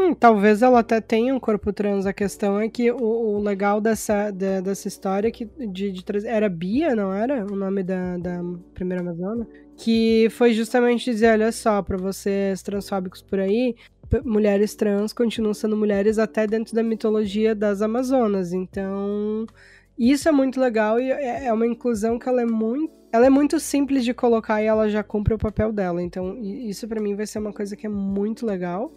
Hum, 0.00 0.14
talvez 0.14 0.62
ela 0.62 0.78
até 0.78 0.98
tenha 0.98 1.34
um 1.34 1.38
corpo 1.38 1.74
trans. 1.74 2.06
A 2.06 2.12
questão 2.12 2.58
é 2.58 2.70
que 2.70 2.90
o, 2.90 2.96
o 2.96 3.38
legal 3.38 3.82
dessa, 3.82 4.30
de, 4.30 4.62
dessa 4.62 4.88
história 4.88 5.28
é 5.28 5.30
que 5.30 5.44
de, 5.44 5.92
de, 5.92 6.02
era 6.26 6.48
Bia, 6.48 6.96
não 6.96 7.12
era? 7.12 7.44
O 7.44 7.54
nome 7.54 7.82
da, 7.82 8.16
da 8.16 8.40
primeira 8.72 9.02
Amazona? 9.02 9.46
Que 9.76 10.28
foi 10.30 10.54
justamente 10.54 11.04
dizer: 11.04 11.32
olha 11.32 11.52
só, 11.52 11.82
para 11.82 11.98
vocês 11.98 12.62
transfóbicos 12.62 13.20
por 13.20 13.40
aí, 13.40 13.76
mulheres 14.24 14.74
trans 14.74 15.12
continuam 15.12 15.52
sendo 15.52 15.76
mulheres 15.76 16.18
até 16.18 16.46
dentro 16.46 16.74
da 16.74 16.82
mitologia 16.82 17.54
das 17.54 17.82
Amazonas. 17.82 18.54
Então, 18.54 19.46
isso 19.98 20.26
é 20.30 20.32
muito 20.32 20.58
legal 20.58 20.98
e 20.98 21.10
é, 21.10 21.44
é 21.44 21.52
uma 21.52 21.66
inclusão 21.66 22.18
que 22.18 22.26
ela 22.26 22.40
é 22.40 22.46
muito 22.46 22.98
ela 23.12 23.26
é 23.26 23.30
muito 23.30 23.58
simples 23.58 24.04
de 24.04 24.14
colocar 24.14 24.62
e 24.62 24.66
ela 24.66 24.88
já 24.88 25.02
cumpre 25.02 25.34
o 25.34 25.38
papel 25.38 25.72
dela. 25.72 26.00
Então, 26.00 26.38
isso 26.40 26.86
para 26.86 27.02
mim 27.02 27.16
vai 27.16 27.26
ser 27.26 27.40
uma 27.40 27.52
coisa 27.52 27.74
que 27.74 27.84
é 27.84 27.90
muito 27.90 28.46
legal. 28.46 28.94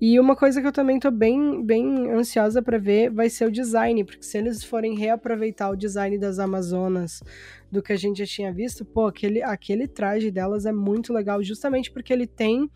E 0.00 0.18
uma 0.20 0.36
coisa 0.36 0.60
que 0.60 0.66
eu 0.66 0.72
também 0.72 1.00
tô 1.00 1.10
bem, 1.10 1.64
bem 1.64 2.10
ansiosa 2.10 2.62
para 2.62 2.78
ver 2.78 3.10
vai 3.10 3.28
ser 3.28 3.46
o 3.46 3.50
design, 3.50 4.04
porque 4.04 4.22
se 4.22 4.38
eles 4.38 4.62
forem 4.62 4.96
reaproveitar 4.96 5.70
o 5.70 5.76
design 5.76 6.16
das 6.18 6.38
Amazonas 6.38 7.20
do 7.70 7.82
que 7.82 7.92
a 7.92 7.96
gente 7.96 8.18
já 8.18 8.26
tinha 8.26 8.52
visto, 8.52 8.84
pô, 8.84 9.06
aquele, 9.06 9.42
aquele 9.42 9.88
traje 9.88 10.30
delas 10.30 10.66
é 10.66 10.72
muito 10.72 11.12
legal, 11.12 11.42
justamente 11.42 11.90
porque 11.90 12.12
ele 12.12 12.26
tem 12.26 12.70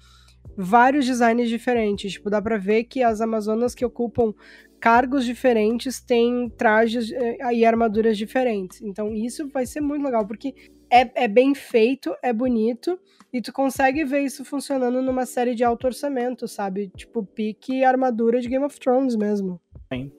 vários 0.57 1.07
designs 1.07 1.49
diferentes. 1.49 2.13
Tipo, 2.13 2.29
dá 2.29 2.43
pra 2.43 2.59
ver 2.59 2.85
que 2.85 3.03
as 3.03 3.21
Amazonas 3.21 3.75
que 3.75 3.85
ocupam 3.85 4.35
cargos 4.81 5.25
diferentes 5.25 6.01
têm 6.01 6.51
trajes 6.51 7.13
eh, 7.13 7.55
e 7.55 7.65
armaduras 7.65 8.19
diferentes. 8.19 8.83
Então, 8.83 9.15
isso 9.15 9.49
vai 9.49 9.65
ser 9.65 9.81
muito 9.81 10.05
legal, 10.05 10.27
porque 10.27 10.55
é, 10.93 11.25
é 11.25 11.27
bem 11.27 11.55
feito, 11.55 12.15
é 12.23 12.35
bonito, 12.35 13.01
e 13.33 13.41
tu 13.41 13.51
consegue 13.51 14.05
ver 14.05 14.21
isso 14.21 14.45
funcionando 14.45 15.01
numa 15.01 15.25
série 15.25 15.55
de 15.55 15.65
alto 15.65 15.87
orçamento, 15.87 16.47
sabe? 16.47 16.93
Tipo, 16.95 17.25
pique 17.25 17.83
armadura 17.83 18.43
de 18.43 18.49
Game 18.49 18.65
of 18.65 18.79
Thrones 18.79 19.17
mesmo. 19.17 19.59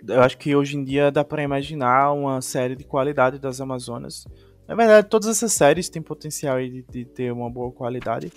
Eu 0.08 0.22
acho 0.22 0.38
que 0.38 0.56
hoje 0.56 0.76
em 0.76 0.84
dia 0.84 1.12
dá 1.12 1.24
para 1.24 1.44
imaginar 1.44 2.12
uma 2.12 2.42
série 2.42 2.76
de 2.76 2.84
qualidade 2.84 3.38
das 3.38 3.62
Amazonas. 3.62 4.26
Na 4.68 4.74
verdade, 4.74 5.08
todas 5.08 5.30
essas 5.30 5.54
séries 5.54 5.90
têm 5.90 6.02
potencial 6.02 6.60
de, 6.60 6.84
de 6.90 7.06
ter 7.06 7.32
uma 7.32 7.52
boa 7.52 7.72
qualidade. 7.72 8.32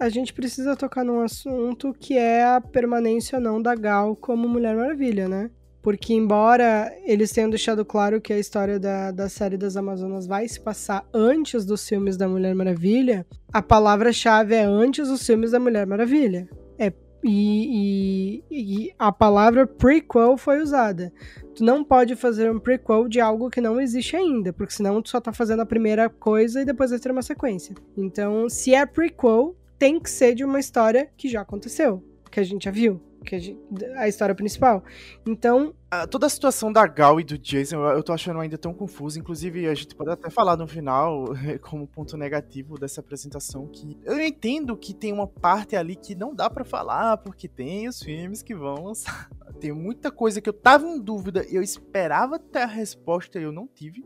A 0.00 0.08
gente 0.08 0.32
precisa 0.32 0.76
tocar 0.76 1.04
num 1.04 1.20
assunto 1.20 1.92
que 1.92 2.16
é 2.16 2.44
a 2.44 2.60
permanência 2.60 3.36
ou 3.36 3.42
não 3.42 3.60
da 3.60 3.74
Gal 3.74 4.16
como 4.16 4.48
Mulher 4.48 4.76
Maravilha, 4.76 5.28
né? 5.28 5.50
Porque, 5.82 6.12
embora 6.12 6.92
eles 7.04 7.30
tenham 7.30 7.48
deixado 7.48 7.84
claro 7.84 8.20
que 8.20 8.32
a 8.32 8.38
história 8.38 8.78
da, 8.78 9.10
da 9.10 9.28
série 9.28 9.56
das 9.56 9.76
Amazonas 9.76 10.26
vai 10.26 10.46
se 10.48 10.60
passar 10.60 11.06
antes 11.14 11.64
dos 11.64 11.88
filmes 11.88 12.16
da 12.16 12.28
Mulher 12.28 12.54
Maravilha, 12.54 13.26
a 13.52 13.62
palavra-chave 13.62 14.54
é 14.54 14.64
antes 14.64 15.08
dos 15.08 15.24
filmes 15.24 15.52
da 15.52 15.60
Mulher 15.60 15.86
Maravilha. 15.86 16.48
É, 16.78 16.92
e, 17.24 18.42
e, 18.50 18.86
e 18.86 18.94
a 18.98 19.12
palavra 19.12 19.66
prequel 19.66 20.36
foi 20.36 20.60
usada. 20.60 21.12
Tu 21.54 21.64
não 21.64 21.84
pode 21.84 22.16
fazer 22.16 22.50
um 22.50 22.58
prequel 22.58 23.08
de 23.08 23.20
algo 23.20 23.50
que 23.50 23.60
não 23.60 23.80
existe 23.80 24.16
ainda, 24.16 24.52
porque 24.52 24.72
senão 24.72 25.00
tu 25.00 25.08
só 25.08 25.20
tá 25.20 25.32
fazendo 25.32 25.60
a 25.60 25.66
primeira 25.66 26.08
coisa 26.10 26.60
e 26.60 26.64
depois 26.64 26.90
vai 26.90 26.98
ter 26.98 27.10
uma 27.10 27.22
sequência. 27.22 27.74
Então, 27.96 28.48
se 28.48 28.74
é 28.74 28.84
prequel, 28.84 29.56
tem 29.78 30.00
que 30.00 30.10
ser 30.10 30.34
de 30.34 30.44
uma 30.44 30.58
história 30.58 31.08
que 31.16 31.28
já 31.28 31.40
aconteceu, 31.40 32.02
que 32.30 32.40
a 32.40 32.44
gente 32.44 32.64
já 32.64 32.70
viu 32.70 33.00
que 33.24 33.56
a, 33.94 34.00
a, 34.02 34.08
história 34.08 34.34
principal. 34.34 34.82
Então. 35.26 35.74
toda 36.10 36.26
a 36.26 36.28
situação 36.28 36.72
da 36.72 36.86
Gal 36.86 37.18
e 37.20 37.24
do 37.24 37.38
Jason 37.38 37.76
eu, 37.76 37.96
eu 37.96 38.02
tô 38.02 38.12
achando 38.12 38.40
ainda 38.40 38.58
tão 38.58 38.72
confusa. 38.72 39.18
Inclusive, 39.18 39.66
a 39.66 39.74
gente 39.74 39.94
pode 39.94 40.10
até 40.10 40.30
falar 40.30 40.56
no 40.56 40.66
final, 40.66 41.26
como 41.62 41.86
ponto 41.86 42.16
negativo 42.16 42.78
dessa 42.78 43.00
apresentação, 43.00 43.66
que 43.66 43.98
eu 44.04 44.20
entendo 44.20 44.76
que 44.76 44.94
tem 44.94 45.12
uma 45.12 45.26
parte 45.26 45.76
ali 45.76 45.96
que 45.96 46.14
não 46.14 46.34
dá 46.34 46.48
para 46.48 46.64
falar, 46.64 47.18
porque 47.18 47.48
tem 47.48 47.88
os 47.88 48.02
filmes 48.02 48.42
que 48.42 48.54
vão 48.54 48.84
lançar. 48.84 49.28
Tem 49.58 49.72
muita 49.72 50.12
coisa 50.12 50.40
que 50.40 50.48
eu 50.48 50.52
tava 50.52 50.86
em 50.86 51.00
dúvida 51.00 51.44
e 51.50 51.56
eu 51.56 51.62
esperava 51.62 52.38
ter 52.38 52.60
a 52.60 52.66
resposta 52.66 53.40
e 53.40 53.42
eu 53.42 53.50
não 53.50 53.66
tive. 53.66 54.04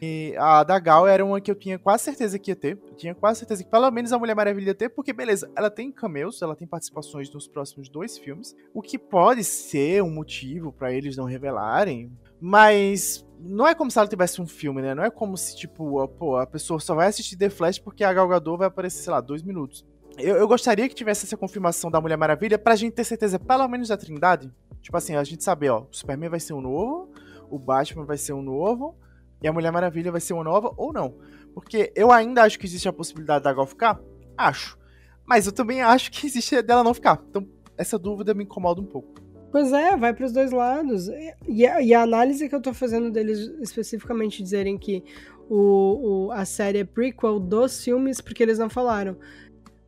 E 0.00 0.34
a 0.38 0.62
da 0.62 0.78
Gal 0.78 1.08
era 1.08 1.24
uma 1.24 1.40
que 1.40 1.50
eu 1.50 1.54
tinha 1.54 1.78
quase 1.78 2.04
certeza 2.04 2.38
que 2.38 2.50
ia 2.50 2.56
ter. 2.56 2.78
Eu 2.88 2.94
tinha 2.94 3.14
quase 3.14 3.40
certeza 3.40 3.64
que 3.64 3.70
pelo 3.70 3.90
menos 3.90 4.12
a 4.12 4.18
Mulher 4.18 4.34
Maravilha 4.34 4.68
ia 4.68 4.74
ter, 4.74 4.88
porque 4.88 5.12
beleza, 5.12 5.50
ela 5.56 5.70
tem 5.70 5.90
cameos, 5.90 6.40
ela 6.40 6.54
tem 6.54 6.68
participações 6.68 7.32
nos 7.32 7.48
próximos 7.48 7.88
dois 7.88 8.16
filmes, 8.16 8.56
o 8.72 8.80
que 8.80 8.98
pode 8.98 9.42
ser 9.42 10.02
um 10.02 10.10
motivo 10.10 10.72
para 10.72 10.92
eles 10.92 11.16
não 11.16 11.24
revelarem, 11.24 12.12
mas 12.40 13.26
não 13.40 13.66
é 13.66 13.74
como 13.74 13.90
se 13.90 13.98
ela 13.98 14.08
tivesse 14.08 14.40
um 14.40 14.46
filme, 14.46 14.82
né? 14.82 14.94
Não 14.94 15.02
é 15.02 15.10
como 15.10 15.36
se, 15.36 15.56
tipo, 15.56 16.00
a, 16.00 16.08
pô, 16.08 16.36
a 16.36 16.46
pessoa 16.46 16.78
só 16.78 16.94
vai 16.94 17.08
assistir 17.08 17.36
The 17.36 17.50
Flash 17.50 17.78
porque 17.78 18.04
a 18.04 18.12
Gal 18.12 18.28
Gadot 18.28 18.58
vai 18.58 18.68
aparecer, 18.68 19.02
sei 19.02 19.12
lá, 19.12 19.20
dois 19.20 19.42
minutos. 19.42 19.84
Eu, 20.16 20.36
eu 20.36 20.48
gostaria 20.48 20.88
que 20.88 20.94
tivesse 20.94 21.26
essa 21.26 21.36
confirmação 21.36 21.90
da 21.90 22.00
Mulher 22.00 22.16
Maravilha 22.16 22.58
pra 22.58 22.74
gente 22.74 22.94
ter 22.94 23.04
certeza, 23.04 23.38
pelo 23.38 23.66
menos 23.68 23.88
da 23.88 23.96
Trindade. 23.96 24.52
Tipo 24.82 24.96
assim, 24.96 25.14
a 25.14 25.24
gente 25.24 25.44
saber, 25.44 25.70
ó, 25.70 25.82
o 25.82 25.88
Superman 25.92 26.30
vai 26.30 26.40
ser 26.40 26.54
um 26.54 26.60
novo, 26.60 27.12
o 27.50 27.58
Batman 27.58 28.04
vai 28.04 28.16
ser 28.16 28.32
um 28.32 28.42
novo, 28.42 28.96
e 29.42 29.48
a 29.48 29.52
Mulher 29.52 29.70
Maravilha 29.72 30.12
vai 30.12 30.20
ser 30.20 30.32
uma 30.32 30.44
nova 30.44 30.72
ou 30.76 30.92
não. 30.92 31.14
Porque 31.54 31.92
eu 31.94 32.10
ainda 32.10 32.42
acho 32.42 32.58
que 32.58 32.66
existe 32.66 32.88
a 32.88 32.92
possibilidade 32.92 33.44
da 33.44 33.52
Gal 33.52 33.66
ficar? 33.66 34.00
Acho. 34.36 34.78
Mas 35.26 35.46
eu 35.46 35.52
também 35.52 35.82
acho 35.82 36.10
que 36.10 36.26
existe 36.26 36.60
dela 36.62 36.84
não 36.84 36.94
ficar. 36.94 37.22
Então, 37.28 37.46
essa 37.76 37.98
dúvida 37.98 38.34
me 38.34 38.44
incomoda 38.44 38.80
um 38.80 38.86
pouco. 38.86 39.14
Pois 39.50 39.72
é, 39.72 39.96
vai 39.96 40.12
para 40.12 40.26
os 40.26 40.32
dois 40.32 40.52
lados. 40.52 41.08
E 41.46 41.66
a, 41.66 41.80
e 41.80 41.94
a, 41.94 42.02
análise 42.02 42.48
que 42.48 42.54
eu 42.54 42.60
tô 42.60 42.74
fazendo 42.74 43.10
deles 43.10 43.38
especificamente 43.60 44.42
dizerem 44.42 44.76
que 44.76 45.02
o, 45.48 46.26
o, 46.26 46.32
a 46.32 46.44
série 46.44 46.78
é 46.80 46.84
prequel 46.84 47.40
dos 47.40 47.82
filmes, 47.82 48.20
porque 48.20 48.42
eles 48.42 48.58
não 48.58 48.68
falaram. 48.68 49.16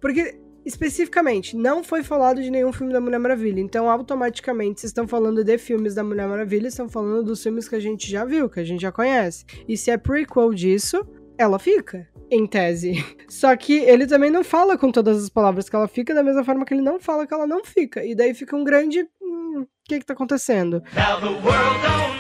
Porque 0.00 0.39
especificamente, 0.64 1.56
não 1.56 1.82
foi 1.82 2.02
falado 2.02 2.42
de 2.42 2.50
nenhum 2.50 2.72
filme 2.72 2.92
da 2.92 3.00
Mulher 3.00 3.18
Maravilha. 3.18 3.60
Então, 3.60 3.90
automaticamente, 3.90 4.80
vocês 4.80 4.90
estão 4.90 5.06
falando 5.06 5.42
de 5.42 5.58
filmes 5.58 5.94
da 5.94 6.04
Mulher 6.04 6.28
Maravilha, 6.28 6.68
estão 6.68 6.88
falando 6.88 7.24
dos 7.24 7.42
filmes 7.42 7.68
que 7.68 7.74
a 7.74 7.80
gente 7.80 8.10
já 8.10 8.24
viu, 8.24 8.48
que 8.48 8.60
a 8.60 8.64
gente 8.64 8.80
já 8.80 8.92
conhece. 8.92 9.44
E 9.68 9.76
se 9.76 9.90
é 9.90 9.96
prequel 9.96 10.52
disso, 10.52 11.06
ela 11.38 11.58
fica, 11.58 12.06
em 12.30 12.46
tese. 12.46 12.92
Só 13.28 13.56
que 13.56 13.78
ele 13.78 14.06
também 14.06 14.30
não 14.30 14.44
fala 14.44 14.76
com 14.76 14.92
todas 14.92 15.22
as 15.22 15.30
palavras 15.30 15.68
que 15.68 15.76
ela 15.76 15.88
fica, 15.88 16.14
da 16.14 16.22
mesma 16.22 16.44
forma 16.44 16.64
que 16.64 16.74
ele 16.74 16.82
não 16.82 17.00
fala 17.00 17.26
que 17.26 17.32
ela 17.32 17.46
não 17.46 17.64
fica. 17.64 18.04
E 18.04 18.14
daí 18.14 18.34
fica 18.34 18.56
um 18.56 18.64
grande. 18.64 19.08
Hum, 19.22 19.66
que 19.90 20.00
que 20.00 20.06
tá 20.06 20.12
acontecendo? 20.12 20.82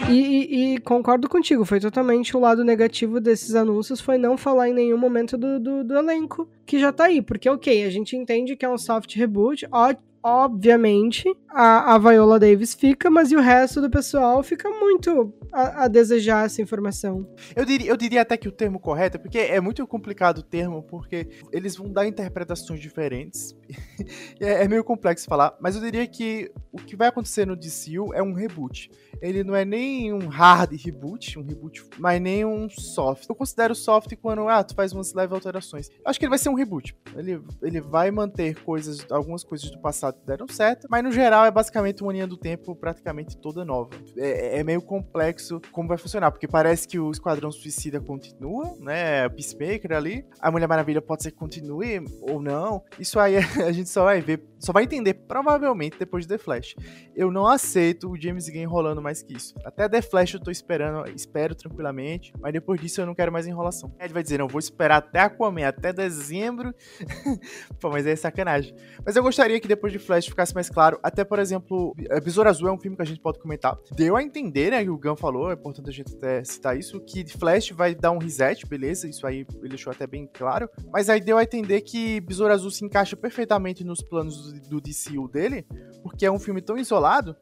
E, 0.08 0.12
e, 0.12 0.74
e, 0.74 0.80
concordo 0.80 1.28
contigo, 1.28 1.64
foi 1.64 1.78
totalmente 1.78 2.36
o 2.36 2.40
lado 2.40 2.64
negativo 2.64 3.20
desses 3.20 3.54
anúncios, 3.54 4.00
foi 4.00 4.18
não 4.18 4.36
falar 4.36 4.68
em 4.68 4.74
nenhum 4.74 4.98
momento 4.98 5.38
do, 5.38 5.60
do, 5.60 5.84
do 5.84 5.96
elenco 5.96 6.48
que 6.66 6.80
já 6.80 6.92
tá 6.92 7.04
aí. 7.04 7.22
Porque, 7.22 7.48
ok, 7.48 7.84
a 7.84 7.90
gente 7.90 8.16
entende 8.16 8.56
que 8.56 8.64
é 8.64 8.68
um 8.68 8.78
soft 8.78 9.14
reboot, 9.14 9.68
ó, 9.70 9.94
obviamente, 10.22 11.32
a, 11.48 11.94
a 11.94 11.98
Viola 11.98 12.40
Davis 12.40 12.74
fica, 12.74 13.08
mas 13.08 13.30
e 13.30 13.36
o 13.36 13.40
resto 13.40 13.80
do 13.80 13.88
pessoal 13.88 14.42
fica 14.42 14.68
muito 14.68 15.32
a, 15.52 15.84
a, 15.84 15.88
desejar 15.88 16.46
essa 16.46 16.62
informação. 16.62 17.28
Eu 17.54 17.64
diria, 17.64 17.90
eu 17.90 17.96
diria 17.96 18.22
até 18.22 18.36
que 18.36 18.48
o 18.48 18.52
termo 18.52 18.78
correto, 18.78 19.18
porque 19.18 19.38
é 19.38 19.60
muito 19.60 19.86
complicado 19.86 20.38
o 20.38 20.42
termo, 20.42 20.82
porque 20.82 21.28
eles 21.52 21.76
vão 21.76 21.90
dar 21.90 22.06
interpretações 22.06 22.80
diferentes. 22.80 23.56
é, 24.40 24.64
é, 24.64 24.68
meio 24.68 24.84
complexo 24.84 25.26
falar, 25.26 25.56
mas 25.60 25.76
eu 25.76 25.82
diria 25.82 26.06
que 26.06 26.50
o 26.72 26.78
que 26.78 26.96
vai 26.96 27.08
acontecer 27.08 27.46
no 27.46 27.56
DCU 27.56 28.12
é 28.14 28.22
um 28.22 28.32
reboot. 28.32 28.90
Ele 29.20 29.44
não 29.44 29.54
é 29.54 29.64
nem 29.64 30.12
um 30.12 30.28
hard 30.28 30.72
reboot, 30.72 31.38
um 31.38 31.42
reboot, 31.42 31.84
mas 31.98 32.20
nem 32.20 32.44
um 32.44 32.68
soft. 32.70 33.28
Eu 33.28 33.34
considero 33.34 33.74
soft 33.74 34.14
quando, 34.16 34.48
ah, 34.48 34.64
tu 34.64 34.74
faz 34.74 34.92
umas 34.92 35.12
leve 35.12 35.34
alterações. 35.34 35.90
Eu 35.90 36.04
acho 36.06 36.18
que 36.18 36.24
ele 36.24 36.30
vai 36.30 36.38
ser 36.38 36.48
um 36.48 36.54
reboot. 36.54 36.96
Ele, 37.14 37.42
ele 37.62 37.80
vai 37.80 38.10
manter 38.10 38.54
coisas, 38.62 39.04
algumas 39.10 39.44
coisas 39.44 39.70
do 39.70 39.78
passado 39.78 40.18
que 40.18 40.26
deram 40.26 40.48
certo, 40.48 40.86
mas 40.90 41.04
no 41.04 41.12
geral 41.12 41.44
é 41.44 41.50
basicamente 41.50 42.02
uma 42.02 42.12
linha 42.12 42.26
do 42.26 42.36
tempo 42.36 42.74
praticamente 42.74 43.36
toda 43.36 43.64
nova. 43.64 43.90
É, 44.16 44.60
é 44.60 44.64
meio 44.64 44.80
complexo 44.80 45.39
como 45.72 45.88
vai 45.88 45.98
funcionar, 45.98 46.30
porque 46.30 46.48
parece 46.48 46.86
que 46.86 46.98
o 46.98 47.10
Esquadrão 47.10 47.50
Suicida 47.50 48.00
continua, 48.00 48.74
né? 48.78 49.28
Peacemaker 49.28 49.92
ali. 49.92 50.24
A 50.40 50.50
Mulher 50.50 50.66
Maravilha 50.66 51.02
pode 51.02 51.22
ser 51.22 51.30
que 51.30 51.38
continue 51.38 52.02
ou 52.22 52.40
não. 52.40 52.82
Isso 52.98 53.18
aí 53.18 53.36
a 53.66 53.72
gente 53.72 53.88
só 53.88 54.04
vai 54.04 54.20
ver, 54.20 54.42
só 54.58 54.72
vai 54.72 54.84
entender 54.84 55.14
provavelmente 55.14 55.98
depois 55.98 56.26
de 56.26 56.36
The 56.36 56.38
Flash. 56.38 56.74
Eu 57.14 57.30
não 57.30 57.46
aceito 57.46 58.10
o 58.10 58.20
James 58.20 58.48
Gunn 58.48 58.62
enrolando 58.62 59.02
mais 59.02 59.22
que 59.22 59.34
isso. 59.34 59.54
Até 59.64 59.88
The 59.88 60.02
Flash 60.02 60.34
eu 60.34 60.40
tô 60.40 60.50
esperando, 60.50 61.08
espero 61.10 61.54
tranquilamente, 61.54 62.32
mas 62.40 62.52
depois 62.52 62.80
disso 62.80 63.00
eu 63.00 63.06
não 63.06 63.14
quero 63.14 63.32
mais 63.32 63.46
enrolação. 63.46 63.94
Ele 63.98 64.12
vai 64.12 64.22
dizer, 64.22 64.38
não, 64.38 64.48
vou 64.48 64.58
esperar 64.58 64.96
até 64.96 65.20
Aquaman, 65.20 65.66
até 65.66 65.92
dezembro. 65.92 66.74
Pô, 67.80 67.90
mas 67.90 68.06
é 68.06 68.14
sacanagem. 68.16 68.74
Mas 69.04 69.16
eu 69.16 69.22
gostaria 69.22 69.60
que 69.60 69.68
depois 69.68 69.92
de 69.92 69.98
Flash 69.98 70.26
ficasse 70.26 70.54
mais 70.54 70.68
claro, 70.68 70.98
até 71.02 71.24
por 71.24 71.38
exemplo, 71.38 71.94
Besouro 72.22 72.48
Azul 72.48 72.68
é 72.68 72.72
um 72.72 72.78
filme 72.78 72.96
que 72.96 73.02
a 73.02 73.06
gente 73.06 73.20
pode 73.20 73.38
comentar. 73.38 73.78
Deu 73.92 74.16
a 74.16 74.22
entender, 74.22 74.70
né, 74.70 74.82
que 74.82 74.90
o 74.90 74.98
Gun 74.98 75.16
falou, 75.16 75.29
é 75.50 75.54
importante 75.54 75.88
a 75.88 75.92
gente 75.92 76.14
até 76.14 76.42
citar 76.44 76.78
isso, 76.78 77.00
que 77.00 77.24
Flash 77.26 77.70
vai 77.70 77.94
dar 77.94 78.10
um 78.10 78.18
reset, 78.18 78.66
beleza, 78.66 79.08
isso 79.08 79.26
aí 79.26 79.46
ele 79.60 79.68
deixou 79.68 79.92
até 79.92 80.06
bem 80.06 80.28
claro, 80.32 80.68
mas 80.92 81.08
aí 81.08 81.20
deu 81.20 81.38
a 81.38 81.42
entender 81.42 81.80
que 81.82 82.20
Besouro 82.20 82.52
Azul 82.52 82.70
se 82.70 82.84
encaixa 82.84 83.16
perfeitamente 83.16 83.84
nos 83.84 84.02
planos 84.02 84.52
do, 84.52 84.60
do 84.68 84.80
DCU 84.80 85.28
dele, 85.28 85.66
porque 86.02 86.26
é 86.26 86.30
um 86.30 86.38
filme 86.38 86.60
tão 86.60 86.76
isolado, 86.76 87.36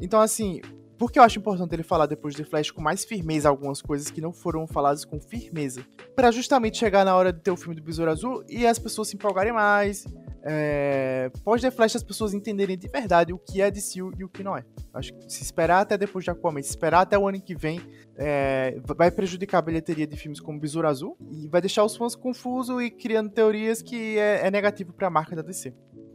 então 0.00 0.20
assim, 0.20 0.60
Por 0.96 1.10
que 1.10 1.18
eu 1.18 1.22
acho 1.24 1.38
importante 1.38 1.74
ele 1.74 1.82
falar 1.82 2.06
depois 2.06 2.34
de 2.34 2.44
Flash 2.44 2.70
com 2.70 2.80
mais 2.80 3.04
firmeza 3.04 3.48
algumas 3.48 3.82
coisas 3.82 4.10
que 4.10 4.20
não 4.20 4.32
foram 4.32 4.66
faladas 4.66 5.04
com 5.04 5.20
firmeza? 5.20 5.84
Para 6.14 6.30
justamente 6.30 6.78
chegar 6.78 7.04
na 7.04 7.16
hora 7.16 7.32
de 7.32 7.40
ter 7.40 7.50
o 7.50 7.56
filme 7.56 7.74
do 7.74 7.82
Besouro 7.82 8.10
Azul 8.12 8.44
e 8.48 8.64
as 8.64 8.78
pessoas 8.78 9.08
se 9.08 9.16
empolgarem 9.16 9.52
mais. 9.52 10.06
É... 10.46 11.30
Pós 11.42 11.62
The 11.62 11.70
Flash 11.70 11.96
as 11.96 12.02
pessoas 12.02 12.34
entenderem 12.34 12.76
de 12.76 12.86
verdade 12.86 13.32
o 13.32 13.38
que 13.38 13.62
é 13.62 13.70
DCU 13.70 14.12
e 14.18 14.24
o 14.24 14.28
que 14.28 14.42
não 14.42 14.56
é. 14.56 14.64
Acho 14.92 15.12
que 15.14 15.32
se 15.32 15.42
esperar 15.42 15.80
até 15.80 15.96
depois 15.96 16.24
de 16.24 16.30
Aquaman, 16.30 16.62
se 16.62 16.68
esperar 16.68 17.00
até 17.00 17.18
o 17.18 17.26
ano 17.26 17.40
que 17.40 17.54
vem, 17.54 17.80
é... 18.16 18.76
vai 18.96 19.10
prejudicar 19.10 19.58
a 19.58 19.62
bilheteria 19.62 20.06
de 20.06 20.16
filmes 20.16 20.40
como 20.40 20.60
Besouro 20.60 20.86
Azul 20.86 21.16
e 21.30 21.48
vai 21.48 21.60
deixar 21.60 21.84
os 21.84 21.96
fãs 21.96 22.14
confusos 22.14 22.82
e 22.82 22.90
criando 22.90 23.30
teorias 23.30 23.80
que 23.80 24.18
é, 24.18 24.46
é 24.46 24.50
negativo 24.50 24.92
para 24.92 25.06
a 25.06 25.10
marca 25.10 25.34
da 25.34 25.42
DC. 25.42 25.72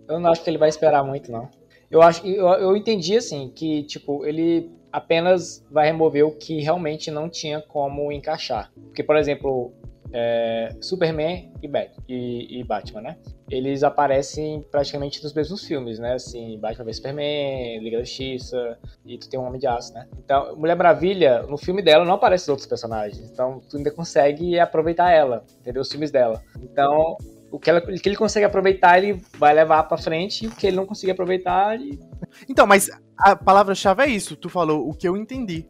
Eu 0.08 0.20
não 0.20 0.30
acho 0.30 0.44
que 0.44 0.50
ele 0.50 0.58
vai 0.58 0.70
esperar 0.70 1.04
muito, 1.04 1.32
não. 1.32 1.50
Eu 1.90 2.02
acho 2.04 2.26
eu, 2.26 2.48
eu 2.48 2.76
entendi 2.78 3.18
assim 3.18 3.52
que 3.56 3.84
tipo 3.84 4.24
ele 4.26 4.72
apenas 4.92 5.66
vai 5.70 5.88
remover 5.88 6.26
o 6.26 6.32
que 6.32 6.62
realmente 6.62 7.12
não 7.12 7.30
tinha 7.30 7.62
como 7.62 8.12
encaixar. 8.12 8.72
Porque, 8.74 9.04
por 9.04 9.16
exemplo, 9.16 9.72
é, 10.14 10.76
Superman 10.82 11.52
e, 11.62 11.68
Bat 11.68 11.92
e, 12.08 12.60
e, 12.60 12.64
Batman, 12.64 13.02
né? 13.02 13.18
Eles 13.50 13.84
aparecem 13.84 14.66
praticamente 14.72 15.24
nos 15.24 15.34
mesmos 15.34 15.64
filmes, 15.66 16.00
né? 16.00 16.14
Assim, 16.14 16.58
Batman 16.60 16.86
vs 16.86 16.98
Superman, 16.98 17.80
Liga 17.80 17.98
da 17.98 18.04
Justiça, 18.04 18.78
e 19.06 19.18
tu 19.18 19.30
tem 19.30 19.40
um 19.40 19.46
Homem 19.46 19.60
de 19.60 19.68
Aço, 19.68 19.94
né? 19.94 20.08
Então, 20.18 20.56
Mulher 20.56 20.76
Maravilha, 20.76 21.44
no 21.44 21.58
filme 21.58 21.82
dela 21.82 22.06
não 22.06 22.16
aparecem 22.16 22.52
outros 22.52 22.68
personagens. 22.68 23.30
Então, 23.32 23.62
tu 23.70 23.78
ainda 23.78 23.92
consegue 23.92 24.60
aproveitar 24.60 25.12
ela, 25.12 25.44
entendeu? 25.60 25.82
Os 25.82 25.90
filmes 25.90 26.12
dela. 26.12 26.44
Então, 26.62 27.18
o 27.52 27.60
que, 27.60 27.70
ela, 27.70 27.80
o 27.80 28.00
que 28.00 28.10
ele 28.10 28.16
consegue 28.16 28.46
aproveitar, 28.46 28.98
ele 28.98 29.22
vai 29.38 29.54
levar 29.54 29.84
para 29.84 29.98
frente, 29.98 30.46
e 30.46 30.48
o 30.48 30.52
que 30.52 30.68
ele 30.68 30.78
não 30.78 30.86
consegue 30.86 31.12
aproveitar, 31.12 31.76
ele... 31.76 32.00
Então, 32.48 32.68
mas 32.68 32.90
a 33.18 33.36
palavra-chave 33.36 34.04
é 34.04 34.08
isso, 34.08 34.36
tu 34.36 34.50
falou 34.50 34.88
o 34.88 34.94
que 34.94 35.08
eu 35.08 35.18
entendi. 35.18 35.68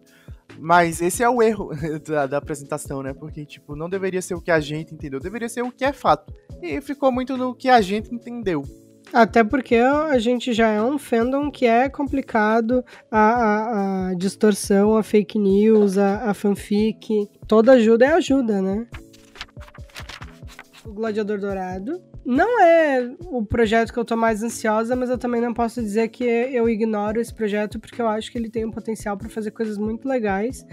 Mas 0.59 1.01
esse 1.01 1.23
é 1.23 1.29
o 1.29 1.41
erro 1.41 1.71
da, 2.05 2.27
da, 2.27 2.37
apresentação, 2.37 3.01
né? 3.01 3.13
Porque, 3.13 3.45
tipo, 3.45 3.75
não 3.75 3.89
deveria 3.89 4.21
ser 4.21 4.35
o 4.35 4.41
que 4.41 4.51
a 4.51 4.59
gente 4.59 4.93
entendeu, 4.93 5.19
deveria 5.19 5.47
ser 5.47 5.61
o 5.61 5.71
que 5.71 5.85
é 5.85 5.93
fato. 5.93 6.33
E 6.61 6.81
ficou 6.81 7.11
muito 7.11 7.37
no 7.37 7.55
que 7.55 7.69
a 7.69 7.79
gente 7.81 8.13
entendeu. 8.13 8.63
Até 9.11 9.43
porque 9.43 9.75
a 9.75 10.19
gente 10.19 10.53
já 10.53 10.69
é 10.69 10.81
um 10.81 10.99
fandom 10.99 11.49
que 11.49 11.65
é 11.65 11.89
complicado, 11.89 12.83
a, 13.09 13.19
a, 13.19 14.09
a 14.09 14.13
distorção, 14.13 14.95
a 14.95 15.01
fake 15.01 15.39
news, 15.39 15.97
a, 15.97 16.29
a 16.29 16.33
fanfic, 16.33 17.27
toda 17.47 17.71
ajuda 17.71 18.05
é 18.05 18.09
ajuda, 18.09 18.61
né? 18.61 18.85
O 20.85 20.93
Gladiador 20.93 21.39
Dourado. 21.39 22.08
Não 22.29 22.61
é 22.61 23.11
o 23.25 23.43
projeto 23.43 23.91
que 23.91 23.97
eu 23.97 24.05
tô 24.05 24.15
mais 24.15 24.43
ansiosa, 24.43 24.95
mas 24.95 25.09
eu 25.09 25.17
também 25.17 25.41
não 25.41 25.51
posso 25.51 25.81
dizer 25.81 26.09
que 26.09 26.23
eu 26.23 26.69
ignoro 26.69 27.19
esse 27.19 27.33
projeto, 27.33 27.79
porque 27.79 27.99
eu 27.99 28.07
acho 28.07 28.31
que 28.31 28.37
ele 28.37 28.51
tem 28.51 28.63
um 28.63 28.69
potencial 28.69 29.17
para 29.17 29.27
fazer 29.27 29.49
coisas 29.49 29.79
muito 29.79 30.07
legais. 30.07 30.63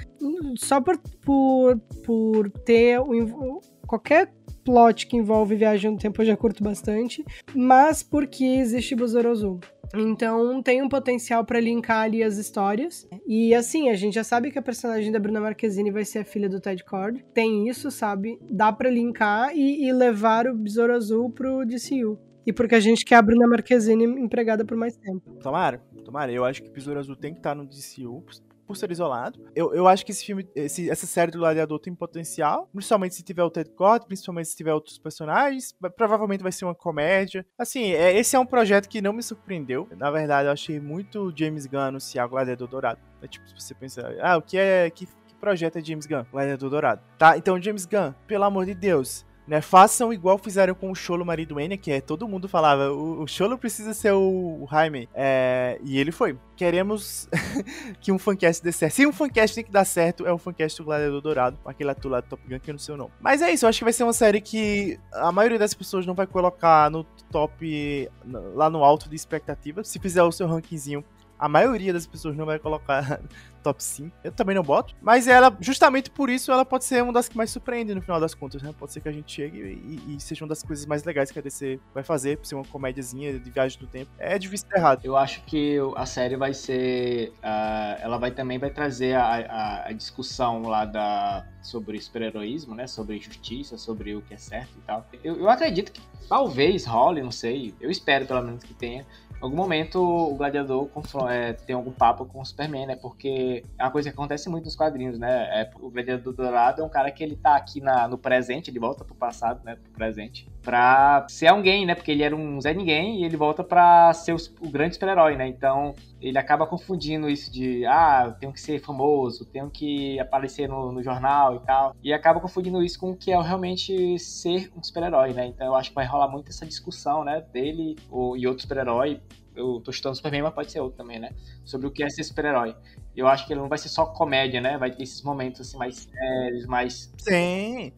Só 0.59 0.83
por, 0.83 0.99
por, 1.25 1.79
por 2.05 2.51
ter 2.51 3.01
o, 3.01 3.63
qualquer 3.87 4.35
plot 4.67 5.07
que 5.07 5.17
envolve 5.17 5.55
viagem 5.55 5.93
no 5.93 5.97
tempo 5.97 6.21
eu 6.21 6.27
já 6.27 6.37
curto 6.37 6.63
bastante, 6.63 7.25
mas 7.55 8.03
porque 8.03 8.45
existe 8.45 8.97
Besouro 8.97 9.31
Azul. 9.31 9.61
Então 9.95 10.61
tem 10.61 10.83
um 10.83 10.89
potencial 10.89 11.45
para 11.45 11.61
linkar 11.61 12.03
ali 12.03 12.23
as 12.23 12.37
histórias. 12.37 13.09
E 13.25 13.55
assim, 13.55 13.89
a 13.89 13.95
gente 13.95 14.15
já 14.15 14.25
sabe 14.25 14.51
que 14.51 14.59
a 14.59 14.63
personagem 14.63 15.13
da 15.13 15.21
Bruna 15.21 15.41
Marquezine 15.41 15.93
vai 15.93 16.05
ser 16.05 16.19
a 16.19 16.25
filha 16.25 16.49
do 16.49 16.61
Ted 16.61 16.85
Cord. 16.85 17.25
Tem 17.33 17.69
isso, 17.69 17.91
sabe? 17.93 18.39
Dá 18.51 18.73
para 18.73 18.91
linkar 18.91 19.57
e, 19.57 19.87
e, 19.87 19.93
levar 19.93 20.49
o 20.49 20.57
Besouro 20.57 20.93
Azul 20.93 21.31
pro 21.31 21.65
DCU. 21.65 22.19
E 22.45 22.53
porque 22.53 22.75
a 22.75 22.81
gente 22.81 23.05
quer 23.05 23.17
a 23.17 23.23
Bruna 23.23 23.47
Marquezine 23.47 24.05
empregada 24.05 24.65
por 24.65 24.77
mais 24.77 24.97
tempo. 24.97 25.31
Tomara, 25.41 25.81
tomara. 26.05 26.33
Eu 26.33 26.45
acho 26.45 26.63
que 26.63 26.69
o 26.69 26.73
Besouro 26.73 26.99
Azul 26.99 27.15
tem 27.15 27.33
que 27.33 27.39
estar 27.39 27.55
no 27.55 27.65
DCU 27.65 28.25
por 28.67 28.77
ser 28.77 28.91
isolado. 28.91 29.41
Eu, 29.55 29.73
eu 29.75 29.87
acho 29.87 30.05
que 30.05 30.13
esse 30.13 30.25
filme, 30.25 30.47
esse, 30.55 30.91
essa 30.91 31.07
série 31.07 31.31
do 31.31 31.39
Gladiador 31.39 31.79
tem 31.79 31.95
potencial, 31.95 32.69
principalmente 32.73 33.15
se 33.15 33.23
tiver 33.23 33.43
o 33.43 33.51
Ted 33.51 33.71
Cord, 33.71 34.07
principalmente 34.07 34.49
se 34.49 34.57
tiver 34.57 34.75
outros 34.75 34.99
personagens. 34.99 35.75
Provavelmente 35.97 36.43
vai 36.43 36.53
ser 36.53 36.65
uma 36.65 36.75
comédia. 36.75 37.47
Assim, 37.59 37.93
é, 37.93 38.17
esse 38.19 38.35
é 38.37 38.39
um 38.39 38.47
projeto 38.47 38.89
que 38.89 39.01
não 39.01 39.13
me 39.13 39.23
surpreendeu. 39.23 39.89
Na 39.97 40.11
verdade, 40.11 40.49
eu 40.49 40.53
achei 40.53 40.81
muito 40.81 41.33
James 41.37 41.67
Gunn 41.67 41.81
anunciar 41.81 42.27
o 42.27 42.31
Gladiador 42.31 42.69
Dourado. 42.69 43.01
É 43.23 43.29
tipo, 43.29 43.49
se 43.49 43.55
você 43.55 43.75
pensar, 43.75 44.13
ah, 44.21 44.37
o 44.37 44.43
que 44.43 44.59
é. 44.59 44.91
Que, 44.91 45.07
que 45.07 45.35
projeto 45.41 45.77
é 45.77 45.85
James 45.85 46.07
Gunn? 46.07 46.25
Gladiador 46.31 46.71
Dourado. 46.71 47.03
Tá, 47.19 47.37
então, 47.37 47.61
James 47.61 47.87
Gunn, 47.87 48.13
pelo 48.27 48.45
amor 48.45 48.67
de 48.67 48.75
Deus 48.75 49.25
né? 49.47 49.61
Façam 49.61 50.13
igual 50.13 50.39
fizeram 50.39 50.75
com 50.75 50.91
o 50.91 50.95
Cholo 50.95 51.25
marido 51.25 51.61
Enya, 51.61 51.77
que 51.77 51.91
é 51.91 52.01
todo 52.01 52.27
mundo 52.27 52.49
falava, 52.49 52.91
o, 52.91 53.23
o 53.23 53.27
Cholo 53.29 53.57
precisa 53.57 53.95
ser 53.95 54.13
o, 54.13 54.63
o 54.63 54.69
Jaime. 54.71 55.09
É, 55.15 55.79
e 55.83 55.99
ele 55.99 56.11
foi. 56.11 56.37
Queremos 56.57 57.29
que 58.01 58.11
um 58.11 58.19
fancast 58.19 58.63
dê 58.63 58.73
certo. 58.73 58.95
Se 58.95 59.07
um 59.07 59.13
fancast 59.13 59.55
tem 59.55 59.65
que 59.65 59.71
dar 59.71 59.85
certo, 59.85 60.27
é 60.27 60.33
o 60.33 60.39
fancast 60.39 60.79
do 60.79 60.85
Gladiador 60.85 61.21
Dourado, 61.21 61.59
aquele 61.65 61.91
ator 61.91 62.11
lá 62.11 62.21
do 62.21 62.29
Top 62.29 62.43
Gun 62.49 62.59
que 62.59 62.71
eu 62.71 62.75
não 62.75 62.79
sei 62.79 62.95
o 62.95 62.99
nome. 62.99 63.13
Mas 63.21 63.43
é 63.43 63.51
isso, 63.51 63.65
eu 63.65 63.69
acho 63.69 63.79
que 63.79 63.85
vai 63.85 63.93
ser 63.93 64.05
uma 64.05 64.13
série 64.13 64.41
que 64.41 64.99
a 65.13 65.31
maioria 65.31 65.59
das 65.59 65.75
pessoas 65.75 66.07
não 66.07 66.15
vai 66.15 66.27
colocar 66.27 66.91
no 66.91 67.05
top, 67.31 68.11
lá 68.55 68.71
no 68.71 68.83
alto 68.83 69.09
de 69.09 69.17
expectativa. 69.17 69.85
Se 69.85 69.99
fizer 69.99 70.23
o 70.23 70.33
seu 70.33 70.47
rankingzinho 70.47 71.05
a 71.39 71.49
maioria 71.49 71.93
das 71.93 72.07
pessoas 72.07 72.37
não 72.37 72.47
vai 72.47 72.59
colocar 72.59 73.21
top 73.63 73.83
5. 73.83 74.17
Eu 74.23 74.31
também 74.31 74.55
não 74.55 74.63
boto. 74.63 74.95
Mas 75.03 75.27
ela, 75.27 75.57
justamente 75.61 76.09
por 76.09 76.31
isso, 76.31 76.53
ela 76.53 76.65
pode 76.65 76.85
ser 76.85 77.03
uma 77.03 77.13
das 77.13 77.29
que 77.29 77.37
mais 77.37 77.51
surpreende 77.51 77.95
no 77.95 78.01
final 78.01 78.21
das 78.21 78.35
contas, 78.35 78.63
né? 78.63 78.73
Pode 78.79 78.93
ser 78.93 79.01
que 79.01 79.09
a 79.09 79.13
gente 79.13 79.33
chegue 79.33 79.59
e, 79.59 80.15
e 80.17 80.21
seja 80.21 80.45
uma 80.45 80.49
das 80.49 80.63
coisas 80.63 80.87
mais 80.87 81.03
legais 81.03 81.31
que 81.31 81.39
a 81.39 81.43
DC 81.43 81.81
vai 81.93 82.05
fazer, 82.05 82.39
por 82.39 82.47
ser 82.47 82.55
uma 82.55 82.65
comédiazinha 82.65 83.39
de 83.39 83.51
viagem 83.51 83.79
do 83.81 83.87
tempo. 83.87 84.11
É 84.19 84.39
difícil 84.39 84.69
ter 84.69 84.79
errado. 84.79 85.01
Eu 85.05 85.17
acho 85.17 85.43
que 85.45 85.79
a 85.97 86.07
série 86.07 86.37
vai 86.37 86.55
ser. 86.55 87.31
Uh, 87.39 88.01
ela 88.01 88.19
vai 88.19 88.31
também 88.31 88.59
vai 88.59 88.71
trazer 88.71 89.15
a, 89.15 89.25
a, 89.25 89.89
a 89.89 89.93
discussão 89.93 90.63
lá 90.63 90.85
da 90.85 91.45
sobre 91.61 92.01
super-heroísmo, 92.01 92.75
né? 92.75 92.87
Sobre 92.87 93.19
justiça, 93.19 93.77
sobre 93.77 94.15
o 94.15 94.23
que 94.23 94.35
é 94.35 94.37
certo 94.37 94.71
e 94.79 94.81
tal. 94.83 95.05
Eu, 95.25 95.41
eu 95.41 95.49
acredito 95.49 95.91
que 95.91 96.01
talvez 96.29 96.87
role, 96.87 97.21
não 97.21 97.33
sei. 97.33 97.75
Eu 97.81 97.91
espero 97.91 98.27
pelo 98.27 98.43
menos 98.43 98.63
que 98.63 98.75
tenha 98.75 99.05
algum 99.41 99.57
momento 99.57 100.01
o 100.01 100.35
gladiador 100.35 100.89
é, 101.31 101.53
tem 101.53 101.75
algum 101.75 101.93
papo 101.93 102.25
com 102.25 102.41
o 102.41 102.45
Superman, 102.45 102.87
né? 102.87 102.97
Porque 102.97 103.63
é 103.79 103.85
uma 103.85 103.91
coisa 103.91 104.11
que 104.11 104.15
acontece 104.15 104.49
muito 104.49 104.65
nos 104.65 104.77
quadrinhos, 104.77 105.19
né? 105.19 105.63
É, 105.63 105.71
o 105.81 105.91
gladiador 105.91 106.33
dourado 106.33 106.83
é 106.83 106.85
um 106.85 106.89
cara 106.89 107.11
que 107.11 107.23
ele 107.23 107.37
tá 107.37 107.57
aqui 107.57 107.81
na, 107.81 108.09
no 108.09 108.19
presente, 108.19 108.71
ele 108.71 108.79
volta 108.79 109.05
pro 109.05 109.15
passado, 109.15 109.61
né? 109.65 109.77
Pro 109.77 109.93
presente, 109.93 110.49
pra 110.63 111.27
ser 111.29 111.49
alguém, 111.49 111.87
né? 111.87 111.95
Porque 111.95 112.11
ele 112.11 112.23
era 112.23 112.35
um 112.35 112.61
Zé 112.61 112.75
Ninguém 112.75 113.21
e 113.21 113.25
ele 113.25 113.37
volta 113.37 113.63
pra 113.63 114.13
ser 114.13 114.33
o, 114.33 114.37
o 114.61 114.71
grande 114.71 114.95
super-herói, 114.95 115.37
né? 115.37 115.47
Então 115.47 115.95
ele 116.21 116.39
acaba 116.39 116.67
confundindo 116.67 117.29
isso 117.29 117.53
de, 117.53 117.85
ah, 117.87 118.25
eu 118.27 118.33
tenho 118.33 118.53
que 118.53 118.61
ser 118.61 118.81
famoso, 118.81 119.45
tenho 119.45 119.71
que 119.71 120.19
aparecer 120.19 120.69
no, 120.69 120.91
no 120.91 121.03
jornal 121.03 121.57
e 121.57 121.61
tal. 121.61 121.95
E 122.03 122.13
acaba 122.13 122.41
confundindo 122.41 122.83
isso 122.83 122.99
com 122.99 123.11
o 123.11 123.17
que 123.17 123.33
é 123.33 123.41
realmente 123.41 124.19
ser 124.19 124.73
um 124.77 124.83
super-herói, 124.83 125.33
né? 125.33 125.47
Então 125.47 125.67
eu 125.67 125.75
acho 125.75 125.91
que 125.91 125.95
vai 125.95 126.07
rolar 126.07 126.29
muito 126.29 126.49
essa 126.49 126.65
discussão, 126.65 127.25
né? 127.25 127.45
Dele 127.53 127.97
ou, 128.11 128.37
e 128.37 128.47
outro 128.47 128.63
super-herói 128.63 129.21
eu 129.57 129.81
tô 129.81 129.91
chutando 129.91 130.15
Superman, 130.15 130.43
mas 130.43 130.55
pode 130.55 130.71
ser 130.71 130.81
outro 130.81 130.99
também, 130.99 131.19
né? 131.19 131.31
Sobre 131.65 131.87
o 131.87 131.91
que 131.91 132.05
é 132.05 132.11
ser 132.11 132.23
super-herói. 132.23 132.77
Eu 133.17 133.27
acho 133.27 133.47
que 133.47 133.53
ele 133.53 133.61
não 133.61 133.69
vai 133.69 133.79
ser 133.79 133.89
só 133.89 134.05
comédia, 134.07 134.61
né? 134.61 134.77
Vai 134.77 134.91
ter 134.91 135.03
esses 135.03 135.23
momentos 135.23 135.63
assim 135.63 135.79
mais 135.79 135.97
sérios, 135.97 136.67
mais. 136.67 137.13
Sim. 137.19 137.93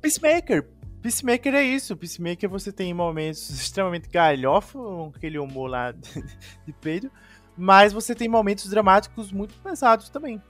Peacemaker. 0.00 0.68
Peacemaker 1.02 1.54
é 1.54 1.62
isso. 1.62 1.96
Peacemaker 1.96 2.48
você 2.48 2.70
tem 2.70 2.92
momentos 2.92 3.48
extremamente 3.50 4.08
galhofo, 4.08 5.10
aquele 5.16 5.38
humor 5.38 5.70
lá 5.70 5.92
de, 5.92 6.72
peido. 6.80 7.10
Mas 7.58 7.92
você 7.92 8.14
tem 8.14 8.28
momentos 8.28 8.70
dramáticos 8.70 9.32
muito 9.32 9.54
pesados 9.62 10.08
também. 10.08 10.40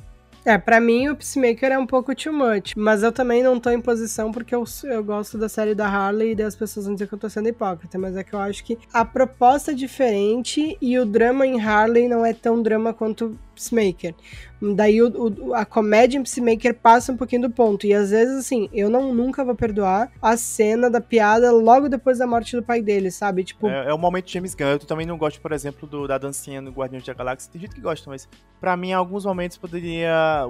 É, 0.45 0.57
para 0.57 0.81
mim 0.81 1.09
o 1.09 1.17
Peacemaker 1.17 1.73
é 1.73 1.79
um 1.79 1.87
pouco 1.87 2.15
too 2.15 2.33
much, 2.33 2.75
mas 2.77 3.03
eu 3.03 3.13
também 3.13 3.43
não 3.43 3.59
tô 3.59 3.71
em 3.71 3.81
posição 3.81 4.31
porque 4.31 4.55
eu, 4.55 4.65
eu 4.85 5.03
gosto 5.03 5.37
da 5.37 5.49
série 5.49 5.75
da 5.75 5.87
Harley 5.87 6.31
e 6.31 6.35
das 6.35 6.55
pessoas 6.55 6.87
vão 6.87 6.95
dizer 6.95 7.09
que 7.09 7.15
eu 7.15 7.19
tô 7.19 7.29
sendo 7.29 7.49
hipócrita, 7.49 7.99
mas 7.99 8.17
é 8.17 8.23
que 8.23 8.33
eu 8.33 8.39
acho 8.39 8.65
que 8.65 8.79
a 8.93 9.05
proposta 9.05 9.73
é 9.73 9.75
diferente 9.75 10.77
e 10.81 10.99
o 10.99 11.05
drama 11.05 11.47
em 11.47 11.61
Harley 11.61 12.09
não 12.09 12.25
é 12.25 12.33
tão 12.33 12.63
drama 12.63 12.95
quanto 12.95 13.39
Peacemaker. 13.59 14.15
Daí 14.61 15.01
o, 15.01 15.09
o, 15.09 15.55
a 15.55 15.65
comédia 15.65 16.19
em 16.19 16.23
Peacemaker 16.23 16.75
passa 16.75 17.13
um 17.13 17.17
pouquinho 17.17 17.43
do 17.43 17.51
ponto. 17.51 17.87
E 17.87 17.95
às 17.95 18.11
vezes, 18.11 18.39
assim, 18.39 18.69
eu 18.73 18.91
não 18.91 19.15
nunca 19.15 19.45
vou 19.45 19.55
perdoar 19.55 20.11
a 20.21 20.37
cena 20.37 20.91
da 20.91 21.01
piada 21.01 21.53
logo 21.53 21.89
depois 21.89 22.19
da 22.19 22.27
morte 22.27 22.57
do 22.57 22.63
pai 22.63 22.83
dele, 22.83 23.11
sabe? 23.11 23.45
Tipo. 23.45 23.69
É, 23.69 23.91
é 23.91 23.95
o 23.95 23.99
momento 23.99 24.27
de 24.27 24.33
James 24.33 24.55
Gunn. 24.55 24.67
Eu 24.67 24.79
também 24.81 25.07
não 25.07 25.17
gosto, 25.17 25.41
por 25.41 25.53
exemplo, 25.53 25.89
do, 25.89 26.09
da 26.09 26.19
dancinha 26.19 26.61
no 26.61 26.71
Guardiões 26.71 27.05
da 27.05 27.15
Galáxia. 27.15 27.53
Tem 27.53 27.61
gente 27.61 27.75
que 27.75 27.81
gosta, 27.81 28.11
mas 28.11 28.29
para 28.61 28.77
mim, 28.77 28.89
em 28.89 28.95
alguns 28.95 29.25
momentos 29.25 29.57
poderia. 29.57 30.45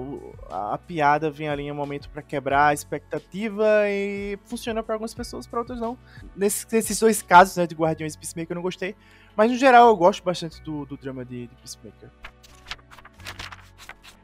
A, 0.49 0.73
a 0.73 0.77
piada 0.77 1.29
vir 1.29 1.47
ali 1.47 1.63
em 1.63 1.71
um 1.71 1.75
momento 1.75 2.09
para 2.09 2.21
quebrar 2.21 2.67
a 2.67 2.73
expectativa 2.73 3.65
e 3.87 4.39
funciona 4.45 4.81
para 4.81 4.95
algumas 4.95 5.13
pessoas, 5.13 5.45
para 5.45 5.59
outras 5.59 5.79
não. 5.79 5.97
Nesses, 6.35 6.99
dois 6.99 7.21
casos, 7.21 7.57
né, 7.57 7.67
de 7.67 7.75
Guardiões 7.75 8.15
e 8.15 8.17
Peacemaker, 8.17 8.51
eu 8.51 8.55
não 8.55 8.63
gostei. 8.63 8.95
Mas 9.35 9.51
no 9.51 9.57
geral, 9.57 9.87
eu 9.87 9.95
gosto 9.95 10.23
bastante 10.23 10.61
do, 10.63 10.85
do 10.85 10.97
drama 10.97 11.23
de, 11.23 11.47
de 11.47 11.55
Peacemaker. 11.55 12.09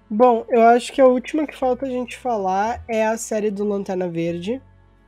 Bom, 0.10 0.46
eu 0.50 0.62
acho 0.62 0.94
que 0.94 1.02
a 1.02 1.08
última 1.08 1.48
que 1.48 1.58
falta 1.58 1.88
a 1.88 1.90
gente 1.90 2.16
falar 2.16 2.84
é 2.88 3.06
a 3.08 3.18
série 3.18 3.50
do 3.50 3.64
Lanterna 3.64 4.08
Verde. 4.08 4.62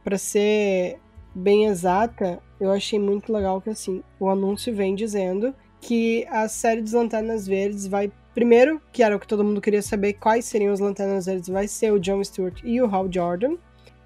Para 0.03 0.17
ser 0.17 0.99
bem 1.35 1.65
exata, 1.65 2.41
eu 2.59 2.71
achei 2.71 2.97
muito 2.97 3.31
legal 3.31 3.61
que 3.61 3.69
assim, 3.69 4.03
o 4.19 4.27
anúncio 4.27 4.73
vem 4.73 4.95
dizendo 4.95 5.53
que 5.79 6.25
a 6.31 6.47
série 6.47 6.81
dos 6.81 6.93
Lanternas 6.93 7.45
Verdes 7.45 7.85
vai. 7.85 8.11
Primeiro, 8.33 8.81
que 8.91 9.03
era 9.03 9.15
o 9.15 9.19
que 9.19 9.27
todo 9.27 9.43
mundo 9.43 9.61
queria 9.61 9.83
saber, 9.83 10.13
quais 10.13 10.45
seriam 10.45 10.73
os 10.73 10.79
Lanternas 10.79 11.27
Verdes, 11.27 11.47
vai 11.47 11.67
ser 11.67 11.93
o 11.93 11.99
John 11.99 12.23
Stewart 12.23 12.59
e 12.63 12.81
o 12.81 12.87
Hal 12.87 13.07
Jordan. 13.11 13.55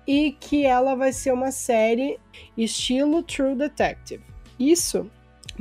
E 0.05 0.33
que 0.41 0.65
ela 0.65 0.93
vai 0.95 1.13
ser 1.13 1.31
uma 1.31 1.51
série 1.51 2.19
estilo 2.57 3.23
True 3.23 3.55
Detective. 3.55 4.23
Isso 4.59 5.09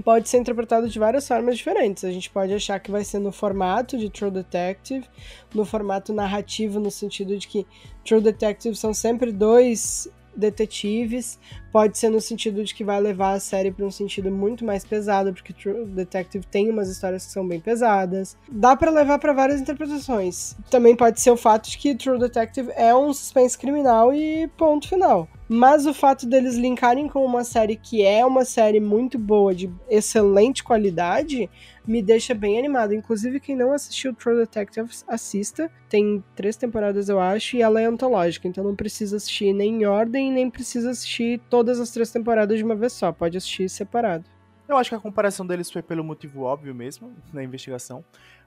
pode 0.01 0.29
ser 0.29 0.39
interpretado 0.39 0.89
de 0.89 0.99
várias 0.99 1.27
formas 1.27 1.57
diferentes. 1.57 2.05
A 2.05 2.11
gente 2.11 2.31
pode 2.31 2.53
achar 2.53 2.79
que 2.81 2.91
vai 2.91 3.05
ser 3.05 3.19
no 3.19 3.33
formato 3.33 3.99
de 3.99 4.11
True 4.11 4.31
Detective, 4.31 5.07
no 5.55 5.65
formato 5.65 6.13
narrativo, 6.13 6.81
no 6.81 6.91
sentido 6.91 7.37
de 7.37 7.47
que 7.47 7.67
True 8.05 8.21
Detective 8.21 8.77
são 8.77 8.95
sempre 8.95 9.33
dois 9.33 10.09
detetives, 10.35 11.39
pode 11.73 11.99
ser 11.99 12.09
no 12.09 12.21
sentido 12.21 12.63
de 12.65 12.75
que 12.75 12.85
vai 12.85 13.01
levar 13.01 13.33
a 13.33 13.41
série 13.41 13.71
para 13.71 13.85
um 13.85 13.91
sentido 13.91 14.31
muito 14.31 14.65
mais 14.65 14.85
pesado, 14.85 15.33
porque 15.33 15.53
True 15.53 15.85
Detective 15.87 16.47
tem 16.47 16.71
umas 16.71 16.89
histórias 16.89 17.27
que 17.27 17.33
são 17.33 17.47
bem 17.47 17.61
pesadas. 17.61 18.37
Dá 18.51 18.77
para 18.77 18.91
levar 18.91 19.19
para 19.19 19.33
várias 19.33 19.61
interpretações. 19.61 20.57
Também 20.71 20.97
pode 20.97 21.21
ser 21.21 21.31
o 21.31 21.37
fato 21.37 21.69
de 21.69 21.79
que 21.79 21.95
True 21.95 22.19
Detective 22.19 22.71
é 22.75 22.95
um 22.95 23.13
suspense 23.13 23.59
criminal 23.59 24.15
e 24.15 24.49
ponto 24.57 24.89
final. 24.89 25.29
Mas 25.53 25.85
o 25.85 25.93
fato 25.93 26.29
deles 26.29 26.55
linkarem 26.55 27.09
com 27.09 27.25
uma 27.25 27.43
série 27.43 27.75
que 27.75 28.05
é 28.05 28.25
uma 28.25 28.45
série 28.45 28.79
muito 28.79 29.19
boa, 29.19 29.53
de 29.53 29.69
excelente 29.89 30.63
qualidade, 30.63 31.51
me 31.85 32.01
deixa 32.01 32.33
bem 32.33 32.57
animado. 32.57 32.95
Inclusive, 32.95 33.41
quem 33.41 33.57
não 33.57 33.73
assistiu 33.73 34.15
True 34.15 34.37
Detective, 34.37 34.89
assista. 35.09 35.69
Tem 35.89 36.23
três 36.37 36.55
temporadas, 36.55 37.09
eu 37.09 37.19
acho, 37.19 37.57
e 37.57 37.63
ela 37.63 37.81
é 37.81 37.87
antológica, 37.87 38.47
então 38.47 38.63
não 38.63 38.77
precisa 38.77 39.17
assistir 39.17 39.53
nem 39.53 39.83
em 39.83 39.87
ordem, 39.87 40.31
nem 40.31 40.49
precisa 40.49 40.91
assistir 40.91 41.41
todas 41.51 41.81
as 41.81 41.91
três 41.91 42.13
temporadas 42.13 42.57
de 42.57 42.63
uma 42.63 42.77
vez 42.77 42.93
só. 42.93 43.11
Pode 43.11 43.37
assistir 43.37 43.69
separado. 43.69 44.25
Eu 44.69 44.77
acho 44.77 44.91
que 44.91 44.95
a 44.95 45.01
comparação 45.01 45.45
deles 45.45 45.69
foi 45.69 45.83
pelo 45.83 46.05
motivo 46.05 46.43
óbvio 46.43 46.73
mesmo, 46.73 47.13
na 47.35 47.43
investigação. 47.43 48.05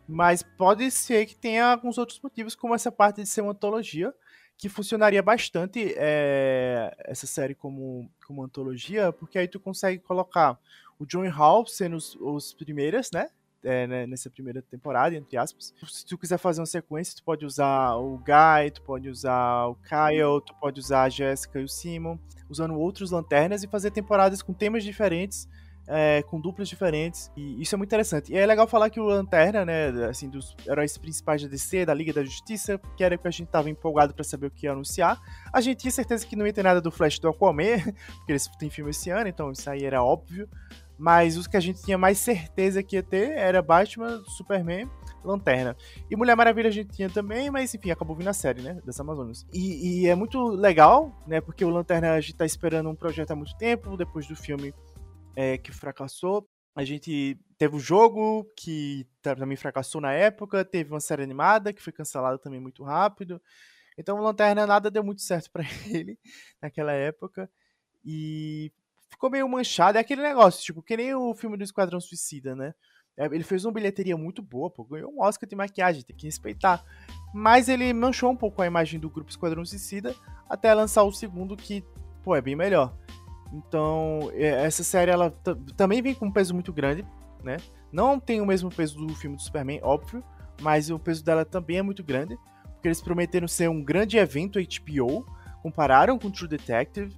Mas 0.07 0.41
pode 0.41 0.89
ser 0.89 1.25
que 1.25 1.35
tenha 1.35 1.65
alguns 1.65 1.97
outros 1.97 2.21
motivos, 2.21 2.55
como 2.55 2.73
essa 2.73 2.89
parte 2.89 3.21
de 3.21 3.27
ser 3.27 3.41
uma 3.41 3.51
antologia 3.51 4.13
que 4.57 4.69
funcionaria 4.69 5.21
bastante 5.21 5.93
é, 5.97 6.95
essa 6.99 7.27
série 7.27 7.55
como, 7.55 8.09
como 8.25 8.43
antologia, 8.43 9.11
porque 9.11 9.37
aí 9.37 9.47
tu 9.47 9.59
consegue 9.59 9.99
colocar 9.99 10.57
o 10.97 11.05
John 11.05 11.27
Hall 11.29 11.65
sendo 11.65 11.97
os, 11.97 12.15
os 12.15 12.53
primeiras, 12.53 13.09
né? 13.11 13.29
É, 13.65 13.87
né, 13.87 14.05
nessa 14.05 14.29
primeira 14.29 14.61
temporada, 14.61 15.15
entre 15.15 15.37
aspas. 15.37 15.73
Se 15.87 16.05
tu 16.05 16.17
quiser 16.17 16.37
fazer 16.37 16.59
uma 16.59 16.65
sequência, 16.65 17.15
tu 17.15 17.23
pode 17.23 17.45
usar 17.45 17.95
o 17.95 18.17
Guy, 18.17 18.71
tu 18.73 18.81
pode 18.81 19.09
usar 19.09 19.67
o 19.67 19.75
Kyle, 19.75 20.41
tu 20.45 20.53
pode 20.59 20.81
usar 20.81 21.03
a 21.03 21.09
Jessica 21.09 21.61
e 21.61 21.63
o 21.63 21.69
Simon, 21.69 22.17
usando 22.49 22.77
outros 22.77 23.09
lanternas 23.09 23.63
e 23.63 23.67
fazer 23.67 23.91
temporadas 23.91 24.41
com 24.41 24.53
temas 24.53 24.83
diferentes 24.83 25.47
é, 25.87 26.23
com 26.23 26.39
duplas 26.39 26.69
diferentes. 26.69 27.31
E 27.35 27.61
isso 27.61 27.75
é 27.75 27.77
muito 27.77 27.89
interessante. 27.89 28.31
E 28.31 28.37
é 28.37 28.45
legal 28.45 28.67
falar 28.67 28.89
que 28.89 28.99
o 28.99 29.05
Lanterna, 29.05 29.65
né, 29.65 29.89
assim, 30.09 30.29
dos 30.29 30.55
heróis 30.67 30.97
principais 30.97 31.41
da 31.41 31.47
DC, 31.47 31.85
da 31.85 31.93
Liga 31.93 32.13
da 32.13 32.23
Justiça, 32.23 32.79
que 32.95 33.03
era 33.03 33.15
o 33.15 33.19
que 33.19 33.27
a 33.27 33.31
gente 33.31 33.47
tava 33.47 33.69
empolgado 33.69 34.13
para 34.13 34.23
saber 34.23 34.47
o 34.47 34.51
que 34.51 34.65
ia 34.65 34.71
anunciar. 34.71 35.19
A 35.51 35.61
gente 35.61 35.79
tinha 35.79 35.91
certeza 35.91 36.25
que 36.25 36.35
não 36.35 36.45
ia 36.45 36.53
ter 36.53 36.63
nada 36.63 36.81
do 36.81 36.91
Flash 36.91 37.19
do 37.19 37.27
Aquaman, 37.27 37.79
porque 38.17 38.31
eles 38.31 38.47
têm 38.59 38.69
filme 38.69 38.91
esse 38.91 39.09
ano, 39.09 39.27
então 39.27 39.51
isso 39.51 39.69
aí 39.69 39.83
era 39.83 40.03
óbvio. 40.03 40.47
Mas 40.97 41.37
os 41.37 41.47
que 41.47 41.57
a 41.57 41.59
gente 41.59 41.81
tinha 41.83 41.97
mais 41.97 42.19
certeza 42.19 42.83
que 42.83 42.95
ia 42.95 43.03
ter 43.03 43.31
era 43.31 43.61
Batman, 43.61 44.23
Superman, 44.25 44.89
Lanterna. 45.23 45.75
E 46.09 46.15
Mulher 46.15 46.35
Maravilha 46.35 46.69
a 46.69 46.71
gente 46.71 46.91
tinha 46.91 47.09
também, 47.09 47.49
mas 47.49 47.73
enfim, 47.73 47.89
acabou 47.91 48.15
vindo 48.15 48.27
a 48.27 48.33
série, 48.33 48.61
né? 48.61 48.79
Das 48.85 48.99
Amazonas. 48.99 49.45
E, 49.51 50.03
e 50.03 50.07
é 50.07 50.15
muito 50.15 50.49
legal, 50.49 51.11
né? 51.25 51.41
Porque 51.41 51.65
o 51.65 51.69
Lanterna 51.69 52.13
a 52.13 52.21
gente 52.21 52.35
tá 52.35 52.45
esperando 52.45 52.89
um 52.89 52.95
projeto 52.95 53.31
há 53.31 53.35
muito 53.35 53.55
tempo, 53.57 53.97
depois 53.97 54.27
do 54.27 54.35
filme 54.35 54.73
é, 55.35 55.57
que 55.57 55.71
fracassou. 55.71 56.47
A 56.75 56.83
gente 56.83 57.39
teve 57.57 57.75
o 57.75 57.79
jogo 57.79 58.45
que 58.57 59.07
também 59.21 59.55
fracassou 59.55 60.01
na 60.01 60.11
época, 60.11 60.65
teve 60.65 60.91
uma 60.91 60.99
série 60.99 61.23
animada 61.23 61.71
que 61.71 61.81
foi 61.81 61.93
cancelada 61.93 62.39
também 62.39 62.59
muito 62.59 62.83
rápido. 62.83 63.41
Então, 63.97 64.17
o 64.17 64.21
Lanterna 64.21 64.65
nada 64.65 64.89
deu 64.89 65.03
muito 65.03 65.21
certo 65.21 65.51
para 65.51 65.63
ele 65.87 66.17
naquela 66.61 66.91
época 66.91 67.49
e 68.03 68.71
ficou 69.09 69.29
meio 69.29 69.47
manchado. 69.47 69.97
É 69.97 70.01
aquele 70.01 70.21
negócio, 70.21 70.63
tipo, 70.63 70.81
que 70.81 70.97
nem 70.97 71.13
o 71.13 71.33
filme 71.35 71.57
do 71.57 71.63
Esquadrão 71.63 72.01
Suicida, 72.01 72.55
né? 72.55 72.73
É, 73.15 73.25
ele 73.25 73.43
fez 73.43 73.63
uma 73.63 73.71
bilheteria 73.71 74.17
muito 74.17 74.41
boa, 74.41 74.71
pô, 74.71 74.83
ganhou 74.83 75.11
um 75.13 75.21
Oscar 75.21 75.47
de 75.47 75.55
maquiagem, 75.55 76.01
tem 76.01 76.15
que 76.15 76.25
respeitar. 76.25 76.83
Mas 77.33 77.69
ele 77.69 77.93
manchou 77.93 78.31
um 78.31 78.35
pouco 78.35 78.61
a 78.61 78.65
imagem 78.65 78.99
do 78.99 79.09
grupo 79.09 79.29
Esquadrão 79.29 79.63
Suicida 79.63 80.15
até 80.49 80.73
lançar 80.73 81.03
o 81.03 81.11
segundo 81.11 81.55
que, 81.55 81.83
pô, 82.23 82.35
é 82.35 82.41
bem 82.41 82.55
melhor. 82.55 82.97
Então, 83.53 84.31
é, 84.33 84.65
essa 84.65 84.83
série 84.83 85.11
ela 85.11 85.29
também 85.77 86.01
vem 86.01 86.15
com 86.15 86.25
um 86.25 86.31
peso 86.31 86.53
muito 86.55 86.73
grande, 86.73 87.05
né? 87.43 87.57
Não 87.91 88.19
tem 88.19 88.41
o 88.41 88.45
mesmo 88.45 88.73
peso 88.73 88.97
do 88.97 89.13
filme 89.13 89.35
do 89.35 89.41
Superman, 89.41 89.79
óbvio, 89.83 90.23
mas 90.59 90.89
o 90.89 90.97
peso 90.97 91.23
dela 91.23 91.45
também 91.45 91.77
é 91.77 91.81
muito 91.83 92.03
grande, 92.03 92.35
porque 92.73 92.87
eles 92.87 93.01
prometeram 93.01 93.47
ser 93.47 93.69
um 93.69 93.83
grande 93.83 94.17
evento 94.17 94.59
HBO, 94.59 95.23
compararam 95.61 96.17
com 96.17 96.31
True 96.31 96.49
Detective. 96.49 97.15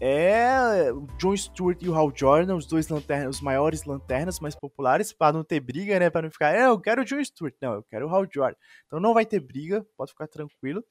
É 0.00 0.92
o 0.92 1.08
John 1.18 1.36
Stewart 1.36 1.82
e 1.82 1.88
o 1.88 1.94
Hal 1.94 2.12
Jordan, 2.14 2.54
os 2.54 2.66
dois 2.66 2.88
lanternas, 2.88 3.36
os 3.36 3.42
maiores 3.42 3.84
lanternas 3.84 4.38
mais 4.38 4.54
populares, 4.54 5.12
para 5.12 5.32
não 5.32 5.42
ter 5.42 5.58
briga, 5.58 5.98
né? 5.98 6.08
Para 6.08 6.22
não 6.22 6.30
ficar, 6.30 6.54
é, 6.54 6.66
eu 6.66 6.78
quero 6.78 7.02
o 7.02 7.04
John 7.04 7.22
Stewart, 7.24 7.54
não, 7.60 7.74
eu 7.74 7.82
quero 7.82 8.06
o 8.06 8.14
Hal 8.14 8.24
Jordan. 8.32 8.56
Então 8.86 9.00
não 9.00 9.12
vai 9.12 9.26
ter 9.26 9.40
briga, 9.40 9.84
pode 9.96 10.12
ficar 10.12 10.28
tranquilo. 10.28 10.84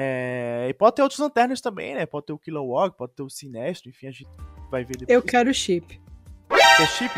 É, 0.00 0.68
e 0.70 0.74
pode 0.74 0.94
ter 0.94 1.02
outros 1.02 1.18
lanternas 1.18 1.60
também, 1.60 1.92
né? 1.92 2.06
Pode 2.06 2.26
ter 2.26 2.32
o 2.32 2.38
Kilowog, 2.38 2.96
pode 2.96 3.14
ter 3.14 3.22
o 3.24 3.28
Sinestro, 3.28 3.90
enfim, 3.90 4.06
a 4.06 4.12
gente 4.12 4.28
vai 4.70 4.84
ver 4.84 4.96
depois. 4.96 5.08
Eu 5.08 5.20
quero 5.20 5.52
chip. 5.52 6.00
Quer 6.48 6.86
chip? 6.86 7.12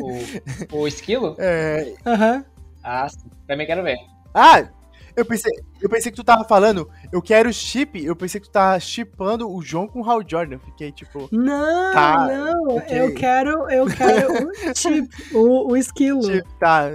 o, 0.72 0.78
o 0.78 0.88
esquilo? 0.88 1.36
É. 1.38 1.94
Aham. 2.06 2.36
Uhum. 2.36 2.44
Ah, 2.82 3.06
sim. 3.06 3.28
Também 3.46 3.66
quero 3.66 3.82
ver. 3.82 3.98
Ah! 4.32 4.66
Eu 5.14 5.26
pensei, 5.26 5.52
eu 5.80 5.90
pensei 5.90 6.10
que 6.10 6.16
tu 6.16 6.24
tava 6.24 6.42
falando, 6.42 6.90
eu 7.12 7.20
quero 7.20 7.52
chip, 7.52 8.02
eu 8.02 8.16
pensei 8.16 8.40
que 8.40 8.48
tu 8.48 8.52
tava 8.52 8.80
chipando 8.80 9.48
o 9.48 9.60
João 9.60 9.86
com 9.86 10.00
o 10.00 10.10
Hal 10.10 10.22
Jordan. 10.26 10.58
Fiquei 10.58 10.90
tipo. 10.90 11.28
Não, 11.30 11.92
tá, 11.92 12.26
não, 12.26 12.76
okay. 12.78 13.00
eu 13.00 13.14
quero, 13.14 13.70
eu 13.70 13.86
quero 13.86 14.48
o 14.48 14.52
chip, 14.74 15.34
o, 15.34 15.70
o 15.70 15.76
esquilo. 15.76 16.22
Chip, 16.22 16.48
tá, 16.58 16.90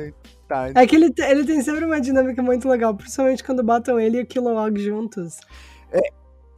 Tá. 0.49 0.71
É 0.73 0.87
que 0.87 0.95
ele, 0.95 1.13
ele 1.19 1.45
tem 1.45 1.61
sempre 1.61 1.85
uma 1.85 2.01
dinâmica 2.01 2.41
muito 2.41 2.67
legal, 2.67 2.95
principalmente 2.95 3.43
quando 3.43 3.63
batam 3.63 3.99
ele 3.99 4.17
e 4.17 4.23
o 4.23 4.25
Kilowog 4.25 4.83
juntos. 4.83 5.37
É, 5.91 5.99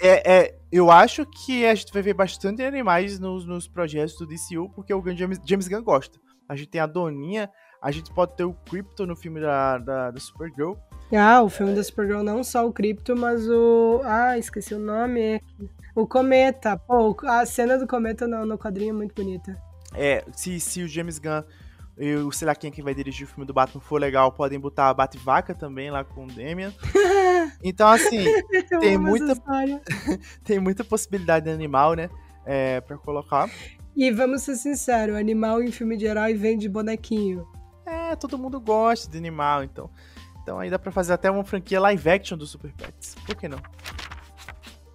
é, 0.01 0.34
é, 0.34 0.55
eu 0.72 0.89
acho 0.89 1.26
que 1.26 1.65
a 1.65 1.76
gente 1.76 1.91
vai 1.91 2.01
ver 2.01 2.13
bastante 2.13 2.63
animais 2.63 3.19
nos, 3.19 3.45
nos 3.45 3.68
projetos 3.68 4.15
do 4.15 4.26
DCU, 4.26 4.69
porque 4.73 4.93
o 4.93 5.03
James, 5.13 5.41
James 5.45 5.68
Gunn 5.68 5.84
gosta. 5.84 6.18
A 6.47 6.55
gente 6.55 6.69
tem 6.69 6.80
a 6.80 6.88
Doninha, 6.88 7.49
a 7.81 7.91
gente 7.91 8.13
pode 8.13 8.34
ter 8.38 8.45
o 8.45 8.53
Crypto 8.53 9.05
no 9.05 9.13
filme 9.13 9.41
da, 9.41 9.77
da, 9.77 10.11
da 10.11 10.19
Supergirl. 10.22 10.76
Ah, 11.13 11.41
o 11.41 11.49
filme 11.49 11.73
é... 11.73 11.76
da 11.76 11.84
Supergirl, 11.84 12.23
não 12.23 12.45
só 12.45 12.65
o 12.65 12.72
Crypto, 12.72 13.13
mas 13.13 13.45
o. 13.49 13.99
Ah, 14.05 14.38
esqueci 14.38 14.73
o 14.73 14.80
nome. 14.80 15.41
O 15.93 16.07
Cometa. 16.07 16.77
Pô, 16.77 17.13
a 17.26 17.45
cena 17.45 17.77
do 17.77 17.85
Cometa 17.85 18.26
no, 18.26 18.45
no 18.45 18.57
quadrinho 18.57 18.91
é 18.91 18.93
muito 18.93 19.13
bonita. 19.13 19.53
É, 19.93 20.23
se, 20.31 20.61
se 20.61 20.81
o 20.81 20.88
James 20.88 21.19
Gunn 21.19 21.43
eu 22.03 22.32
sei 22.32 22.48
lá 22.48 22.56
quem 22.56 22.69
é 22.69 22.72
que 22.72 22.82
vai 22.82 22.95
dirigir 22.95 23.28
o 23.28 23.30
filme 23.30 23.45
do 23.45 23.53
Batman 23.53 23.80
for 23.80 24.02
legal, 24.02 24.32
podem 24.32 24.60
botar 24.60 24.90
a 24.90 24.94
Bat-Vaca 24.94 25.53
também 25.53 25.91
lá 25.91 26.03
com 26.03 26.26
o 26.26 26.28
Damian. 26.28 26.73
Então, 27.64 27.88
assim, 27.88 28.23
tem 28.80 28.98
muita, 28.98 29.34
tem 30.44 30.60
muita 30.60 30.84
possibilidade 30.84 31.45
de 31.45 31.52
animal, 31.52 31.94
né? 31.94 32.10
É, 32.45 32.82
pra 32.82 32.98
colocar. 32.98 33.49
E 33.95 34.10
vamos 34.10 34.44
ser 34.44 34.56
sinceros, 34.56 35.15
animal 35.15 35.61
em 35.61 35.72
filme 35.72 35.98
de 35.98 36.06
herói 36.06 36.34
vem 36.34 36.57
de 36.57 36.69
bonequinho. 36.69 37.45
É, 37.86 38.15
todo 38.15 38.38
mundo 38.38 38.60
gosta 38.60 39.11
de 39.11 39.18
animal, 39.18 39.64
então. 39.64 39.90
Então 40.41 40.60
aí 40.60 40.69
dá 40.69 40.80
pra 40.80 40.91
fazer 40.91 41.14
até 41.14 41.30
uma 41.30 41.44
franquia 41.44 41.80
live 41.80 42.10
action 42.10 42.38
do 42.38 42.48
Super 42.48 42.72
Pets. 42.73 43.15
Por 43.26 43.36
que 43.36 43.48
não? 43.48 43.60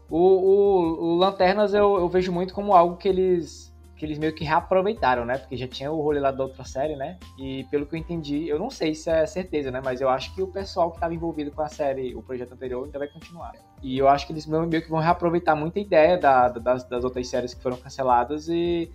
O, 0.09 0.19
o, 0.19 1.05
o 1.05 1.16
Lanternas 1.16 1.74
eu, 1.74 1.99
eu 1.99 2.09
vejo 2.09 2.33
muito 2.33 2.55
como 2.55 2.73
algo 2.73 2.97
que 2.97 3.09
eles 3.09 3.65
que 3.97 4.05
eles 4.05 4.18
meio 4.18 4.35
que 4.35 4.44
reaproveitaram, 4.44 5.24
né? 5.24 5.39
Porque 5.39 5.56
já 5.56 5.66
tinha 5.66 5.90
o 5.90 6.01
rolê 6.01 6.20
lá 6.20 6.31
da 6.31 6.44
outra 6.44 6.64
série, 6.64 6.94
né? 6.97 7.18
E 7.39 7.64
pelo 7.64 7.86
que 7.86 7.94
eu 7.94 7.98
entendi, 7.98 8.47
eu 8.47 8.59
não 8.59 8.70
sei 8.70 8.94
se 8.94 9.09
é 9.09 9.27
certeza, 9.27 9.70
né? 9.70 9.81
Mas 9.82 10.01
eu 10.01 10.09
acho 10.09 10.35
que 10.35 10.43
o 10.43 10.47
pessoal 10.47 10.90
que 10.90 10.98
estava 10.98 11.14
envolvido 11.14 11.51
com 11.51 11.62
a 11.62 11.68
série, 11.68 12.14
o 12.14 12.23
projeto 12.23 12.52
anterior, 12.52 12.85
ainda 12.85 12.98
vai 12.98 13.09
continuar. 13.09 13.52
E 13.82 13.97
eu 13.97 14.06
acho 14.09 14.27
que 14.27 14.32
eles 14.32 14.47
meio 14.47 14.82
que 14.82 14.90
vão 14.90 15.01
reaproveitar 15.01 15.56
muita 15.56 15.81
ideia 15.81 16.18
da, 16.18 16.48
das, 16.48 16.85
das 16.85 17.05
outras 17.05 17.27
séries 17.28 17.55
que 17.55 17.62
foram 17.62 17.77
canceladas 17.78 18.48
e, 18.48 18.90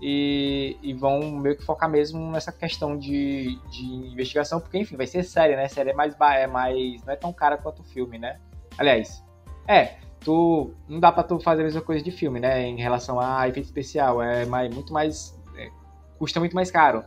e, 0.00 0.76
e, 0.80 0.94
vão 0.94 1.30
meio 1.30 1.56
que 1.56 1.64
focar 1.64 1.90
mesmo 1.90 2.30
nessa 2.30 2.52
questão 2.52 2.96
de, 2.96 3.58
de 3.70 3.84
investigação, 3.84 4.60
porque 4.60 4.78
enfim, 4.78 4.96
vai 4.96 5.06
ser 5.06 5.24
série, 5.24 5.56
né? 5.56 5.66
Série 5.68 5.90
é 5.90 5.94
mais, 5.94 6.16
é 6.20 6.46
mais. 6.46 7.04
não 7.04 7.12
é 7.12 7.16
tão 7.16 7.32
cara 7.32 7.56
quanto 7.56 7.80
o 7.80 7.84
filme, 7.84 8.18
né? 8.18 8.38
Aliás, 8.78 9.24
é, 9.66 9.96
tu 10.26 10.74
não 10.88 10.98
dá 10.98 11.12
para 11.12 11.22
tu 11.22 11.38
fazer 11.38 11.62
a 11.62 11.64
mesma 11.64 11.80
coisa 11.80 12.04
de 12.04 12.10
filme, 12.10 12.40
né? 12.40 12.66
Em 12.66 12.76
relação 12.76 13.20
a 13.20 13.48
efeito 13.48 13.66
especial, 13.66 14.20
é 14.20 14.44
mais, 14.44 14.74
muito 14.74 14.92
mais 14.92 15.40
é, 15.56 15.70
custa 16.18 16.40
muito 16.40 16.56
mais 16.56 16.68
caro. 16.68 17.04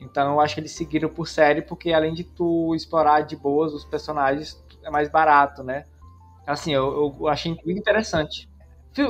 Então 0.00 0.32
eu 0.32 0.40
acho 0.40 0.54
que 0.54 0.60
eles 0.60 0.72
seguiram 0.72 1.10
por 1.10 1.28
série 1.28 1.60
porque 1.60 1.92
além 1.92 2.14
de 2.14 2.24
tu 2.24 2.74
explorar 2.74 3.20
de 3.20 3.36
boas 3.36 3.74
os 3.74 3.84
personagens, 3.84 4.58
é 4.82 4.90
mais 4.90 5.10
barato, 5.10 5.62
né? 5.62 5.84
Assim, 6.46 6.72
eu, 6.72 7.14
eu 7.20 7.28
achei 7.28 7.52
muito 7.52 7.78
interessante. 7.78 8.48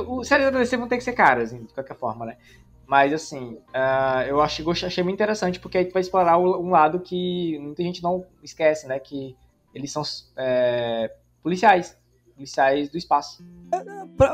O 0.05 0.25
séries 0.25 0.51
da 0.51 0.59
DC 0.59 0.75
vão 0.75 0.89
ter 0.89 0.97
que 0.97 1.03
ser 1.03 1.13
caras, 1.13 1.51
de 1.51 1.73
qualquer 1.73 1.95
forma, 1.95 2.25
né? 2.25 2.37
Mas, 2.85 3.13
assim, 3.13 3.53
uh, 3.69 4.21
eu 4.27 4.41
achei, 4.41 4.65
achei 4.69 5.03
muito 5.03 5.15
interessante 5.15 5.59
porque 5.59 5.77
a 5.77 5.83
gente 5.83 5.93
vai 5.93 6.01
explorar 6.01 6.37
um 6.37 6.69
lado 6.69 6.99
que 6.99 7.57
muita 7.59 7.83
gente 7.83 8.03
não 8.03 8.25
esquece, 8.43 8.87
né? 8.87 8.99
Que 8.99 9.37
eles 9.73 9.89
são 9.91 10.01
é, 10.35 11.13
policiais. 11.41 11.97
Policiais 12.37 12.87
do 12.89 12.97
espaço. 12.97 13.43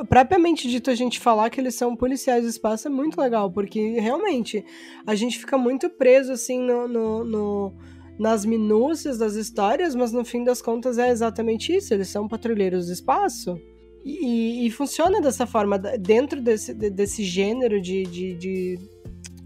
Propriamente 0.09 0.69
dito, 0.69 0.91
a 0.91 0.95
gente 0.95 1.19
falar 1.19 1.49
que 1.49 1.59
eles 1.59 1.73
são 1.73 1.95
policiais 1.95 2.43
do 2.43 2.49
espaço 2.49 2.87
é 2.87 2.91
muito 2.91 3.19
legal, 3.19 3.49
porque 3.49 3.97
realmente 3.99 4.63
a 5.07 5.15
gente 5.15 5.39
fica 5.39 5.57
muito 5.57 5.89
preso, 5.89 6.33
assim, 6.33 6.59
no, 6.59 6.87
no, 6.87 7.23
no 7.23 7.73
nas 8.19 8.45
minúcias 8.45 9.17
das 9.17 9.35
histórias, 9.35 9.95
mas 9.95 10.11
no 10.11 10.23
fim 10.23 10.43
das 10.43 10.61
contas 10.61 10.97
é 10.97 11.09
exatamente 11.09 11.75
isso. 11.75 11.93
Eles 11.93 12.09
são 12.09 12.27
patrulheiros 12.27 12.87
do 12.87 12.93
espaço. 12.93 13.59
E, 14.05 14.67
e, 14.67 14.69
funciona 14.69 15.21
dessa 15.21 15.47
forma, 15.47 15.79
dentro 15.79 16.41
desse, 16.41 16.73
desse 16.73 17.23
gênero 17.23 17.81
de, 17.81 18.03
de, 18.03 18.33
de, 18.35 18.79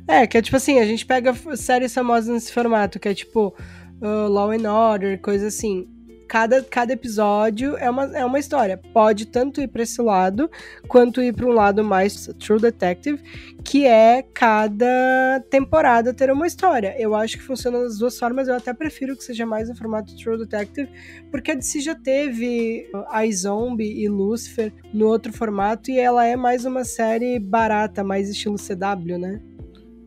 É, 0.08 0.26
que 0.26 0.36
é 0.36 0.42
tipo 0.42 0.58
assim, 0.58 0.80
a 0.80 0.86
gente 0.86 1.06
pega 1.06 1.32
séries 1.56 1.94
famosas 1.94 2.28
nesse 2.28 2.52
formato, 2.52 3.00
que 3.00 3.08
é 3.08 3.14
tipo 3.14 3.54
uh, 4.02 4.28
Law 4.28 4.50
and 4.50 4.68
Order, 4.72 5.22
coisa 5.22 5.48
assim 5.48 5.88
cada, 6.28 6.64
cada 6.64 6.94
episódio 6.94 7.78
é 7.78 7.90
uma, 7.90 8.18
é 8.18 8.26
uma 8.26 8.40
história. 8.40 8.78
Pode 8.94 9.26
tanto 9.28 9.62
ir 9.62 9.68
para 9.68 9.84
esse 9.84 10.02
lado, 10.02 10.50
quanto 10.88 11.22
ir 11.22 11.34
para 11.34 11.46
um 11.46 11.54
lado 11.54 11.84
mais 11.84 12.28
True 12.40 12.60
Detective, 12.60 13.22
que 13.64 13.86
é 13.86 14.22
cada 14.34 15.44
temporada 15.50 16.14
ter 16.14 16.32
uma 16.32 16.46
história. 16.46 16.96
Eu 17.00 17.16
acho 17.16 17.38
que 17.38 17.44
funciona 17.44 17.80
das 17.80 17.98
duas 17.98 18.18
formas. 18.18 18.48
Eu 18.48 18.56
até 18.56 18.74
prefiro 18.74 19.16
que 19.16 19.24
seja 19.24 19.46
mais 19.46 19.70
no 19.70 19.76
formato 19.76 20.16
True 20.18 20.38
Detective, 20.38 20.90
porque 21.32 21.52
a 21.52 21.56
DC 21.56 21.80
já 21.80 21.96
teve 21.96 22.90
a 23.10 23.30
Zombie 23.32 24.04
e 24.04 24.10
Lucifer 24.10 24.74
no 24.94 25.08
outro 25.08 25.32
formato, 25.32 25.90
e 25.90 26.00
ela 26.00 26.26
é 26.26 26.36
mais 26.36 26.66
uma 26.66 26.84
série 26.84 27.40
barata, 27.40 28.04
mais 28.04 28.30
estilo 28.30 28.58
CW, 28.58 29.18
né? 29.18 29.42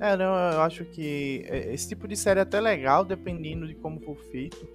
É, 0.01 0.17
não, 0.17 0.35
eu 0.35 0.63
acho 0.63 0.85
que 0.87 1.45
é, 1.47 1.75
esse 1.75 1.89
tipo 1.89 2.09
de 2.09 2.17
série 2.17 2.41
é 2.41 2.43
até 2.43 2.59
legal, 2.59 3.05
dependendo 3.05 3.69
de 3.69 3.75
como 3.75 4.01
for 4.01 4.17
feito 4.17 4.67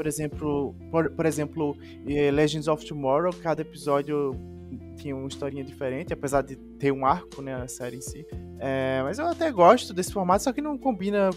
por 0.00 0.06
exemplo, 0.06 0.74
por, 0.90 1.10
por 1.10 1.26
exemplo, 1.26 1.76
eh, 2.08 2.30
Legends 2.30 2.68
of 2.68 2.86
Tomorrow, 2.86 3.34
cada 3.34 3.60
episódio 3.60 4.34
tinha 4.96 5.14
uma 5.14 5.28
historinha 5.28 5.62
diferente, 5.62 6.10
apesar 6.10 6.40
de 6.40 6.56
ter 6.56 6.90
um 6.90 7.04
arco, 7.04 7.42
né, 7.42 7.54
a 7.54 7.68
série 7.68 7.98
em 7.98 8.00
si. 8.00 8.26
É, 8.58 9.02
mas 9.02 9.18
eu 9.18 9.26
até 9.26 9.52
gosto 9.52 9.92
desse 9.92 10.10
formato, 10.10 10.44
só 10.44 10.54
que 10.54 10.62
não 10.62 10.78
combina 10.78 11.28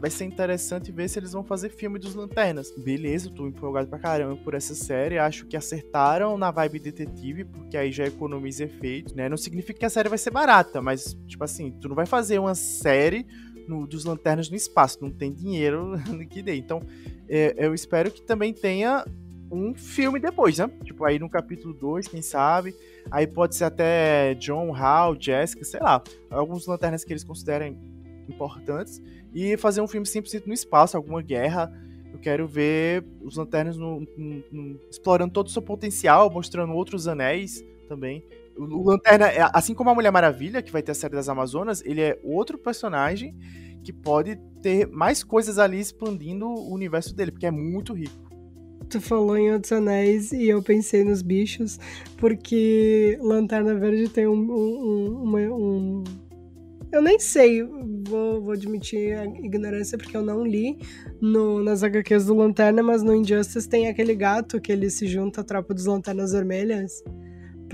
vai 0.00 0.10
ser 0.10 0.24
interessante 0.24 0.92
ver 0.92 1.08
se 1.08 1.18
eles 1.18 1.32
vão 1.32 1.42
fazer 1.44 1.70
filme 1.70 1.98
dos 1.98 2.14
Lanternas. 2.14 2.70
Beleza, 2.76 3.30
tô 3.30 3.46
empolgado 3.46 3.88
pra 3.88 3.98
caramba 3.98 4.36
por 4.36 4.52
essa 4.52 4.74
série. 4.74 5.16
Acho 5.16 5.46
que 5.46 5.56
acertaram 5.56 6.36
na 6.36 6.50
vibe 6.50 6.78
detetive, 6.78 7.44
porque 7.44 7.76
aí 7.76 7.90
já 7.90 8.04
economiza 8.04 8.64
efeito, 8.64 9.16
né? 9.16 9.30
Não 9.30 9.36
significa 9.36 9.78
que 9.78 9.86
a 9.86 9.90
série 9.90 10.10
vai 10.10 10.18
ser 10.18 10.30
barata, 10.30 10.82
mas, 10.82 11.16
tipo 11.26 11.42
assim, 11.42 11.70
tu 11.80 11.88
não 11.88 11.94
vai 11.94 12.04
fazer 12.04 12.38
uma 12.38 12.54
série 12.54 13.26
no, 13.68 13.86
dos 13.86 14.04
lanternas 14.04 14.48
no 14.50 14.56
espaço, 14.56 14.98
não 15.00 15.10
tem 15.10 15.32
dinheiro 15.32 15.92
que 16.30 16.42
dê. 16.42 16.56
Então, 16.56 16.82
é, 17.28 17.54
eu 17.56 17.74
espero 17.74 18.10
que 18.10 18.22
também 18.22 18.52
tenha 18.52 19.04
um 19.50 19.74
filme 19.74 20.18
depois, 20.18 20.58
né? 20.58 20.70
Tipo, 20.82 21.04
aí 21.04 21.18
no 21.18 21.28
capítulo 21.28 21.72
2, 21.74 22.08
quem 22.08 22.22
sabe. 22.22 22.74
Aí 23.10 23.26
pode 23.26 23.54
ser 23.54 23.64
até 23.64 24.34
John, 24.34 24.74
Hal, 24.74 25.16
Jessica, 25.18 25.64
sei 25.64 25.80
lá. 25.80 26.02
Alguns 26.30 26.66
lanternas 26.66 27.04
que 27.04 27.12
eles 27.12 27.24
considerem 27.24 27.76
importantes. 28.28 29.00
E 29.32 29.56
fazer 29.56 29.80
um 29.80 29.88
filme 29.88 30.06
100% 30.06 30.46
no 30.46 30.52
espaço, 30.52 30.96
alguma 30.96 31.22
guerra. 31.22 31.72
Eu 32.12 32.18
quero 32.18 32.46
ver 32.46 33.04
os 33.22 33.36
lanternas 33.36 33.76
no, 33.76 34.00
no, 34.16 34.44
no, 34.50 34.80
explorando 34.90 35.32
todo 35.32 35.48
o 35.48 35.50
seu 35.50 35.62
potencial, 35.62 36.30
mostrando 36.30 36.72
outros 36.72 37.08
anéis 37.08 37.64
também. 37.88 38.24
O 38.56 38.82
Lanterna, 38.82 39.26
é, 39.28 39.48
assim 39.52 39.74
como 39.74 39.90
a 39.90 39.94
Mulher 39.94 40.10
Maravilha, 40.10 40.62
que 40.62 40.70
vai 40.70 40.82
ter 40.82 40.92
a 40.92 40.94
série 40.94 41.14
das 41.14 41.28
Amazonas, 41.28 41.82
ele 41.84 42.00
é 42.00 42.18
outro 42.22 42.56
personagem 42.56 43.36
que 43.82 43.92
pode 43.92 44.36
ter 44.62 44.88
mais 44.88 45.22
coisas 45.22 45.58
ali 45.58 45.78
expandindo 45.78 46.46
o 46.46 46.72
universo 46.72 47.14
dele, 47.14 47.30
porque 47.30 47.46
é 47.46 47.50
muito 47.50 47.92
rico. 47.92 48.24
Tu 48.88 49.00
falou 49.00 49.36
em 49.36 49.52
Outros 49.52 49.72
Anéis 49.72 50.32
e 50.32 50.48
eu 50.48 50.62
pensei 50.62 51.04
nos 51.04 51.22
bichos, 51.22 51.78
porque 52.16 53.18
Lanterna 53.20 53.74
Verde 53.74 54.08
tem 54.08 54.26
um. 54.26 54.34
um, 54.34 55.22
uma, 55.22 55.38
um... 55.40 56.04
Eu 56.92 57.02
nem 57.02 57.18
sei, 57.18 57.62
vou, 57.62 58.40
vou, 58.40 58.52
admitir 58.52 59.18
a 59.18 59.24
ignorância 59.24 59.98
porque 59.98 60.16
eu 60.16 60.22
não 60.22 60.44
li 60.44 60.78
no, 61.20 61.62
nas 61.62 61.82
HQs 61.82 62.26
do 62.26 62.34
Lanterna, 62.34 62.84
mas 62.84 63.02
no 63.02 63.14
Injustice 63.14 63.68
tem 63.68 63.88
aquele 63.88 64.14
gato 64.14 64.60
que 64.60 64.70
ele 64.70 64.88
se 64.88 65.08
junta 65.08 65.40
à 65.40 65.44
tropa 65.44 65.74
dos 65.74 65.86
Lanternas 65.86 66.32
Vermelhas 66.32 67.02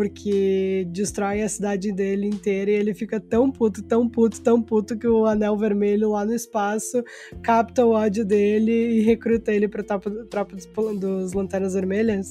porque 0.00 0.86
destrói 0.88 1.42
a 1.42 1.48
cidade 1.48 1.92
dele 1.92 2.26
inteira 2.26 2.70
e 2.70 2.74
ele 2.74 2.94
fica 2.94 3.20
tão 3.20 3.52
puto, 3.52 3.82
tão 3.82 4.08
puto, 4.08 4.40
tão 4.40 4.62
puto 4.62 4.96
que 4.96 5.06
o 5.06 5.26
Anel 5.26 5.58
Vermelho 5.58 6.12
lá 6.12 6.24
no 6.24 6.32
espaço 6.34 7.04
capta 7.42 7.84
o 7.84 7.90
ódio 7.90 8.24
dele 8.24 8.72
e 8.72 9.02
recruta 9.02 9.52
ele 9.52 9.68
pra 9.68 9.82
tropa, 9.82 10.10
tropa 10.30 10.56
dos, 10.56 10.66
dos 10.98 11.34
Lanternas 11.34 11.74
Vermelhas. 11.74 12.30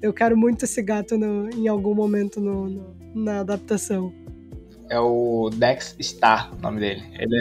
Eu 0.00 0.14
quero 0.14 0.34
muito 0.34 0.64
esse 0.64 0.80
gato 0.80 1.18
no, 1.18 1.50
em 1.50 1.68
algum 1.68 1.94
momento 1.94 2.40
no, 2.40 2.70
no, 2.70 2.96
na 3.14 3.40
adaptação. 3.40 4.10
É 4.88 4.98
o 4.98 5.50
Dex 5.52 5.94
Star, 6.00 6.54
o 6.56 6.62
nome 6.62 6.80
dele. 6.80 7.02
Ele 7.18 7.36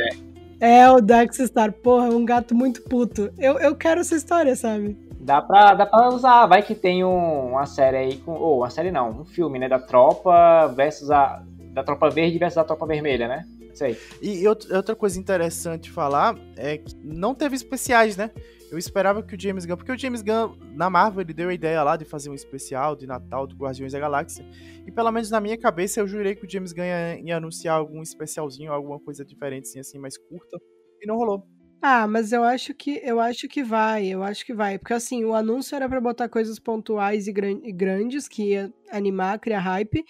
é. 0.60 0.81
É, 0.81 0.91
o 0.91 0.99
Dex 0.99 1.38
Star. 1.38 1.72
Porra, 1.72 2.07
é 2.07 2.11
um 2.11 2.26
gato 2.26 2.53
muito 2.53 2.81
puto. 2.81 3.31
Eu, 3.38 3.57
eu 3.60 3.73
quero 3.77 4.01
essa 4.01 4.18
história, 4.18 4.57
sabe? 4.57 4.97
Dá 5.20 5.41
pra, 5.41 5.74
dá 5.74 5.86
pra 5.86 6.10
usar, 6.10 6.46
vai 6.48 6.62
que 6.62 6.74
tem 6.74 7.04
um, 7.04 7.50
uma 7.50 7.66
série 7.66 7.98
aí, 7.98 8.18
com, 8.18 8.32
ou 8.32 8.60
uma 8.60 8.70
série 8.70 8.90
não, 8.90 9.10
um 9.10 9.26
filme, 9.26 9.60
né, 9.60 9.68
da 9.68 9.78
Tropa 9.78 10.68
versus 10.68 11.12
a, 11.12 11.44
da 11.74 11.84
Tropa 11.84 12.10
Verde 12.10 12.38
versus 12.38 12.58
a 12.58 12.64
Tropa 12.64 12.86
Vermelha, 12.86 13.28
né? 13.28 13.46
Aí. 13.82 13.98
E 14.22 14.46
outra 14.48 14.94
coisa 14.94 15.18
interessante 15.18 15.90
falar 15.90 16.38
é 16.58 16.80
que 16.80 16.94
não 17.02 17.34
teve 17.34 17.56
especiais, 17.56 18.18
né? 18.18 18.30
Eu 18.72 18.78
esperava 18.78 19.24
que 19.24 19.36
o 19.36 19.40
James 19.40 19.66
Gunn, 19.66 19.78
porque 19.78 19.91
o 19.91 19.98
James 19.98 20.22
Gunn, 20.22 20.56
na 20.76 20.90
Marvel, 20.90 21.22
ele 21.22 21.34
deu 21.34 21.50
a 21.50 21.54
ideia 21.54 21.82
lá 21.82 21.98
de 21.98 22.06
fazer 22.06 22.30
um 22.30 22.36
especial 22.36 22.96
de 22.96 23.08
Natal 23.08 23.48
do 23.48 23.56
Guardiões 23.56 23.94
da 23.94 24.00
Galáxia. 24.00 24.46
E 24.86 24.91
pelo 24.91 25.12
menos 25.12 25.32
na 25.32 25.40
minha 25.40 25.58
cabeça 25.58 26.00
eu 26.00 26.08
jurei 26.08 26.36
que 26.36 26.46
o 26.46 26.50
James 26.50 26.72
Gunn 26.72 26.84
ia, 26.84 27.20
ia 27.20 27.38
anunciar 27.38 27.78
algum 27.78 28.04
especialzinho, 28.04 28.72
alguma 28.72 29.00
coisa 29.00 29.26
diferente, 29.26 29.70
assim, 29.70 29.80
assim, 29.80 29.98
mais 29.98 30.18
curta. 30.18 30.60
E 31.02 31.08
não 31.08 31.18
rolou. 31.18 31.48
Ah, 31.81 32.06
mas 32.07 32.34
eu 32.34 32.43
acho 32.43 32.73
que 32.73 32.99
eu 33.03 33.19
acho 33.22 33.47
que 33.47 33.64
vai, 33.64 34.07
eu 34.07 34.22
acho 34.22 34.45
que 34.45 34.53
vai, 34.53 34.77
porque 34.77 34.93
assim, 34.93 35.23
o 35.23 35.34
anúncio 35.34 35.76
era 35.76 35.88
para 35.88 36.01
botar 36.01 36.27
coisas 36.27 36.60
pontuais 36.60 37.26
e, 37.26 37.31
gran 37.31 37.57
e 37.64 37.72
grandes 37.72 38.27
que 38.27 38.49
ia 38.51 38.73
animar, 38.91 39.39
criar 39.39 39.60
hype, 39.60 40.03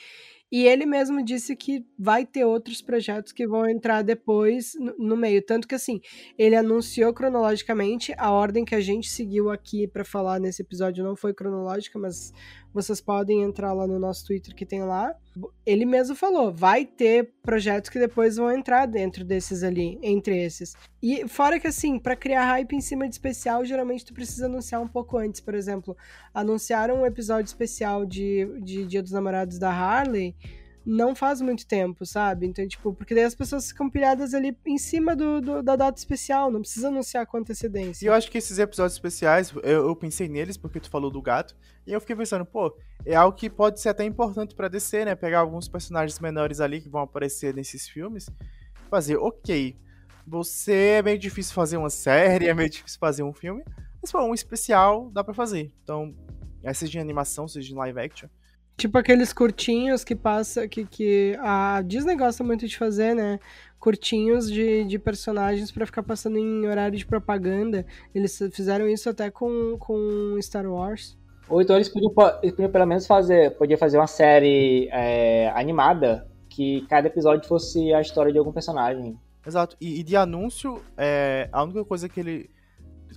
e 0.51 0.65
ele 0.65 0.85
mesmo 0.85 1.23
disse 1.23 1.55
que 1.55 1.85
vai 1.97 2.25
ter 2.25 2.43
outros 2.43 2.81
projetos 2.81 3.31
que 3.31 3.45
vão 3.45 3.69
entrar 3.69 4.01
depois 4.01 4.73
no, 4.79 4.95
no 4.97 5.15
meio. 5.17 5.45
Tanto 5.45 5.67
que, 5.67 5.75
assim, 5.75 6.01
ele 6.39 6.55
anunciou 6.55 7.13
cronologicamente. 7.13 8.15
A 8.17 8.31
ordem 8.31 8.65
que 8.65 8.73
a 8.73 8.81
gente 8.81 9.09
seguiu 9.09 9.51
aqui 9.51 9.87
para 9.87 10.03
falar 10.03 10.39
nesse 10.39 10.63
episódio 10.63 11.03
não 11.03 11.15
foi 11.15 11.35
cronológica, 11.35 11.99
mas 11.99 12.33
vocês 12.73 12.99
podem 12.99 13.43
entrar 13.43 13.73
lá 13.73 13.85
no 13.85 13.99
nosso 13.99 14.25
Twitter 14.25 14.55
que 14.55 14.65
tem 14.65 14.83
lá. 14.83 15.13
Ele 15.65 15.85
mesmo 15.85 16.15
falou: 16.15 16.51
vai 16.51 16.85
ter 16.85 17.33
projetos 17.41 17.89
que 17.89 17.99
depois 17.99 18.37
vão 18.37 18.51
entrar 18.51 18.85
dentro 18.85 19.23
desses 19.23 19.63
ali, 19.63 19.97
entre 20.01 20.37
esses. 20.37 20.75
E 21.01 21.27
fora 21.27 21.59
que, 21.59 21.67
assim, 21.67 21.97
para 21.97 22.15
criar 22.15 22.45
hype 22.45 22.75
em 22.75 22.81
cima 22.81 23.07
de 23.07 23.15
especial, 23.15 23.63
geralmente 23.63 24.05
tu 24.05 24.13
precisa 24.13 24.47
anunciar 24.47 24.81
um 24.81 24.87
pouco 24.87 25.17
antes. 25.17 25.39
Por 25.39 25.55
exemplo, 25.55 25.95
anunciaram 26.33 27.01
um 27.01 27.05
episódio 27.05 27.47
especial 27.47 28.05
de, 28.05 28.47
de 28.61 28.85
Dia 28.85 29.01
dos 29.01 29.11
Namorados 29.11 29.57
da 29.57 29.71
Harley 29.71 30.35
não 30.89 31.13
faz 31.13 31.39
muito 31.39 31.67
tempo, 31.67 32.03
sabe? 32.03 32.47
Então, 32.47 32.67
tipo, 32.67 32.91
porque 32.91 33.13
daí 33.13 33.23
as 33.23 33.35
pessoas 33.35 33.67
ficam 33.67 33.87
pilhadas 33.87 34.33
ali 34.33 34.57
em 34.65 34.77
cima 34.79 35.15
do, 35.15 35.39
do, 35.39 35.61
da 35.61 35.75
data 35.75 35.99
especial, 35.99 36.49
não 36.49 36.61
precisa 36.61 36.87
anunciar 36.87 37.27
com 37.27 37.37
antecedência. 37.37 38.03
E 38.03 38.07
eu 38.07 38.13
acho 38.13 38.31
que 38.31 38.39
esses 38.39 38.57
episódios 38.57 38.93
especiais, 38.93 39.53
eu, 39.61 39.87
eu, 39.87 39.95
pensei 39.95 40.27
neles 40.27 40.57
porque 40.57 40.79
tu 40.79 40.89
falou 40.89 41.11
do 41.11 41.21
gato, 41.21 41.55
e 41.85 41.93
eu 41.93 42.01
fiquei 42.01 42.15
pensando, 42.15 42.43
pô, 42.43 42.75
é 43.05 43.13
algo 43.13 43.37
que 43.37 43.51
pode 43.51 43.79
ser 43.79 43.89
até 43.89 44.03
importante 44.03 44.55
para 44.55 44.67
descer, 44.67 45.05
né? 45.05 45.13
Pegar 45.13 45.41
alguns 45.41 45.67
personagens 45.67 46.19
menores 46.19 46.59
ali 46.59 46.81
que 46.81 46.89
vão 46.89 47.01
aparecer 47.01 47.53
nesses 47.53 47.87
filmes, 47.87 48.27
fazer, 48.89 49.17
ok, 49.17 49.77
você 50.25 50.97
é 50.97 51.01
meio 51.03 51.19
difícil 51.19 51.53
fazer 51.53 51.77
uma 51.77 51.91
série, 51.91 52.47
é 52.47 52.53
meio 52.53 52.69
difícil 52.69 52.97
fazer 52.99 53.21
um 53.21 53.33
filme, 53.33 53.63
mas 54.01 54.11
pô, 54.11 54.23
um 54.23 54.33
especial 54.33 55.11
dá 55.11 55.23
para 55.23 55.35
fazer. 55.35 55.71
Então, 55.83 56.15
seja 56.73 56.93
de 56.93 56.99
animação, 56.99 57.47
seja 57.47 57.67
de 57.67 57.75
live 57.75 57.99
action, 57.99 58.27
Tipo 58.79 58.97
aqueles 58.97 59.33
curtinhos 59.33 60.05
que 60.05 60.15
passa, 60.15 60.65
que, 60.65 60.85
que 60.85 61.37
a 61.41 61.81
Disney 61.85 62.15
gosta 62.15 62.45
muito 62.45 62.65
de 62.65 62.77
fazer, 62.77 63.13
né? 63.13 63.37
Curtinhos 63.77 64.49
de, 64.49 64.85
de 64.85 64.97
personagens 64.97 65.69
para 65.69 65.85
ficar 65.85 66.01
passando 66.01 66.37
em 66.37 66.65
horário 66.65 66.97
de 66.97 67.05
propaganda. 67.05 67.85
Eles 68.15 68.39
fizeram 68.53 68.87
isso 68.87 69.09
até 69.09 69.29
com, 69.29 69.75
com 69.77 70.37
Star 70.41 70.65
Wars. 70.65 71.17
Ou 71.49 71.61
então 71.61 71.75
eles 71.75 71.89
podiam, 71.89 72.13
eles 72.41 72.55
podiam 72.55 72.71
pelo 72.71 72.85
menos 72.85 73.05
fazer, 73.05 73.51
podia 73.57 73.77
fazer 73.77 73.97
uma 73.97 74.07
série 74.07 74.87
é, 74.93 75.49
animada 75.49 76.25
que 76.47 76.87
cada 76.87 77.07
episódio 77.07 77.49
fosse 77.49 77.93
a 77.93 77.99
história 77.99 78.31
de 78.31 78.37
algum 78.37 78.53
personagem. 78.53 79.19
Exato. 79.45 79.75
E, 79.81 79.99
e 79.99 80.03
de 80.03 80.15
anúncio, 80.15 80.81
é, 80.95 81.49
a 81.51 81.61
única 81.65 81.83
coisa 81.83 82.07
que 82.07 82.17
ele. 82.17 82.49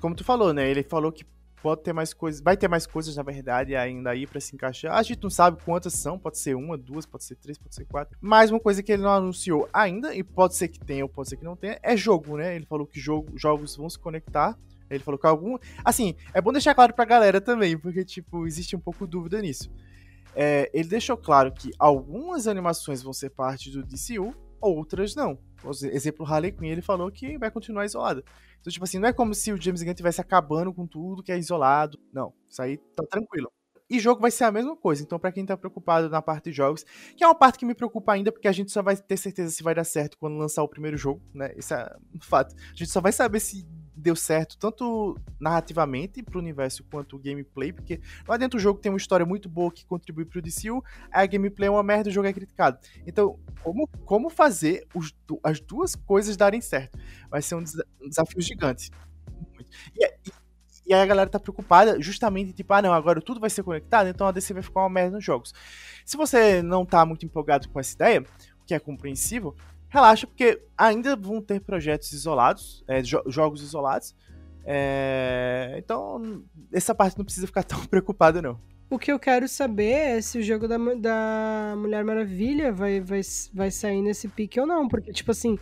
Como 0.00 0.16
tu 0.16 0.24
falou, 0.24 0.52
né? 0.52 0.68
Ele 0.68 0.82
falou 0.82 1.12
que 1.12 1.24
pode 1.62 1.82
ter 1.82 1.92
mais 1.92 2.12
coisas, 2.12 2.40
vai 2.40 2.56
ter 2.56 2.68
mais 2.68 2.86
coisas 2.86 3.16
na 3.16 3.22
verdade 3.22 3.76
ainda 3.76 4.10
aí 4.10 4.26
para 4.26 4.40
se 4.40 4.54
encaixar. 4.54 4.96
A 4.96 5.02
gente 5.02 5.22
não 5.22 5.30
sabe 5.30 5.62
quantas 5.64 5.94
são, 5.94 6.18
pode 6.18 6.38
ser 6.38 6.56
uma, 6.56 6.76
duas, 6.76 7.06
pode 7.06 7.24
ser 7.24 7.36
três, 7.36 7.56
pode 7.56 7.74
ser 7.74 7.84
quatro. 7.84 8.18
Mas 8.20 8.50
uma 8.50 8.58
coisa 8.58 8.82
que 8.82 8.92
ele 8.92 9.02
não 9.02 9.10
anunciou 9.10 9.68
ainda 9.72 10.14
e 10.14 10.24
pode 10.24 10.56
ser 10.56 10.68
que 10.68 10.80
tenha 10.80 11.04
ou 11.04 11.08
pode 11.08 11.28
ser 11.28 11.36
que 11.36 11.44
não 11.44 11.56
tenha 11.56 11.78
é 11.82 11.96
jogo, 11.96 12.36
né? 12.36 12.56
Ele 12.56 12.66
falou 12.66 12.86
que 12.86 12.98
jogo, 12.98 13.38
jogos 13.38 13.76
vão 13.76 13.88
se 13.88 13.98
conectar. 13.98 14.58
Ele 14.90 15.02
falou 15.02 15.18
que 15.18 15.26
algum, 15.26 15.56
assim, 15.82 16.14
é 16.34 16.40
bom 16.40 16.52
deixar 16.52 16.74
claro 16.74 16.92
pra 16.92 17.04
galera 17.04 17.40
também, 17.40 17.78
porque 17.78 18.04
tipo 18.04 18.46
existe 18.46 18.76
um 18.76 18.80
pouco 18.80 19.06
dúvida 19.06 19.40
nisso. 19.40 19.70
É, 20.34 20.70
ele 20.74 20.88
deixou 20.88 21.16
claro 21.16 21.52
que 21.52 21.70
algumas 21.78 22.46
animações 22.46 23.02
vão 23.02 23.12
ser 23.12 23.30
parte 23.30 23.70
do 23.70 23.82
DCU, 23.82 24.34
outras 24.62 25.14
não. 25.14 25.36
Por 25.60 25.70
exemplo, 25.70 26.24
Harley 26.24 26.52
Quinn, 26.52 26.70
ele 26.70 26.82
falou 26.82 27.10
que 27.10 27.36
vai 27.36 27.50
continuar 27.50 27.84
isolada. 27.84 28.24
Então, 28.60 28.72
tipo 28.72 28.84
assim, 28.84 28.98
não 28.98 29.08
é 29.08 29.12
como 29.12 29.34
se 29.34 29.52
o 29.52 29.60
James 29.60 29.82
Gunn 29.82 29.90
estivesse 29.90 30.20
acabando 30.20 30.72
com 30.72 30.86
tudo 30.86 31.22
que 31.22 31.32
é 31.32 31.38
isolado. 31.38 31.98
Não, 32.12 32.32
isso 32.48 32.62
aí 32.62 32.78
tá 32.96 33.04
tranquilo. 33.04 33.50
E 33.90 34.00
jogo 34.00 34.22
vai 34.22 34.30
ser 34.30 34.44
a 34.44 34.52
mesma 34.52 34.74
coisa. 34.74 35.02
Então, 35.02 35.18
para 35.18 35.30
quem 35.30 35.44
tá 35.44 35.56
preocupado 35.56 36.08
na 36.08 36.22
parte 36.22 36.44
de 36.44 36.56
jogos, 36.56 36.82
que 37.16 37.22
é 37.22 37.26
uma 37.26 37.34
parte 37.34 37.58
que 37.58 37.66
me 37.66 37.74
preocupa 37.74 38.12
ainda, 38.12 38.32
porque 38.32 38.48
a 38.48 38.52
gente 38.52 38.72
só 38.72 38.82
vai 38.82 38.96
ter 38.96 39.18
certeza 39.18 39.50
se 39.50 39.62
vai 39.62 39.74
dar 39.74 39.84
certo 39.84 40.16
quando 40.16 40.38
lançar 40.38 40.62
o 40.62 40.68
primeiro 40.68 40.96
jogo, 40.96 41.20
né? 41.34 41.52
Isso 41.56 41.74
é 41.74 41.94
um 42.14 42.20
fato. 42.22 42.54
A 42.54 42.74
gente 42.74 42.90
só 42.90 43.02
vai 43.02 43.12
saber 43.12 43.40
se 43.40 43.66
deu 44.02 44.16
certo 44.16 44.58
tanto 44.58 45.16
narrativamente 45.40 46.22
pro 46.22 46.38
universo 46.38 46.84
quanto 46.84 47.16
o 47.16 47.18
gameplay, 47.18 47.72
porque 47.72 48.00
lá 48.26 48.36
dentro 48.36 48.58
do 48.58 48.62
jogo 48.62 48.80
tem 48.80 48.90
uma 48.90 48.98
história 48.98 49.24
muito 49.24 49.48
boa 49.48 49.70
que 49.70 49.86
contribui 49.86 50.24
pro 50.24 50.42
DCU, 50.42 50.82
a 51.10 51.24
gameplay 51.24 51.68
é 51.68 51.70
uma 51.70 51.82
merda 51.82 52.10
o 52.10 52.12
jogo 52.12 52.26
é 52.26 52.32
criticado. 52.32 52.78
Então, 53.06 53.38
como, 53.62 53.88
como 54.04 54.28
fazer 54.28 54.86
os, 54.94 55.14
as 55.42 55.60
duas 55.60 55.94
coisas 55.94 56.36
darem 56.36 56.60
certo? 56.60 56.98
Vai 57.30 57.40
ser 57.40 57.54
um, 57.54 57.64
um 58.00 58.08
desafio 58.08 58.40
gigante. 58.40 58.90
E, 59.96 60.04
e, 60.04 60.32
e, 60.88 60.94
aí 60.94 61.00
a 61.00 61.06
galera 61.06 61.30
tá 61.30 61.38
preocupada 61.38 62.00
justamente, 62.00 62.52
tipo, 62.52 62.72
ah 62.74 62.82
não, 62.82 62.92
agora 62.92 63.20
tudo 63.20 63.40
vai 63.40 63.48
ser 63.48 63.62
conectado, 63.62 64.08
então 64.08 64.26
a 64.26 64.32
DC 64.32 64.52
vai 64.52 64.62
ficar 64.62 64.80
uma 64.80 64.90
merda 64.90 65.16
nos 65.16 65.24
jogos. 65.24 65.54
Se 66.04 66.16
você 66.16 66.60
não 66.60 66.84
tá 66.84 67.06
muito 67.06 67.24
empolgado 67.24 67.68
com 67.68 67.78
essa 67.78 67.94
ideia, 67.94 68.22
o 68.60 68.64
que 68.66 68.74
é 68.74 68.78
compreensível, 68.78 69.56
relaxa, 69.92 70.26
porque 70.26 70.58
ainda 70.76 71.14
vão 71.14 71.42
ter 71.42 71.60
projetos 71.60 72.12
isolados, 72.14 72.82
é, 72.88 73.04
jo 73.04 73.22
jogos 73.26 73.62
isolados. 73.62 74.14
É, 74.64 75.74
então, 75.76 76.42
essa 76.72 76.94
parte 76.94 77.18
não 77.18 77.24
precisa 77.26 77.46
ficar 77.46 77.62
tão 77.62 77.84
preocupado, 77.84 78.40
não. 78.40 78.58
O 78.88 78.98
que 78.98 79.12
eu 79.12 79.18
quero 79.18 79.46
saber 79.48 80.16
é 80.16 80.20
se 80.20 80.38
o 80.38 80.42
jogo 80.42 80.66
da, 80.66 80.76
da 80.98 81.74
Mulher 81.76 82.04
Maravilha 82.04 82.72
vai, 82.72 83.00
vai, 83.00 83.20
vai 83.52 83.70
sair 83.70 84.00
nesse 84.02 84.28
pique 84.28 84.58
ou 84.60 84.66
não. 84.66 84.88
Porque, 84.88 85.12
tipo 85.12 85.30
assim, 85.30 85.58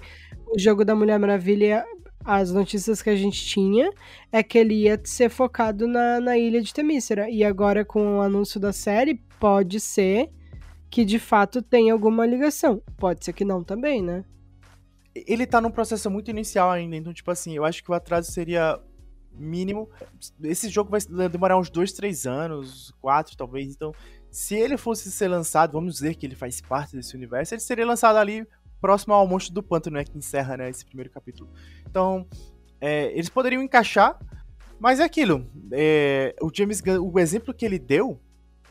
o 0.46 0.58
jogo 0.58 0.84
da 0.84 0.94
Mulher 0.94 1.18
Maravilha, 1.18 1.84
as 2.24 2.52
notícias 2.52 3.00
que 3.02 3.10
a 3.10 3.16
gente 3.16 3.44
tinha 3.44 3.90
é 4.32 4.42
que 4.42 4.58
ele 4.58 4.74
ia 4.74 5.00
ser 5.04 5.28
focado 5.28 5.86
na, 5.86 6.20
na 6.20 6.38
ilha 6.38 6.60
de 6.60 6.74
Temícera. 6.74 7.30
E 7.30 7.44
agora, 7.44 7.84
com 7.84 8.18
o 8.18 8.20
anúncio 8.20 8.58
da 8.58 8.72
série, 8.72 9.14
pode 9.38 9.78
ser 9.78 10.28
que 10.90 11.04
de 11.04 11.18
fato 11.18 11.62
tem 11.62 11.90
alguma 11.90 12.26
ligação. 12.26 12.82
Pode 12.96 13.24
ser 13.24 13.32
que 13.32 13.44
não 13.44 13.62
também, 13.62 14.02
né? 14.02 14.24
Ele 15.14 15.46
tá 15.46 15.60
num 15.60 15.70
processo 15.70 16.10
muito 16.10 16.30
inicial 16.30 16.70
ainda, 16.70 16.96
então, 16.96 17.12
tipo 17.12 17.30
assim, 17.30 17.54
eu 17.54 17.64
acho 17.64 17.82
que 17.82 17.90
o 17.90 17.94
atraso 17.94 18.30
seria 18.30 18.80
mínimo. 19.32 19.88
Esse 20.42 20.68
jogo 20.68 20.90
vai 20.90 21.28
demorar 21.28 21.58
uns 21.58 21.70
dois, 21.70 21.92
três 21.92 22.26
anos, 22.26 22.92
quatro 23.00 23.36
talvez. 23.36 23.72
Então, 23.72 23.92
se 24.30 24.54
ele 24.54 24.76
fosse 24.76 25.10
ser 25.10 25.28
lançado, 25.28 25.72
vamos 25.72 25.94
dizer 25.94 26.16
que 26.16 26.26
ele 26.26 26.36
faz 26.36 26.60
parte 26.60 26.96
desse 26.96 27.16
universo, 27.16 27.54
ele 27.54 27.60
seria 27.60 27.86
lançado 27.86 28.16
ali 28.16 28.46
próximo 28.80 29.14
ao 29.14 29.26
Monstro 29.26 29.54
do 29.54 29.62
Pântano, 29.62 29.96
né? 29.96 30.04
Que 30.04 30.16
encerra 30.16 30.56
né, 30.56 30.70
esse 30.70 30.84
primeiro 30.84 31.10
capítulo. 31.10 31.50
Então, 31.88 32.26
é, 32.80 33.12
eles 33.12 33.28
poderiam 33.28 33.62
encaixar, 33.62 34.18
mas 34.78 35.00
é 35.00 35.04
aquilo. 35.04 35.46
É, 35.72 36.34
o 36.40 36.50
James 36.52 36.80
Gunn, 36.80 37.10
o 37.12 37.18
exemplo 37.18 37.52
que 37.52 37.64
ele 37.64 37.78
deu 37.78 38.20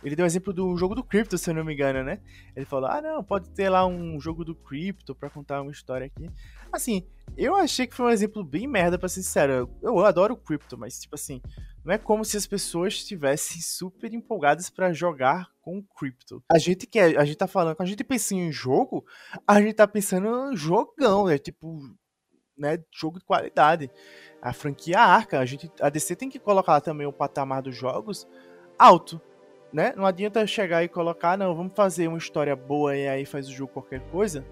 ele 0.04 0.16
deu 0.16 0.24
o 0.24 0.28
exemplo 0.28 0.54
do 0.54 0.76
jogo 0.78 0.96
do 0.96 1.04
Crypto, 1.04 1.38
se 1.38 1.50
eu 1.50 1.54
não 1.54 1.64
me 1.64 1.74
engano, 1.74 2.04
né? 2.04 2.20
Ele 2.56 2.66
falou: 2.66 2.90
ah, 2.90 3.02
não, 3.02 3.24
pode 3.24 3.50
ter 3.50 3.70
lá 3.70 3.86
um 3.86 4.20
jogo 4.20 4.46
do 4.46 4.56
Crypto 4.56 5.14
pra 5.14 5.30
contar 5.30 5.62
uma 5.62 5.72
história 5.72 6.08
aqui. 6.08 6.30
Assim, 6.72 7.06
eu 7.38 7.56
achei 7.56 7.86
que 7.86 7.96
foi 7.96 8.06
um 8.06 8.10
exemplo 8.10 8.44
bem 8.44 8.68
merda, 8.68 8.98
pra 8.98 9.10
ser 9.10 9.24
sincero. 9.24 9.70
Eu 9.82 10.00
adoro 10.06 10.34
o 10.34 10.38
Crypto, 10.38 10.78
mas, 10.78 11.00
tipo 11.00 11.16
assim, 11.16 11.42
não 11.84 11.94
é 11.94 11.98
como 11.98 12.24
se 12.24 12.38
as 12.38 12.48
pessoas 12.48 12.94
estivessem 12.94 13.62
super 13.62 14.14
empolgadas 14.14 14.70
para 14.70 14.94
jogar 14.94 15.50
com 15.62 15.80
o 15.80 15.84
Crypto. 15.84 16.42
A 16.50 16.58
gente 16.58 16.88
quer, 16.88 17.18
a 17.18 17.26
gente 17.26 17.38
tá 17.38 17.48
falando, 17.48 17.76
quando 17.76 17.88
a 17.88 17.90
gente 17.90 18.04
pensa 18.04 18.36
em 18.36 18.52
jogo, 18.52 19.06
a 19.46 19.62
gente 19.62 19.74
tá 19.74 19.88
pensando 19.88 20.54
em 20.54 20.56
jogão, 20.56 21.28
né? 21.28 21.38
Tipo, 21.38 21.80
né, 22.58 22.78
jogo 22.94 23.20
de 23.20 23.26
qualidade. 23.26 23.90
A 24.42 24.54
franquia 24.54 25.00
Arca, 25.00 25.40
a 25.40 25.46
gente, 25.46 25.70
a 25.82 25.90
DC 25.90 26.16
tem 26.16 26.30
que 26.30 26.40
colocar 26.40 26.80
também 26.80 27.06
o 27.06 27.14
patamar 27.14 27.62
dos 27.62 27.76
jogos 27.76 28.26
alto 28.78 29.22
né? 29.72 29.94
Não 29.96 30.06
adianta 30.06 30.46
chegar 30.48 30.84
e 30.84 30.88
colocar, 30.88 31.38
não, 31.38 31.56
vamos 31.56 31.74
fazer 31.76 32.08
uma 32.08 32.18
história 32.18 32.56
boa 32.56 32.96
e 32.96 33.08
aí 33.08 33.26
faz 33.26 33.48
o 33.48 33.52
jogo 33.52 33.74
qualquer 33.74 34.02
coisa. 34.12 34.46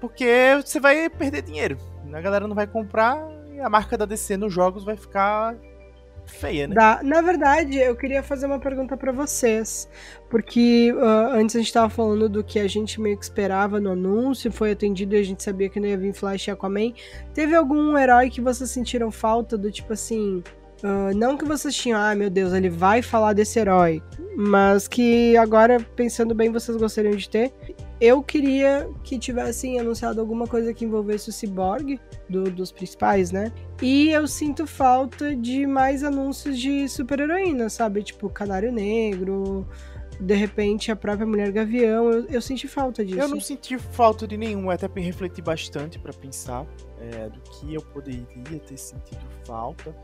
Porque 0.00 0.26
você 0.64 0.80
vai 0.80 1.08
perder 1.10 1.42
dinheiro. 1.42 1.76
A 2.12 2.20
galera 2.20 2.48
não 2.48 2.54
vai 2.54 2.66
comprar 2.66 3.18
e 3.52 3.60
a 3.60 3.68
marca 3.68 3.96
da 3.96 4.04
DC 4.04 4.36
nos 4.36 4.52
jogos 4.52 4.84
vai 4.84 4.96
ficar 4.96 5.56
feia, 6.30 6.68
né? 6.68 6.74
Na 7.02 7.20
verdade, 7.20 7.78
eu 7.78 7.94
queria 7.96 8.22
fazer 8.22 8.46
uma 8.46 8.58
pergunta 8.58 8.96
para 8.96 9.12
vocês. 9.12 9.88
Porque 10.28 10.92
uh, 10.92 11.34
antes 11.34 11.56
a 11.56 11.58
gente 11.58 11.72
tava 11.72 11.88
falando 11.88 12.28
do 12.28 12.44
que 12.44 12.58
a 12.58 12.68
gente 12.68 13.00
meio 13.00 13.18
que 13.18 13.24
esperava 13.24 13.80
no 13.80 13.90
anúncio, 13.90 14.50
foi 14.50 14.72
atendido 14.72 15.14
e 15.14 15.18
a 15.18 15.22
gente 15.22 15.42
sabia 15.42 15.68
que 15.68 15.80
não 15.80 15.88
ia 15.88 15.98
vir 15.98 16.14
Flash 16.14 16.46
e 16.46 16.50
Aquaman. 16.50 16.92
Teve 17.34 17.54
algum 17.54 17.96
herói 17.98 18.30
que 18.30 18.40
vocês 18.40 18.70
sentiram 18.70 19.10
falta 19.10 19.58
do 19.58 19.70
tipo 19.70 19.92
assim. 19.92 20.42
Uh, 20.82 21.14
não 21.14 21.36
que 21.36 21.44
vocês 21.44 21.74
tinham, 21.74 22.00
ah, 22.00 22.14
meu 22.14 22.30
Deus, 22.30 22.52
ele 22.52 22.70
vai 22.70 23.02
falar 23.02 23.34
desse 23.34 23.58
herói, 23.58 24.02
mas 24.36 24.88
que 24.88 25.36
agora, 25.36 25.78
pensando 25.94 26.34
bem, 26.34 26.50
vocês 26.50 26.76
gostariam 26.76 27.14
de 27.14 27.28
ter. 27.28 27.52
Eu 28.00 28.22
queria 28.22 28.88
que 29.04 29.18
tivessem 29.18 29.78
anunciado 29.78 30.22
alguma 30.22 30.46
coisa 30.46 30.72
que 30.72 30.86
envolvesse 30.86 31.28
o 31.28 31.32
Cyborg, 31.32 32.00
do, 32.30 32.44
dos 32.44 32.72
principais, 32.72 33.30
né? 33.30 33.52
E 33.82 34.08
eu 34.08 34.26
sinto 34.26 34.66
falta 34.66 35.36
de 35.36 35.66
mais 35.66 36.02
anúncios 36.02 36.58
de 36.58 36.88
super-heroína, 36.88 37.68
sabe? 37.68 38.02
Tipo, 38.02 38.30
Canário 38.30 38.72
Negro, 38.72 39.68
de 40.18 40.34
repente 40.34 40.92
a 40.92 40.96
própria 40.96 41.26
Mulher 41.26 41.50
Gavião. 41.50 42.10
Eu, 42.10 42.26
eu 42.26 42.40
senti 42.40 42.68
falta 42.68 43.04
disso. 43.04 43.20
Eu 43.20 43.28
não 43.28 43.40
senti 43.40 43.76
falta 43.78 44.26
de 44.26 44.36
nenhum, 44.36 44.70
até 44.70 44.88
refleti 44.96 45.42
bastante 45.42 45.98
para 45.98 46.12
pensar 46.12 46.66
é, 46.98 47.28
do 47.28 47.40
que 47.40 47.74
eu 47.74 47.82
poderia 47.82 48.60
ter 48.66 48.76
sentido 48.76 49.20
falta. 49.44 49.94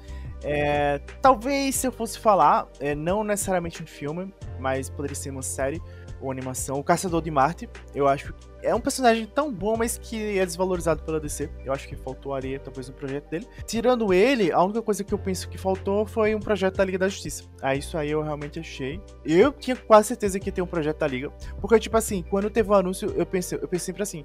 É, 0.49 1.01
talvez 1.21 1.75
se 1.75 1.89
eu 1.89 1.93
fosse 1.93 2.21
falar, 2.21 2.69
é, 2.79 2.95
não 2.95 3.25
necessariamente 3.25 3.83
um 3.83 3.87
filme, 3.87 4.33
mas 4.61 4.89
poderia 4.89 5.17
ser 5.17 5.31
uma 5.31 5.43
série 5.43 5.83
ou 6.21 6.31
animação. 6.31 6.79
O 6.79 6.85
Caçador 6.85 7.21
de 7.21 7.33
Marte, 7.33 7.69
eu 7.93 8.07
acho 8.07 8.33
que 8.33 8.47
é 8.63 8.75
um 8.75 8.81
personagem 8.81 9.27
tão 9.27 9.53
bom, 9.53 9.77
mas 9.77 9.99
que 9.99 10.39
é 10.39 10.47
desvalorizado 10.47 11.03
pela 11.03 11.19
DC. 11.19 11.51
Eu 11.65 11.73
acho 11.73 11.89
que 11.89 11.97
faltou 11.97 12.33
areia, 12.33 12.61
talvez, 12.61 12.89
no 12.89 12.95
projeto 12.95 13.29
dele. 13.29 13.47
Tirando 13.67 14.15
ele, 14.15 14.53
a 14.53 14.63
única 14.63 14.83
coisa 14.83 15.03
que 15.03 15.13
eu 15.13 15.19
penso 15.19 15.49
que 15.49 15.59
faltou 15.59 16.07
foi 16.07 16.35
um 16.35 16.41
projeto 16.41 16.77
da 16.77 16.85
Liga 16.85 16.99
da 16.99 17.09
Justiça. 17.09 17.45
Ah, 17.61 17.75
isso 17.75 17.99
aí 17.99 18.11
eu 18.11 18.23
realmente 18.23 18.61
achei. 18.61 19.01
Eu 19.25 19.53
tinha 19.53 19.77
quase 19.77 20.09
certeza 20.09 20.39
que 20.39 20.49
ia 20.49 20.53
ter 20.53 20.63
um 20.63 20.67
projeto 20.67 20.99
da 20.99 21.09
Liga. 21.09 21.31
Porque, 21.61 21.79
tipo 21.79 21.97
assim, 21.97 22.23
quando 22.23 22.49
teve 22.49 22.71
o 22.71 22.73
um 22.73 22.77
anúncio, 22.77 23.13
eu 23.17 23.27
pensei, 23.27 23.59
eu 23.61 23.69
pensei 23.69 23.87
sempre 23.87 24.03
assim. 24.03 24.25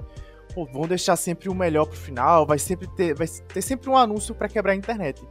Pô, 0.54 0.66
vão 0.66 0.88
deixar 0.88 1.16
sempre 1.16 1.48
o 1.48 1.56
melhor 1.56 1.86
pro 1.86 1.96
final, 1.96 2.46
vai 2.46 2.60
sempre 2.60 2.88
ter, 2.96 3.16
vai 3.16 3.28
ter 3.28 3.62
sempre 3.62 3.90
um 3.90 3.96
anúncio 3.96 4.36
para 4.36 4.50
quebrar 4.50 4.74
a 4.74 4.76
internet. 4.76 5.22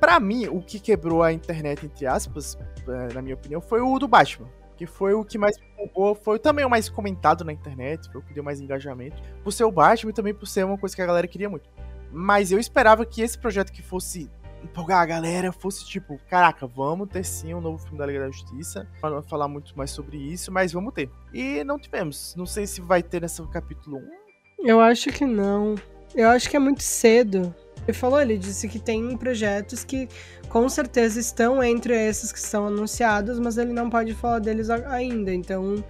Para 0.00 0.20
mim, 0.20 0.46
o 0.46 0.60
que 0.60 0.78
quebrou 0.78 1.22
a 1.22 1.32
internet, 1.32 1.84
entre 1.84 2.06
aspas, 2.06 2.56
é, 2.86 3.14
na 3.14 3.22
minha 3.22 3.34
opinião, 3.34 3.60
foi 3.60 3.80
o 3.80 3.98
do 3.98 4.06
Batman. 4.06 4.48
Que 4.76 4.86
foi 4.86 5.12
o 5.12 5.24
que 5.24 5.36
mais 5.36 5.56
bombou, 5.76 6.14
foi 6.14 6.38
também 6.38 6.64
o 6.64 6.70
mais 6.70 6.88
comentado 6.88 7.44
na 7.44 7.52
internet, 7.52 8.08
foi 8.12 8.20
o 8.20 8.24
que 8.24 8.32
deu 8.32 8.44
mais 8.44 8.60
engajamento. 8.60 9.20
Por 9.42 9.52
ser 9.52 9.64
o 9.64 9.72
Batman 9.72 10.10
e 10.10 10.14
também 10.14 10.32
por 10.32 10.46
ser 10.46 10.64
uma 10.64 10.78
coisa 10.78 10.94
que 10.94 11.02
a 11.02 11.06
galera 11.06 11.26
queria 11.26 11.48
muito. 11.48 11.68
Mas 12.12 12.52
eu 12.52 12.60
esperava 12.60 13.04
que 13.04 13.20
esse 13.20 13.36
projeto 13.36 13.72
que 13.72 13.82
fosse 13.82 14.30
empolgar 14.62 15.00
a 15.00 15.06
galera 15.06 15.52
fosse 15.52 15.84
tipo, 15.84 16.18
caraca, 16.28 16.66
vamos 16.66 17.08
ter 17.08 17.24
sim 17.24 17.54
um 17.54 17.60
novo 17.60 17.78
filme 17.78 17.98
da 17.98 18.06
Liga 18.06 18.20
da 18.20 18.30
Justiça. 18.30 18.86
Pra 19.00 19.10
não 19.10 19.22
falar 19.22 19.48
muito 19.48 19.76
mais 19.76 19.90
sobre 19.90 20.16
isso, 20.16 20.52
mas 20.52 20.72
vamos 20.72 20.94
ter. 20.94 21.10
E 21.32 21.62
não 21.64 21.78
tivemos. 21.78 22.34
Não 22.36 22.46
sei 22.46 22.66
se 22.66 22.80
vai 22.80 23.02
ter 23.02 23.22
nesse 23.22 23.42
capítulo 23.48 23.98
1. 23.98 24.66
Eu 24.68 24.80
acho 24.80 25.10
que 25.10 25.24
não. 25.24 25.74
Eu 26.14 26.28
acho 26.30 26.48
que 26.48 26.56
é 26.56 26.60
muito 26.60 26.82
cedo. 26.82 27.54
Falou, 27.92 28.20
ele 28.20 28.36
disse 28.36 28.68
que 28.68 28.78
tem 28.78 29.16
projetos 29.16 29.84
que 29.84 30.08
com 30.48 30.68
certeza 30.68 31.18
estão 31.20 31.62
entre 31.62 31.94
esses 31.94 32.32
que 32.32 32.40
são 32.40 32.66
anunciados, 32.66 33.38
mas 33.38 33.58
ele 33.58 33.72
não 33.72 33.90
pode 33.90 34.14
falar 34.14 34.38
deles 34.38 34.70
ainda, 34.70 35.32
então 35.32 35.84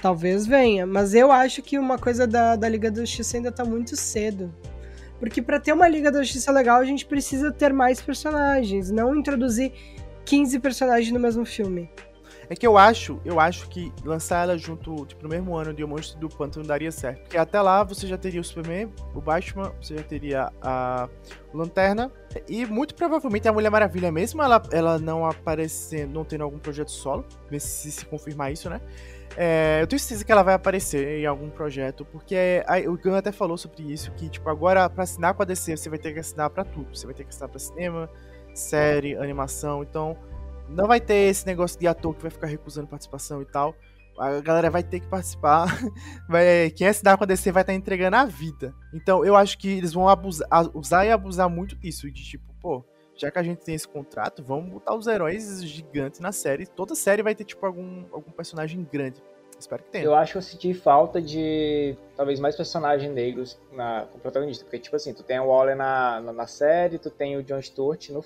talvez 0.00 0.46
venha. 0.46 0.86
Mas 0.86 1.14
eu 1.14 1.30
acho 1.30 1.62
que 1.62 1.78
uma 1.78 1.98
coisa 1.98 2.26
da, 2.26 2.56
da 2.56 2.68
Liga 2.68 2.90
da 2.90 3.00
Justiça 3.00 3.36
ainda 3.36 3.52
tá 3.52 3.64
muito 3.64 3.96
cedo. 3.96 4.52
Porque 5.20 5.40
para 5.40 5.60
ter 5.60 5.72
uma 5.72 5.86
Liga 5.86 6.10
da 6.10 6.22
Justiça 6.22 6.50
legal, 6.50 6.80
a 6.80 6.84
gente 6.84 7.06
precisa 7.06 7.52
ter 7.52 7.72
mais 7.72 8.00
personagens, 8.00 8.90
não 8.90 9.14
introduzir 9.14 9.72
15 10.24 10.58
personagens 10.58 11.12
no 11.12 11.20
mesmo 11.20 11.44
filme. 11.44 11.88
É 12.48 12.56
que 12.56 12.66
eu 12.66 12.76
acho, 12.76 13.20
eu 13.24 13.40
acho 13.40 13.68
que 13.68 13.92
lançar 14.04 14.42
ela 14.42 14.58
junto, 14.58 15.06
tipo, 15.06 15.22
no 15.22 15.28
mesmo 15.28 15.56
ano 15.56 15.72
de 15.72 15.82
O 15.82 15.88
Monstro 15.88 16.20
do 16.20 16.28
Pântano 16.28 16.66
daria 16.66 16.90
certo. 16.90 17.22
Porque 17.22 17.38
até 17.38 17.60
lá 17.60 17.82
você 17.82 18.06
já 18.06 18.18
teria 18.18 18.40
o 18.40 18.44
Superman, 18.44 18.92
o 19.14 19.20
Batman, 19.20 19.72
você 19.80 19.96
já 19.96 20.02
teria 20.02 20.52
a 20.60 21.08
Lanterna. 21.54 22.10
E 22.48 22.66
muito 22.66 22.94
provavelmente 22.94 23.48
a 23.48 23.52
Mulher 23.52 23.70
Maravilha, 23.70 24.10
mesmo 24.10 24.42
ela, 24.42 24.62
ela 24.70 24.98
não 24.98 25.24
aparecendo, 25.24 26.12
não 26.12 26.24
tendo 26.24 26.44
algum 26.44 26.58
projeto 26.58 26.90
solo, 26.90 27.24
se 27.58 27.90
se 27.92 28.06
confirmar 28.06 28.52
isso, 28.52 28.68
né? 28.68 28.80
É, 29.36 29.78
eu 29.80 29.86
tenho 29.86 29.98
certeza 29.98 30.24
que 30.24 30.30
ela 30.30 30.42
vai 30.42 30.54
aparecer 30.54 31.20
em 31.20 31.26
algum 31.26 31.48
projeto, 31.48 32.04
porque 32.04 32.62
a, 32.66 32.78
o 32.88 32.98
Gun 32.98 33.14
até 33.14 33.32
falou 33.32 33.56
sobre 33.56 33.82
isso, 33.82 34.12
que 34.12 34.28
tipo, 34.28 34.48
agora 34.50 34.88
pra 34.90 35.04
assinar 35.04 35.34
com 35.34 35.42
a 35.42 35.46
DC, 35.46 35.76
você 35.76 35.88
vai 35.88 35.98
ter 35.98 36.12
que 36.12 36.18
assinar 36.18 36.50
pra 36.50 36.64
tudo. 36.64 36.94
Você 36.94 37.06
vai 37.06 37.14
ter 37.14 37.24
que 37.24 37.30
assinar 37.30 37.48
pra 37.48 37.58
cinema, 37.58 38.10
série, 38.54 39.16
animação, 39.16 39.82
então 39.82 40.16
não 40.72 40.86
vai 40.86 41.00
ter 41.00 41.30
esse 41.30 41.46
negócio 41.46 41.78
de 41.78 41.86
ator 41.86 42.14
que 42.14 42.22
vai 42.22 42.30
ficar 42.30 42.46
recusando 42.46 42.88
participação 42.88 43.42
e 43.42 43.46
tal. 43.46 43.74
A 44.18 44.40
galera 44.40 44.70
vai 44.70 44.82
ter 44.82 45.00
que 45.00 45.08
participar. 45.08 45.66
Vai, 46.28 46.70
quem 46.70 46.86
assinar 46.86 47.16
com 47.16 47.24
a 47.24 47.26
DC 47.26 47.50
vai 47.50 47.62
estar 47.62 47.72
tá 47.72 47.76
entregando 47.76 48.16
a 48.16 48.26
vida. 48.26 48.74
Então 48.92 49.24
eu 49.24 49.34
acho 49.34 49.56
que 49.56 49.78
eles 49.78 49.94
vão 49.94 50.06
abusar, 50.06 50.48
usar 50.74 51.06
e 51.06 51.10
abusar 51.10 51.48
muito 51.48 51.74
disso. 51.74 52.10
De 52.10 52.22
tipo, 52.22 52.44
pô, 52.60 52.84
já 53.16 53.30
que 53.30 53.38
a 53.38 53.42
gente 53.42 53.64
tem 53.64 53.74
esse 53.74 53.88
contrato, 53.88 54.42
vamos 54.42 54.70
botar 54.70 54.94
os 54.94 55.06
heróis 55.06 55.64
gigantes 55.64 56.20
na 56.20 56.30
série. 56.30 56.66
Toda 56.66 56.94
série 56.94 57.22
vai 57.22 57.34
ter, 57.34 57.44
tipo, 57.44 57.64
algum, 57.64 58.04
algum 58.12 58.30
personagem 58.30 58.86
grande. 58.90 59.22
Espero 59.58 59.82
que 59.84 59.90
tenha. 59.90 60.04
Eu 60.04 60.14
acho 60.14 60.32
que 60.32 60.38
eu 60.38 60.42
senti 60.42 60.74
falta 60.74 61.22
de 61.22 61.96
talvez 62.16 62.40
mais 62.40 62.56
personagens 62.56 63.12
negros 63.12 63.58
na, 63.72 64.06
como 64.10 64.20
protagonista. 64.20 64.64
Porque, 64.64 64.78
tipo 64.78 64.96
assim, 64.96 65.14
tu 65.14 65.22
tem 65.22 65.38
o 65.38 65.46
Waller 65.46 65.76
na, 65.76 66.20
na, 66.20 66.32
na 66.32 66.46
série, 66.46 66.98
tu 66.98 67.10
tem 67.10 67.36
o 67.36 67.42
John 67.42 67.62
Stewart 67.62 68.10
no, 68.10 68.24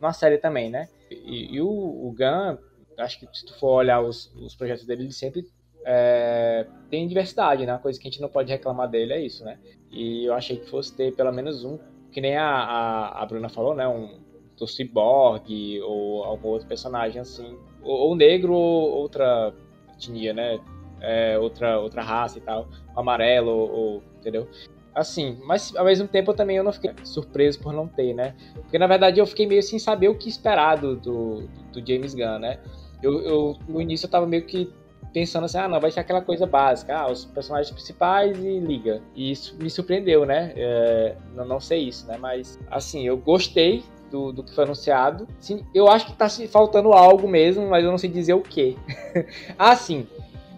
na 0.00 0.12
série 0.12 0.38
também, 0.38 0.70
né? 0.70 0.88
E, 1.10 1.54
e 1.56 1.60
o, 1.60 1.68
o 1.68 2.14
Gunn, 2.16 2.58
acho 2.98 3.20
que 3.20 3.26
se 3.32 3.46
tu 3.46 3.58
for 3.58 3.76
olhar 3.76 4.00
os, 4.00 4.32
os 4.34 4.54
projetos 4.54 4.84
dele, 4.84 5.04
ele 5.04 5.12
sempre 5.12 5.46
é, 5.84 6.66
tem 6.90 7.06
diversidade, 7.06 7.64
né? 7.64 7.78
Coisa 7.78 7.98
que 7.98 8.08
a 8.08 8.10
gente 8.10 8.20
não 8.20 8.28
pode 8.28 8.50
reclamar 8.50 8.88
dele 8.88 9.12
é 9.12 9.20
isso, 9.20 9.44
né? 9.44 9.58
E 9.90 10.24
eu 10.24 10.34
achei 10.34 10.56
que 10.56 10.68
fosse 10.68 10.94
ter 10.94 11.14
pelo 11.14 11.32
menos 11.32 11.64
um, 11.64 11.78
que 12.10 12.20
nem 12.20 12.36
a, 12.36 12.48
a, 12.48 13.22
a 13.22 13.26
Bruna 13.26 13.48
falou, 13.48 13.74
né? 13.74 13.86
Um 13.86 14.18
do 14.58 14.66
Cyborg 14.66 15.80
ou 15.82 16.24
algum 16.24 16.48
outro 16.48 16.66
personagem 16.66 17.20
assim. 17.20 17.56
Ou, 17.82 18.08
ou 18.08 18.16
negro 18.16 18.52
ou 18.52 18.90
outra 18.98 19.54
etnia, 19.94 20.32
né? 20.32 20.58
É, 21.00 21.38
outra, 21.38 21.78
outra 21.78 22.02
raça 22.02 22.38
e 22.38 22.40
tal. 22.40 22.68
Amarelo 22.96 23.50
ou, 23.50 23.70
ou 23.70 24.02
entendeu? 24.18 24.48
Assim, 24.96 25.38
mas 25.44 25.76
ao 25.76 25.84
mesmo 25.84 26.08
tempo 26.08 26.30
eu 26.30 26.34
também 26.34 26.56
eu 26.56 26.64
não 26.64 26.72
fiquei 26.72 26.90
surpreso 27.04 27.60
por 27.60 27.70
não 27.70 27.86
ter, 27.86 28.14
né? 28.14 28.34
Porque 28.54 28.78
na 28.78 28.86
verdade 28.86 29.20
eu 29.20 29.26
fiquei 29.26 29.46
meio 29.46 29.62
sem 29.62 29.78
saber 29.78 30.08
o 30.08 30.14
que 30.14 30.26
esperar 30.26 30.78
do, 30.78 30.96
do, 30.96 31.48
do 31.70 31.86
James 31.86 32.14
Gunn, 32.14 32.38
né? 32.38 32.58
Eu, 33.02 33.20
eu, 33.20 33.56
no 33.68 33.80
início 33.80 34.06
eu 34.06 34.10
tava 34.10 34.26
meio 34.26 34.46
que 34.46 34.72
pensando 35.12 35.44
assim, 35.44 35.58
ah, 35.58 35.68
não, 35.68 35.78
vai 35.78 35.90
ser 35.90 36.00
aquela 36.00 36.22
coisa 36.22 36.46
básica, 36.46 36.96
ah, 36.96 37.10
os 37.10 37.26
personagens 37.26 37.70
principais 37.70 38.38
e 38.38 38.58
liga. 38.58 39.02
E 39.14 39.30
isso 39.30 39.54
me 39.60 39.68
surpreendeu, 39.68 40.24
né? 40.24 40.52
É, 40.56 41.14
não, 41.34 41.44
não 41.44 41.60
sei 41.60 41.88
isso, 41.88 42.06
né? 42.06 42.16
Mas, 42.18 42.58
assim, 42.70 43.06
eu 43.06 43.18
gostei 43.18 43.84
do, 44.10 44.32
do, 44.32 44.42
que 44.42 44.54
foi 44.54 44.64
anunciado. 44.64 45.28
Sim, 45.38 45.64
eu 45.74 45.88
acho 45.88 46.06
que 46.06 46.12
tá 46.14 46.28
faltando 46.48 46.92
algo 46.92 47.28
mesmo, 47.28 47.68
mas 47.68 47.84
eu 47.84 47.90
não 47.90 47.98
sei 47.98 48.10
dizer 48.10 48.34
o 48.34 48.40
que. 48.40 48.76
ah, 49.58 49.76
sim. 49.76 50.06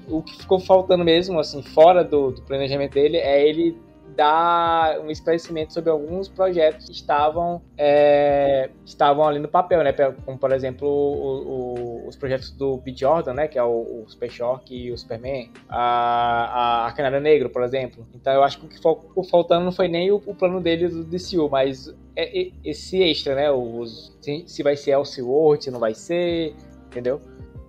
O 0.09 0.23
que 0.23 0.36
ficou 0.36 0.59
faltando 0.59 1.05
mesmo, 1.05 1.39
assim, 1.39 1.62
fora 1.62 2.02
do, 2.02 2.31
do 2.31 2.43
planejamento 2.43 2.94
dele, 2.94 3.16
é 3.19 3.47
ele 3.47 3.77
dar 4.19 4.99
um 4.99 5.12
esclarecimento 5.12 5.73
sobre 5.73 5.90
alguns 5.90 6.28
projetos 6.28 6.86
que 6.86 6.93
estavam, 6.93 7.62
é, 7.77 8.69
estavam 8.85 9.24
ali 9.24 9.39
no 9.39 9.47
papel, 9.47 9.85
né? 9.85 9.93
Como, 10.27 10.36
por 10.36 10.51
exemplo, 10.51 10.89
o, 10.89 12.03
o, 12.03 12.09
os 12.09 12.16
projetos 12.16 12.51
do 12.51 12.78
Pete 12.78 13.03
Jordan, 13.03 13.35
né? 13.35 13.47
Que 13.47 13.61
é 13.61 13.62
o, 13.62 14.03
o 14.03 14.05
Super 14.09 14.28
Shock 14.28 14.74
e 14.74 14.90
o 14.90 14.99
Superman. 14.99 15.53
A, 15.69 15.78
a, 15.78 16.86
a 16.89 16.93
Canário 16.93 17.20
Negro, 17.20 17.49
por 17.49 17.62
exemplo. 17.62 18.05
Então 18.12 18.32
eu 18.32 18.43
acho 18.43 18.59
que 18.59 18.66
o 18.66 18.69
que 18.69 18.74
ficou 18.74 19.23
faltando 19.31 19.65
não 19.65 19.70
foi 19.70 19.86
nem 19.86 20.11
o, 20.11 20.16
o 20.16 20.35
plano 20.35 20.61
dele 20.61 20.89
do 20.89 21.05
DCU, 21.05 21.49
mas 21.49 21.95
é, 22.16 22.40
é, 22.40 22.51
esse 22.65 23.01
extra, 23.01 23.36
né? 23.36 23.49
Os, 23.53 24.19
se, 24.20 24.43
se 24.49 24.65
vai 24.65 24.74
ser 24.74 24.90
Elseworld, 24.90 25.62
se 25.62 25.70
não 25.70 25.78
vai 25.78 25.95
ser, 25.95 26.57
entendeu? 26.89 27.20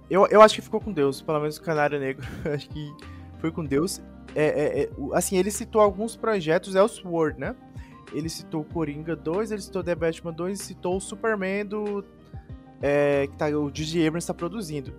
Eu, 0.09 0.25
eu 0.31 0.41
acho 0.41 0.55
que 0.55 0.61
ficou 0.63 0.81
com 0.81 0.91
Deus, 0.91 1.21
pelo 1.21 1.39
menos 1.39 1.57
o 1.57 1.61
Canário 1.61 1.99
Negro. 1.99 2.25
acho 2.51 2.67
que 2.69 2.91
foi 3.37 3.51
com 3.51 3.63
Deus. 3.63 4.01
É, 4.35 4.43
é, 4.43 4.83
é, 4.83 4.89
assim, 5.13 5.37
ele 5.37 5.51
citou 5.51 5.81
alguns 5.81 6.15
projetos 6.15 6.75
Elseworld, 6.75 7.39
né? 7.39 7.55
Ele 8.13 8.29
citou 8.29 8.63
Coringa 8.63 9.15
2, 9.15 9.51
ele 9.51 9.61
citou 9.61 9.83
The 9.83 9.95
Batman 9.95 10.33
2 10.33 10.59
e 10.59 10.63
citou 10.63 10.97
o 10.97 10.99
Superman 10.99 11.65
do. 11.65 12.03
É, 12.81 13.27
que 13.27 13.35
tá, 13.35 13.47
o 13.47 13.69
J.J. 13.69 14.07
Abrams 14.07 14.23
está 14.23 14.33
produzindo. 14.33 14.93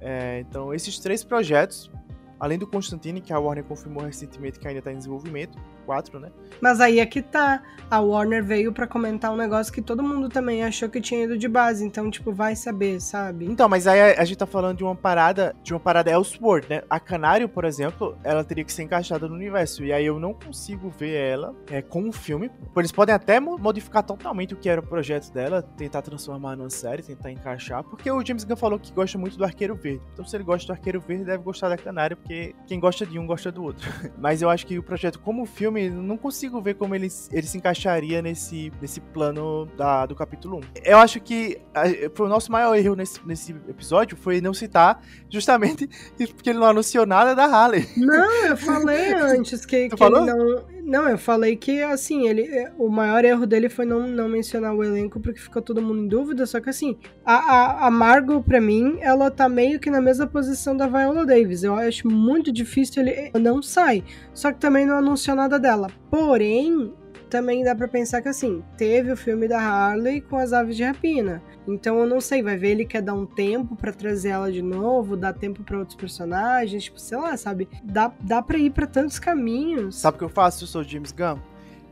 É, 0.00 0.40
então, 0.40 0.72
esses 0.72 0.98
três 0.98 1.24
projetos, 1.24 1.90
além 2.38 2.58
do 2.58 2.66
Constantine, 2.66 3.20
que 3.20 3.32
a 3.32 3.38
Warner 3.38 3.64
confirmou 3.64 4.04
recentemente 4.04 4.58
que 4.58 4.68
ainda 4.68 4.78
está 4.78 4.92
em 4.92 4.98
desenvolvimento, 4.98 5.58
4, 5.84 6.18
né? 6.18 6.30
Mas 6.60 6.80
aí 6.80 7.00
é 7.00 7.06
que 7.06 7.22
tá. 7.22 7.62
A 7.90 8.00
Warner 8.00 8.42
veio 8.42 8.72
para 8.72 8.86
comentar 8.86 9.30
um 9.32 9.36
negócio 9.36 9.72
que 9.72 9.82
todo 9.82 10.02
mundo 10.02 10.28
também 10.28 10.64
achou 10.64 10.88
que 10.88 11.00
tinha 11.00 11.24
ido 11.24 11.36
de 11.36 11.46
base. 11.46 11.84
Então, 11.84 12.10
tipo, 12.10 12.32
vai 12.32 12.56
saber, 12.56 13.00
sabe? 13.00 13.44
Então, 13.44 13.68
mas 13.68 13.86
aí 13.86 14.00
a, 14.00 14.20
a 14.20 14.24
gente 14.24 14.38
tá 14.38 14.46
falando 14.46 14.78
de 14.78 14.84
uma 14.84 14.96
parada, 14.96 15.54
de 15.62 15.72
uma 15.72 15.80
parada 15.80 16.10
Elseworld, 16.10 16.66
né? 16.68 16.82
A 16.88 16.98
Canário, 16.98 17.48
por 17.48 17.64
exemplo, 17.64 18.16
ela 18.24 18.42
teria 18.42 18.64
que 18.64 18.72
ser 18.72 18.82
encaixada 18.82 19.28
no 19.28 19.34
universo. 19.34 19.84
E 19.84 19.92
aí 19.92 20.06
eu 20.06 20.18
não 20.18 20.32
consigo 20.32 20.88
ver 20.88 21.14
ela 21.14 21.54
é, 21.70 21.82
com 21.82 22.02
um 22.02 22.12
filme. 22.12 22.50
Eles 22.76 22.92
podem 22.92 23.14
até 23.14 23.38
modificar 23.38 24.02
totalmente 24.02 24.54
o 24.54 24.56
que 24.56 24.68
era 24.68 24.80
o 24.80 24.86
projeto 24.86 25.32
dela, 25.32 25.62
tentar 25.62 26.02
transformar 26.02 26.56
numa 26.56 26.70
série, 26.70 27.02
tentar 27.02 27.30
encaixar. 27.30 27.84
Porque 27.84 28.10
o 28.10 28.24
James 28.24 28.44
Gunn 28.44 28.56
falou 28.56 28.78
que 28.78 28.92
gosta 28.92 29.18
muito 29.18 29.36
do 29.36 29.44
Arqueiro 29.44 29.74
Verde. 29.74 30.02
Então, 30.12 30.24
se 30.24 30.36
ele 30.36 30.44
gosta 30.44 30.66
do 30.66 30.76
Arqueiro 30.76 31.00
Verde, 31.00 31.24
deve 31.24 31.42
gostar 31.42 31.68
da 31.68 31.76
Canário, 31.76 32.16
porque 32.16 32.54
quem 32.66 32.80
gosta 32.80 33.04
de 33.06 33.18
um 33.18 33.26
gosta 33.26 33.52
do 33.52 33.62
outro. 33.62 33.88
mas 34.18 34.42
eu 34.42 34.50
acho 34.50 34.66
que 34.66 34.78
o 34.78 34.82
projeto, 34.82 35.18
como 35.20 35.44
filme, 35.44 35.73
filme, 35.74 35.90
não 35.90 36.16
consigo 36.16 36.60
ver 36.60 36.74
como 36.74 36.94
ele, 36.94 37.08
ele 37.32 37.46
se 37.46 37.58
encaixaria 37.58 38.22
nesse, 38.22 38.72
nesse 38.80 39.00
plano 39.00 39.66
da, 39.76 40.06
do 40.06 40.14
capítulo 40.14 40.58
1. 40.58 40.60
Eu 40.84 40.98
acho 40.98 41.20
que 41.20 41.60
a, 41.74 41.82
o 42.22 42.28
nosso 42.28 42.52
maior 42.52 42.76
erro 42.76 42.94
nesse, 42.94 43.20
nesse 43.26 43.52
episódio 43.68 44.16
foi 44.16 44.40
não 44.40 44.54
citar 44.54 45.02
justamente 45.28 45.88
porque 46.34 46.50
ele 46.50 46.58
não 46.58 46.66
anunciou 46.66 47.04
nada 47.04 47.34
da 47.34 47.44
Harley. 47.44 47.88
Não, 47.96 48.46
eu 48.46 48.56
falei 48.56 49.12
antes 49.14 49.66
que, 49.66 49.88
que 49.88 50.02
ele 50.02 50.20
não. 50.20 50.73
Não, 50.84 51.08
eu 51.08 51.16
falei 51.16 51.56
que, 51.56 51.82
assim, 51.82 52.28
ele, 52.28 52.46
o 52.76 52.90
maior 52.90 53.24
erro 53.24 53.46
dele 53.46 53.70
foi 53.70 53.86
não, 53.86 54.06
não 54.06 54.28
mencionar 54.28 54.74
o 54.74 54.84
elenco, 54.84 55.18
porque 55.18 55.40
ficou 55.40 55.62
todo 55.62 55.80
mundo 55.80 56.02
em 56.02 56.08
dúvida, 56.08 56.44
só 56.44 56.60
que, 56.60 56.68
assim, 56.68 56.98
a, 57.24 57.34
a, 57.34 57.86
a 57.86 57.90
Margot, 57.90 58.42
pra 58.42 58.60
mim, 58.60 58.98
ela 59.00 59.30
tá 59.30 59.48
meio 59.48 59.80
que 59.80 59.90
na 59.90 60.00
mesma 60.00 60.26
posição 60.26 60.76
da 60.76 60.86
Viola 60.86 61.24
Davis. 61.24 61.62
Eu 61.64 61.74
acho 61.74 62.06
muito 62.06 62.52
difícil 62.52 63.02
ele 63.02 63.30
não 63.40 63.62
sai. 63.62 64.04
Só 64.34 64.52
que 64.52 64.60
também 64.60 64.84
não 64.84 64.98
anunciou 64.98 65.34
nada 65.34 65.58
dela. 65.58 65.88
Porém, 66.10 66.92
também 67.34 67.64
dá 67.64 67.74
para 67.74 67.88
pensar 67.88 68.22
que 68.22 68.28
assim, 68.28 68.62
teve 68.78 69.10
o 69.10 69.16
filme 69.16 69.48
da 69.48 69.58
Harley 69.58 70.20
com 70.20 70.36
as 70.36 70.52
aves 70.52 70.76
de 70.76 70.84
rapina. 70.84 71.42
Então 71.66 71.98
eu 71.98 72.06
não 72.06 72.20
sei, 72.20 72.44
vai 72.44 72.56
ver 72.56 72.70
ele 72.70 72.84
quer 72.84 73.02
dar 73.02 73.14
um 73.14 73.26
tempo 73.26 73.74
para 73.74 73.92
trazer 73.92 74.28
ela 74.28 74.52
de 74.52 74.62
novo, 74.62 75.16
dar 75.16 75.32
tempo 75.32 75.64
para 75.64 75.76
outros 75.76 75.96
personagens, 75.96 76.84
tipo, 76.84 77.00
sei 77.00 77.18
lá, 77.18 77.36
sabe? 77.36 77.68
Dá, 77.82 78.12
dá 78.20 78.40
para 78.40 78.56
ir 78.56 78.70
para 78.70 78.86
tantos 78.86 79.18
caminhos. 79.18 79.96
Sabe 79.96 80.14
o 80.14 80.18
que 80.18 80.24
eu 80.24 80.28
faço? 80.28 80.62
Eu 80.62 80.68
sou 80.68 80.84
James 80.84 81.10
Gunn. 81.10 81.40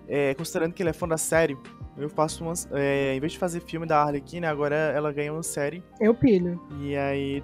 É, 0.07 0.33
considerando 0.35 0.75
que 0.75 0.81
ele 0.81 0.91
é 0.91 0.93
fã 0.93 1.09
da 1.09 1.19
série, 1.19 1.59
eu 1.99 2.09
faço 2.09 2.45
umas. 2.45 2.69
É, 2.71 3.17
em 3.17 3.19
vez 3.19 3.33
de 3.33 3.39
fazer 3.41 3.63
filme 3.63 3.85
da 3.85 4.01
Harley 4.01 4.21
Quinn, 4.21 4.45
agora 4.45 4.77
ela 4.77 5.13
ganha 5.13 5.33
uma 5.33 5.43
série. 5.43 5.83
Eu 6.01 6.15
pilho. 6.15 6.63
E 6.83 6.97
aí 6.97 7.43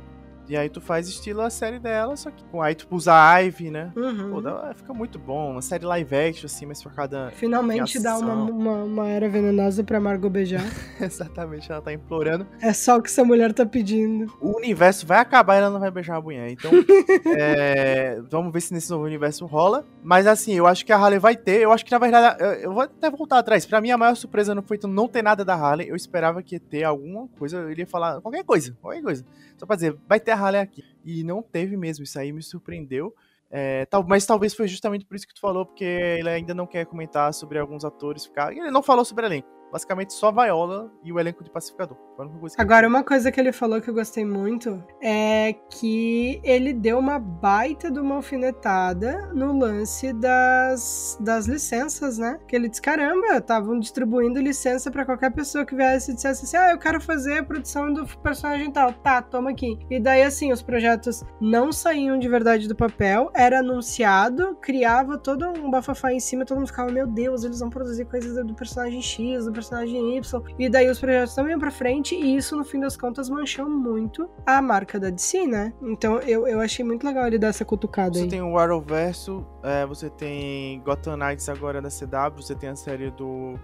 e 0.49 0.57
aí 0.57 0.69
tu 0.69 0.81
faz 0.81 1.09
estilo 1.09 1.43
a 1.43 1.51
série 1.51 1.79
dela, 1.79 2.16
só 2.16 2.31
que 2.31 2.43
com 2.45 2.62
aí 2.62 2.75
tu 2.75 2.87
usa 2.91 3.12
a 3.12 3.39
Ivy, 3.39 3.70
né? 3.70 3.93
Uhum. 3.95 4.31
Pô, 4.31 4.41
dá, 4.41 4.73
fica 4.75 4.95
muito 4.95 5.19
bom. 5.19 5.53
Uma 5.53 5.62
série 5.62 5.85
live 5.85 6.16
action, 6.16 6.47
assim, 6.47 6.65
mas 6.65 6.83
focada. 6.83 7.31
Finalmente 7.35 8.01
dá 8.01 8.16
uma, 8.16 8.35
uma, 8.35 8.85
uma, 8.85 9.09
era 9.09 9.29
venenosa 9.29 9.85
pra 9.85 10.01
Margot 10.01 10.31
beijar. 10.31 10.65
Exatamente, 11.01 11.70
ela 11.70 11.83
tá 11.83 11.93
implorando. 11.93 12.47
É 12.61 12.73
só 12.73 12.97
o 12.97 13.03
que 13.03 13.09
essa 13.09 13.25
mulher 13.25 13.53
tá 13.53 13.66
pedindo. 13.66 14.33
O 14.41 14.57
universo 14.57 15.07
vai 15.07 15.19
acabar 15.19 15.57
e 15.57 15.59
ela 15.59 15.70
não 15.70 15.81
vai 15.81 15.91
beijar 15.91 16.16
a 16.16 16.20
mulher. 16.20 16.51
Então, 16.51 16.70
é, 17.37 18.20
vamos 18.31 18.53
ver 18.53 18.61
se 18.62 18.73
nesse 18.73 18.91
novo 18.91 19.05
universo 19.05 19.45
rola. 19.45 19.87
Mas 20.03 20.27
assim, 20.27 20.55
eu 20.55 20.66
acho 20.66 20.85
que 20.87 20.93
a 20.93 20.97
Harley 20.97 21.19
vai 21.19 21.37
ter. 21.37 21.61
Eu 21.61 21.73
acho 21.73 21.85
que 21.85 21.93
na 21.93 21.99
verdade, 21.99 22.43
eu 22.62 22.73
vou 22.73 22.83
até 22.83 23.11
voltar 23.11 23.39
atrás. 23.39 23.66
Pra 23.66 23.81
mim, 23.81 23.91
a 23.91 23.99
maior 23.99 24.15
surpresa 24.15 24.55
não 24.55 24.62
foi 24.62 24.79
não 24.89 25.09
ter 25.09 25.23
nada 25.23 25.45
da 25.45 25.55
Harley. 25.55 25.89
Eu 25.89 25.97
esperava 25.97 26.43
que 26.43 26.55
ia 26.55 26.61
ter 26.61 26.85
alguma 26.85 27.29
coisa. 27.39 27.59
Eu 27.59 27.70
iria 27.70 27.87
falar 27.87 28.20
qualquer 28.20 28.45
coisa, 28.45 28.77
qualquer 28.81 29.03
coisa. 29.03 29.25
Só 29.59 29.67
pra 29.67 29.77
dizer, 29.77 29.97
vai 30.09 30.21
ter 30.21 30.31
a 30.31 30.37
Harley 30.37 30.61
aqui. 30.61 30.85
E 31.05 31.23
não 31.25 31.43
teve 31.43 31.77
mesmo, 31.77 32.05
isso 32.05 32.19
aí 32.19 32.33
me 32.33 32.43
surpreendeu. 32.43 33.15
É, 33.51 33.87
tal, 33.87 34.05
mas 34.07 34.27
talvez 34.27 34.55
foi 34.55 34.69
justamente 34.69 35.05
por 35.05 35.17
isso 35.17 35.27
que 35.27 35.35
tu 35.35 35.41
falou, 35.41 35.65
porque 35.65 35.85
ele 35.85 36.29
ainda 36.29 36.55
não 36.55 36.67
quer 36.67 36.85
comentar 36.87 37.33
sobre 37.33 37.59
alguns 37.59 37.85
atores 37.85 38.27
ficar. 38.27 38.53
Ele 38.53 38.71
não 38.71 38.83
falou 38.83 39.05
sobre 39.05 39.27
elenco. 39.27 39.49
Basicamente 39.73 40.13
só 40.13 40.31
Viola 40.33 40.91
e 41.03 41.13
o 41.13 41.19
elenco 41.19 41.45
de 41.45 41.51
Pacificador. 41.51 42.08
Agora, 42.57 42.89
uma 42.89 43.05
coisa 43.05 43.31
que 43.31 43.39
ele 43.39 43.53
falou 43.53 43.81
que 43.81 43.89
eu 43.89 43.95
gostei 43.95 44.24
muito 44.24 44.82
é 45.01 45.55
que 45.70 46.40
ele 46.43 46.73
deu 46.73 46.99
uma 46.99 47.19
baita 47.19 47.90
de 47.90 48.01
uma 48.01 48.16
alfinetada 48.16 49.31
no 49.32 49.57
lance 49.57 50.12
das, 50.12 51.16
das 51.20 51.47
licenças, 51.47 52.19
né? 52.19 52.40
Que 52.49 52.57
ele 52.57 52.69
disse: 52.69 52.82
caramba, 52.82 53.36
estavam 53.36 53.78
distribuindo 53.78 54.40
licença 54.40 54.90
pra 54.90 55.05
qualquer 55.05 55.31
pessoa 55.31 55.65
que 55.65 55.77
viesse 55.77 56.11
e 56.11 56.15
dissesse 56.15 56.45
assim: 56.45 56.57
ah, 56.57 56.73
eu 56.73 56.78
quero 56.78 57.01
fazer 57.01 57.39
a 57.39 57.45
produção 57.45 57.93
do 57.93 58.05
personagem 58.19 58.73
tal. 58.73 58.93
Tá, 58.93 59.23
toma 59.23 59.51
aqui. 59.51 59.78
E 59.89 60.01
daí, 60.01 60.23
assim, 60.23 60.51
os 60.51 60.62
projetos 60.62 61.23
não 61.40 61.70
saíam 61.70 62.19
de 62.19 62.28
verdade 62.28 62.66
do 62.66 62.74
papel, 62.74 63.31
era 63.32 63.61
anunciado, 63.61 64.57
criava 64.61 65.16
todo 65.16 65.47
um 65.49 65.70
bafafá 65.70 66.12
em 66.12 66.20
cima, 66.20 66.45
todo 66.45 66.59
mundo 66.59 66.69
ficava: 66.69 66.90
meu 66.90 67.07
Deus, 67.07 67.45
eles 67.45 67.61
vão 67.61 67.70
produzir 67.70 68.07
coisas 68.07 68.45
do 68.45 68.55
personagem 68.55 69.01
X, 69.01 69.45
do 69.45 69.53
personagem 69.53 70.16
Y. 70.16 70.43
E 70.59 70.69
daí 70.69 70.89
os 70.90 70.99
projetos 70.99 71.36
não 71.36 71.49
iam 71.49 71.61
pra 71.61 71.70
frente, 71.70 72.08
e 72.15 72.37
isso, 72.37 72.57
no 72.57 72.65
fim 72.65 72.81
das 72.81 72.97
contas, 72.97 73.29
manchou 73.29 73.69
muito 73.69 74.29
a 74.47 74.61
marca 74.61 74.99
da 74.99 75.11
DC, 75.11 75.47
né? 75.47 75.73
Então 75.83 76.19
eu, 76.21 76.47
eu 76.47 76.61
achei 76.61 76.85
muito 76.85 77.05
legal 77.07 77.27
ele 77.27 77.39
dar 77.39 77.49
essa 77.49 77.65
cutucada 77.65 78.15
Você 78.15 78.25
aí. 78.25 78.29
tem 78.29 78.43
o 78.43 78.57
Arrowverso, 78.59 79.47
é, 79.63 79.87
você 79.87 80.09
tem 80.11 80.81
Gotham 80.81 81.17
Knights 81.17 81.49
agora 81.49 81.81
da 81.81 81.89
CW, 81.89 82.43
você 82.43 82.55
tem 82.55 82.71
a 82.71 82.77
série 82.77 83.11
do 83.11 83.59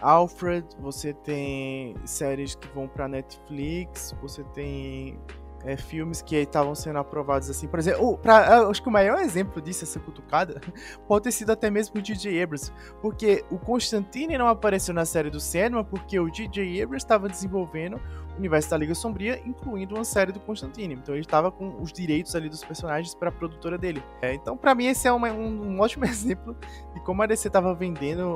Alfred, 0.00 0.66
você 0.80 1.12
tem 1.12 1.94
séries 2.04 2.54
que 2.54 2.68
vão 2.74 2.88
pra 2.88 3.06
Netflix, 3.08 4.14
você 4.20 4.42
tem 4.52 5.18
é, 5.64 5.76
filmes 5.76 6.22
que 6.22 6.36
estavam 6.36 6.74
sendo 6.74 6.98
aprovados 6.98 7.48
assim. 7.48 7.68
Por 7.68 7.78
exemplo, 7.78 8.06
oh, 8.06 8.18
pra, 8.18 8.68
acho 8.68 8.82
que 8.82 8.88
o 8.88 8.92
maior 8.92 9.18
exemplo 9.18 9.60
disso, 9.60 9.84
essa 9.84 10.00
cutucada, 10.00 10.60
pode 11.06 11.24
ter 11.24 11.32
sido 11.32 11.50
até 11.50 11.70
mesmo 11.70 11.98
o 11.98 12.02
DJ 12.02 12.42
Abrams, 12.42 12.72
porque 13.00 13.44
o 13.50 13.58
Constantine 13.58 14.36
não 14.36 14.48
apareceu 14.48 14.94
na 14.94 15.04
série 15.04 15.30
do 15.30 15.40
cinema 15.40 15.84
porque 15.84 16.18
o 16.18 16.30
DJ 16.30 16.82
Abrams 16.82 17.04
estava 17.04 17.28
desenvolvendo 17.28 18.00
o 18.34 18.38
universo 18.38 18.70
da 18.70 18.76
Liga 18.76 18.94
Sombria, 18.94 19.40
incluindo 19.44 19.94
uma 19.94 20.04
série 20.04 20.32
do 20.32 20.40
Constantine. 20.40 20.94
Então 20.94 21.14
ele 21.14 21.22
estava 21.22 21.50
com 21.50 21.80
os 21.80 21.92
direitos 21.92 22.34
ali 22.34 22.48
dos 22.48 22.64
personagens 22.64 23.14
para 23.14 23.28
a 23.28 23.32
produtora 23.32 23.76
dele. 23.76 24.02
É, 24.20 24.34
então, 24.34 24.56
para 24.56 24.74
mim, 24.74 24.86
esse 24.86 25.06
é 25.06 25.12
uma, 25.12 25.30
um, 25.30 25.74
um, 25.74 25.80
ótimo 25.80 26.04
exemplo 26.06 26.56
de 26.94 27.00
como 27.00 27.22
a 27.22 27.26
DC 27.26 27.48
estava 27.48 27.74
vendendo 27.74 28.28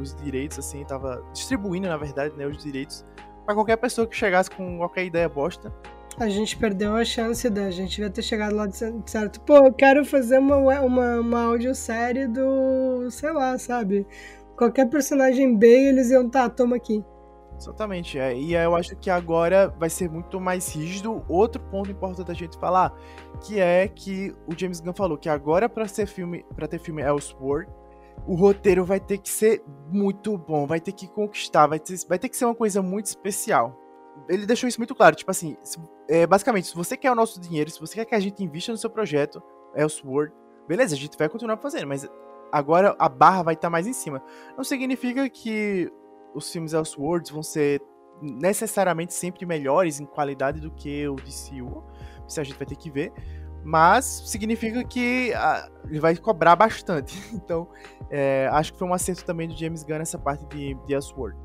os 0.00 0.14
direitos, 0.16 0.58
assim, 0.58 0.82
estava 0.82 1.24
distribuindo, 1.32 1.88
na 1.88 1.96
verdade, 1.96 2.34
né, 2.36 2.46
os 2.46 2.62
direitos 2.62 3.04
para 3.44 3.54
qualquer 3.54 3.76
pessoa 3.76 4.06
que 4.06 4.16
chegasse 4.16 4.50
com 4.50 4.78
qualquer 4.78 5.04
ideia 5.04 5.28
bosta. 5.28 5.72
A 6.18 6.28
gente 6.28 6.56
perdeu 6.56 6.94
a 6.94 7.04
chance 7.04 7.48
da 7.50 7.70
gente 7.70 7.96
devia 7.96 8.10
ter 8.10 8.22
chegado 8.22 8.54
lá 8.54 8.66
de 8.66 8.76
certo. 8.76 9.40
Pô, 9.40 9.56
eu 9.56 9.72
quero 9.72 10.04
fazer 10.04 10.38
uma, 10.38 10.56
uma, 10.56 11.20
uma 11.20 11.42
audiosérie 11.44 12.28
do. 12.28 13.10
sei 13.10 13.32
lá, 13.32 13.58
sabe? 13.58 14.06
Qualquer 14.56 14.88
personagem 14.88 15.56
B, 15.56 15.66
eles 15.66 16.10
iam, 16.10 16.28
tá, 16.28 16.48
toma 16.48 16.76
aqui. 16.76 17.04
Exatamente, 17.56 18.18
é. 18.18 18.36
e 18.36 18.54
eu 18.54 18.74
acho 18.74 18.96
que 18.96 19.08
agora 19.08 19.68
vai 19.78 19.88
ser 19.88 20.10
muito 20.10 20.40
mais 20.40 20.74
rígido. 20.74 21.24
Outro 21.28 21.62
ponto 21.62 21.90
importante 21.90 22.26
da 22.26 22.34
gente 22.34 22.58
falar, 22.58 22.92
que 23.40 23.60
é 23.60 23.88
que 23.88 24.34
o 24.46 24.58
James 24.58 24.80
Gunn 24.80 24.92
falou 24.92 25.16
que 25.16 25.28
agora 25.28 25.68
para 25.68 25.86
ser 25.86 26.06
filme, 26.06 26.44
para 26.54 26.66
ter 26.66 26.78
filme 26.78 27.02
Elseworld, 27.02 27.70
o 28.26 28.34
roteiro 28.34 28.84
vai 28.84 29.00
ter 29.00 29.18
que 29.18 29.28
ser 29.28 29.62
muito 29.90 30.36
bom, 30.36 30.66
vai 30.66 30.80
ter 30.80 30.92
que 30.92 31.06
conquistar, 31.08 31.66
vai 31.66 31.78
ter, 31.78 31.94
vai 32.08 32.18
ter 32.18 32.28
que 32.28 32.36
ser 32.36 32.44
uma 32.44 32.54
coisa 32.54 32.82
muito 32.82 33.06
especial. 33.06 33.78
Ele 34.28 34.46
deixou 34.46 34.68
isso 34.68 34.80
muito 34.80 34.94
claro, 34.94 35.16
tipo 35.16 35.30
assim, 35.30 35.56
é, 36.08 36.26
basicamente, 36.26 36.68
se 36.68 36.74
você 36.74 36.96
quer 36.96 37.10
o 37.10 37.14
nosso 37.14 37.40
dinheiro, 37.40 37.70
se 37.70 37.80
você 37.80 37.94
quer 37.94 38.04
que 38.04 38.14
a 38.14 38.20
gente 38.20 38.42
invista 38.42 38.72
no 38.72 38.78
seu 38.78 38.90
projeto, 38.90 39.42
Elseworld, 39.74 40.32
beleza, 40.68 40.94
a 40.94 40.98
gente 40.98 41.16
vai 41.16 41.28
continuar 41.28 41.56
fazendo, 41.58 41.86
mas 41.86 42.08
agora 42.52 42.94
a 42.98 43.08
barra 43.08 43.42
vai 43.42 43.54
estar 43.54 43.68
tá 43.68 43.70
mais 43.70 43.86
em 43.86 43.92
cima. 43.92 44.22
Não 44.56 44.64
significa 44.64 45.28
que 45.28 45.90
os 46.34 46.50
filmes 46.50 46.72
Elseworlds 46.72 47.30
vão 47.30 47.42
ser 47.42 47.80
necessariamente 48.20 49.12
sempre 49.12 49.44
melhores 49.44 49.98
em 49.98 50.06
qualidade 50.06 50.60
do 50.60 50.70
que 50.70 51.08
o 51.08 51.16
DCU, 51.16 51.82
isso 52.26 52.40
a 52.40 52.44
gente 52.44 52.56
vai 52.56 52.66
ter 52.66 52.76
que 52.76 52.90
ver, 52.90 53.12
mas 53.64 54.04
significa 54.26 54.84
que 54.84 55.32
ah, 55.34 55.68
ele 55.88 56.00
vai 56.00 56.16
cobrar 56.16 56.54
bastante. 56.54 57.18
Então, 57.34 57.68
é, 58.10 58.48
acho 58.52 58.72
que 58.72 58.78
foi 58.78 58.86
um 58.86 58.94
acerto 58.94 59.24
também 59.24 59.48
do 59.48 59.56
James 59.56 59.82
Gunn 59.82 59.96
essa 59.96 60.18
parte 60.18 60.46
de, 60.46 60.74
de 60.86 60.94
Elseworld. 60.94 61.36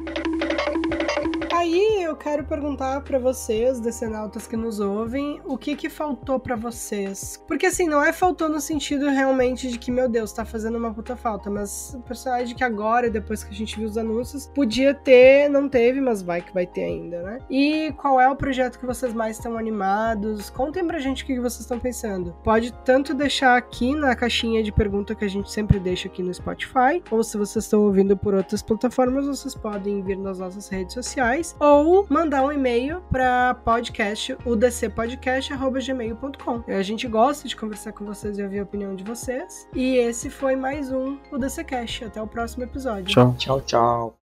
Aí 1.60 2.04
eu 2.04 2.16
quero 2.16 2.46
perguntar 2.46 3.02
para 3.02 3.20
vocês, 3.20 3.82
decenautas 3.82 4.48
que 4.48 4.56
nos 4.56 4.80
ouvem, 4.80 5.42
o 5.44 5.58
que 5.58 5.76
que 5.76 5.90
faltou 5.90 6.40
para 6.40 6.56
vocês? 6.56 7.44
Porque 7.46 7.66
assim, 7.66 7.86
não 7.86 8.02
é 8.02 8.14
faltou 8.14 8.48
no 8.48 8.62
sentido 8.62 9.10
realmente 9.10 9.68
de 9.68 9.78
que, 9.78 9.92
meu 9.92 10.08
Deus, 10.08 10.32
tá 10.32 10.46
fazendo 10.46 10.78
uma 10.78 10.94
puta 10.94 11.18
falta, 11.18 11.50
mas 11.50 11.94
o 11.96 12.00
personagem 12.00 12.56
que 12.56 12.64
agora, 12.64 13.10
depois 13.10 13.44
que 13.44 13.54
a 13.54 13.54
gente 13.54 13.78
viu 13.78 13.90
os 13.90 13.98
anúncios, 13.98 14.50
podia 14.56 14.94
ter, 14.94 15.50
não 15.50 15.68
teve, 15.68 16.00
mas 16.00 16.22
vai 16.22 16.42
que 16.42 16.54
vai 16.54 16.66
ter 16.66 16.86
ainda, 16.86 17.22
né? 17.24 17.40
E 17.50 17.92
qual 17.98 18.22
é 18.22 18.30
o 18.30 18.38
projeto 18.38 18.80
que 18.80 18.86
vocês 18.86 19.14
mais 19.14 19.36
estão 19.36 19.58
animados? 19.58 20.50
Contem 20.50 20.88
pra 20.88 20.98
gente 20.98 21.24
o 21.24 21.26
que 21.26 21.42
vocês 21.42 21.60
estão 21.60 21.78
pensando. 21.78 22.34
Pode 22.42 22.72
tanto 22.86 23.14
deixar 23.14 23.58
aqui 23.58 23.94
na 23.94 24.16
caixinha 24.16 24.64
de 24.64 24.72
pergunta 24.72 25.14
que 25.14 25.26
a 25.26 25.30
gente 25.30 25.52
sempre 25.52 25.78
deixa 25.78 26.08
aqui 26.08 26.24
no 26.24 26.34
Spotify, 26.34 27.04
ou 27.12 27.22
se 27.22 27.38
vocês 27.38 27.66
estão 27.66 27.82
ouvindo 27.82 28.16
por 28.16 28.34
outras 28.34 28.62
plataformas, 28.62 29.28
vocês 29.28 29.54
podem 29.54 30.02
vir 30.02 30.18
nas 30.18 30.40
nossas 30.40 30.70
redes 30.70 30.94
sociais 30.94 31.49
ou 31.60 32.06
mandar 32.10 32.44
um 32.44 32.52
e-mail 32.52 33.02
para 33.12 33.54
podcast 33.54 34.36
udcpodcast@gmail.com. 34.46 36.64
A 36.68 36.82
gente 36.82 37.08
gosta 37.08 37.48
de 37.48 37.56
conversar 37.56 37.94
com 37.94 38.06
vocês 38.06 38.38
e 38.38 38.44
ouvir 38.44 38.60
a 38.60 38.64
opinião 38.64 38.96
de 38.96 39.04
vocês. 39.04 39.68
E 39.74 39.96
esse 39.96 40.30
foi 40.30 40.56
mais 40.56 40.92
um 40.92 41.18
UDCcast. 41.32 42.06
Até 42.06 42.22
o 42.22 42.28
próximo 42.28 42.64
episódio. 42.64 43.06
Tchau, 43.06 43.34
tchau, 43.38 43.62
tchau. 43.62 44.14